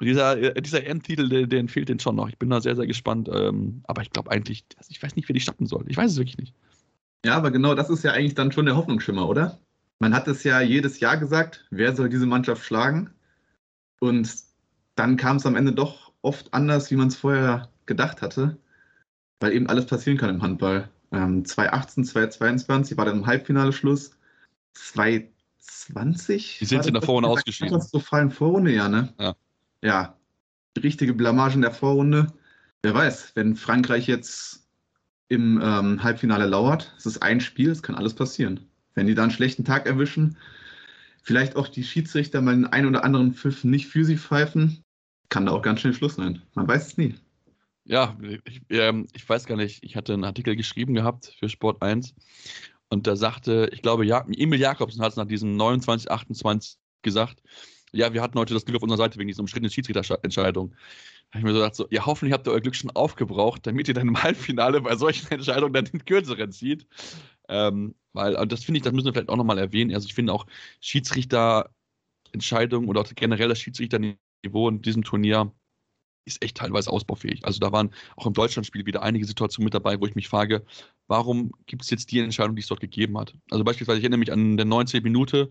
Dieser, 0.00 0.36
äh, 0.38 0.60
dieser 0.60 0.84
EM-Titel, 0.86 1.46
den, 1.46 1.68
fehlt 1.68 1.88
den 1.88 1.98
schon 1.98 2.16
noch. 2.16 2.28
Ich 2.28 2.38
bin 2.38 2.50
da 2.50 2.60
sehr, 2.60 2.76
sehr 2.76 2.86
gespannt. 2.86 3.30
Ähm, 3.32 3.82
aber 3.84 4.02
ich 4.02 4.10
glaube 4.10 4.30
eigentlich, 4.30 4.66
ich 4.88 5.02
weiß 5.02 5.16
nicht, 5.16 5.26
wer 5.28 5.34
die 5.34 5.40
starten 5.40 5.66
soll. 5.66 5.86
Ich 5.88 5.96
weiß 5.96 6.12
es 6.12 6.18
wirklich 6.18 6.36
nicht. 6.36 6.54
Ja, 7.24 7.34
aber 7.36 7.50
genau 7.50 7.74
das 7.74 7.88
ist 7.88 8.04
ja 8.04 8.12
eigentlich 8.12 8.34
dann 8.34 8.52
schon 8.52 8.66
der 8.66 8.76
Hoffnungsschimmer, 8.76 9.26
oder? 9.28 9.58
Man 9.98 10.14
hat 10.14 10.28
es 10.28 10.44
ja 10.44 10.60
jedes 10.60 11.00
Jahr 11.00 11.16
gesagt, 11.16 11.64
wer 11.70 11.96
soll 11.96 12.10
diese 12.10 12.26
Mannschaft 12.26 12.62
schlagen? 12.64 13.10
Und 13.98 14.30
dann 14.94 15.16
kam 15.16 15.38
es 15.38 15.46
am 15.46 15.56
Ende 15.56 15.72
doch 15.72 16.12
oft 16.20 16.52
anders, 16.52 16.90
wie 16.90 16.96
man 16.96 17.08
es 17.08 17.16
vorher 17.16 17.70
gedacht 17.86 18.20
hatte, 18.20 18.58
weil 19.40 19.54
eben 19.54 19.66
alles 19.68 19.86
passieren 19.86 20.18
kann 20.18 20.28
im 20.28 20.42
Handball. 20.42 20.90
Ähm, 21.12 21.46
2018, 21.46 22.04
2022 22.04 22.98
war 22.98 23.06
dann 23.06 23.18
im 23.18 23.26
Halbfinale 23.26 23.72
Schluss. 23.72 24.10
2020? 24.74 26.58
Die 26.58 26.64
sind 26.66 26.84
in 26.84 26.92
der 26.92 27.02
Vorrunde 27.02 27.30
ausgeschieden. 27.30 27.72
Katastrophalen 27.72 28.30
Vorrunde, 28.30 28.72
ja, 28.72 28.90
ne? 28.90 29.14
Ja 29.18 29.34
ja, 29.86 30.18
richtige 30.76 31.14
Blamage 31.14 31.54
in 31.54 31.62
der 31.62 31.70
Vorrunde. 31.70 32.32
Wer 32.82 32.92
weiß, 32.92 33.32
wenn 33.36 33.56
Frankreich 33.56 34.08
jetzt 34.08 34.68
im 35.28 35.60
ähm, 35.62 36.02
Halbfinale 36.02 36.46
lauert, 36.46 36.92
es 36.98 37.06
ist 37.06 37.22
ein 37.22 37.40
Spiel, 37.40 37.70
es 37.70 37.82
kann 37.82 37.94
alles 37.94 38.14
passieren. 38.14 38.68
Wenn 38.94 39.06
die 39.06 39.14
da 39.14 39.22
einen 39.22 39.30
schlechten 39.30 39.64
Tag 39.64 39.86
erwischen, 39.86 40.36
vielleicht 41.22 41.54
auch 41.56 41.68
die 41.68 41.84
Schiedsrichter 41.84 42.42
mal 42.42 42.54
den 42.54 42.66
einen 42.66 42.88
oder 42.88 43.04
anderen 43.04 43.32
Pfiff 43.32 43.62
nicht 43.62 43.86
für 43.86 44.04
sie 44.04 44.18
pfeifen, 44.18 44.82
kann 45.28 45.46
da 45.46 45.52
auch 45.52 45.62
ganz 45.62 45.80
schnell 45.80 45.94
Schluss 45.94 46.16
sein. 46.16 46.42
Man 46.54 46.66
weiß 46.66 46.88
es 46.88 46.96
nie. 46.96 47.14
Ja, 47.84 48.16
ich, 48.44 48.62
ähm, 48.70 49.06
ich 49.14 49.28
weiß 49.28 49.46
gar 49.46 49.56
nicht, 49.56 49.84
ich 49.84 49.94
hatte 49.94 50.14
einen 50.14 50.24
Artikel 50.24 50.56
geschrieben 50.56 50.94
gehabt 50.94 51.32
für 51.38 51.48
Sport 51.48 51.80
1 51.80 52.14
und 52.88 53.06
da 53.06 53.14
sagte, 53.14 53.70
ich 53.72 53.82
glaube, 53.82 54.04
ja, 54.04 54.26
Emil 54.28 54.58
Jakobsen 54.58 55.00
hat 55.00 55.12
es 55.12 55.16
nach 55.16 55.28
diesem 55.28 55.56
29, 55.56 56.10
28 56.10 56.78
gesagt, 57.02 57.40
ja, 57.92 58.12
wir 58.12 58.22
hatten 58.22 58.38
heute 58.38 58.54
das 58.54 58.64
Glück 58.64 58.76
auf 58.76 58.82
unserer 58.82 58.98
Seite 58.98 59.18
wegen 59.18 59.28
dieser 59.28 59.40
umstrittenen 59.40 59.70
Schiedsrichterentscheidung. 59.70 60.70
Da 60.70 60.76
habe 61.30 61.38
ich 61.38 61.44
mir 61.44 61.52
so 61.52 61.58
gedacht, 61.58 61.74
so, 61.74 61.86
ja, 61.90 62.06
hoffentlich 62.06 62.32
habt 62.32 62.46
ihr 62.46 62.52
euer 62.52 62.60
Glück 62.60 62.76
schon 62.76 62.90
aufgebraucht, 62.90 63.66
damit 63.66 63.88
ihr 63.88 63.94
dann 63.94 64.08
im 64.08 64.22
Halbfinale 64.22 64.80
bei 64.80 64.96
solchen 64.96 65.28
Entscheidungen 65.32 65.72
dann 65.72 65.86
den 65.86 66.04
kürzeren 66.04 66.52
zieht. 66.52 66.86
Ähm, 67.48 67.94
weil, 68.12 68.36
und 68.36 68.52
das 68.52 68.64
finde 68.64 68.78
ich, 68.78 68.84
das 68.84 68.92
müssen 68.92 69.06
wir 69.06 69.12
vielleicht 69.12 69.28
auch 69.28 69.36
nochmal 69.36 69.58
erwähnen. 69.58 69.94
Also 69.94 70.06
ich 70.06 70.14
finde 70.14 70.32
auch 70.32 70.46
Schiedsrichterentscheidungen 70.80 72.88
oder 72.88 73.00
auch 73.00 73.06
generell 73.14 73.48
das 73.48 73.60
Schiedsrichterniveau 73.60 74.68
in 74.68 74.82
diesem 74.82 75.04
Turnier 75.04 75.52
ist 76.26 76.42
echt 76.42 76.56
teilweise 76.56 76.90
ausbaufähig. 76.90 77.44
Also 77.44 77.60
da 77.60 77.72
waren 77.72 77.90
auch 78.16 78.26
im 78.26 78.32
Deutschlandspiel 78.32 78.84
wieder 78.84 79.02
einige 79.02 79.24
Situationen 79.24 79.66
mit 79.66 79.74
dabei, 79.74 80.00
wo 80.00 80.06
ich 80.06 80.16
mich 80.16 80.28
frage, 80.28 80.64
warum 81.06 81.52
gibt 81.66 81.82
es 81.82 81.90
jetzt 81.90 82.10
die 82.10 82.18
Entscheidung, 82.18 82.56
die 82.56 82.62
es 82.62 82.66
dort 82.66 82.80
gegeben 82.80 83.16
hat? 83.16 83.34
Also 83.50 83.64
beispielsweise, 83.64 83.98
ich 83.98 84.04
erinnere 84.04 84.18
mich 84.18 84.32
an 84.32 84.56
der 84.56 84.66
19. 84.66 85.04
Minute, 85.04 85.50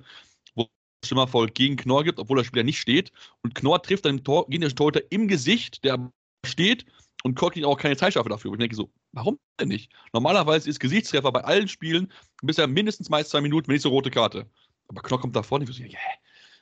Schimmervoll 1.08 1.48
gegen 1.48 1.76
Knorr 1.76 2.04
gibt, 2.04 2.20
obwohl 2.20 2.38
der 2.38 2.44
Spieler 2.44 2.64
nicht 2.64 2.80
steht. 2.80 3.12
Und 3.42 3.56
Knorr 3.56 3.82
trifft 3.82 4.06
dann 4.06 4.18
den 4.18 4.24
Tor, 4.24 4.48
gegnerischen 4.48 4.78
Torhüter 4.78 5.02
im 5.10 5.28
Gesicht, 5.28 5.84
der 5.84 6.12
steht 6.46 6.86
und 7.24 7.36
kriegt 7.36 7.66
auch 7.66 7.78
keine 7.78 7.98
Zeitstrafe 7.98 8.30
dafür. 8.30 8.52
Und 8.52 8.58
ich 8.58 8.64
denke 8.64 8.76
so, 8.76 8.92
warum 9.12 9.40
denn 9.60 9.70
nicht? 9.70 9.92
Normalerweise 10.14 10.70
ist 10.70 10.80
Gesichtstreffer 10.80 11.32
bei 11.32 11.42
allen 11.44 11.68
Spielen 11.68 12.12
bisher 12.44 12.68
mindestens 12.68 13.10
meist 13.10 13.32
zwei 13.32 13.42
Minuten, 13.42 13.68
wenn 13.68 13.74
nicht 13.74 13.82
so 13.82 13.90
rote 13.90 14.12
Karte. 14.12 14.48
Aber 14.88 15.02
Knorr 15.02 15.20
kommt 15.20 15.36
da 15.36 15.42
vorne 15.42 15.66
ich 15.66 15.76
so, 15.76 15.82
yeah. 15.82 15.98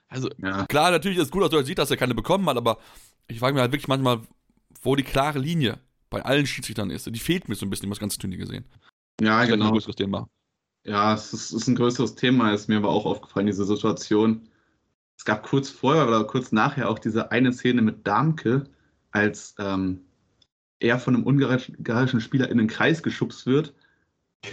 Also, 0.08 0.30
ja. 0.38 0.66
klar, 0.68 0.92
natürlich 0.92 1.18
ist 1.18 1.26
es 1.26 1.32
gut, 1.32 1.44
dass 1.44 1.52
er 1.52 1.66
sieht, 1.66 1.80
dass 1.80 1.92
er 1.92 1.98
keine 1.98 2.14
bekommen 2.14 2.48
hat, 2.48 2.56
aber 2.56 2.78
ich 3.28 3.40
frage 3.40 3.56
mich 3.56 3.62
halt 3.62 3.72
wirklich 3.72 3.88
manchmal, 3.88 4.22
wo 4.82 4.96
die 4.96 5.04
klare 5.04 5.40
Linie 5.40 5.80
bei 6.10 6.22
allen 6.22 6.46
Schiedsrichtern 6.46 6.92
ist. 6.92 7.08
Die 7.08 7.20
fehlt 7.20 7.50
mir 7.50 7.56
so 7.56 7.66
ein 7.66 7.70
bisschen, 7.70 7.90
das 7.90 8.00
ganze 8.00 8.20
Turnier 8.20 8.38
gesehen. 8.38 8.66
Ja, 9.20 9.42
das 9.42 9.50
genau. 9.50 9.66
Ein 9.66 9.72
größeres 9.72 9.96
Thema. 9.96 10.30
Ja, 10.86 11.14
es 11.14 11.34
ist, 11.34 11.52
ist, 11.52 11.68
ein 11.68 11.76
größeres 11.76 12.16
Thema, 12.16 12.54
ist 12.54 12.68
mir 12.68 12.78
aber 12.78 12.90
auch 12.90 13.06
aufgefallen, 13.06 13.48
diese 13.48 13.66
Situation. 13.66 14.50
Es 15.18 15.24
gab 15.24 15.44
kurz 15.44 15.70
vorher 15.70 16.08
oder 16.08 16.26
kurz 16.26 16.52
nachher 16.52 16.90
auch 16.90 17.00
diese 17.00 17.32
eine 17.32 17.54
Szene 17.54 17.82
mit 17.82 18.06
Darmke, 18.06 18.66
als 19.12 19.56
ähm, 19.60 20.02
er 20.80 21.00
von 21.00 21.16
einem 21.16 21.26
ungarischen 21.26 22.20
Spieler 22.20 22.50
in 22.50 22.58
den 22.58 22.68
Kreis 22.68 23.02
geschubst 23.02 23.46
wird 23.46 23.74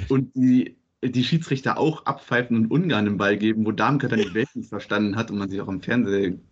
und 0.09 0.31
die, 0.35 0.77
die 1.03 1.25
Schiedsrichter 1.25 1.79
auch 1.79 2.07
abpfeifen 2.07 2.57
und 2.57 2.71
Ungarn 2.71 3.07
den 3.07 3.17
Ball 3.17 3.37
geben, 3.37 3.67
wo 3.67 3.73
Darmke 3.73 4.07
dann 4.07 4.21
die 4.21 4.35
Welt 4.35 4.55
nicht 4.55 4.69
verstanden 4.69 5.17
hat 5.17 5.31
und 5.33 5.39
man 5.39 5.51
sich 5.51 5.61
auch 5.61 5.69
im 5.69 5.83
Fernsehen 5.83 6.49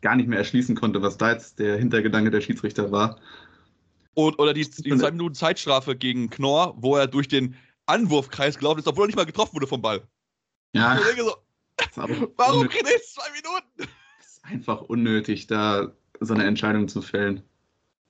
gar 0.00 0.16
nicht 0.16 0.28
mehr 0.28 0.38
erschließen 0.38 0.74
konnte, 0.74 1.02
was 1.02 1.18
da 1.18 1.32
jetzt 1.32 1.58
der 1.58 1.76
Hintergedanke 1.76 2.30
der 2.30 2.40
Schiedsrichter 2.40 2.90
war. 2.90 3.18
Und, 4.14 4.38
oder 4.38 4.54
die, 4.54 4.62
die 4.62 4.96
zwei 4.96 5.10
Minuten 5.10 5.34
Zeitstrafe 5.34 5.96
gegen 5.96 6.30
Knorr, 6.30 6.74
wo 6.78 6.96
er 6.96 7.08
durch 7.08 7.28
den 7.28 7.56
Anwurfkreis 7.86 8.58
gelaufen 8.58 8.80
ist, 8.80 8.88
obwohl 8.88 9.04
er 9.04 9.06
nicht 9.08 9.16
mal 9.16 9.26
getroffen 9.26 9.54
wurde 9.54 9.66
vom 9.66 9.82
Ball. 9.82 10.02
Ja. 10.72 10.98
Ich 10.98 11.04
denke 11.04 11.24
so, 11.24 11.36
warum 12.36 12.68
kriegt 12.68 12.86
er 12.86 12.92
jetzt 12.92 13.14
zwei 13.14 13.30
Minuten? 13.30 13.92
Es 14.20 14.36
ist 14.36 14.44
einfach 14.44 14.82
unnötig, 14.82 15.46
da 15.46 15.92
so 16.20 16.34
eine 16.34 16.44
Entscheidung 16.44 16.88
zu 16.88 17.02
fällen. 17.02 17.42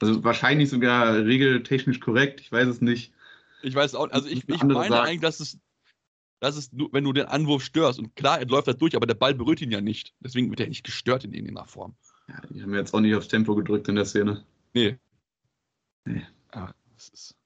Also 0.01 0.23
wahrscheinlich 0.25 0.71
sogar 0.71 1.15
regeltechnisch 1.15 2.01
korrekt, 2.01 2.41
ich 2.41 2.53
weiß 2.53 2.69
es 2.69 2.81
nicht. 2.81 3.13
Ich 3.63 3.75
weiß 3.75 3.95
auch, 3.95 4.11
also 4.11 4.29
ich, 4.29 4.47
ich 4.49 4.63
meine 4.63 4.75
sagen. 4.75 4.93
eigentlich, 4.93 5.21
dass 5.21 5.41
es, 5.41 5.59
dass 6.41 6.57
es, 6.57 6.71
wenn 6.73 7.05
du 7.05 7.13
den 7.13 7.27
Anwurf 7.27 7.63
störst, 7.63 7.99
und 7.99 8.15
klar, 8.15 8.39
er 8.39 8.47
läuft 8.47 8.69
das 8.69 8.77
durch, 8.77 8.97
aber 8.97 9.07
der 9.07 9.15
Ball 9.15 9.35
berührt 9.35 9.63
ihn 9.63 9.71
ja 9.71 9.81
nicht. 9.81 10.15
Deswegen 10.21 10.51
wird 10.51 10.61
er 10.61 10.69
nicht 10.69 10.85
gestört 10.85 11.25
in 11.25 11.33
irgendeiner 11.33 11.67
Form. 11.67 11.97
Ja, 12.29 12.41
die 12.51 12.63
haben 12.63 12.75
jetzt 12.75 12.93
auch 12.93 13.01
nicht 13.01 13.15
aufs 13.15 13.29
Tempo 13.29 13.55
gedrückt 13.55 13.89
in 13.89 13.95
der 13.95 14.05
Szene. 14.05 14.45
Nee. 14.75 14.99
Nee. 16.05 16.27
Ja, 16.55 16.75
das 16.95 17.09
ist. 17.09 17.37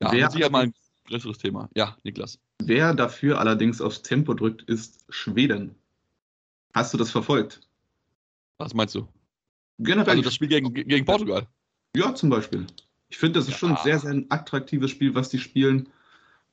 Ja, 0.00 0.12
Wer 0.12 0.30
sicher 0.30 0.50
mal 0.50 0.64
ein 0.64 0.74
größeres 1.06 1.38
Thema. 1.38 1.68
Ja, 1.74 1.96
Niklas. 2.02 2.38
Wer 2.62 2.94
dafür 2.94 3.38
allerdings 3.38 3.80
aufs 3.80 4.02
Tempo 4.02 4.34
drückt, 4.34 4.62
ist 4.62 5.04
Schweden. 5.08 5.74
Hast 6.74 6.92
du 6.92 6.98
das 6.98 7.10
verfolgt? 7.10 7.60
Was 8.58 8.74
meinst 8.74 8.94
du? 8.94 9.08
Generell. 9.78 10.10
Also 10.10 10.22
das 10.22 10.34
Spiel 10.34 10.48
gegen, 10.48 10.72
gegen 10.72 11.04
Portugal. 11.04 11.46
Ja, 11.96 12.14
zum 12.14 12.30
Beispiel. 12.30 12.66
Ich 13.08 13.18
finde, 13.18 13.38
das 13.38 13.46
ist 13.46 13.52
ja. 13.52 13.58
schon 13.58 13.76
ein 13.76 13.82
sehr, 13.84 13.98
sehr 13.98 14.10
ein 14.10 14.26
attraktives 14.30 14.90
Spiel, 14.90 15.14
was 15.14 15.28
die 15.28 15.38
spielen. 15.38 15.88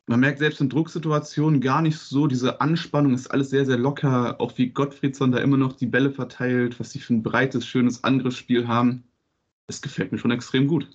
Man 0.06 0.20
merkt 0.20 0.40
selbst 0.40 0.60
in 0.60 0.70
Drucksituationen 0.70 1.62
gar 1.62 1.82
nicht 1.82 1.98
so 1.98 2.28
diese 2.28 2.60
Anspannung, 2.60 3.14
ist 3.14 3.28
alles 3.28 3.50
sehr, 3.50 3.66
sehr 3.66 3.78
locker. 3.78 4.40
Auch 4.42 4.58
wie 4.58 4.70
Gottfriedson 4.70 5.32
da 5.32 5.38
immer 5.40 5.58
noch 5.58 5.74
die 5.74 5.88
Bälle 5.88 6.12
verteilt, 6.12 6.80
was 6.80 6.92
sie 6.92 7.00
für 7.00 7.14
ein 7.14 7.24
breites, 7.24 7.66
schönes 7.66 8.04
Angriffsspiel 8.04 8.68
haben. 8.68 9.04
Das 9.68 9.82
gefällt 9.82 10.12
mir 10.12 10.18
schon 10.18 10.32
extrem 10.32 10.68
gut. 10.68 10.90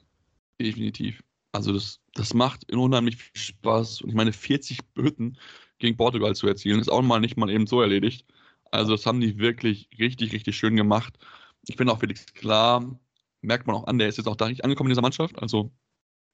Definitiv. 0.61 1.22
Also 1.53 1.72
das, 1.72 2.01
das 2.14 2.34
macht 2.34 2.72
unheimlich 2.72 3.16
viel 3.16 3.40
Spaß. 3.40 4.03
Und 4.03 4.11
ich 4.11 4.14
meine, 4.14 4.32
40 4.32 4.80
Hütten 4.96 5.38
gegen 5.78 5.96
Portugal 5.96 6.34
zu 6.34 6.46
erzielen, 6.46 6.80
ist 6.80 6.90
auch 6.90 7.03
mal 7.03 7.20
nicht 7.20 7.36
mal 7.36 7.51
eben 7.51 7.66
so 7.66 7.80
erledigt. 7.80 8.26
Also 8.70 8.92
das 8.92 9.07
haben 9.07 9.20
die 9.20 9.38
wirklich 9.38 9.88
richtig, 9.99 10.32
richtig 10.32 10.57
schön 10.57 10.76
gemacht. 10.76 11.18
Ich 11.66 11.76
finde 11.76 11.92
auch 11.92 12.01
Felix 12.01 12.26
klar, 12.34 12.99
merkt 13.40 13.66
man 13.66 13.76
auch 13.76 13.86
an, 13.86 13.99
der 13.99 14.09
ist 14.09 14.18
jetzt 14.18 14.26
auch 14.26 14.36
da 14.36 14.49
nicht 14.49 14.64
angekommen 14.64 14.88
in 14.88 14.92
dieser 14.92 15.03
Mannschaft. 15.03 15.40
Also 15.40 15.72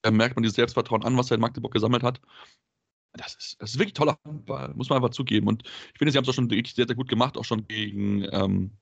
da 0.02 0.10
merkt 0.10 0.36
man 0.36 0.42
dieses 0.42 0.56
Selbstvertrauen 0.56 1.04
an, 1.04 1.16
was 1.16 1.30
er 1.30 1.36
in 1.36 1.40
Magdeburg 1.40 1.72
gesammelt 1.72 2.02
hat. 2.02 2.20
Das 3.12 3.34
ist, 3.36 3.56
das 3.60 3.70
ist 3.72 3.78
wirklich 3.78 3.94
toller 3.94 4.18
Handball, 4.24 4.74
muss 4.74 4.88
man 4.88 4.96
einfach 4.96 5.10
zugeben. 5.10 5.46
Und 5.46 5.62
ich 5.64 5.98
finde, 5.98 6.10
sie 6.12 6.18
haben 6.18 6.24
es 6.24 6.30
auch 6.30 6.34
schon 6.34 6.50
wirklich 6.50 6.74
sehr, 6.74 6.86
sehr 6.86 6.96
gut 6.96 7.08
gemacht, 7.08 7.36
auch 7.38 7.44
schon 7.44 7.66
gegen, 7.68 8.26
ähm, 8.32 8.72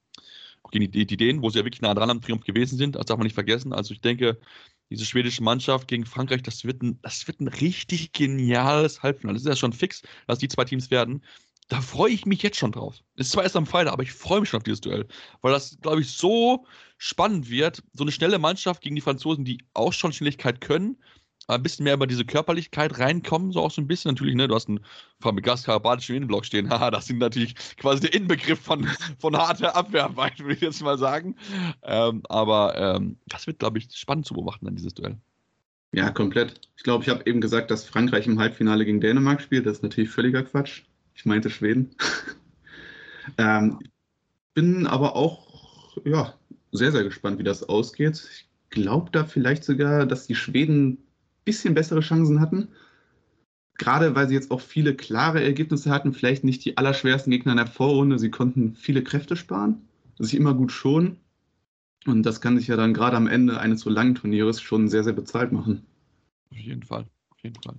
auch 0.62 0.70
gegen 0.70 0.90
die, 0.90 1.06
die 1.06 1.14
Ideen, 1.14 1.42
wo 1.42 1.50
sie 1.50 1.58
ja 1.58 1.64
wirklich 1.64 1.82
nah 1.82 1.94
dran 1.94 2.10
am 2.10 2.20
Triumph 2.22 2.44
gewesen 2.44 2.78
sind. 2.78 2.96
Das 2.96 3.06
darf 3.06 3.18
man 3.18 3.26
nicht 3.26 3.34
vergessen. 3.34 3.72
Also 3.74 3.92
ich 3.92 4.00
denke, 4.00 4.40
diese 4.92 5.06
schwedische 5.06 5.42
Mannschaft 5.42 5.88
gegen 5.88 6.06
Frankreich, 6.06 6.42
das 6.42 6.64
wird 6.64 6.82
ein, 6.82 6.98
das 7.02 7.26
wird 7.26 7.40
ein 7.40 7.48
richtig 7.48 8.12
geniales 8.12 9.02
Halbfinale. 9.02 9.34
Das 9.34 9.42
ist 9.42 9.48
ja 9.48 9.56
schon 9.56 9.72
fix, 9.72 10.02
dass 10.26 10.38
die 10.38 10.48
zwei 10.48 10.64
Teams 10.64 10.90
werden. 10.90 11.24
da 11.68 11.80
freue 11.80 12.12
ich 12.12 12.26
mich 12.26 12.42
jetzt 12.42 12.58
schon 12.58 12.72
drauf. 12.72 12.96
Es 13.16 13.26
ist 13.26 13.32
zwar 13.32 13.44
erst 13.44 13.56
am 13.56 13.66
Freitag, 13.66 13.92
aber 13.94 14.02
ich 14.02 14.12
freue 14.12 14.40
mich 14.40 14.50
schon 14.50 14.58
auf 14.58 14.64
dieses 14.64 14.82
Duell, 14.82 15.06
weil 15.40 15.52
das, 15.52 15.78
glaube 15.80 16.02
ich, 16.02 16.10
so 16.10 16.66
spannend 16.98 17.48
wird. 17.48 17.82
So 17.94 18.04
eine 18.04 18.12
schnelle 18.12 18.38
Mannschaft 18.38 18.82
gegen 18.82 18.94
die 18.94 19.00
Franzosen, 19.00 19.44
die 19.44 19.58
auch 19.72 19.92
schon 19.92 20.12
Schnelligkeit 20.12 20.60
können, 20.60 20.98
ein 21.48 21.62
bisschen 21.62 21.84
mehr 21.84 21.94
über 21.94 22.06
diese 22.06 22.24
Körperlichkeit 22.24 22.98
reinkommen, 22.98 23.52
so 23.52 23.60
auch 23.60 23.70
so 23.70 23.80
ein 23.80 23.88
bisschen 23.88 24.10
natürlich, 24.10 24.34
ne? 24.34 24.48
Du 24.48 24.54
hast 24.54 24.68
einen 24.68 24.80
Fabregas 25.20 25.64
karabatischen 25.64 26.16
Innenblock 26.16 26.44
stehen. 26.44 26.68
Haha, 26.70 26.90
das 26.90 27.06
sind 27.06 27.18
natürlich 27.18 27.54
quasi 27.76 28.02
der 28.02 28.14
Inbegriff 28.14 28.60
von, 28.60 28.86
von 29.18 29.36
harter 29.36 29.74
Abwehrarbeit, 29.76 30.38
würde 30.38 30.54
ich 30.54 30.60
jetzt 30.60 30.82
mal 30.82 30.98
sagen. 30.98 31.36
Ähm, 31.82 32.22
aber 32.28 32.76
ähm, 32.76 33.18
das 33.26 33.46
wird, 33.46 33.58
glaube 33.58 33.78
ich, 33.78 33.88
spannend 33.92 34.26
zu 34.26 34.34
beobachten, 34.34 34.66
dann 34.66 34.76
dieses 34.76 34.94
Duell. 34.94 35.16
Ja, 35.92 36.10
komplett. 36.10 36.60
Ich 36.76 36.84
glaube, 36.84 37.04
ich 37.04 37.10
habe 37.10 37.22
eben 37.26 37.40
gesagt, 37.40 37.70
dass 37.70 37.84
Frankreich 37.84 38.26
im 38.26 38.38
Halbfinale 38.38 38.84
gegen 38.84 39.00
Dänemark 39.00 39.42
spielt. 39.42 39.66
Das 39.66 39.78
ist 39.78 39.82
natürlich 39.82 40.10
völliger 40.10 40.42
Quatsch. 40.42 40.82
Ich 41.14 41.26
meinte 41.26 41.50
Schweden. 41.50 41.94
ähm, 43.38 43.78
bin 44.54 44.86
aber 44.86 45.16
auch 45.16 45.96
ja, 46.04 46.34
sehr, 46.72 46.92
sehr 46.92 47.04
gespannt, 47.04 47.38
wie 47.38 47.44
das 47.44 47.68
ausgeht. 47.68 48.26
Ich 48.32 48.48
glaube 48.70 49.10
da 49.10 49.24
vielleicht 49.24 49.64
sogar, 49.64 50.06
dass 50.06 50.26
die 50.26 50.34
Schweden 50.34 50.98
bisschen 51.44 51.74
bessere 51.74 52.00
Chancen 52.00 52.40
hatten. 52.40 52.68
Gerade 53.78 54.14
weil 54.14 54.28
sie 54.28 54.34
jetzt 54.34 54.50
auch 54.50 54.60
viele 54.60 54.94
klare 54.94 55.42
Ergebnisse 55.42 55.90
hatten, 55.90 56.12
vielleicht 56.12 56.44
nicht 56.44 56.64
die 56.64 56.76
allerschwersten 56.76 57.30
Gegner 57.30 57.52
in 57.52 57.58
der 57.58 57.66
Vorrunde. 57.66 58.18
Sie 58.18 58.30
konnten 58.30 58.74
viele 58.74 59.02
Kräfte 59.02 59.34
sparen, 59.36 59.88
sich 60.18 60.34
immer 60.34 60.54
gut 60.54 60.70
schonen. 60.70 61.16
Und 62.06 62.24
das 62.24 62.40
kann 62.40 62.58
sich 62.58 62.66
ja 62.66 62.76
dann 62.76 62.94
gerade 62.94 63.16
am 63.16 63.26
Ende 63.26 63.60
eines 63.60 63.80
so 63.80 63.90
langen 63.90 64.14
Turnieres 64.14 64.60
schon 64.60 64.88
sehr, 64.88 65.04
sehr 65.04 65.12
bezahlt 65.12 65.52
machen. 65.52 65.86
Auf 66.50 66.58
jeden 66.58 66.82
Fall, 66.82 67.06
auf 67.30 67.42
jeden 67.42 67.60
Fall. 67.62 67.76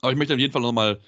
Aber 0.00 0.12
ich 0.12 0.18
möchte 0.18 0.34
auf 0.34 0.40
jeden 0.40 0.52
Fall 0.52 0.62
nochmal, 0.62 1.00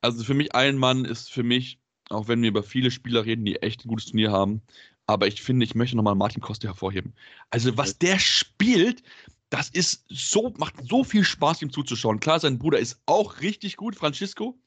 also 0.00 0.22
für 0.22 0.34
mich 0.34 0.54
ein 0.54 0.76
Mann 0.78 1.04
ist 1.04 1.32
für 1.32 1.42
mich, 1.42 1.80
auch 2.10 2.28
wenn 2.28 2.42
wir 2.42 2.50
über 2.50 2.62
viele 2.62 2.90
Spieler 2.90 3.24
reden, 3.24 3.44
die 3.44 3.56
echt 3.56 3.84
ein 3.84 3.88
gutes 3.88 4.06
Turnier 4.06 4.30
haben, 4.30 4.62
aber 5.06 5.26
ich 5.26 5.42
finde, 5.42 5.64
ich 5.64 5.74
möchte 5.74 5.96
nochmal 5.96 6.14
Martin 6.14 6.42
Koste 6.42 6.66
hervorheben. 6.66 7.14
Also 7.50 7.76
was 7.76 7.98
der 7.98 8.18
spielt, 8.18 9.02
das 9.50 9.68
ist 9.68 10.04
so, 10.08 10.52
macht 10.58 10.74
so 10.88 11.04
viel 11.04 11.24
Spaß, 11.24 11.62
ihm 11.62 11.70
zuzuschauen. 11.70 12.20
Klar, 12.20 12.40
sein 12.40 12.58
Bruder 12.58 12.78
ist 12.78 13.00
auch 13.06 13.40
richtig 13.40 13.76
gut, 13.76 13.96
Francisco, 13.96 14.58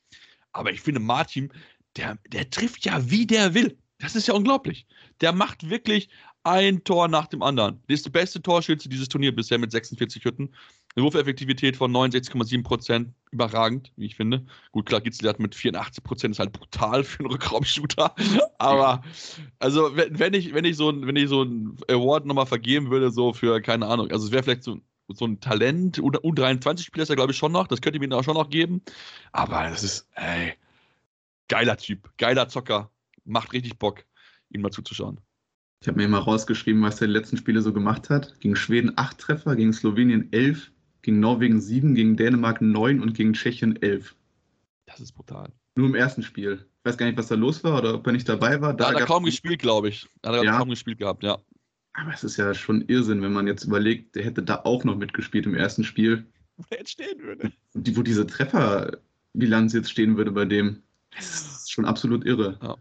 aber 0.52 0.72
ich 0.72 0.82
finde, 0.82 1.00
Martin, 1.00 1.52
der, 1.96 2.18
der 2.28 2.50
trifft 2.50 2.86
ja 2.86 3.10
wie 3.10 3.26
der 3.26 3.54
will. 3.54 3.78
Das 4.00 4.16
ist 4.16 4.28
ja 4.28 4.34
unglaublich. 4.34 4.88
Der 5.20 5.34
macht 5.34 5.70
wirklich 5.70 6.10
ein 6.44 6.84
Tor 6.84 7.08
nach 7.08 7.28
dem 7.28 7.42
anderen. 7.42 7.82
Der 7.88 7.94
ist 7.94 8.06
der 8.06 8.12
beste 8.12 8.42
Torschütze 8.42 8.90
dieses 8.90 9.10
Turnier 9.10 9.36
bisher 9.36 9.58
mit 9.58 9.72
46 9.72 10.24
Hütten. 10.24 10.50
Eine 10.96 11.06
Wurfeffektivität 11.06 11.78
von 11.78 11.92
69,7 11.92 12.64
Prozent. 12.64 13.14
Überragend, 13.32 13.92
wie 13.96 14.06
ich 14.06 14.16
finde. 14.16 14.46
Gut, 14.72 14.88
klar, 14.88 15.02
Gitzel 15.02 15.30
hat 15.30 15.40
mit 15.40 15.54
84 15.54 16.04
Prozent, 16.04 16.34
ist 16.34 16.40
halt 16.40 16.52
brutal 16.52 17.04
für 17.04 17.20
einen 17.20 17.32
Rückraumshooter. 17.32 18.16
Aber, 18.58 19.04
also, 19.60 19.96
wenn, 19.96 20.34
ich, 20.34 20.54
wenn, 20.54 20.66
ich 20.66 20.78
so 20.78 20.90
ein, 20.90 21.06
wenn 21.06 21.16
ich 21.16 21.30
so 21.30 21.44
ein 21.44 21.78
Award 21.88 22.26
nochmal 22.26 22.48
vergeben 22.48 22.90
würde, 22.90 23.12
so 23.12 23.34
für, 23.34 23.62
keine 23.62 23.86
Ahnung, 23.86 24.10
also 24.12 24.26
es 24.26 24.32
wäre 24.32 24.44
vielleicht 24.44 24.64
so, 24.64 24.80
so 25.08 25.26
ein 25.26 25.40
Talent, 25.40 26.00
U23-Spieler 26.00 27.04
ist 27.04 27.10
er, 27.10 27.16
glaube 27.16 27.32
ich, 27.32 27.38
schon 27.38 27.52
noch. 27.52 27.68
Das 27.68 27.82
könnte 27.82 28.00
ich 28.00 28.08
mir 28.08 28.16
auch 28.16 28.24
schon 28.24 28.36
noch 28.36 28.50
geben. 28.50 28.82
Aber 29.32 29.70
das 29.70 29.84
ist, 29.84 30.08
ey, 30.16 30.54
geiler 31.48 31.78
Typ, 31.78 32.12
geiler 32.18 32.48
Zocker. 32.48 32.92
Macht 33.26 33.54
richtig 33.54 33.78
Bock, 33.78 34.06
ihm 34.50 34.62
mal 34.62 34.72
zuzuschauen. 34.72 35.20
Ich 35.82 35.88
habe 35.88 35.98
mir 35.98 36.08
mal 36.10 36.20
rausgeschrieben, 36.20 36.82
was 36.82 37.00
er 37.00 37.08
die 37.08 37.14
letzten 37.14 37.38
Spiele 37.38 37.62
so 37.62 37.72
gemacht 37.72 38.10
hat. 38.10 38.38
Gegen 38.42 38.56
Schweden 38.58 38.92
acht 38.98 39.18
Treffer, 39.18 39.56
gegen 39.56 39.72
Slowenien 39.72 40.28
elf, 40.32 40.72
gegen 41.02 41.22
Norwegen 41.22 41.62
sieben, 41.62 41.96
gegen 41.96 42.18
Dänemark 42.18 42.62
neun 42.62 43.00
und 43.02 43.14
gegen 43.14 43.34
Tschechien 43.34 43.82
elf. 43.82 44.16
Das 44.86 45.00
ist 45.00 45.14
brutal. 45.14 45.50
Nur 45.76 45.88
im 45.88 45.96
ersten 45.96 46.22
Spiel. 46.22 46.66
Ich 46.80 46.86
weiß 46.86 46.98
gar 46.98 47.06
nicht, 47.06 47.18
was 47.18 47.28
da 47.28 47.36
los 47.36 47.64
war 47.64 47.78
oder 47.80 47.94
ob 47.96 48.06
er 48.08 48.12
nicht 48.12 48.28
dabei 48.28 48.60
war. 48.60 48.74
Da 48.74 48.90
hat 48.90 49.00
er 49.00 49.06
kaum 49.06 49.24
gespielt, 49.24 49.60
glaube 49.60 49.88
ich. 49.90 50.08
Hat 50.26 50.36
er 50.36 50.44
Ja. 50.44 50.58
kaum 50.58 50.70
gespielt 50.70 50.98
gehabt, 50.98 51.24
ja. 51.24 51.38
Aber 51.94 52.14
es 52.14 52.24
ist 52.26 52.36
ja 52.38 52.54
schon 52.54 52.82
Irrsinn, 52.88 53.22
wenn 53.22 53.34
man 53.34 53.48
jetzt 53.48 53.64
überlegt, 53.64 54.16
der 54.16 54.26
hätte 54.26 54.44
da 54.44 54.62
auch 54.64 54.84
noch 54.84 54.98
mitgespielt 54.98 55.46
im 55.46 55.56
ersten 55.56 55.84
Spiel. 55.86 56.26
Wo 56.58 56.64
der 56.70 56.80
jetzt 56.80 56.92
stehen 56.92 57.20
würde. 57.22 57.54
Die, 57.74 57.96
wo 57.96 58.02
diese 58.04 58.28
Trefferbilanz 58.28 59.74
jetzt 59.74 59.92
stehen 59.92 60.18
würde 60.18 60.32
bei 60.32 60.46
dem. 60.46 60.84
Das 61.16 61.26
ist 61.30 61.72
schon 61.72 61.86
absolut 61.86 62.26
irre. 62.26 62.58
Ja. 62.62 62.76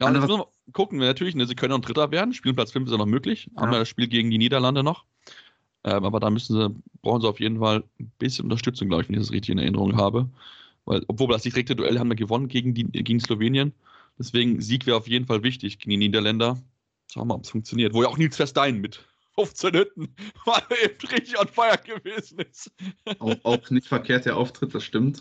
Ja, 0.00 0.38
gucken 0.72 1.00
wir 1.00 1.06
natürlich, 1.06 1.34
ne, 1.34 1.46
sie 1.46 1.54
können 1.54 1.72
auch 1.72 1.80
Dritter 1.80 2.10
werden. 2.10 2.34
Spielplatz 2.34 2.72
5 2.72 2.86
ist 2.86 2.92
ja 2.92 2.98
noch 2.98 3.06
möglich. 3.06 3.50
Haben 3.56 3.72
wir 3.72 3.78
das 3.78 3.88
Spiel 3.88 4.08
gegen 4.08 4.30
die 4.30 4.38
Niederlande 4.38 4.82
noch. 4.82 5.04
Ähm, 5.84 6.04
aber 6.04 6.20
da 6.20 6.30
müssen 6.30 6.54
sie, 6.54 6.74
brauchen 7.02 7.20
sie 7.20 7.28
auf 7.28 7.40
jeden 7.40 7.58
Fall 7.58 7.84
ein 8.00 8.10
bisschen 8.18 8.44
Unterstützung, 8.44 8.88
glaube 8.88 9.02
ich, 9.02 9.08
wenn 9.08 9.14
ich 9.14 9.22
das 9.22 9.32
richtig 9.32 9.50
in 9.50 9.58
Erinnerung 9.58 9.96
habe. 9.96 10.28
Weil, 10.84 11.04
obwohl 11.08 11.28
wir 11.28 11.34
das 11.34 11.42
direkte 11.42 11.76
Duell 11.76 11.98
haben 11.98 12.08
wir 12.08 12.16
gewonnen 12.16 12.48
gegen, 12.48 12.74
die, 12.74 12.84
gegen 12.84 13.20
Slowenien. 13.20 13.72
Deswegen 14.18 14.60
Sieg 14.60 14.86
wäre 14.86 14.96
auf 14.96 15.06
jeden 15.06 15.26
Fall 15.26 15.42
wichtig 15.42 15.78
gegen 15.78 15.90
die 15.90 16.08
Niederländer. 16.08 16.58
Schauen 17.10 17.22
wir 17.22 17.26
mal, 17.26 17.34
ob 17.36 17.44
es 17.44 17.50
funktioniert. 17.50 17.94
Wo 17.94 18.02
ja 18.02 18.08
auch 18.08 18.18
Nils 18.18 18.36
Verstein 18.36 18.80
mit 18.80 19.04
15 19.36 19.74
Hütten 19.74 20.14
mal 20.46 20.62
eben 20.82 21.08
richtig 21.08 21.38
on 21.38 21.48
fire 21.48 21.78
gewesen 21.78 22.40
ist. 22.40 22.72
Auch, 23.20 23.36
auch 23.44 23.70
nicht 23.70 23.86
verkehrt 23.86 24.26
der 24.26 24.36
Auftritt, 24.36 24.74
das 24.74 24.82
stimmt. 24.84 25.20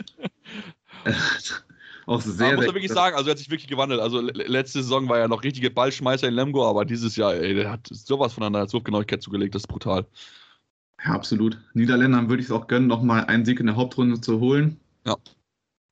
Auch 2.08 2.22
sehr, 2.22 2.50
Ja, 2.50 2.56
muss 2.56 2.66
man 2.66 2.76
wirklich 2.76 2.92
sagen, 2.92 3.16
also 3.16 3.30
er 3.30 3.32
hat 3.32 3.38
sich 3.38 3.50
wirklich 3.52 3.68
gewandelt. 3.68 4.00
Also 4.00 4.22
le- 4.22 4.32
letzte 4.32 4.82
Saison 4.82 5.08
war 5.10 5.20
er 5.20 5.28
noch 5.28 5.44
richtige 5.44 5.70
Ballschmeißer 5.70 6.28
in 6.28 6.34
Lemgo, 6.34 6.68
aber 6.68 6.86
dieses 6.86 7.16
Jahr, 7.18 7.36
ey, 7.36 7.54
der 7.54 7.70
hat 7.70 7.88
sowas 7.92 8.34
von 8.34 8.44
einer 8.44 8.72
Wurfgenauigkeit 8.72 9.22
zugelegt, 9.22 9.54
das 9.54 9.64
ist 9.64 9.68
brutal. 9.68 10.08
Ja, 11.04 11.12
absolut. 11.12 11.60
Niederländern 11.74 12.30
würde 12.30 12.42
ich 12.42 12.48
es 12.48 12.52
auch 12.52 12.68
gönnen, 12.68 12.88
nochmal 12.88 13.26
einen 13.26 13.46
Sieg 13.46 13.60
in 13.60 13.68
der 13.68 13.76
Hauptrunde 13.76 14.20
zu 14.20 14.40
holen. 14.40 14.80
Ja. 15.06 15.18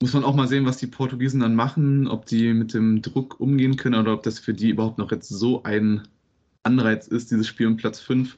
Muss 0.02 0.14
man 0.14 0.24
auch 0.24 0.36
mal 0.36 0.48
sehen, 0.48 0.66
was 0.66 0.78
die 0.78 0.88
Portugiesen 0.88 1.40
dann 1.42 1.56
machen, 1.56 2.08
ob 2.08 2.26
die 2.26 2.54
mit 2.54 2.74
dem 2.74 3.02
Druck 3.02 3.40
umgehen 3.40 3.76
können 3.76 4.00
oder 4.00 4.14
ob 4.14 4.24
das 4.24 4.40
für 4.40 4.54
die 4.54 4.70
überhaupt 4.70 4.98
noch 4.98 5.12
jetzt 5.12 5.30
so 5.30 5.64
ein 5.64 6.08
Anreiz 6.64 7.08
ist, 7.08 7.32
dieses 7.32 7.48
Spiel 7.48 7.68
um 7.68 7.78
Platz 7.78 8.00
5. 8.00 8.38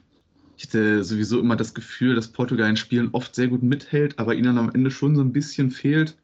Ich 0.56 0.64
hatte 0.64 1.04
sowieso 1.04 1.40
immer 1.40 1.56
das 1.56 1.74
Gefühl, 1.74 2.14
dass 2.14 2.32
Portugal 2.32 2.68
in 2.68 2.76
Spielen 2.76 3.10
oft 3.12 3.34
sehr 3.34 3.48
gut 3.48 3.62
mithält, 3.62 4.18
aber 4.18 4.34
ihnen 4.34 4.58
am 4.58 4.70
Ende 4.74 4.90
schon 4.90 5.16
so 5.16 5.22
ein 5.22 5.32
bisschen 5.32 5.70
fehlt. 5.70 6.16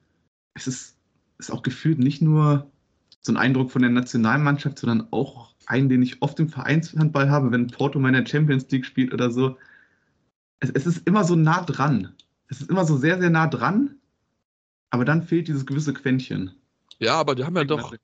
Es 0.55 0.67
ist, 0.67 0.94
ist 1.45 1.51
auch 1.51 1.63
gefühlt 1.63 1.99
nicht 1.99 2.23
nur 2.23 2.71
so 3.21 3.33
ein 3.33 3.37
Eindruck 3.37 3.71
von 3.71 3.83
der 3.83 3.91
Nationalmannschaft, 3.91 4.79
sondern 4.79 5.09
auch 5.11 5.55
einen, 5.67 5.89
den 5.89 6.03
ich 6.03 6.21
oft 6.21 6.39
im 6.41 6.49
Vereinshandball 6.49 7.31
habe, 7.31 7.51
wenn 7.51 7.69
Porto 7.69 7.99
mal 7.99 8.09
in 8.09 8.25
der 8.25 8.27
Champions 8.27 8.71
League 8.71 8.85
spielt 8.85 9.15
oder 9.15 9.31
so. 9.31 9.57
Es, 10.61 10.71
es 10.71 10.87
ist 10.87 11.07
immer 11.07 11.25
so 11.25 11.35
nah 11.35 11.63
dran. 11.63 12.15
Es 12.49 12.61
ist 12.61 12.71
immer 12.71 12.85
so 12.85 12.97
sehr, 12.97 13.19
sehr 13.19 13.31
nah 13.31 13.47
dran, 13.47 13.97
aber 14.91 15.05
dann 15.05 15.23
fehlt 15.23 15.49
dieses 15.49 15.65
gewisse 15.65 15.95
Quäntchen. 15.95 16.53
Ja, 16.99 17.15
aber 17.15 17.35
die 17.35 17.45
haben 17.45 17.57
ja 17.57 17.65
doch, 17.65 17.95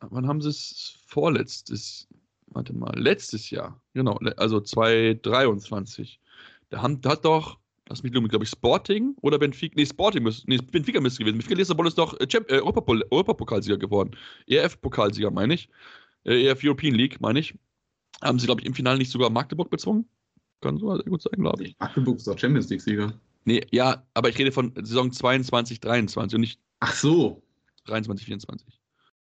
wann 0.00 0.26
haben 0.26 0.42
sie 0.42 0.50
es 0.50 0.98
vorletztes, 1.06 2.08
warte 2.48 2.72
mal, 2.74 2.92
letztes 2.98 3.50
Jahr, 3.50 3.80
genau, 3.94 4.18
also 4.36 4.60
2023. 4.60 6.20
Da, 6.70 6.82
haben, 6.82 7.00
da 7.00 7.10
hat 7.10 7.24
doch, 7.24 7.58
lass 7.88 8.02
mich 8.02 8.12
glaube 8.12 8.44
ich, 8.44 8.50
Sporting 8.50 9.14
oder 9.22 9.38
Benfica, 9.38 9.74
nee, 9.76 9.86
Sporting, 9.86 10.22
müsste- 10.22 10.48
nee, 10.48 10.58
Benfica 10.58 11.00
müsste 11.00 11.20
gewesen. 11.20 11.36
Benfica 11.38 11.54
Lissabon 11.56 11.86
ist 11.86 11.98
doch 11.98 12.18
äh, 12.20 12.24
Champ- 12.26 12.50
äh, 12.50 12.58
Europapol- 12.60 13.04
Europapokalsieger 13.10 13.78
geworden. 13.78 14.16
ERF-Pokalsieger, 14.46 15.30
meine 15.30 15.54
ich. 15.54 15.68
Äh, 16.24 16.46
ERF 16.46 16.60
European 16.64 16.94
League, 16.94 17.20
meine 17.20 17.38
ich. 17.40 17.54
Haben 18.22 18.38
sie, 18.38 18.46
glaube 18.46 18.60
ich, 18.62 18.66
im 18.66 18.74
Finale 18.74 18.98
nicht 18.98 19.10
sogar 19.10 19.30
Magdeburg 19.30 19.70
bezwungen? 19.70 20.08
Kann 20.60 20.78
so 20.78 20.94
sehr 20.96 21.04
gut 21.04 21.22
sein, 21.22 21.38
glaube 21.40 21.64
ich. 21.64 21.76
Magdeburg 21.78 22.16
ist 22.16 22.26
doch 22.26 22.38
Champions 22.38 22.68
League-Sieger. 22.70 23.12
Nee, 23.44 23.64
ja, 23.70 24.02
aber 24.14 24.28
ich 24.30 24.38
rede 24.38 24.50
von 24.50 24.72
Saison 24.76 25.12
22, 25.12 25.80
23 25.80 26.34
und 26.34 26.40
nicht 26.40 26.58
Ach 26.80 26.94
so, 26.94 27.42
23, 27.84 28.26
24. 28.26 28.80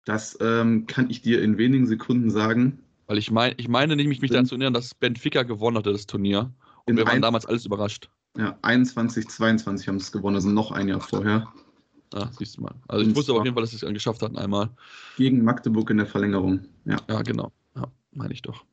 das 0.05 0.37
ähm, 0.41 0.85
kann 0.85 1.09
ich 1.09 1.21
dir 1.21 1.41
in 1.41 1.57
wenigen 1.57 1.87
Sekunden 1.87 2.29
sagen. 2.29 2.79
Weil 3.07 3.17
ich 3.17 3.31
meine, 3.31 3.55
ich 3.57 3.67
meine 3.67 3.95
nämlich 3.95 4.21
mich 4.21 4.29
In- 4.29 4.33
daran 4.35 4.45
zu 4.45 4.55
erinnern, 4.55 4.73
dass 4.73 4.93
Benfica 4.93 5.43
gewonnen 5.43 5.77
hatte, 5.77 5.91
das 5.91 6.05
Turnier. 6.05 6.53
Und 6.85 6.97
wir 6.97 7.05
waren 7.07 7.21
damals 7.21 7.45
alles 7.45 7.65
überrascht. 7.65 8.09
Ja, 8.37 8.57
21, 8.61 9.27
22 9.27 9.87
haben 9.87 9.97
es 9.97 10.11
gewonnen, 10.11 10.35
also 10.35 10.49
noch 10.49 10.71
ein 10.71 10.87
Jahr 10.87 11.01
vorher. 11.01 11.47
Ja, 12.13 12.31
siehst 12.37 12.57
du 12.57 12.61
mal. 12.61 12.75
Also 12.87 13.07
ich 13.07 13.15
wusste 13.15 13.31
aber 13.31 13.39
auf 13.39 13.45
jeden 13.45 13.55
Fall, 13.55 13.63
dass 13.63 13.71
sie 13.71 13.85
es 13.85 13.93
geschafft 13.93 14.21
hatten 14.21 14.37
einmal. 14.37 14.69
Gegen 15.17 15.43
Magdeburg 15.43 15.89
in 15.89 15.97
der 15.97 16.05
Verlängerung. 16.05 16.65
Ja. 16.85 16.97
Ja, 17.09 17.21
genau. 17.21 17.51
Ja, 17.75 17.87
meine 18.11 18.33
ich 18.33 18.41
doch. 18.41 18.65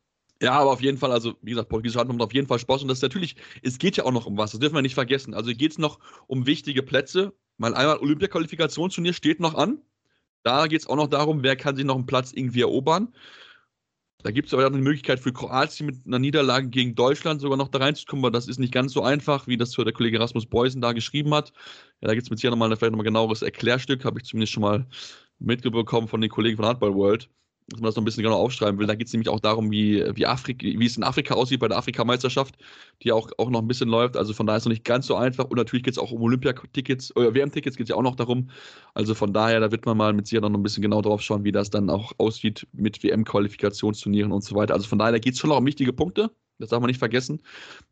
Ja, 0.43 0.53
aber 0.53 0.73
auf 0.73 0.81
jeden 0.81 0.97
Fall, 0.97 1.13
also 1.13 1.35
wie 1.43 1.51
gesagt, 1.51 1.69
portugiesische 1.69 2.01
Hand 2.01 2.11
macht 2.11 2.23
auf 2.23 2.35
jeden 2.35 2.47
Fall 2.47 2.59
Spaß. 2.59 2.83
Und 2.83 2.89
das 2.89 2.99
ist 2.99 3.03
natürlich, 3.03 3.37
es 3.63 3.79
geht 3.79 3.97
ja 3.97 4.05
auch 4.05 4.13
noch 4.13 4.27
um 4.27 4.39
was, 4.39 4.53
das 4.53 4.61
dürfen 4.61 4.75
wir 4.75 4.83
nicht 4.83 4.95
vergessen. 4.95 5.35
Also 5.35 5.53
geht 5.55 5.73
es 5.73 5.79
noch 5.79 5.99
um 6.27 6.47
wichtige 6.47 6.83
Plätze. 6.83 7.35
Mal 7.59 7.75
einmal 7.75 7.99
Olympia-Qualifikationsturnier 7.99 9.13
steht 9.13 9.41
noch 9.41 9.55
an. 9.55 9.79
Da 10.43 10.67
geht 10.67 10.81
es 10.81 10.87
auch 10.87 10.97
noch 10.97 11.09
darum, 11.09 11.43
wer 11.43 11.57
kann 11.57 11.77
sich 11.77 11.85
noch 11.85 11.97
einen 11.97 12.07
Platz 12.07 12.33
irgendwie 12.33 12.63
erobern. 12.63 13.15
Da 14.23 14.31
gibt 14.31 14.49
es 14.49 14.55
aber 14.55 14.65
auch 14.67 14.73
eine 14.73 14.83
Möglichkeit 14.83 15.21
für 15.21 15.33
Kroatien 15.33 15.87
mit 15.87 16.07
einer 16.07 16.19
Niederlage 16.19 16.69
gegen 16.69 16.95
Deutschland 16.95 17.41
sogar 17.41 17.57
noch 17.57 17.69
da 17.69 17.79
reinzukommen, 17.79 18.25
aber 18.25 18.31
das 18.31 18.49
ist 18.49 18.59
nicht 18.59 18.73
ganz 18.73 18.93
so 18.93 19.03
einfach, 19.03 19.47
wie 19.47 19.57
das 19.57 19.71
der 19.73 19.93
Kollege 19.93 20.21
Rasmus 20.21 20.47
Beusen 20.47 20.83
da 20.83 20.93
geschrieben 20.93 21.33
hat. 21.35 21.53
Ja, 22.01 22.09
da 22.09 22.15
gibt 22.15 22.25
es 22.25 22.31
mit 22.31 22.41
hier 22.41 22.51
nochmal 22.51 22.69
vielleicht 22.77 22.93
nochmal 22.93 23.05
genaueres 23.05 23.43
Erklärstück, 23.43 24.05
habe 24.05 24.21
ich 24.21 24.27
zumindest 24.27 24.53
schon 24.53 24.63
mal 24.63 24.87
mitbekommen 25.39 26.09
von 26.09 26.21
den 26.21 26.31
Kollegen 26.31 26.57
von 26.57 26.67
Hardball 26.67 26.95
World. 26.95 27.31
Dass 27.71 27.81
man 27.81 27.89
das 27.89 27.97
noch 27.97 28.03
ein 28.03 28.05
bisschen 28.05 28.23
genau 28.23 28.37
aufschreiben 28.37 28.79
will. 28.79 28.87
Da 28.87 28.95
geht 28.95 29.07
es 29.07 29.13
nämlich 29.13 29.29
auch 29.29 29.41
darum, 29.41 29.71
wie, 29.71 30.05
wie, 30.15 30.27
Afrik, 30.27 30.63
wie 30.63 30.85
es 30.85 30.97
in 30.97 31.05
Afrika 31.05 31.35
aussieht 31.35 31.61
bei 31.61 31.69
der 31.69 31.79
Afrikameisterschaft, 31.79 32.57
die 33.03 33.13
auch, 33.13 33.31
auch 33.39 33.49
noch 33.49 33.63
ein 33.63 33.69
bisschen 33.69 33.89
läuft. 33.89 34.17
Also 34.17 34.33
von 34.35 34.47
daher 34.47 34.57
ist 34.57 34.63
es 34.63 34.67
noch 34.67 34.73
nicht 34.73 34.85
ganz 34.85 35.07
so 35.07 35.15
einfach. 35.15 35.45
Und 35.45 35.57
natürlich 35.57 35.85
geht 35.85 35.95
es 35.95 35.99
auch 35.99 36.11
um 36.11 36.21
Olympiatickets, 36.23 37.13
äh, 37.13 37.35
WM-Tickets 37.35 37.77
geht 37.77 37.85
es 37.85 37.91
ja 37.91 37.97
auch 37.97 38.03
noch 38.03 38.17
darum. 38.17 38.51
Also 38.95 39.15
von 39.15 39.33
daher, 39.33 39.61
da 39.61 39.71
wird 39.71 39.87
man 39.87 39.97
mal 39.97 40.13
mit 40.13 40.27
Sicherheit 40.27 40.51
noch 40.51 40.59
ein 40.59 40.63
bisschen 40.63 40.83
genau 40.83 41.01
drauf 41.01 41.23
schauen, 41.23 41.45
wie 41.45 41.53
das 41.53 41.71
dann 41.71 41.91
auch 41.91 42.13
aussieht 42.19 42.67
mit 42.73 43.03
WM-Qualifikationsturnieren 43.03 44.33
und 44.33 44.43
so 44.43 44.57
weiter. 44.57 44.75
Also 44.75 44.89
von 44.89 44.99
daher, 44.99 45.13
da 45.13 45.19
geht 45.19 45.35
es 45.35 45.39
schon 45.39 45.51
noch 45.51 45.59
um 45.59 45.67
wichtige 45.67 45.93
Punkte. 45.93 46.31
Das 46.59 46.71
darf 46.71 46.81
man 46.81 46.89
nicht 46.89 46.99
vergessen. 46.99 47.41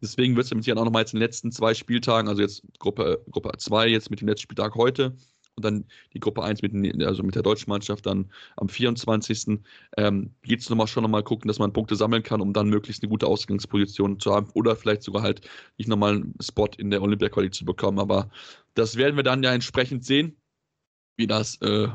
Deswegen 0.03 0.37
wird 0.37 0.45
es 0.45 0.55
mit 0.55 0.63
Sicherheit 0.63 0.81
auch 0.81 0.85
noch 0.85 0.93
mal 0.93 1.01
jetzt 1.01 1.15
in 1.15 1.21
den 1.21 1.25
letzten 1.25 1.53
zwei 1.53 1.73
Spieltagen, 1.73 2.29
also 2.29 2.43
jetzt 2.43 2.63
Gruppe, 2.79 3.25
Gruppe 3.31 3.53
2, 3.57 3.89
jetzt 3.89 4.11
mit 4.11 4.21
dem 4.21 4.29
letzten 4.29 4.43
Spieltag 4.43 4.75
heute 4.75 5.17
und 5.59 5.65
dann 5.65 5.85
die 6.15 6.21
Gruppe 6.21 6.43
1 6.43 6.63
mit, 6.63 7.05
also 7.05 7.23
mit 7.23 7.35
der 7.35 7.43
deutschen 7.43 7.71
Mannschaft 7.71 8.07
dann 8.07 8.31
am 8.57 8.69
24. 8.69 9.59
Ähm, 9.97 10.31
geht 10.43 10.61
es 10.61 10.71
nochmal 10.71 10.87
schon 10.87 11.03
nochmal 11.03 11.23
gucken, 11.23 11.49
dass 11.49 11.59
man 11.59 11.73
Punkte 11.73 11.97
sammeln 11.97 12.23
kann, 12.23 12.41
um 12.41 12.53
dann 12.53 12.69
möglichst 12.69 13.03
eine 13.03 13.11
gute 13.11 13.27
Ausgangsposition 13.27 14.19
zu 14.21 14.35
haben 14.35 14.49
oder 14.55 14.77
vielleicht 14.77 15.03
sogar 15.03 15.23
halt 15.23 15.43
nicht 15.77 15.89
nochmal 15.89 16.17
einen 16.17 16.35
Spot 16.41 16.71
in 16.79 16.91
der 16.91 17.03
Olympia-Qualität 17.03 17.55
zu 17.55 17.65
bekommen. 17.65 17.99
Aber 17.99 18.31
das 18.75 18.97
werden 18.97 19.17
wir 19.17 19.25
dann 19.25 19.43
ja 19.43 19.53
entsprechend 19.53 20.05
sehen, 20.05 20.37
wie 21.17 21.27
das 21.27 21.61
äh, 21.63 21.89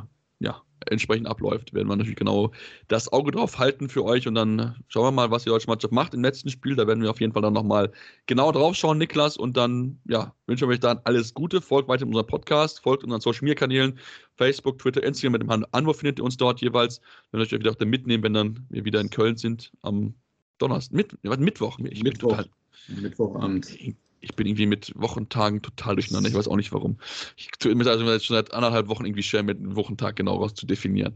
entsprechend 0.90 1.28
abläuft, 1.28 1.74
werden 1.74 1.88
wir 1.88 1.96
natürlich 1.96 2.18
genau 2.18 2.52
das 2.88 3.12
Auge 3.12 3.32
drauf 3.32 3.60
halten 3.60 3.90
für 3.90 4.04
euch 4.04 4.28
und 4.28 4.36
dann 4.36 4.76
schauen 4.88 5.06
wir 5.06 5.12
mal, 5.12 5.32
was 5.32 5.44
die 5.44 5.50
deutsche 5.50 5.68
Mannschaft 5.68 5.94
macht 5.94 6.14
im 6.14 6.22
letzten 6.22 6.50
Spiel. 6.50 6.76
Da 6.76 6.88
werden 6.88 7.02
wir 7.02 7.10
auf 7.10 7.20
jeden 7.20 7.34
Fall 7.34 7.42
dann 7.42 7.54
nochmal 7.54 7.92
genau 8.26 8.52
drauf 8.52 8.76
schauen, 8.76 8.98
Niklas. 8.98 9.38
Und 9.38 9.58
dann, 9.58 10.00
ja, 10.06 10.34
wünschen 10.48 10.68
wir 10.68 10.74
euch 10.74 10.80
dann 10.80 11.00
alles 11.04 11.34
Gute. 11.34 11.62
Folgt 11.62 11.90
weiter 11.90 12.04
in 12.04 12.10
unserem 12.10 12.28
Podcast, 12.28 12.82
folgt 12.82 13.04
unseren 13.04 13.22
Social 13.22 13.44
Media 13.44 13.56
Kanälen, 13.56 14.00
Facebook, 14.36 14.80
Twitter, 14.80 15.04
Instagram. 15.04 15.34
Mit 15.34 15.42
dem 15.44 15.50
Herrn 15.50 15.66
Anwurf 15.72 15.98
findet 15.98 16.20
ihr 16.20 16.26
uns 16.26 16.38
dort 16.38 16.62
jeweils. 16.62 17.02
Werden 17.32 17.44
euch 17.44 17.52
wieder 17.52 17.72
auch 17.72 17.76
dann 17.76 17.90
mitnehmen, 17.90 18.24
wenn 18.24 18.34
dann 18.34 18.66
wir 18.70 18.86
wieder 18.86 19.02
in 19.02 19.10
Köln 19.10 19.38
sind 19.38 19.72
am 19.82 20.14
Donnerstag, 20.58 20.96
mit, 20.96 21.40
Mittwoch. 21.40 21.80
Ich 21.80 22.04
Mittwoch. 22.04 22.38
Total, 22.38 22.50
Mittwochabend 22.88 23.78
ich 24.24 24.36
bin 24.36 24.48
irgendwie 24.48 24.66
mit 24.66 24.94
Wochentagen 24.96 25.62
total 25.62 25.96
durcheinander. 25.96 26.30
Ich 26.30 26.36
weiß 26.36 26.48
auch 26.48 26.56
nicht 26.56 26.72
warum. 26.72 26.98
Ich 27.36 27.50
tue 27.60 27.76
mir 27.76 27.86
also 27.86 28.10
jetzt 28.10 28.26
schon 28.26 28.36
seit 28.36 28.54
anderthalb 28.54 28.88
Wochen 28.88 29.06
irgendwie 29.06 29.22
schwer, 29.22 29.44
mit 29.44 29.60
einem 29.60 29.76
Wochentag 29.76 30.16
genau 30.16 30.38
raus 30.38 30.54
zu 30.54 30.66
definieren. 30.66 31.14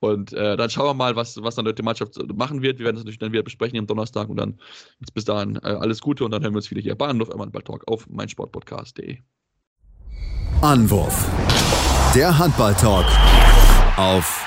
Und 0.00 0.32
äh, 0.32 0.56
dann 0.56 0.70
schauen 0.70 0.86
wir 0.86 0.94
mal, 0.94 1.16
was, 1.16 1.36
was 1.42 1.54
dann 1.54 1.66
die 1.66 1.82
Mannschaft 1.82 2.18
machen 2.34 2.62
wird. 2.62 2.78
Wir 2.78 2.86
werden 2.86 2.96
das 2.96 3.04
natürlich 3.04 3.18
dann 3.18 3.32
wieder 3.32 3.42
besprechen 3.42 3.78
am 3.78 3.86
Donnerstag 3.86 4.28
und 4.30 4.38
dann 4.38 4.58
bis 5.12 5.24
dahin 5.24 5.56
äh, 5.56 5.68
alles 5.68 6.00
Gute 6.00 6.24
und 6.24 6.30
dann 6.30 6.42
hören 6.42 6.54
wir 6.54 6.58
uns 6.58 6.70
wieder 6.70 6.80
hier 6.80 6.94
bei 6.94 7.06
Anwurf, 7.06 7.30
einmal 7.30 7.50
Talk 7.62 7.86
auf 7.86 8.08
meinsportpodcast.de. 8.08 9.18
Anwurf. 10.62 11.30
Der 12.14 12.38
Handball-Talk 12.38 13.04
auf 13.98 14.44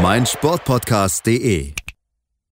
meinsportpodcast.de. 0.00 1.81